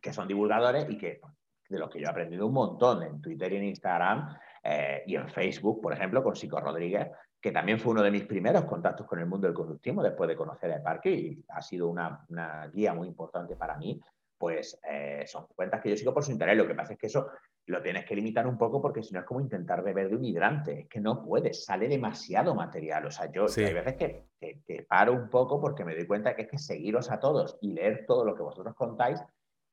que 0.00 0.12
son 0.12 0.28
divulgadores 0.28 0.88
y 0.88 0.96
que 0.96 1.20
de 1.68 1.78
los 1.78 1.90
que 1.90 2.00
yo 2.00 2.06
he 2.06 2.10
aprendido 2.10 2.46
un 2.46 2.54
montón 2.54 3.02
en 3.02 3.20
Twitter 3.20 3.52
y 3.52 3.56
en 3.56 3.64
Instagram, 3.64 4.34
eh, 4.62 5.02
y 5.06 5.16
en 5.16 5.28
Facebook, 5.28 5.80
por 5.80 5.92
ejemplo, 5.92 6.22
con 6.22 6.36
Sico 6.36 6.60
Rodríguez, 6.60 7.08
que 7.40 7.50
también 7.50 7.80
fue 7.80 7.92
uno 7.92 8.02
de 8.02 8.10
mis 8.10 8.24
primeros 8.24 8.64
contactos 8.64 9.06
con 9.06 9.18
el 9.18 9.26
mundo 9.26 9.48
del 9.48 9.54
conductismo 9.54 10.02
después 10.02 10.28
de 10.28 10.36
conocer 10.36 10.70
el 10.70 10.80
parque 10.80 11.10
y 11.10 11.44
ha 11.48 11.60
sido 11.60 11.88
una, 11.88 12.24
guía 12.72 12.94
muy 12.94 13.08
importante 13.08 13.56
para 13.56 13.76
mí, 13.76 14.00
pues 14.38 14.78
eh, 14.88 15.24
son 15.26 15.46
cuentas 15.54 15.80
que 15.80 15.90
yo 15.90 15.96
sigo 15.96 16.14
por 16.14 16.24
su 16.24 16.30
interés. 16.30 16.56
Lo 16.56 16.66
que 16.66 16.74
pasa 16.74 16.92
es 16.92 16.98
que 16.98 17.08
eso 17.08 17.28
lo 17.66 17.82
tienes 17.82 18.04
que 18.04 18.14
limitar 18.14 18.46
un 18.46 18.56
poco 18.56 18.80
porque 18.80 19.02
si 19.02 19.12
no 19.12 19.20
es 19.20 19.26
como 19.26 19.40
intentar 19.40 19.82
beber 19.82 20.08
de 20.08 20.16
un 20.16 20.24
hidrante, 20.24 20.80
es 20.80 20.88
que 20.88 21.00
no 21.00 21.22
puedes, 21.24 21.64
sale 21.64 21.88
demasiado 21.88 22.54
material. 22.54 23.06
O 23.06 23.10
sea, 23.10 23.30
yo 23.30 23.46
hay 23.56 23.74
veces 23.74 23.94
que, 23.96 24.26
que, 24.40 24.86
paro 24.88 25.12
un 25.12 25.28
poco 25.28 25.60
porque 25.60 25.84
me 25.84 25.94
doy 25.94 26.06
cuenta 26.06 26.34
que 26.34 26.42
es 26.42 26.48
que 26.48 26.58
seguiros 26.58 27.10
a 27.10 27.18
todos 27.18 27.58
y 27.60 27.72
leer 27.72 28.04
todo 28.06 28.24
lo 28.24 28.36
que 28.36 28.42
vosotros 28.42 28.74
contáis 28.74 29.20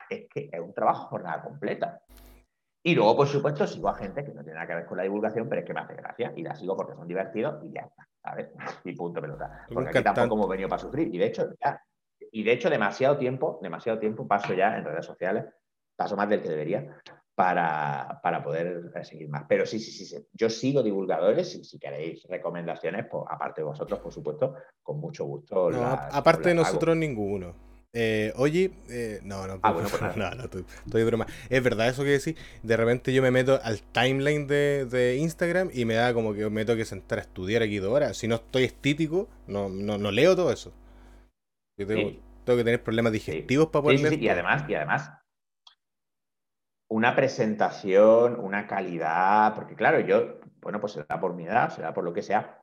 es 0.10 0.28
que 0.28 0.50
es 0.52 0.60
un 0.60 0.74
trabajo 0.74 1.08
jornada 1.08 1.44
completa. 1.44 2.02
Y 2.90 2.96
luego, 2.96 3.18
por 3.18 3.28
supuesto, 3.28 3.68
sigo 3.68 3.88
a 3.88 3.94
gente 3.94 4.26
que 4.26 4.34
no 4.34 4.42
tiene 4.42 4.56
nada 4.56 4.66
que 4.66 4.74
ver 4.74 4.86
con 4.88 4.98
la 4.98 5.04
divulgación, 5.04 5.48
pero 5.48 5.62
es 5.62 5.68
que 5.68 5.74
me 5.76 5.82
hace 5.82 5.94
gracia 5.94 6.34
y 6.36 6.42
la 6.42 6.56
sigo 6.56 6.76
porque 6.76 6.96
son 6.96 7.08
divertidos 7.08 7.64
y 7.64 7.72
ya 7.72 7.82
está, 7.82 8.08
¿sabes? 8.24 8.48
Y 8.84 8.96
punto 8.96 9.22
pelota. 9.22 9.68
Porque 9.72 9.90
aquí 9.90 10.04
tampoco 10.04 10.36
hemos 10.36 10.50
venido 10.50 10.68
para 10.68 10.82
sufrir. 10.82 11.14
Y 11.14 11.20
de 11.20 11.28
hecho, 11.28 11.50
ya, 11.64 11.84
y 12.32 12.44
de 12.44 12.52
hecho, 12.52 12.68
demasiado 12.68 13.18
tiempo, 13.18 13.60
demasiado 13.62 14.00
tiempo 14.00 14.28
paso 14.28 14.56
ya 14.56 14.76
en 14.76 14.86
redes 14.86 15.06
sociales, 15.06 15.46
paso 15.96 16.16
más 16.16 16.28
del 16.30 16.42
que 16.42 16.50
debería, 16.50 17.00
para, 17.36 18.20
para 18.24 18.44
poder 18.44 18.92
seguir 19.04 19.30
más. 19.30 19.44
Pero 19.48 19.68
sí, 19.68 19.80
sí, 19.80 19.92
sí, 19.92 20.06
sí, 20.06 20.28
yo 20.34 20.50
sigo 20.50 20.82
divulgadores 20.82 21.54
y 21.56 21.64
si 21.64 21.78
queréis 21.78 22.26
recomendaciones, 22.28 23.06
pues 23.06 23.24
aparte 23.30 23.62
de 23.62 23.66
vosotros, 23.66 24.00
por 24.00 24.12
supuesto, 24.12 24.56
con 24.82 25.00
mucho 25.00 25.26
gusto. 25.26 25.70
aparte 25.70 26.50
de 26.50 26.56
nosotros, 26.56 26.98
ninguno. 26.98 27.69
Eh, 27.92 28.34
oye, 28.36 28.72
eh, 28.90 29.20
no, 29.24 29.48
no, 29.48 29.60
ah, 29.64 29.72
bueno, 29.74 29.90
pues 29.90 30.16
no, 30.16 30.30
no, 30.32 30.44
estoy, 30.44 30.66
de 30.86 31.06
broma. 31.06 31.26
Es 31.50 31.64
verdad 31.64 31.88
eso 31.88 32.04
que 32.04 32.12
decís. 32.12 32.36
De 32.62 32.78
repente 32.78 33.14
yo 33.14 33.22
me 33.22 33.32
meto 33.32 33.60
al 33.64 33.82
timeline 33.82 34.48
de, 34.48 35.18
Instagram 35.20 35.70
y 35.74 35.86
me 35.86 35.96
da 35.96 36.14
como 36.14 36.34
que 36.34 36.50
me 36.50 36.66
tengo 36.66 36.78
que 36.78 36.86
sentar 36.86 37.20
a 37.20 37.22
estudiar 37.22 37.64
aquí 37.64 37.78
dos 37.78 37.92
horas. 37.92 38.18
Si 38.18 38.28
no 38.28 38.36
estoy 38.36 38.64
estítico, 38.66 39.28
no, 39.48 39.70
no, 39.70 39.98
no 39.98 40.12
leo 40.12 40.36
todo 40.36 40.52
eso. 40.52 40.74
Yo 41.78 41.88
tengo, 41.88 42.12
que 42.46 42.64
tener 42.64 42.84
problemas 42.84 43.14
digestivos 43.14 43.68
para 43.68 43.84
poder 43.84 44.02
leer. 44.02 44.22
y 44.22 44.28
además, 44.28 44.66
y 44.68 44.76
además, 44.76 45.12
una 46.90 47.16
presentación, 47.16 48.40
una 48.40 48.68
calidad, 48.68 49.56
porque 49.56 49.76
claro, 49.76 50.00
yo, 50.00 50.40
bueno, 50.60 50.80
pues 50.80 50.94
se 50.94 51.04
da 51.04 51.20
por 51.20 51.36
mi 51.36 51.46
edad, 51.46 51.70
se 51.70 51.82
da 51.82 51.94
por 51.94 52.04
lo 52.04 52.14
que 52.14 52.24
sea, 52.24 52.59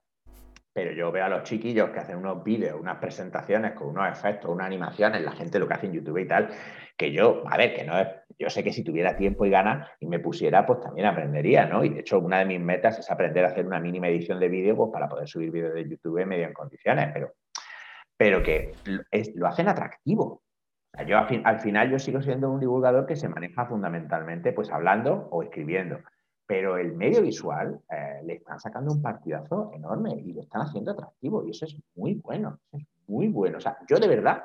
pero 0.77 0.93
yo 0.93 1.11
veo 1.11 1.25
a 1.25 1.31
los 1.31 1.45
chiquillos 1.45 1.89
que 1.89 2.01
hacen 2.01 2.19
unos 2.19 2.45
vídeos, 2.45 2.79
unas 2.79 2.99
presentaciones 2.99 3.73
con 3.73 3.89
unos 3.89 4.11
efectos, 4.11 4.51
unas 4.51 4.67
animaciones, 4.67 5.23
la 5.23 5.33
gente 5.33 5.59
lo 5.59 5.67
que 5.67 5.73
hace 5.73 5.87
en 5.87 5.95
YouTube 5.95 6.19
y 6.19 6.27
tal, 6.27 6.51
que 6.99 7.11
yo, 7.13 7.45
a 7.47 7.57
ver, 7.57 7.75
que 7.75 7.83
no 7.83 7.99
es, 7.99 8.09
yo 8.39 8.51
sé 8.51 8.63
que 8.63 8.75
si 8.75 8.85
tuviera 8.85 9.17
tiempo 9.17 9.47
y 9.47 9.51
ganas 9.51 9.89
y 10.01 10.07
me 10.07 10.19
pusiera, 10.19 10.67
pues 10.67 10.81
también 10.81 11.07
aprendería, 11.07 11.65
¿no? 11.65 11.83
Y 11.83 11.89
de 11.89 12.01
hecho, 12.01 12.19
una 12.19 12.41
de 12.41 12.45
mis 12.45 12.61
metas 12.61 12.99
es 12.99 13.11
aprender 13.11 13.47
a 13.47 13.49
hacer 13.49 13.67
una 13.67 13.81
mínima 13.81 14.09
edición 14.09 14.39
de 14.39 14.51
vídeo, 14.51 14.77
pues 14.77 14.91
para 14.93 15.09
poder 15.09 15.27
subir 15.27 15.51
vídeos 15.51 15.73
de 15.73 15.89
YouTube 15.89 16.27
medio 16.27 16.45
en 16.45 16.53
condiciones, 16.53 17.09
pero, 17.15 17.33
pero 18.15 18.43
que 18.43 18.75
lo 19.35 19.47
hacen 19.47 19.69
atractivo. 19.69 20.43
yo 21.07 21.17
al, 21.19 21.59
final 21.59 21.91
yo 21.91 21.99
sigo 21.99 22.21
siendo 22.21 22.51
un 22.51 22.61
divulgador 22.61 23.07
que 23.07 23.17
se 23.17 23.31
maneja 23.31 23.65
fundamentalmente 23.65 24.53
pues 24.53 24.71
hablando 24.71 25.27
o 25.31 25.43
escribiendo, 25.43 26.01
pero 26.47 26.79
el 26.79 26.95
medio 26.95 27.23
visual 27.23 27.81
eh, 27.91 28.21
le 28.25 28.35
están 28.35 28.61
sacando 28.61 28.93
un 28.93 29.03
partidazo 29.03 29.73
enorme 29.75 30.15
y 30.25 30.33
lo 30.33 30.43
están 30.43 30.63
haciendo 30.63 30.93
atractivo 30.93 31.45
y 31.45 31.51
eso 31.51 31.65
es 31.65 31.77
muy 31.97 32.15
bueno, 32.15 32.61
es 32.73 32.85
muy 33.09 33.29
bueno. 33.29 33.59
O 33.59 33.61
sea, 33.61 33.79
yo 33.89 33.99
de 33.99 34.07
verdad 34.07 34.45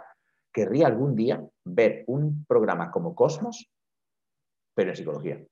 querría 0.52 0.88
algún 0.88 1.16
día 1.16 1.46
ver 1.64 2.04
un 2.08 2.46
programa 2.46 2.92
como 2.92 3.14
Cosmos, 3.16 3.70
pero 4.74 4.90
en 4.90 4.96
psicología. 4.96 5.46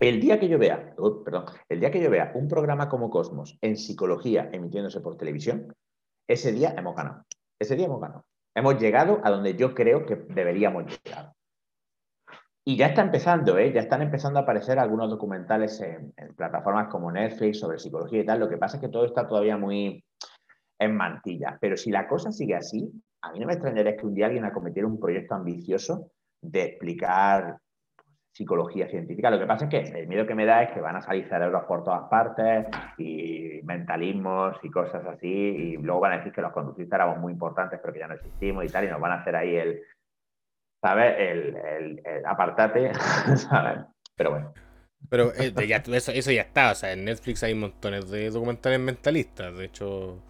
El 0.00 0.20
día 0.20 0.40
que 0.40 0.48
yo 0.48 0.58
vea, 0.58 0.94
perdón, 1.24 1.44
el 1.68 1.80
día 1.80 1.90
que 1.90 2.02
yo 2.02 2.10
vea 2.10 2.32
un 2.34 2.48
programa 2.48 2.88
como 2.88 3.08
Cosmos 3.08 3.56
en 3.60 3.76
psicología 3.76 4.50
emitiéndose 4.52 5.00
por 5.00 5.16
televisión, 5.16 5.72
ese 6.28 6.50
día 6.52 6.74
hemos 6.76 6.96
ganado. 6.96 7.24
Ese 7.58 7.76
día 7.76 7.86
hemos 7.86 8.00
ganado. 8.00 8.24
Hemos 8.54 8.80
llegado 8.80 9.20
a 9.22 9.30
donde 9.30 9.54
yo 9.54 9.74
creo 9.74 10.04
que 10.04 10.16
deberíamos 10.16 10.84
llegar. 10.86 11.32
Y 12.64 12.76
ya 12.76 12.86
está 12.86 13.02
empezando, 13.02 13.58
¿eh? 13.58 13.72
ya 13.72 13.80
están 13.80 14.02
empezando 14.02 14.38
a 14.38 14.42
aparecer 14.42 14.78
algunos 14.78 15.10
documentales 15.10 15.80
en, 15.80 16.12
plataformas 16.36 16.88
como 16.88 17.10
Netflix 17.10 17.58
sobre 17.58 17.78
psicología 17.78 18.20
y 18.20 18.26
tal. 18.26 18.38
Lo 18.38 18.48
que 18.48 18.56
pasa 18.56 18.76
es 18.76 18.80
que 18.80 18.88
todo 18.88 19.04
está 19.04 19.26
todavía 19.26 19.56
muy 19.56 20.04
en 20.78 20.96
mantilla. 20.96 21.58
Pero 21.60 21.76
si 21.76 21.90
la 21.90 22.06
cosa 22.06 22.30
sigue 22.30 22.54
así, 22.54 22.88
a 23.22 23.32
mí 23.32 23.40
no 23.40 23.46
me 23.46 23.54
extrañaría 23.54 23.96
que 23.96 24.06
un 24.06 24.14
día 24.14 24.26
alguien 24.26 24.44
acometiera 24.44 24.86
un 24.86 25.00
proyecto 25.00 25.34
ambicioso 25.34 26.12
de 26.40 26.62
explicar 26.62 27.58
psicología 28.32 28.88
científica. 28.88 29.30
Lo 29.30 29.38
que 29.38 29.46
pasa 29.46 29.64
es 29.66 29.70
que 29.70 30.00
el 30.00 30.06
miedo 30.06 30.26
que 30.26 30.34
me 30.34 30.46
da 30.46 30.62
es 30.62 30.70
que 30.72 30.80
van 30.80 30.96
a 30.96 31.02
salir 31.02 31.28
cerebros 31.28 31.64
por 31.64 31.84
todas 31.84 32.08
partes 32.08 32.66
y 32.96 33.60
mentalismos 33.64 34.56
y 34.62 34.70
cosas 34.70 35.04
así, 35.06 35.28
y 35.28 35.76
luego 35.76 36.00
van 36.00 36.12
a 36.12 36.16
decir 36.18 36.32
que 36.32 36.40
los 36.40 36.52
conductistas 36.52 36.96
éramos 36.96 37.18
muy 37.18 37.32
importantes, 37.32 37.78
pero 37.80 37.92
que 37.92 37.98
ya 37.98 38.08
no 38.08 38.14
existimos 38.14 38.64
y 38.64 38.68
tal, 38.68 38.84
y 38.84 38.88
nos 38.88 39.00
van 39.00 39.12
a 39.12 39.20
hacer 39.20 39.36
ahí 39.36 39.56
el, 39.56 39.82
¿sabes? 40.82 41.14
El, 41.18 41.56
el, 42.04 42.26
apartate, 42.26 42.92
¿sabes? 43.36 43.84
Pero 44.16 44.30
bueno. 44.30 44.54
Pero 45.08 45.32
eh, 45.34 45.52
eso, 45.88 46.12
eso, 46.12 46.30
ya 46.30 46.42
está, 46.42 46.70
o 46.70 46.74
sea, 46.74 46.92
en 46.92 47.04
Netflix 47.04 47.42
hay 47.42 47.54
montones 47.54 48.08
de 48.10 48.30
documentales 48.30 48.78
mentalistas, 48.78 49.56
de 49.56 49.64
hecho, 49.64 50.22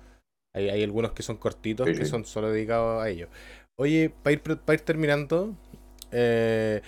hay, 0.55 0.71
hay 0.71 0.83
algunos 0.83 1.13
que 1.13 1.23
son 1.23 1.37
cortitos, 1.37 1.87
que 1.87 2.05
son 2.07 2.25
solo 2.25 2.51
dedicados 2.51 3.03
a 3.03 3.09
ello. 3.09 3.29
Oye, 3.77 4.11
para 4.23 4.33
ir, 4.33 4.43
para 4.43 4.75
ir 4.75 4.81
terminando, 4.81 5.55
eh, 6.13 6.83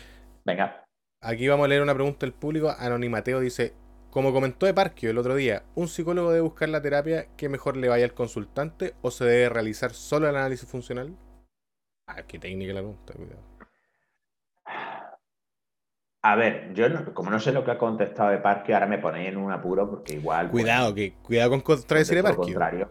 Venga. 0.44 0.84
Aquí 1.22 1.48
vamos 1.48 1.64
a 1.64 1.68
leer 1.68 1.82
una 1.82 1.94
pregunta 1.94 2.26
del 2.26 2.34
público. 2.34 2.74
Anonimateo 2.78 3.40
dice, 3.40 3.72
como 4.10 4.32
comentó 4.32 4.66
de 4.66 4.74
Parquio 4.74 5.10
el 5.10 5.18
otro 5.18 5.34
día, 5.34 5.64
¿un 5.74 5.88
psicólogo 5.88 6.30
debe 6.30 6.42
buscar 6.42 6.68
la 6.68 6.82
terapia 6.82 7.28
que 7.36 7.48
mejor 7.48 7.76
le 7.76 7.88
vaya 7.88 8.04
al 8.04 8.12
consultante 8.12 8.94
o 9.00 9.10
se 9.10 9.24
debe 9.24 9.48
realizar 9.48 9.92
solo 9.92 10.28
el 10.28 10.36
análisis 10.36 10.68
funcional? 10.68 11.16
Ah, 12.06 12.22
qué 12.28 12.38
técnica 12.38 12.74
la 12.74 12.80
pregunta, 12.80 13.14
cuidado. 13.14 13.42
A 16.24 16.36
ver, 16.36 16.72
yo 16.72 16.86
como 17.12 17.28
no 17.28 17.38
sé 17.38 17.52
lo 17.52 17.62
que 17.62 17.72
ha 17.72 17.76
contestado 17.76 18.30
de 18.30 18.38
Parquio, 18.38 18.74
ahora 18.74 18.86
me 18.86 18.96
ponéis 18.96 19.28
en 19.28 19.36
un 19.36 19.52
apuro 19.52 19.90
porque 19.90 20.14
igual. 20.14 20.51
Pues, 20.51 20.62
cuidado, 20.62 20.94
que 20.94 21.16
cuidado 21.16 21.51
con 21.51 21.60
contradecir 21.60 22.16
de 22.16 22.22
Parquio. 22.22 22.44
contrario. 22.44 22.90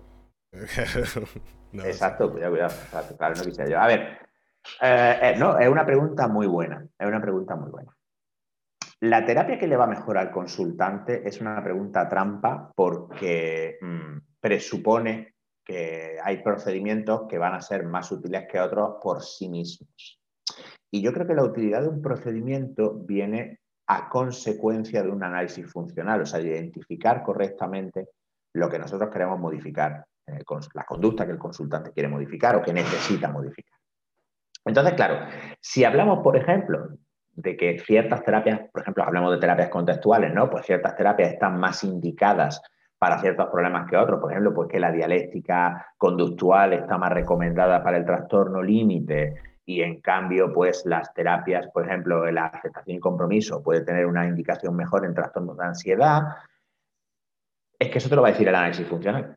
Exacto, 1.73 2.31
cuidado, 2.31 2.51
cuidado. 2.51 2.73
claro, 3.17 3.35
no 3.35 3.43
quise 3.43 3.71
yo. 3.71 3.79
A 3.79 3.87
ver, 3.87 4.01
eh, 4.81 5.19
eh, 5.19 5.35
no, 5.39 5.57
es 5.57 5.67
una 5.67 5.83
pregunta 5.83 6.27
muy 6.27 6.45
buena. 6.45 6.87
Es 6.99 7.07
una 7.07 7.19
pregunta 7.19 7.55
muy 7.55 7.71
buena. 7.71 7.91
¿La 8.99 9.25
terapia 9.25 9.57
que 9.57 9.67
le 9.67 9.77
va 9.77 9.87
mejor 9.87 10.19
al 10.19 10.29
consultante 10.29 11.27
es 11.27 11.41
una 11.41 11.63
pregunta 11.63 12.07
trampa 12.07 12.71
porque 12.75 13.79
mm, 13.81 14.17
presupone 14.39 15.33
que 15.65 16.17
hay 16.23 16.43
procedimientos 16.43 17.23
que 17.27 17.39
van 17.39 17.55
a 17.55 17.61
ser 17.61 17.83
más 17.83 18.11
útiles 18.11 18.45
que 18.47 18.59
otros 18.59 18.97
por 19.01 19.23
sí 19.23 19.49
mismos? 19.49 20.22
Y 20.93 21.01
yo 21.01 21.11
creo 21.11 21.25
que 21.25 21.33
la 21.33 21.43
utilidad 21.43 21.81
de 21.81 21.87
un 21.87 22.03
procedimiento 22.03 22.93
viene 22.93 23.61
a 23.87 24.09
consecuencia 24.09 25.01
de 25.01 25.09
un 25.09 25.23
análisis 25.23 25.65
funcional, 25.65 26.21
o 26.21 26.25
sea, 26.27 26.39
de 26.39 26.49
identificar 26.49 27.23
correctamente 27.23 28.09
lo 28.53 28.69
que 28.69 28.77
nosotros 28.77 29.09
queremos 29.09 29.39
modificar, 29.39 30.05
eh, 30.27 30.43
la 30.75 30.83
conducta 30.83 31.25
que 31.25 31.31
el 31.31 31.39
consultante 31.39 31.91
quiere 31.93 32.09
modificar 32.09 32.55
o 32.55 32.61
que 32.61 32.73
necesita 32.73 33.27
modificar. 33.31 33.75
Entonces, 34.63 34.93
claro, 34.93 35.25
si 35.59 35.83
hablamos, 35.83 36.19
por 36.19 36.37
ejemplo, 36.37 36.89
de 37.31 37.57
que 37.57 37.79
ciertas 37.79 38.23
terapias, 38.23 38.69
por 38.71 38.83
ejemplo, 38.83 39.03
hablamos 39.03 39.31
de 39.31 39.39
terapias 39.39 39.69
contextuales, 39.69 40.31
¿no? 40.31 40.47
Pues 40.47 40.63
ciertas 40.63 40.95
terapias 40.95 41.33
están 41.33 41.59
más 41.59 41.83
indicadas 41.83 42.61
para 42.99 43.19
ciertos 43.19 43.47
problemas 43.47 43.89
que 43.89 43.97
otros. 43.97 44.19
Por 44.21 44.31
ejemplo, 44.31 44.53
pues 44.53 44.69
que 44.69 44.79
la 44.79 44.91
dialéctica 44.91 45.87
conductual 45.97 46.73
está 46.73 46.99
más 46.99 47.11
recomendada 47.11 47.83
para 47.83 47.97
el 47.97 48.05
trastorno 48.05 48.61
límite 48.61 49.52
y 49.65 49.81
en 49.81 50.01
cambio, 50.01 50.51
pues 50.51 50.83
las 50.85 51.13
terapias, 51.13 51.67
por 51.73 51.85
ejemplo, 51.85 52.29
la 52.31 52.47
aceptación 52.47 52.97
y 52.97 52.99
compromiso 52.99 53.63
puede 53.63 53.81
tener 53.81 54.05
una 54.05 54.27
indicación 54.27 54.75
mejor 54.75 55.05
en 55.05 55.13
trastornos 55.13 55.57
de 55.57 55.65
ansiedad. 55.65 56.21
Es 57.79 57.89
que 57.89 57.97
eso 57.97 58.09
te 58.09 58.15
lo 58.15 58.21
va 58.21 58.29
a 58.29 58.31
decir 58.31 58.47
el 58.47 58.55
análisis 58.55 58.87
funcional. 58.87 59.35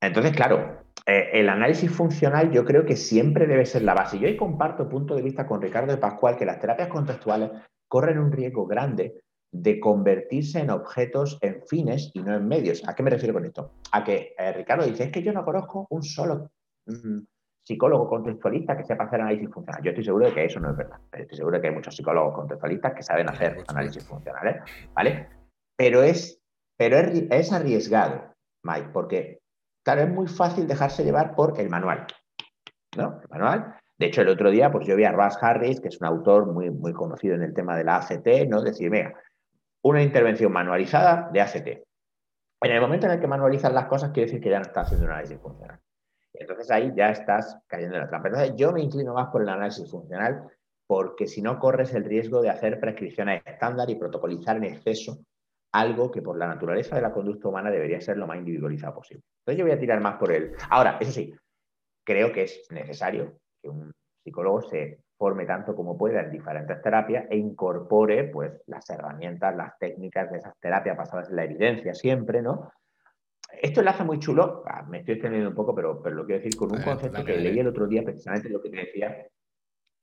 Entonces, 0.00 0.32
claro, 0.32 0.84
eh, 1.06 1.30
el 1.32 1.48
análisis 1.48 1.90
funcional 1.90 2.50
yo 2.52 2.64
creo 2.64 2.84
que 2.84 2.96
siempre 2.96 3.46
debe 3.46 3.66
ser 3.66 3.82
la 3.82 3.94
base. 3.94 4.18
Yo 4.18 4.28
ahí 4.28 4.36
comparto 4.36 4.88
punto 4.88 5.16
de 5.16 5.22
vista 5.22 5.46
con 5.46 5.60
Ricardo 5.60 5.92
de 5.92 5.98
Pascual 5.98 6.36
que 6.36 6.46
las 6.46 6.60
terapias 6.60 6.88
contextuales 6.88 7.50
corren 7.88 8.18
un 8.18 8.30
riesgo 8.30 8.66
grande 8.66 9.20
de 9.50 9.78
convertirse 9.78 10.60
en 10.60 10.70
objetos 10.70 11.38
en 11.40 11.62
fines 11.66 12.10
y 12.14 12.22
no 12.22 12.34
en 12.34 12.46
medios. 12.46 12.86
¿A 12.88 12.94
qué 12.94 13.02
me 13.02 13.10
refiero 13.10 13.34
con 13.34 13.44
esto? 13.44 13.72
A 13.92 14.02
que 14.02 14.34
eh, 14.36 14.52
Ricardo 14.52 14.84
dice, 14.84 15.04
es 15.04 15.12
que 15.12 15.22
yo 15.22 15.32
no 15.32 15.44
conozco 15.44 15.86
un 15.90 16.02
solo 16.02 16.50
mm, 16.86 17.18
psicólogo 17.64 18.08
contextualista 18.08 18.76
que 18.76 18.84
sepa 18.84 19.04
hacer 19.04 19.20
análisis 19.20 19.50
funcional. 19.50 19.82
Yo 19.82 19.90
estoy 19.90 20.04
seguro 20.04 20.26
de 20.26 20.34
que 20.34 20.44
eso 20.44 20.60
no 20.60 20.70
es 20.70 20.76
verdad. 20.76 21.00
Estoy 21.12 21.36
seguro 21.36 21.56
de 21.56 21.62
que 21.62 21.68
hay 21.68 21.74
muchos 21.74 21.96
psicólogos 21.96 22.34
contextualistas 22.34 22.94
que 22.94 23.02
saben 23.02 23.28
hacer 23.28 23.64
análisis 23.68 24.04
funcionales, 24.04 24.62
¿vale? 24.94 25.28
Pero 25.76 26.02
es, 26.02 26.40
pero 26.76 26.98
es, 26.98 27.24
es 27.30 27.52
arriesgado, 27.52 28.34
Mike, 28.62 28.90
porque 28.92 29.40
Claro, 29.84 30.00
es 30.00 30.08
muy 30.08 30.26
fácil 30.26 30.66
dejarse 30.66 31.04
llevar 31.04 31.34
por 31.34 31.60
el 31.60 31.68
manual. 31.68 32.06
¿no? 32.96 33.20
El 33.22 33.28
manual. 33.28 33.76
De 33.98 34.06
hecho, 34.06 34.22
el 34.22 34.28
otro 34.28 34.50
día, 34.50 34.72
pues 34.72 34.86
yo 34.86 34.96
vi 34.96 35.04
a 35.04 35.12
Russ 35.12 35.36
Harris, 35.40 35.80
que 35.80 35.88
es 35.88 36.00
un 36.00 36.06
autor 36.06 36.52
muy, 36.52 36.70
muy 36.70 36.92
conocido 36.92 37.34
en 37.34 37.42
el 37.42 37.54
tema 37.54 37.76
de 37.76 37.84
la 37.84 37.96
ACT, 37.96 38.26
¿no? 38.48 38.62
Decir, 38.62 38.90
mira, 38.90 39.14
una 39.82 40.02
intervención 40.02 40.50
manualizada 40.50 41.28
de 41.32 41.40
ACT. 41.40 41.68
En 42.62 42.72
el 42.72 42.80
momento 42.80 43.06
en 43.06 43.12
el 43.12 43.20
que 43.20 43.26
manualizas 43.26 43.72
las 43.72 43.86
cosas, 43.86 44.10
quiere 44.10 44.26
decir 44.26 44.42
que 44.42 44.50
ya 44.50 44.58
no 44.58 44.66
estás 44.66 44.86
haciendo 44.86 45.06
un 45.06 45.12
análisis 45.12 45.38
funcional. 45.38 45.78
Entonces 46.34 46.70
ahí 46.70 46.92
ya 46.94 47.10
estás 47.10 47.58
cayendo 47.66 47.94
en 47.96 48.02
la 48.02 48.08
trampa. 48.08 48.28
Entonces 48.28 48.54
yo 48.56 48.72
me 48.72 48.82
inclino 48.82 49.14
más 49.14 49.28
por 49.28 49.42
el 49.42 49.48
análisis 49.48 49.90
funcional 49.90 50.44
porque 50.86 51.26
si 51.26 51.40
no 51.40 51.58
corres 51.58 51.94
el 51.94 52.04
riesgo 52.04 52.42
de 52.42 52.50
hacer 52.50 52.78
prescripciones 52.80 53.42
estándar 53.46 53.88
y 53.88 53.94
protocolizar 53.94 54.56
en 54.56 54.64
exceso 54.64 55.18
algo 55.72 56.10
que 56.10 56.22
por 56.22 56.38
la 56.38 56.46
naturaleza 56.46 56.96
de 56.96 57.02
la 57.02 57.12
conducta 57.12 57.48
humana 57.48 57.70
debería 57.70 58.00
ser 58.00 58.16
lo 58.16 58.26
más 58.26 58.38
individualizado 58.38 58.94
posible. 58.94 59.24
Entonces 59.40 59.58
yo 59.58 59.64
voy 59.64 59.74
a 59.74 59.80
tirar 59.80 60.00
más 60.00 60.16
por 60.16 60.30
él. 60.30 60.52
Ahora, 60.70 60.98
eso 61.00 61.10
sí, 61.10 61.34
creo 62.04 62.32
que 62.32 62.44
es 62.44 62.66
necesario 62.70 63.38
que 63.60 63.70
un 63.70 63.92
psicólogo 64.22 64.62
se 64.62 65.00
forme 65.18 65.46
tanto 65.46 65.74
como 65.74 65.96
pueda 65.96 66.20
en 66.20 66.30
diferentes 66.30 66.80
terapias 66.82 67.26
e 67.30 67.36
incorpore 67.36 68.24
pues 68.24 68.52
las 68.66 68.88
herramientas, 68.90 69.56
las 69.56 69.78
técnicas 69.78 70.30
de 70.30 70.38
esas 70.38 70.54
terapias 70.60 70.96
basadas 70.96 71.30
en 71.30 71.36
la 71.36 71.44
evidencia 71.44 71.94
siempre, 71.94 72.42
¿no? 72.42 72.70
Esto 73.62 73.80
enlaza 73.80 74.04
muy 74.04 74.18
chulo, 74.18 74.62
ah, 74.66 74.84
me 74.88 74.98
estoy 74.98 75.14
extendiendo 75.14 75.50
un 75.50 75.54
poco, 75.54 75.74
pero, 75.74 76.02
pero 76.02 76.16
lo 76.16 76.24
quiero 76.24 76.42
decir 76.42 76.56
con 76.58 76.72
un 76.72 76.82
concepto 76.82 77.24
que 77.24 77.36
leí 77.36 77.58
el 77.58 77.68
otro 77.68 77.86
día, 77.86 78.02
precisamente 78.02 78.48
lo 78.48 78.60
que 78.60 78.70
te 78.70 78.76
decía, 78.76 79.26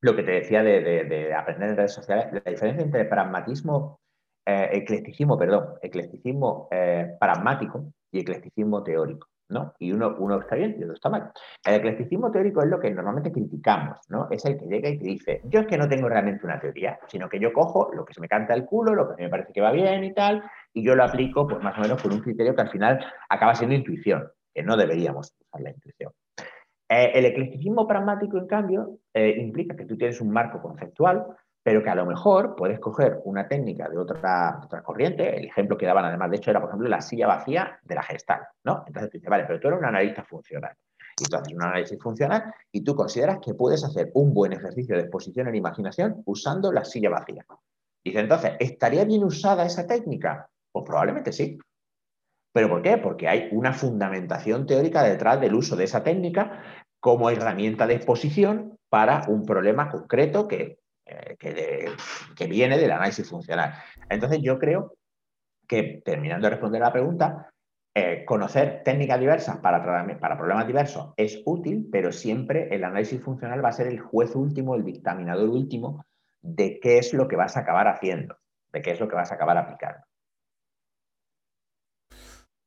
lo 0.00 0.16
que 0.16 0.22
te 0.22 0.32
decía 0.32 0.62
de, 0.62 0.80
de 1.04 1.34
aprender 1.34 1.70
en 1.70 1.76
redes 1.76 1.92
sociales, 1.92 2.26
la 2.32 2.50
diferencia 2.50 2.84
entre 2.84 3.04
pragmatismo 3.04 4.00
eh, 4.44 4.70
eclecticismo, 4.72 5.38
perdón, 5.38 5.74
eclecticismo 5.80 6.68
eh, 6.72 7.16
pragmático 7.20 7.92
y 8.10 8.20
eclecticismo 8.20 8.82
teórico. 8.82 9.28
¿no? 9.48 9.74
Y 9.78 9.92
uno, 9.92 10.16
uno 10.18 10.40
está 10.40 10.56
bien 10.56 10.76
y 10.78 10.82
otro 10.82 10.94
está 10.94 11.10
mal. 11.10 11.30
El 11.64 11.74
eclecticismo 11.74 12.30
teórico 12.30 12.62
es 12.62 12.68
lo 12.68 12.80
que 12.80 12.90
normalmente 12.90 13.30
criticamos, 13.30 13.98
¿no? 14.08 14.26
Es 14.30 14.46
el 14.46 14.58
que 14.58 14.64
llega 14.64 14.88
y 14.88 14.98
te 14.98 15.04
dice, 15.04 15.42
yo 15.44 15.60
es 15.60 15.66
que 15.66 15.76
no 15.76 15.86
tengo 15.88 16.08
realmente 16.08 16.46
una 16.46 16.58
teoría, 16.58 16.98
sino 17.06 17.28
que 17.28 17.38
yo 17.38 17.52
cojo 17.52 17.90
lo 17.92 18.04
que 18.06 18.14
se 18.14 18.22
me 18.22 18.28
canta 18.28 18.54
el 18.54 18.64
culo, 18.64 18.94
lo 18.94 19.14
que 19.14 19.22
me 19.22 19.28
parece 19.28 19.52
que 19.52 19.60
va 19.60 19.70
bien 19.70 20.04
y 20.04 20.14
tal, 20.14 20.42
y 20.72 20.82
yo 20.82 20.94
lo 20.94 21.04
aplico, 21.04 21.46
pues 21.46 21.62
más 21.62 21.76
o 21.78 21.82
menos 21.82 22.02
con 22.02 22.12
un 22.12 22.20
criterio 22.20 22.54
que 22.54 22.62
al 22.62 22.70
final 22.70 23.04
acaba 23.28 23.54
siendo 23.54 23.74
intuición, 23.74 24.28
que 24.54 24.62
no 24.62 24.76
deberíamos 24.76 25.34
usar 25.38 25.60
la 25.60 25.70
intuición. 25.70 26.12
Eh, 26.88 27.12
el 27.14 27.24
eclecticismo 27.26 27.86
pragmático, 27.86 28.38
en 28.38 28.46
cambio, 28.46 28.98
implica 29.14 29.76
que 29.76 29.86
tú 29.86 29.96
tienes 29.96 30.20
un 30.20 30.30
marco 30.30 30.60
conceptual, 30.60 31.26
pero 31.62 31.82
que 31.82 31.90
a 31.90 31.94
lo 31.94 32.06
mejor 32.06 32.56
puedes 32.56 32.80
coger 32.80 33.20
una 33.24 33.46
técnica 33.46 33.88
de 33.88 33.98
otra, 33.98 34.60
otra 34.64 34.82
corriente, 34.82 35.38
el 35.38 35.46
ejemplo 35.46 35.76
que 35.76 35.86
daban 35.86 36.04
además, 36.04 36.30
de 36.30 36.36
hecho, 36.38 36.50
era, 36.50 36.60
por 36.60 36.70
ejemplo, 36.70 36.88
la 36.88 37.00
silla 37.00 37.26
vacía 37.28 37.78
de 37.82 37.94
la 37.94 38.02
gestal, 38.02 38.40
¿no? 38.64 38.84
Entonces 38.86 39.10
tú 39.10 39.18
dices, 39.18 39.30
vale, 39.30 39.44
pero 39.46 39.60
tú 39.60 39.68
eres 39.68 39.78
un 39.78 39.86
analista 39.86 40.24
funcional, 40.24 40.76
y 41.20 41.24
tú 41.24 41.36
haces 41.36 41.54
un 41.54 41.62
análisis 41.62 41.98
funcional 42.00 42.54
y 42.70 42.82
tú 42.82 42.94
consideras 42.94 43.38
que 43.40 43.54
puedes 43.54 43.84
hacer 43.84 44.10
un 44.14 44.32
buen 44.32 44.52
ejercicio 44.52 44.96
de 44.96 45.02
exposición 45.02 45.48
en 45.48 45.54
imaginación 45.54 46.22
usando 46.24 46.72
la 46.72 46.84
silla 46.84 47.10
vacía. 47.10 47.44
Dice, 48.04 48.20
entonces, 48.20 48.52
¿estaría 48.58 49.04
bien 49.04 49.22
usada 49.22 49.64
esa 49.64 49.86
técnica? 49.86 50.48
Pues 50.72 50.84
probablemente 50.86 51.32
sí. 51.32 51.58
¿Pero 52.52 52.68
por 52.68 52.82
qué? 52.82 52.98
Porque 52.98 53.28
hay 53.28 53.48
una 53.52 53.72
fundamentación 53.72 54.66
teórica 54.66 55.02
detrás 55.02 55.40
del 55.40 55.54
uso 55.54 55.76
de 55.76 55.84
esa 55.84 56.02
técnica 56.02 56.62
como 57.00 57.30
herramienta 57.30 57.86
de 57.86 57.94
exposición 57.94 58.78
para 58.88 59.24
un 59.28 59.44
problema 59.44 59.90
concreto 59.90 60.46
que, 60.46 60.78
eh, 61.06 61.36
que, 62.36 62.46
viene 62.46 62.78
del 62.78 62.92
análisis 62.92 63.28
funcional. 63.28 63.74
Entonces 64.08 64.40
yo 64.42 64.58
creo 64.58 64.94
que, 65.66 66.02
terminando 66.04 66.46
de 66.46 66.50
responder 66.50 66.80
la 66.80 66.92
pregunta, 66.92 67.50
eh, 67.94 68.24
conocer 68.24 68.82
técnicas 68.84 69.18
diversas 69.18 69.58
para, 69.58 69.82
para 70.18 70.36
problemas 70.36 70.66
diversos 70.66 71.12
es 71.16 71.42
útil, 71.44 71.88
pero 71.90 72.12
siempre 72.12 72.68
el 72.74 72.84
análisis 72.84 73.22
funcional 73.22 73.64
va 73.64 73.70
a 73.70 73.72
ser 73.72 73.86
el 73.86 74.00
juez 74.00 74.34
último, 74.34 74.74
el 74.74 74.84
dictaminador 74.84 75.48
último 75.48 76.04
de 76.40 76.78
qué 76.80 76.98
es 76.98 77.12
lo 77.14 77.28
que 77.28 77.36
vas 77.36 77.56
a 77.56 77.60
acabar 77.60 77.88
haciendo, 77.88 78.36
de 78.72 78.82
qué 78.82 78.92
es 78.92 79.00
lo 79.00 79.08
que 79.08 79.16
vas 79.16 79.32
a 79.32 79.34
acabar 79.34 79.56
aplicando. 79.56 80.04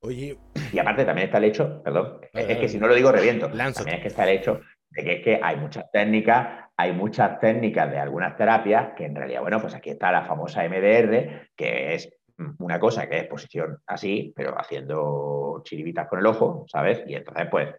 Oye. 0.05 0.37
Y 0.71 0.79
aparte 0.79 1.05
también 1.05 1.27
está 1.27 1.37
el 1.39 1.45
hecho, 1.45 1.81
perdón, 1.83 2.19
es 2.33 2.57
que 2.57 2.69
si 2.69 2.77
no 2.77 2.87
lo 2.87 2.95
digo 2.95 3.11
reviento, 3.11 3.47
también 3.47 3.97
es 3.97 4.01
que 4.01 4.07
está 4.07 4.23
el 4.23 4.37
hecho 4.37 4.61
de 4.95 5.03
que 5.03 5.13
es 5.13 5.23
que 5.23 5.39
hay 5.41 5.57
muchas 5.57 5.91
técnicas, 5.91 6.69
hay 6.77 6.93
muchas 6.93 7.39
técnicas 7.39 7.91
de 7.91 7.99
algunas 7.99 8.35
terapias 8.37 8.93
que 8.95 9.05
en 9.05 9.15
realidad, 9.15 9.41
bueno, 9.41 9.59
pues 9.59 9.75
aquí 9.75 9.89
está 9.89 10.11
la 10.11 10.23
famosa 10.23 10.63
MDR, 10.67 11.49
que 11.55 11.95
es 11.95 12.09
una 12.59 12.79
cosa 12.79 13.07
que 13.07 13.19
es 13.19 13.27
posición 13.27 13.77
así, 13.87 14.33
pero 14.35 14.59
haciendo 14.59 15.61
chiribitas 15.63 16.07
con 16.07 16.19
el 16.19 16.25
ojo, 16.25 16.65
¿sabes? 16.67 17.03
Y 17.07 17.15
entonces, 17.15 17.47
pues, 17.49 17.69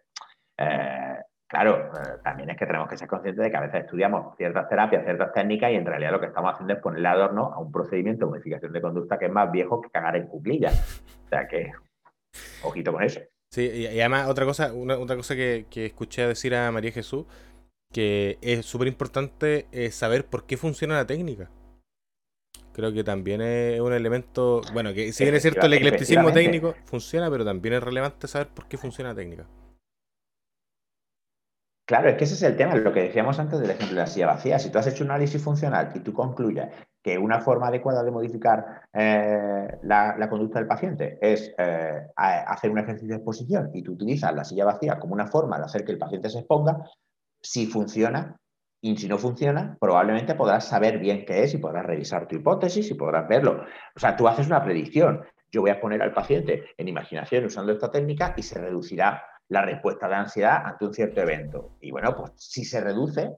eh, 0.58 1.16
claro, 1.46 1.90
eh, 1.92 2.18
también 2.22 2.50
es 2.50 2.56
que 2.56 2.66
tenemos 2.66 2.88
que 2.88 2.96
ser 2.96 3.08
conscientes 3.08 3.44
de 3.44 3.50
que 3.50 3.56
a 3.56 3.60
veces 3.60 3.84
estudiamos 3.84 4.36
ciertas 4.36 4.68
terapias, 4.68 5.04
ciertas 5.04 5.32
técnicas, 5.32 5.72
y 5.72 5.74
en 5.74 5.86
realidad 5.86 6.12
lo 6.12 6.20
que 6.20 6.26
estamos 6.26 6.54
haciendo 6.54 6.74
es 6.74 6.80
ponerle 6.80 7.08
adorno 7.08 7.52
a 7.52 7.58
un 7.58 7.70
procedimiento 7.70 8.26
de 8.26 8.30
modificación 8.30 8.72
de 8.72 8.80
conducta 8.80 9.18
que 9.18 9.26
es 9.26 9.32
más 9.32 9.50
viejo 9.50 9.80
que 9.80 9.90
cagar 9.90 10.16
en 10.16 10.26
cuclillas. 10.26 11.02
O 11.26 11.28
sea 11.28 11.46
que, 11.46 11.70
ojito 12.62 12.92
con 12.92 13.02
eso. 13.02 13.20
Sí, 13.52 13.62
y 13.62 14.00
además 14.00 14.28
otra 14.28 14.44
cosa, 14.44 14.72
una, 14.72 14.98
otra 14.98 15.16
cosa 15.16 15.36
que, 15.36 15.66
que 15.70 15.86
escuché 15.86 16.26
decir 16.26 16.54
a 16.54 16.70
María 16.72 16.92
Jesús, 16.92 17.26
que 17.92 18.38
es 18.42 18.66
súper 18.66 18.88
importante 18.88 19.66
saber 19.90 20.26
por 20.26 20.46
qué 20.46 20.56
funciona 20.56 20.96
la 20.96 21.06
técnica. 21.06 21.50
Creo 22.76 22.92
que 22.92 23.02
también 23.02 23.40
es 23.40 23.80
un 23.80 23.94
elemento, 23.94 24.60
bueno, 24.74 24.92
que 24.92 25.10
si 25.10 25.24
bien 25.24 25.34
es 25.34 25.40
cierto 25.40 25.64
el 25.64 25.72
eclecticismo 25.72 26.30
técnico 26.30 26.74
funciona, 26.84 27.30
pero 27.30 27.42
también 27.42 27.76
es 27.76 27.82
relevante 27.82 28.28
saber 28.28 28.48
por 28.48 28.68
qué 28.68 28.76
funciona 28.76 29.10
la 29.10 29.16
técnica. 29.16 29.46
Claro, 31.86 32.10
es 32.10 32.16
que 32.16 32.24
ese 32.24 32.34
es 32.34 32.42
el 32.42 32.54
tema, 32.54 32.76
lo 32.76 32.92
que 32.92 33.04
decíamos 33.04 33.38
antes 33.38 33.60
del 33.60 33.70
ejemplo 33.70 33.94
de 33.94 34.02
la 34.02 34.06
silla 34.06 34.26
vacía. 34.26 34.58
Si 34.58 34.70
tú 34.70 34.76
has 34.76 34.86
hecho 34.88 35.04
un 35.04 35.10
análisis 35.10 35.42
funcional 35.42 35.90
y 35.94 36.00
tú 36.00 36.12
concluyes 36.12 36.66
que 37.06 37.16
una 37.16 37.40
forma 37.40 37.68
adecuada 37.68 38.02
de 38.02 38.10
modificar 38.10 38.82
eh, 38.92 39.78
la, 39.82 40.28
conducta 40.28 40.58
del 40.58 40.66
paciente 40.66 41.20
es 41.20 41.54
eh, 41.56 42.04
hacer 42.16 42.68
un 42.68 42.78
ejercicio 42.78 43.10
de 43.10 43.18
exposición 43.18 43.70
y 43.72 43.84
tú 43.84 43.92
utilizas 43.92 44.34
la 44.34 44.42
silla 44.42 44.64
vacía 44.64 44.98
como 44.98 45.14
una 45.14 45.28
forma 45.28 45.56
de 45.56 45.66
hacer 45.66 45.84
que 45.84 45.92
el 45.92 45.98
paciente 45.98 46.28
se 46.28 46.40
exponga, 46.40 46.82
si 47.40 47.68
funciona, 47.68 48.36
y 48.80 48.96
si 48.96 49.06
no 49.06 49.18
funciona, 49.18 49.76
probablemente 49.80 50.34
podrás 50.34 50.66
saber 50.66 50.98
bien 50.98 51.24
qué 51.24 51.44
es 51.44 51.54
y 51.54 51.58
podrás 51.58 51.86
revisar 51.86 52.26
tu 52.26 52.34
hipótesis 52.34 52.90
y 52.90 52.94
podrás 52.94 53.28
verlo. 53.28 53.62
O 53.94 54.00
sea, 54.00 54.16
tú 54.16 54.26
haces 54.26 54.48
una 54.48 54.64
predicción. 54.64 55.24
Yo 55.52 55.60
voy 55.60 55.70
a 55.70 55.80
poner 55.80 56.02
al 56.02 56.12
paciente 56.12 56.64
en 56.76 56.88
imaginación 56.88 57.44
usando 57.44 57.70
esta 57.70 57.92
técnica 57.92 58.34
y 58.36 58.42
se 58.42 58.60
reducirá 58.60 59.22
la 59.46 59.62
respuesta 59.62 60.08
de 60.08 60.16
ansiedad 60.16 60.60
ante 60.64 60.86
un 60.86 60.92
cierto 60.92 61.20
evento. 61.20 61.76
Y 61.80 61.92
bueno, 61.92 62.16
pues 62.16 62.32
si 62.34 62.64
se 62.64 62.80
reduce, 62.80 63.30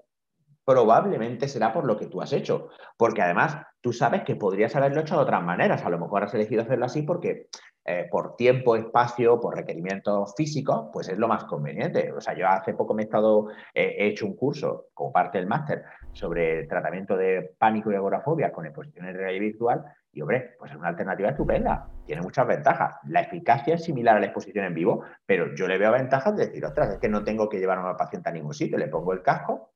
probablemente 0.68 1.48
será 1.48 1.72
por 1.72 1.86
lo 1.86 1.96
que 1.96 2.08
tú 2.08 2.20
has 2.20 2.30
hecho. 2.34 2.68
Porque 2.98 3.22
además 3.22 3.56
tú 3.80 3.90
sabes 3.90 4.22
que 4.22 4.36
podrías 4.36 4.76
haberlo 4.76 5.00
hecho 5.00 5.14
de 5.14 5.22
otras 5.22 5.42
maneras. 5.42 5.82
A 5.82 5.88
lo 5.88 5.98
mejor 5.98 6.24
has 6.24 6.34
elegido 6.34 6.60
hacerlo 6.60 6.84
así 6.84 7.00
porque 7.00 7.48
eh, 7.86 8.06
por 8.10 8.36
tiempo, 8.36 8.76
espacio, 8.76 9.40
por 9.40 9.56
requerimientos 9.56 10.34
físicos, 10.36 10.90
pues 10.92 11.08
es 11.08 11.16
lo 11.16 11.26
más 11.26 11.44
conveniente. 11.44 12.12
O 12.12 12.20
sea, 12.20 12.36
yo 12.36 12.46
hace 12.46 12.74
poco 12.74 12.92
me 12.92 13.00
he 13.00 13.06
estado, 13.06 13.48
eh, 13.72 13.96
he 13.98 14.08
hecho 14.08 14.26
un 14.26 14.36
curso 14.36 14.88
como 14.92 15.10
parte 15.10 15.38
del 15.38 15.46
máster 15.46 15.84
sobre 16.12 16.60
el 16.60 16.68
tratamiento 16.68 17.16
de 17.16 17.54
pánico 17.56 17.90
y 17.90 17.94
agorafobia 17.94 18.52
con 18.52 18.66
exposiciones 18.66 19.14
de 19.14 19.20
realidad 19.20 19.40
virtual 19.40 19.84
y, 20.12 20.20
hombre, 20.20 20.54
pues 20.58 20.72
es 20.72 20.76
una 20.76 20.88
alternativa 20.88 21.30
estupenda. 21.30 21.88
Tiene 22.04 22.20
muchas 22.20 22.46
ventajas. 22.46 22.96
La 23.06 23.22
eficacia 23.22 23.76
es 23.76 23.84
similar 23.84 24.18
a 24.18 24.20
la 24.20 24.26
exposición 24.26 24.66
en 24.66 24.74
vivo, 24.74 25.02
pero 25.24 25.54
yo 25.54 25.66
le 25.66 25.78
veo 25.78 25.92
ventajas 25.92 26.36
de 26.36 26.48
decir, 26.48 26.62
ostras, 26.62 26.90
es 26.90 26.98
que 26.98 27.08
no 27.08 27.24
tengo 27.24 27.48
que 27.48 27.58
llevar 27.58 27.78
a 27.78 27.80
una 27.80 27.96
paciente 27.96 28.28
a 28.28 28.32
ningún 28.32 28.52
sitio, 28.52 28.76
le 28.76 28.88
pongo 28.88 29.14
el 29.14 29.22
casco 29.22 29.70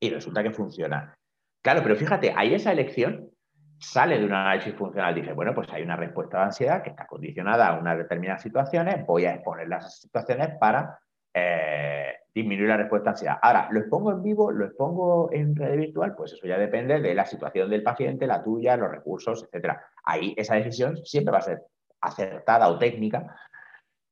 y 0.00 0.10
resulta 0.10 0.42
que 0.42 0.50
funciona. 0.50 1.14
Claro, 1.62 1.82
pero 1.82 1.94
fíjate, 1.94 2.32
hay 2.34 2.54
esa 2.54 2.72
elección 2.72 3.30
sale 3.78 4.18
de 4.18 4.26
un 4.26 4.32
análisis 4.32 4.74
funcional, 4.74 5.14
dice, 5.14 5.32
bueno, 5.32 5.54
pues 5.54 5.72
hay 5.72 5.82
una 5.82 5.96
respuesta 5.96 6.38
de 6.38 6.44
ansiedad 6.44 6.82
que 6.82 6.90
está 6.90 7.06
condicionada 7.06 7.68
a 7.68 7.78
unas 7.78 7.96
determinadas 7.96 8.42
situaciones, 8.42 9.06
voy 9.06 9.24
a 9.24 9.34
exponer 9.34 9.68
las 9.68 10.00
situaciones 10.00 10.50
para 10.58 10.98
eh, 11.32 12.12
disminuir 12.34 12.68
la 12.68 12.76
respuesta 12.76 13.04
de 13.04 13.10
ansiedad. 13.10 13.38
Ahora, 13.40 13.68
¿lo 13.70 13.80
expongo 13.80 14.12
en 14.12 14.22
vivo? 14.22 14.52
¿Lo 14.52 14.66
expongo 14.66 15.30
en 15.32 15.56
red 15.56 15.78
virtual? 15.78 16.14
Pues 16.14 16.32
eso 16.34 16.46
ya 16.46 16.58
depende 16.58 17.00
de 17.00 17.14
la 17.14 17.24
situación 17.24 17.70
del 17.70 17.82
paciente, 17.82 18.26
la 18.26 18.42
tuya, 18.42 18.76
los 18.76 18.90
recursos, 18.90 19.44
etcétera. 19.44 19.82
Ahí 20.04 20.34
esa 20.36 20.56
decisión 20.56 20.98
siempre 21.04 21.32
va 21.32 21.38
a 21.38 21.42
ser 21.42 21.62
acertada 22.02 22.68
o 22.68 22.78
técnica 22.78 23.34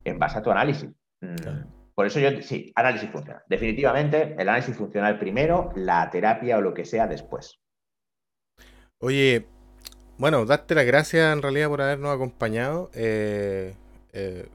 en 0.02 0.19
base 0.19 0.39
a 0.39 0.43
tu 0.43 0.51
análisis. 0.51 0.90
Mm, 1.20 1.78
por 1.99 2.07
eso 2.07 2.20
yo, 2.20 2.31
sí, 2.43 2.70
análisis 2.77 3.11
funcional. 3.11 3.43
Definitivamente, 3.49 4.35
el 4.35 4.49
análisis 4.49 4.77
funcional 4.77 5.19
primero, 5.19 5.73
la 5.75 6.09
terapia 6.11 6.57
o 6.57 6.61
lo 6.61 6.73
que 6.73 6.85
sea 6.85 7.09
después. 7.09 7.59
Oye, 8.99 9.47
bueno, 10.16 10.45
darte 10.45 10.77
las 10.77 10.87
gracias 10.87 11.33
en 11.33 11.43
realidad 11.43 11.66
por 11.66 11.83
habernos 11.83 12.15
acompañado. 12.15 12.89
Eh, 12.95 13.75
eh, 14.12 14.47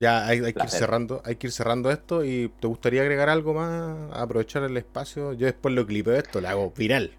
ya 0.00 0.28
hay, 0.28 0.40
que 0.40 0.62
ir 0.62 0.68
cerrando, 0.68 1.20
hay 1.24 1.34
que 1.34 1.48
ir 1.48 1.52
cerrando 1.52 1.90
esto 1.90 2.24
y 2.24 2.52
¿te 2.60 2.68
gustaría 2.68 3.02
agregar 3.02 3.30
algo 3.30 3.52
más? 3.52 4.16
Aprovechar 4.16 4.62
el 4.62 4.76
espacio. 4.76 5.32
Yo 5.32 5.46
después 5.46 5.74
lo 5.74 5.84
clipeo 5.84 6.14
esto, 6.14 6.40
lo 6.40 6.50
hago 6.50 6.70
viral. 6.70 7.10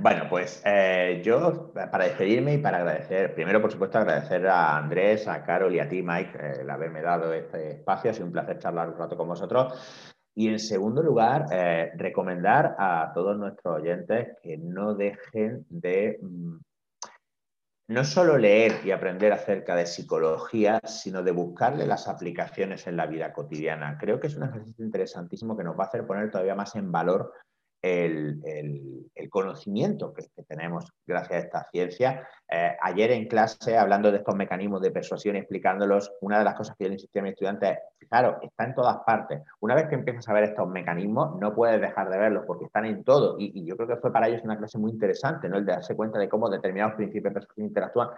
Bueno, 0.00 0.24
pues 0.30 0.62
eh, 0.64 1.20
yo 1.24 1.72
para 1.72 2.04
despedirme 2.04 2.54
y 2.54 2.58
para 2.58 2.78
agradecer, 2.78 3.34
primero 3.34 3.60
por 3.60 3.72
supuesto 3.72 3.98
agradecer 3.98 4.46
a 4.46 4.76
Andrés, 4.76 5.26
a 5.26 5.42
Carol 5.42 5.74
y 5.74 5.80
a 5.80 5.88
ti 5.88 6.02
Mike 6.02 6.60
el 6.60 6.70
haberme 6.70 7.02
dado 7.02 7.32
este 7.32 7.72
espacio, 7.72 8.10
ha 8.10 8.14
sido 8.14 8.26
un 8.26 8.32
placer 8.32 8.58
charlar 8.58 8.88
un 8.88 8.96
rato 8.96 9.16
con 9.16 9.26
vosotros. 9.26 9.74
Y 10.36 10.48
en 10.48 10.60
segundo 10.60 11.02
lugar, 11.02 11.46
eh, 11.50 11.90
recomendar 11.96 12.76
a 12.78 13.10
todos 13.12 13.36
nuestros 13.36 13.80
oyentes 13.80 14.36
que 14.40 14.56
no 14.56 14.94
dejen 14.94 15.66
de 15.68 16.20
mm, 16.22 16.58
no 17.88 18.04
solo 18.04 18.38
leer 18.38 18.80
y 18.84 18.92
aprender 18.92 19.32
acerca 19.32 19.74
de 19.74 19.86
psicología, 19.86 20.80
sino 20.84 21.24
de 21.24 21.32
buscarle 21.32 21.86
las 21.86 22.06
aplicaciones 22.06 22.86
en 22.86 22.96
la 22.96 23.06
vida 23.06 23.32
cotidiana. 23.32 23.98
Creo 23.98 24.20
que 24.20 24.28
es 24.28 24.36
un 24.36 24.44
ejercicio 24.44 24.84
interesantísimo 24.84 25.56
que 25.56 25.64
nos 25.64 25.76
va 25.76 25.84
a 25.84 25.86
hacer 25.88 26.06
poner 26.06 26.30
todavía 26.30 26.54
más 26.54 26.76
en 26.76 26.92
valor 26.92 27.32
el, 27.82 29.06
conocimiento 29.30 30.12
que, 30.14 30.24
tenemos 30.44 30.90
gracias 31.06 31.32
a 31.32 31.44
esta 31.44 31.64
ciencia. 31.70 32.28
Eh, 32.50 32.76
ayer 32.80 33.12
en 33.12 33.28
clase, 33.28 33.76
hablando 33.76 34.10
de 34.10 34.18
estos 34.18 34.34
mecanismos 34.34 34.80
de 34.80 34.90
persuasión 34.90 35.36
y 35.36 35.40
explicándolos, 35.40 36.12
una 36.22 36.38
de 36.38 36.44
las 36.44 36.54
cosas 36.54 36.76
que 36.76 36.84
yo 36.84 36.88
le 36.88 36.94
insistí 36.94 37.18
a 37.18 37.22
mis 37.22 37.32
estudiantes 37.32 37.70
es, 38.00 38.08
claro, 38.08 38.38
está 38.40 38.64
en 38.64 38.74
todas 38.74 38.96
partes. 39.06 39.42
Una 39.60 39.74
vez 39.74 39.86
que 39.88 39.96
empiezas 39.96 40.28
a 40.28 40.32
ver 40.32 40.44
estos 40.44 40.68
mecanismos, 40.68 41.38
no 41.38 41.54
puedes 41.54 41.80
dejar 41.80 42.08
de 42.08 42.18
verlos 42.18 42.44
porque 42.46 42.64
están 42.64 42.86
en 42.86 43.04
todo. 43.04 43.36
Y, 43.38 43.64
yo 43.64 43.76
creo 43.76 43.88
que 43.88 43.96
fue 43.96 44.12
para 44.12 44.28
ellos 44.28 44.42
una 44.44 44.56
clase 44.56 44.78
muy 44.78 44.92
interesante, 44.92 45.48
¿no? 45.48 45.58
El 45.58 45.66
darse 45.66 45.94
cuenta 45.94 46.18
de 46.18 46.28
cómo 46.28 46.48
determinados 46.48 46.94
principios 46.94 47.34
de 47.34 47.40
persuasión 47.40 47.66
interactúan. 47.66 48.08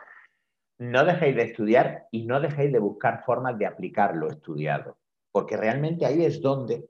No 0.79 1.05
dejéis 1.05 1.37
de 1.37 1.43
estudiar 1.43 2.07
y 2.11 2.25
no 2.25 2.41
dejéis 2.41 2.73
de 2.73 2.79
buscar 2.79 3.25
formas 3.25 3.59
de 3.59 3.67
aplicar 3.67 4.15
lo 4.17 4.29
estudiado, 4.29 4.97
porque 5.33 5.57
realmente 5.57 6.07
ahí 6.07 6.25
es 6.25 6.41
donde 6.41 6.89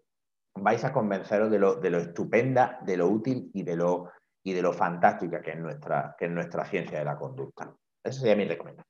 vais 0.55 0.85
a 0.85 0.93
convenceros 0.93 1.51
de 1.51 1.59
lo, 1.59 1.77
de 1.77 1.90
lo 1.90 1.98
estupenda, 1.98 2.78
de 2.82 2.97
lo 2.97 3.09
útil 3.09 3.51
y 3.55 3.62
de 3.62 3.77
lo, 3.77 4.10
y 4.44 4.52
de 4.52 4.62
lo 4.62 4.72
fantástica 4.72 5.40
que 5.43 5.52
es, 5.52 5.59
nuestra, 5.59 6.16
que 6.18 6.27
es 6.27 6.31
nuestra 6.31 6.64
ciencia 6.64 6.98
de 6.98 7.05
la 7.05 7.16
conducta. 7.16 7.74
Esa 8.05 8.20
sería 8.20 8.36
mi 8.36 8.44
recomendación. 8.47 8.86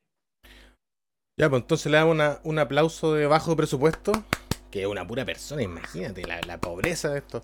Ya, 1.38 1.48
pues 1.48 1.62
entonces 1.62 1.90
le 1.90 1.96
damos 1.96 2.40
un 2.44 2.58
aplauso 2.58 3.14
de 3.14 3.26
bajo 3.26 3.56
presupuesto, 3.56 4.12
que 4.70 4.82
es 4.82 4.86
una 4.86 5.06
pura 5.06 5.24
persona, 5.24 5.62
imagínate 5.62 6.22
la, 6.26 6.58
pobreza 6.58 7.10
de 7.10 7.18
esto. 7.18 7.42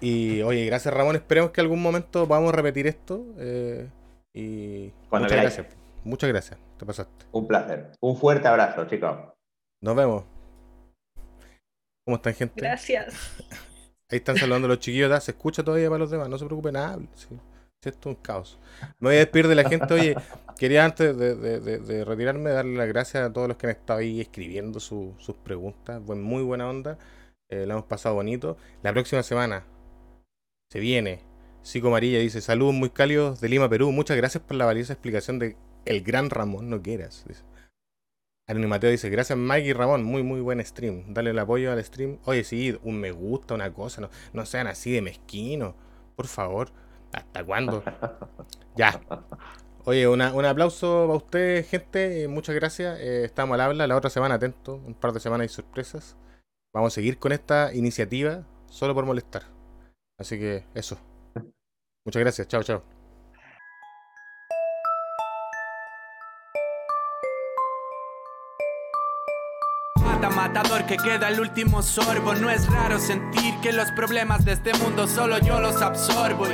Y 0.00 0.42
oye, 0.42 0.66
gracias 0.66 0.92
Ramón, 0.92 1.16
esperemos 1.16 1.50
que 1.50 1.60
algún 1.60 1.80
momento 1.80 2.26
podamos 2.28 2.54
repetir 2.54 2.86
esto. 2.86 3.24
Eh, 3.38 3.88
y 4.34 4.92
muchas 5.10 5.32
gracias. 5.32 5.66
Muchas 6.04 6.28
gracias, 6.30 6.58
te 6.78 6.86
pasaste. 6.86 7.26
Un 7.32 7.46
placer. 7.46 7.92
Un 8.00 8.16
fuerte 8.16 8.48
abrazo, 8.48 8.86
chicos. 8.86 9.16
Nos 9.82 9.96
vemos. 9.96 10.39
¿Cómo 12.04 12.16
están, 12.16 12.34
gente? 12.34 12.60
Gracias. 12.60 13.14
Ahí 14.08 14.18
están 14.18 14.36
saludando 14.36 14.66
los 14.66 14.80
chiquillos. 14.80 15.22
Se 15.22 15.30
escucha 15.30 15.62
todavía 15.62 15.88
para 15.88 16.00
los 16.00 16.10
demás. 16.10 16.28
No 16.28 16.38
se 16.38 16.46
preocupen, 16.46 16.74
nada. 16.74 16.98
esto 17.12 17.40
es 17.82 18.06
un 18.06 18.14
caos. 18.16 18.58
Me 18.98 19.08
voy 19.08 19.16
a 19.16 19.18
despedir 19.20 19.48
de 19.48 19.54
la 19.54 19.68
gente. 19.68 19.94
Oye, 19.94 20.16
quería 20.58 20.84
antes 20.84 21.16
de, 21.16 22.04
retirarme 22.04 22.50
darle 22.50 22.76
las 22.76 22.88
gracias 22.88 23.24
a 23.24 23.32
todos 23.32 23.48
los 23.48 23.56
que 23.56 23.66
han 23.66 23.72
estado 23.72 24.00
ahí 24.00 24.20
escribiendo 24.20 24.80
sus 24.80 25.36
preguntas. 25.44 26.02
Fue 26.04 26.16
muy 26.16 26.42
buena 26.42 26.68
onda. 26.68 26.98
Eh, 27.48 27.66
la 27.66 27.74
hemos 27.74 27.86
pasado 27.86 28.14
bonito. 28.14 28.56
La 28.82 28.92
próxima 28.92 29.22
semana 29.22 29.64
se 30.70 30.80
viene. 30.80 31.20
Psico 31.62 31.90
Marilla 31.90 32.18
dice: 32.18 32.40
Saludos 32.40 32.74
muy 32.74 32.90
cálidos 32.90 33.40
de 33.40 33.48
Lima, 33.48 33.68
Perú. 33.68 33.92
Muchas 33.92 34.16
gracias 34.16 34.42
por 34.42 34.56
la 34.56 34.64
valiosa 34.64 34.94
explicación 34.94 35.38
de 35.38 35.56
el 35.84 36.02
gran 36.02 36.30
Ramón 36.30 36.70
No 38.54 38.56
quieras. 38.56 38.70
Mateo 38.70 38.90
dice, 38.90 39.10
gracias 39.10 39.38
Mike 39.38 39.68
y 39.68 39.72
Ramón, 39.72 40.04
muy 40.04 40.22
muy 40.22 40.40
buen 40.40 40.64
stream. 40.64 41.12
Dale 41.14 41.30
el 41.30 41.38
apoyo 41.38 41.72
al 41.72 41.82
stream. 41.84 42.18
Oye, 42.24 42.44
sí, 42.44 42.78
un 42.82 42.98
me 43.00 43.12
gusta, 43.12 43.54
una 43.54 43.72
cosa, 43.72 44.00
no, 44.00 44.10
no 44.32 44.46
sean 44.46 44.66
así 44.66 44.92
de 44.92 45.02
mezquino. 45.02 45.74
Por 46.16 46.26
favor. 46.26 46.70
¿Hasta 47.12 47.44
cuándo? 47.44 47.82
ya. 48.76 49.00
Oye, 49.84 50.06
un 50.06 50.20
aplauso 50.22 51.06
para 51.06 51.16
ustedes, 51.16 51.68
gente. 51.68 52.22
Eh, 52.22 52.28
muchas 52.28 52.54
gracias. 52.54 52.98
Eh, 53.00 53.24
estamos 53.24 53.54
al 53.54 53.62
habla. 53.62 53.86
La 53.86 53.96
otra 53.96 54.10
semana, 54.10 54.34
atento. 54.36 54.74
Un 54.74 54.94
par 54.94 55.12
de 55.12 55.20
semanas 55.20 55.44
hay 55.44 55.48
sorpresas. 55.48 56.16
Vamos 56.72 56.92
a 56.92 56.94
seguir 56.94 57.18
con 57.18 57.32
esta 57.32 57.74
iniciativa 57.74 58.46
solo 58.66 58.94
por 58.94 59.06
molestar. 59.06 59.44
Así 60.18 60.38
que 60.38 60.64
eso. 60.74 60.98
Muchas 62.04 62.20
gracias. 62.20 62.48
Chao, 62.48 62.62
chao. 62.62 62.99
Matador 70.28 70.84
que 70.84 70.96
queda 70.96 71.28
el 71.28 71.40
último 71.40 71.82
sorbo. 71.82 72.34
No 72.34 72.50
es 72.50 72.66
raro 72.66 72.98
sentir 72.98 73.54
que 73.62 73.72
los 73.72 73.90
problemas 73.92 74.44
de 74.44 74.52
este 74.52 74.74
mundo 74.74 75.08
solo 75.08 75.38
yo 75.38 75.60
los 75.60 75.80
absorbo. 75.80 76.46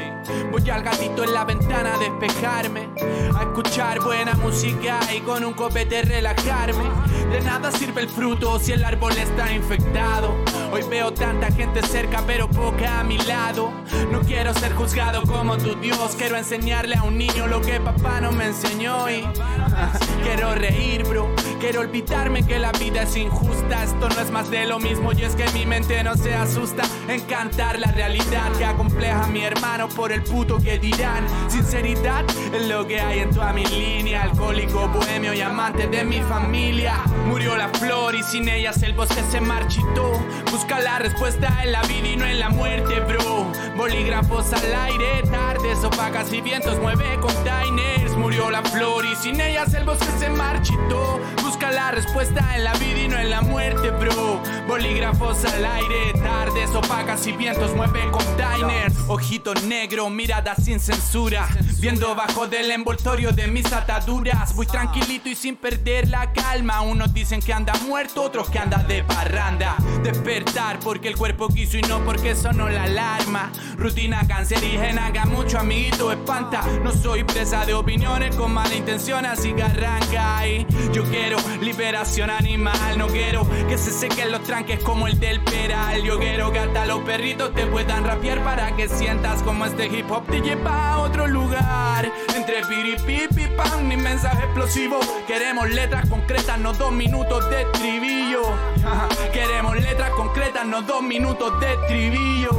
voy 0.52 0.70
al 0.70 0.82
gatito 0.82 1.24
en 1.24 1.34
la 1.34 1.44
ventana 1.44 1.94
a 1.94 1.98
despejarme, 1.98 2.88
a 3.34 3.42
escuchar 3.42 4.00
buena 4.00 4.34
música 4.34 5.00
y 5.14 5.20
con 5.20 5.44
un 5.44 5.54
copete 5.54 6.02
relajarme. 6.02 6.84
De 7.30 7.40
nada 7.40 7.72
sirve 7.72 8.02
el 8.02 8.08
fruto 8.08 8.58
si 8.60 8.72
el 8.72 8.84
árbol 8.84 9.16
está 9.18 9.52
infectado. 9.52 10.34
Hoy 10.72 10.82
veo 10.88 11.12
tanta 11.12 11.50
gente 11.50 11.82
cerca 11.82 12.22
pero 12.26 12.48
poca 12.48 13.00
a 13.00 13.04
mi 13.04 13.18
lado. 13.18 13.72
No 14.12 14.20
quiero 14.20 14.54
ser 14.54 14.74
juzgado 14.74 15.22
como 15.22 15.56
tu 15.56 15.74
Dios, 15.76 16.14
quiero 16.16 16.36
enseñarle 16.36 16.96
a 16.96 17.02
un 17.02 17.18
niño 17.18 17.46
lo 17.46 17.60
que 17.60 17.80
papá 17.80 18.20
no 18.20 18.30
me 18.32 18.46
enseñó 18.46 19.10
y 19.10 19.22
quiero 20.22 20.54
reír, 20.54 21.04
bro. 21.04 21.34
Quiero 21.58 21.80
olvidarme 21.80 22.46
que 22.46 22.58
la 22.58 22.70
vida 22.72 23.02
es 23.02 23.16
injusta. 23.16 23.55
Esto 23.86 24.08
no 24.08 24.20
es 24.20 24.30
más 24.30 24.50
de 24.50 24.66
lo 24.66 24.78
mismo 24.78 25.12
y 25.12 25.22
es 25.22 25.34
que 25.34 25.48
mi 25.52 25.64
mente 25.64 26.02
no 26.02 26.16
se 26.16 26.34
asusta 26.34 26.82
en 27.08 27.20
cantar 27.22 27.78
la 27.78 27.90
realidad 27.92 28.52
que 28.58 28.64
acompleja 28.64 29.24
a 29.24 29.26
mi 29.28 29.42
hermano 29.42 29.88
por 29.88 30.12
el 30.12 30.22
puto 30.22 30.58
que 30.58 30.78
dirán. 30.78 31.24
Sinceridad 31.48 32.24
es 32.52 32.66
lo 32.68 32.86
que 32.86 33.00
hay 33.00 33.20
en 33.20 33.30
toda 33.30 33.52
mi 33.52 33.64
línea. 33.64 34.24
Alcohólico, 34.24 34.88
bohemio 34.88 35.32
y 35.32 35.40
amante 35.40 35.86
de 35.86 36.04
mi 36.04 36.20
familia. 36.20 36.96
Murió 37.26 37.56
la 37.56 37.68
flor 37.68 38.14
y 38.14 38.22
sin 38.22 38.48
ellas 38.48 38.82
el 38.82 38.92
bosque 38.92 39.22
se 39.30 39.40
marchitó. 39.40 40.12
Busca 40.50 40.80
la 40.80 40.98
respuesta 40.98 41.62
en 41.62 41.72
la 41.72 41.82
vida 41.82 42.08
y 42.08 42.16
no 42.16 42.26
en 42.26 42.40
la 42.40 42.50
muerte, 42.50 43.00
bro. 43.00 43.50
Bolígrafos 43.76 44.52
al 44.52 44.74
aire, 44.74 45.22
tardes 45.30 45.82
opacas 45.84 46.32
y 46.32 46.40
vientos 46.40 46.78
mueve 46.80 47.18
containers. 47.20 48.16
Murió 48.16 48.50
la 48.50 48.62
flor 48.62 49.04
y 49.04 49.14
sin 49.16 49.40
ellas 49.40 49.72
el 49.74 49.84
bosque 49.84 50.08
se 50.18 50.28
marchitó. 50.28 51.20
Busca 51.42 51.70
la 51.70 51.92
respuesta 51.92 52.56
en 52.56 52.64
la 52.64 52.72
vida 52.74 53.00
y 53.00 53.08
no 53.08 53.18
en 53.18 53.30
la 53.30 53.40
muerte, 53.40 53.45
bro. 53.46 54.40
Bolígrafos 54.66 55.44
al 55.44 55.64
aire, 55.64 56.12
tardes 56.14 56.70
opacas 56.74 57.26
y 57.26 57.32
vientos 57.32 57.74
mueve 57.74 58.10
containers. 58.10 58.94
Ojito 59.08 59.54
negro, 59.54 60.10
mirada 60.10 60.54
sin 60.56 60.80
censura. 60.80 61.48
Viendo 61.78 62.14
bajo 62.14 62.46
del 62.46 62.70
envoltorio 62.70 63.32
de 63.32 63.46
mis 63.46 63.72
ataduras. 63.72 64.54
Voy 64.54 64.66
tranquilito 64.66 65.28
y 65.28 65.34
sin 65.34 65.56
perder 65.56 66.08
la 66.08 66.32
calma. 66.32 66.80
Unos 66.80 67.12
dicen 67.14 67.40
que 67.40 67.52
anda 67.52 67.72
muerto, 67.86 68.22
otros 68.22 68.50
que 68.50 68.58
anda 68.58 68.78
de 68.78 69.04
parranda. 69.04 69.76
Despertar 70.02 70.80
porque 70.80 71.08
el 71.08 71.16
cuerpo 71.16 71.48
quiso 71.48 71.78
y 71.78 71.82
no 71.82 72.04
porque 72.04 72.34
sonó 72.34 72.68
la 72.68 72.84
alarma. 72.84 73.52
Rutina 73.76 74.26
cancerígena, 74.26 75.06
haga 75.06 75.26
mucho 75.26 75.58
amiguito, 75.58 76.10
espanta. 76.10 76.62
No 76.82 76.92
soy 76.92 77.24
presa 77.24 77.64
de 77.64 77.74
opiniones 77.74 78.34
con 78.34 78.52
mala 78.52 78.74
intención, 78.74 79.24
así 79.26 79.52
que 79.52 79.62
arranca. 79.62 80.46
Y 80.46 80.66
yo 80.92 81.04
quiero 81.04 81.38
liberación 81.60 82.30
animal, 82.30 82.98
no 82.98 83.06
quiero 83.06 83.35
que 83.44 83.76
se 83.76 83.90
sequen 83.90 84.32
los 84.32 84.42
tranques 84.44 84.82
como 84.82 85.06
el 85.06 85.18
del 85.20 85.40
peral. 85.42 86.02
Yo 86.02 86.18
quiero 86.18 86.50
que 86.52 86.58
hasta 86.58 86.86
los 86.86 87.00
perritos 87.00 87.52
te 87.52 87.66
puedan 87.66 88.04
rapear 88.04 88.42
para 88.42 88.74
que 88.74 88.88
sientas 88.88 89.42
como 89.42 89.66
este 89.66 89.86
hip 89.86 90.10
hop 90.10 90.24
te 90.26 90.40
lleva 90.40 90.92
a 90.92 90.98
otro 90.98 91.26
lugar. 91.26 92.10
Entre 92.34 92.62
piripipi, 92.64 93.46
pan 93.48 93.92
y 93.92 93.96
mensaje 93.96 94.44
explosivo. 94.44 95.00
Queremos 95.26 95.68
letras 95.68 96.08
concretas, 96.08 96.58
no 96.58 96.72
dos 96.72 96.92
minutos 96.92 97.50
de 97.50 97.62
estribillo. 97.62 98.42
Queremos 99.32 99.76
letras 99.76 100.10
concretas, 100.10 100.64
no 100.66 100.80
dos 100.82 101.02
minutos 101.02 101.60
de 101.60 101.74
estribillo. 101.74 102.50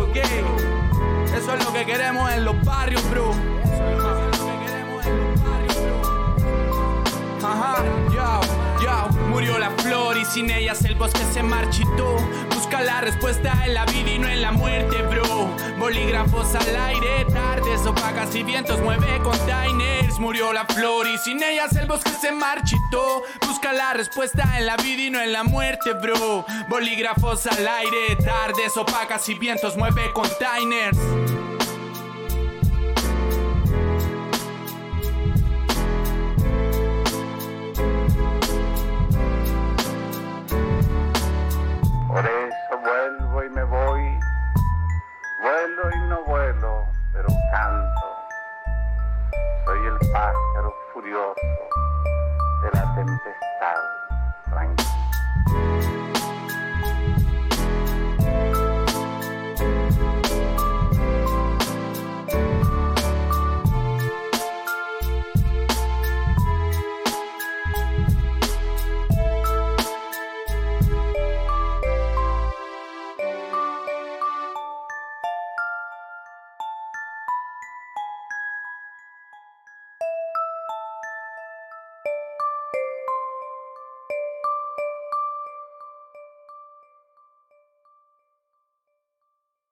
Ok, 0.00 0.16
eso 1.36 1.54
es 1.54 1.64
lo 1.64 1.72
que 1.74 1.84
queremos 1.84 2.32
en 2.32 2.44
los 2.44 2.64
barrios, 2.64 3.02
bro. 3.10 3.32
Ajá, 7.42 7.84
yo, 8.10 8.14
yo, 8.14 8.63
murió 9.34 9.58
la 9.58 9.70
flor 9.70 10.16
y 10.16 10.24
sin 10.24 10.48
ellas 10.48 10.84
el 10.84 10.94
bosque 10.94 11.18
se 11.32 11.42
marchitó. 11.42 12.16
Busca 12.54 12.80
la 12.82 13.00
respuesta 13.00 13.52
en 13.66 13.74
la 13.74 13.84
vida 13.84 14.12
y 14.12 14.18
no 14.20 14.28
en 14.28 14.40
la 14.40 14.52
muerte, 14.52 15.02
bro. 15.02 15.50
Bolígrafos 15.76 16.54
al 16.54 16.76
aire, 16.76 17.24
tardes 17.32 17.84
opacas 17.84 18.32
y 18.36 18.44
vientos 18.44 18.80
mueve 18.80 19.18
containers. 19.24 20.20
Murió 20.20 20.52
la 20.52 20.64
flor 20.66 21.08
y 21.08 21.18
sin 21.18 21.42
ellas 21.42 21.74
el 21.74 21.86
bosque 21.86 22.10
se 22.20 22.30
marchitó. 22.30 23.24
Busca 23.44 23.72
la 23.72 23.92
respuesta 23.92 24.56
en 24.56 24.66
la 24.66 24.76
vida 24.76 25.02
y 25.02 25.10
no 25.10 25.20
en 25.20 25.32
la 25.32 25.42
muerte, 25.42 25.94
bro. 25.94 26.46
Bolígrafos 26.68 27.44
al 27.48 27.66
aire, 27.66 28.14
tardes 28.24 28.76
opacas 28.76 29.28
y 29.28 29.34
vientos 29.34 29.76
mueve 29.76 30.12
containers. 30.12 30.96
Por 42.14 42.24
eso 42.24 42.78
vuelvo 42.80 43.42
y 43.42 43.48
me 43.48 43.64
voy, 43.64 44.20
vuelo 45.42 45.90
y 45.92 46.08
no 46.08 46.22
vuelo, 46.22 46.86
pero 47.12 47.26
canto. 47.50 48.16
Soy 49.64 49.84
el 49.84 49.98
pájaro 50.12 50.72
furioso 50.92 51.40
de 52.62 52.70
la 52.72 52.94
tempestad. 52.94 54.03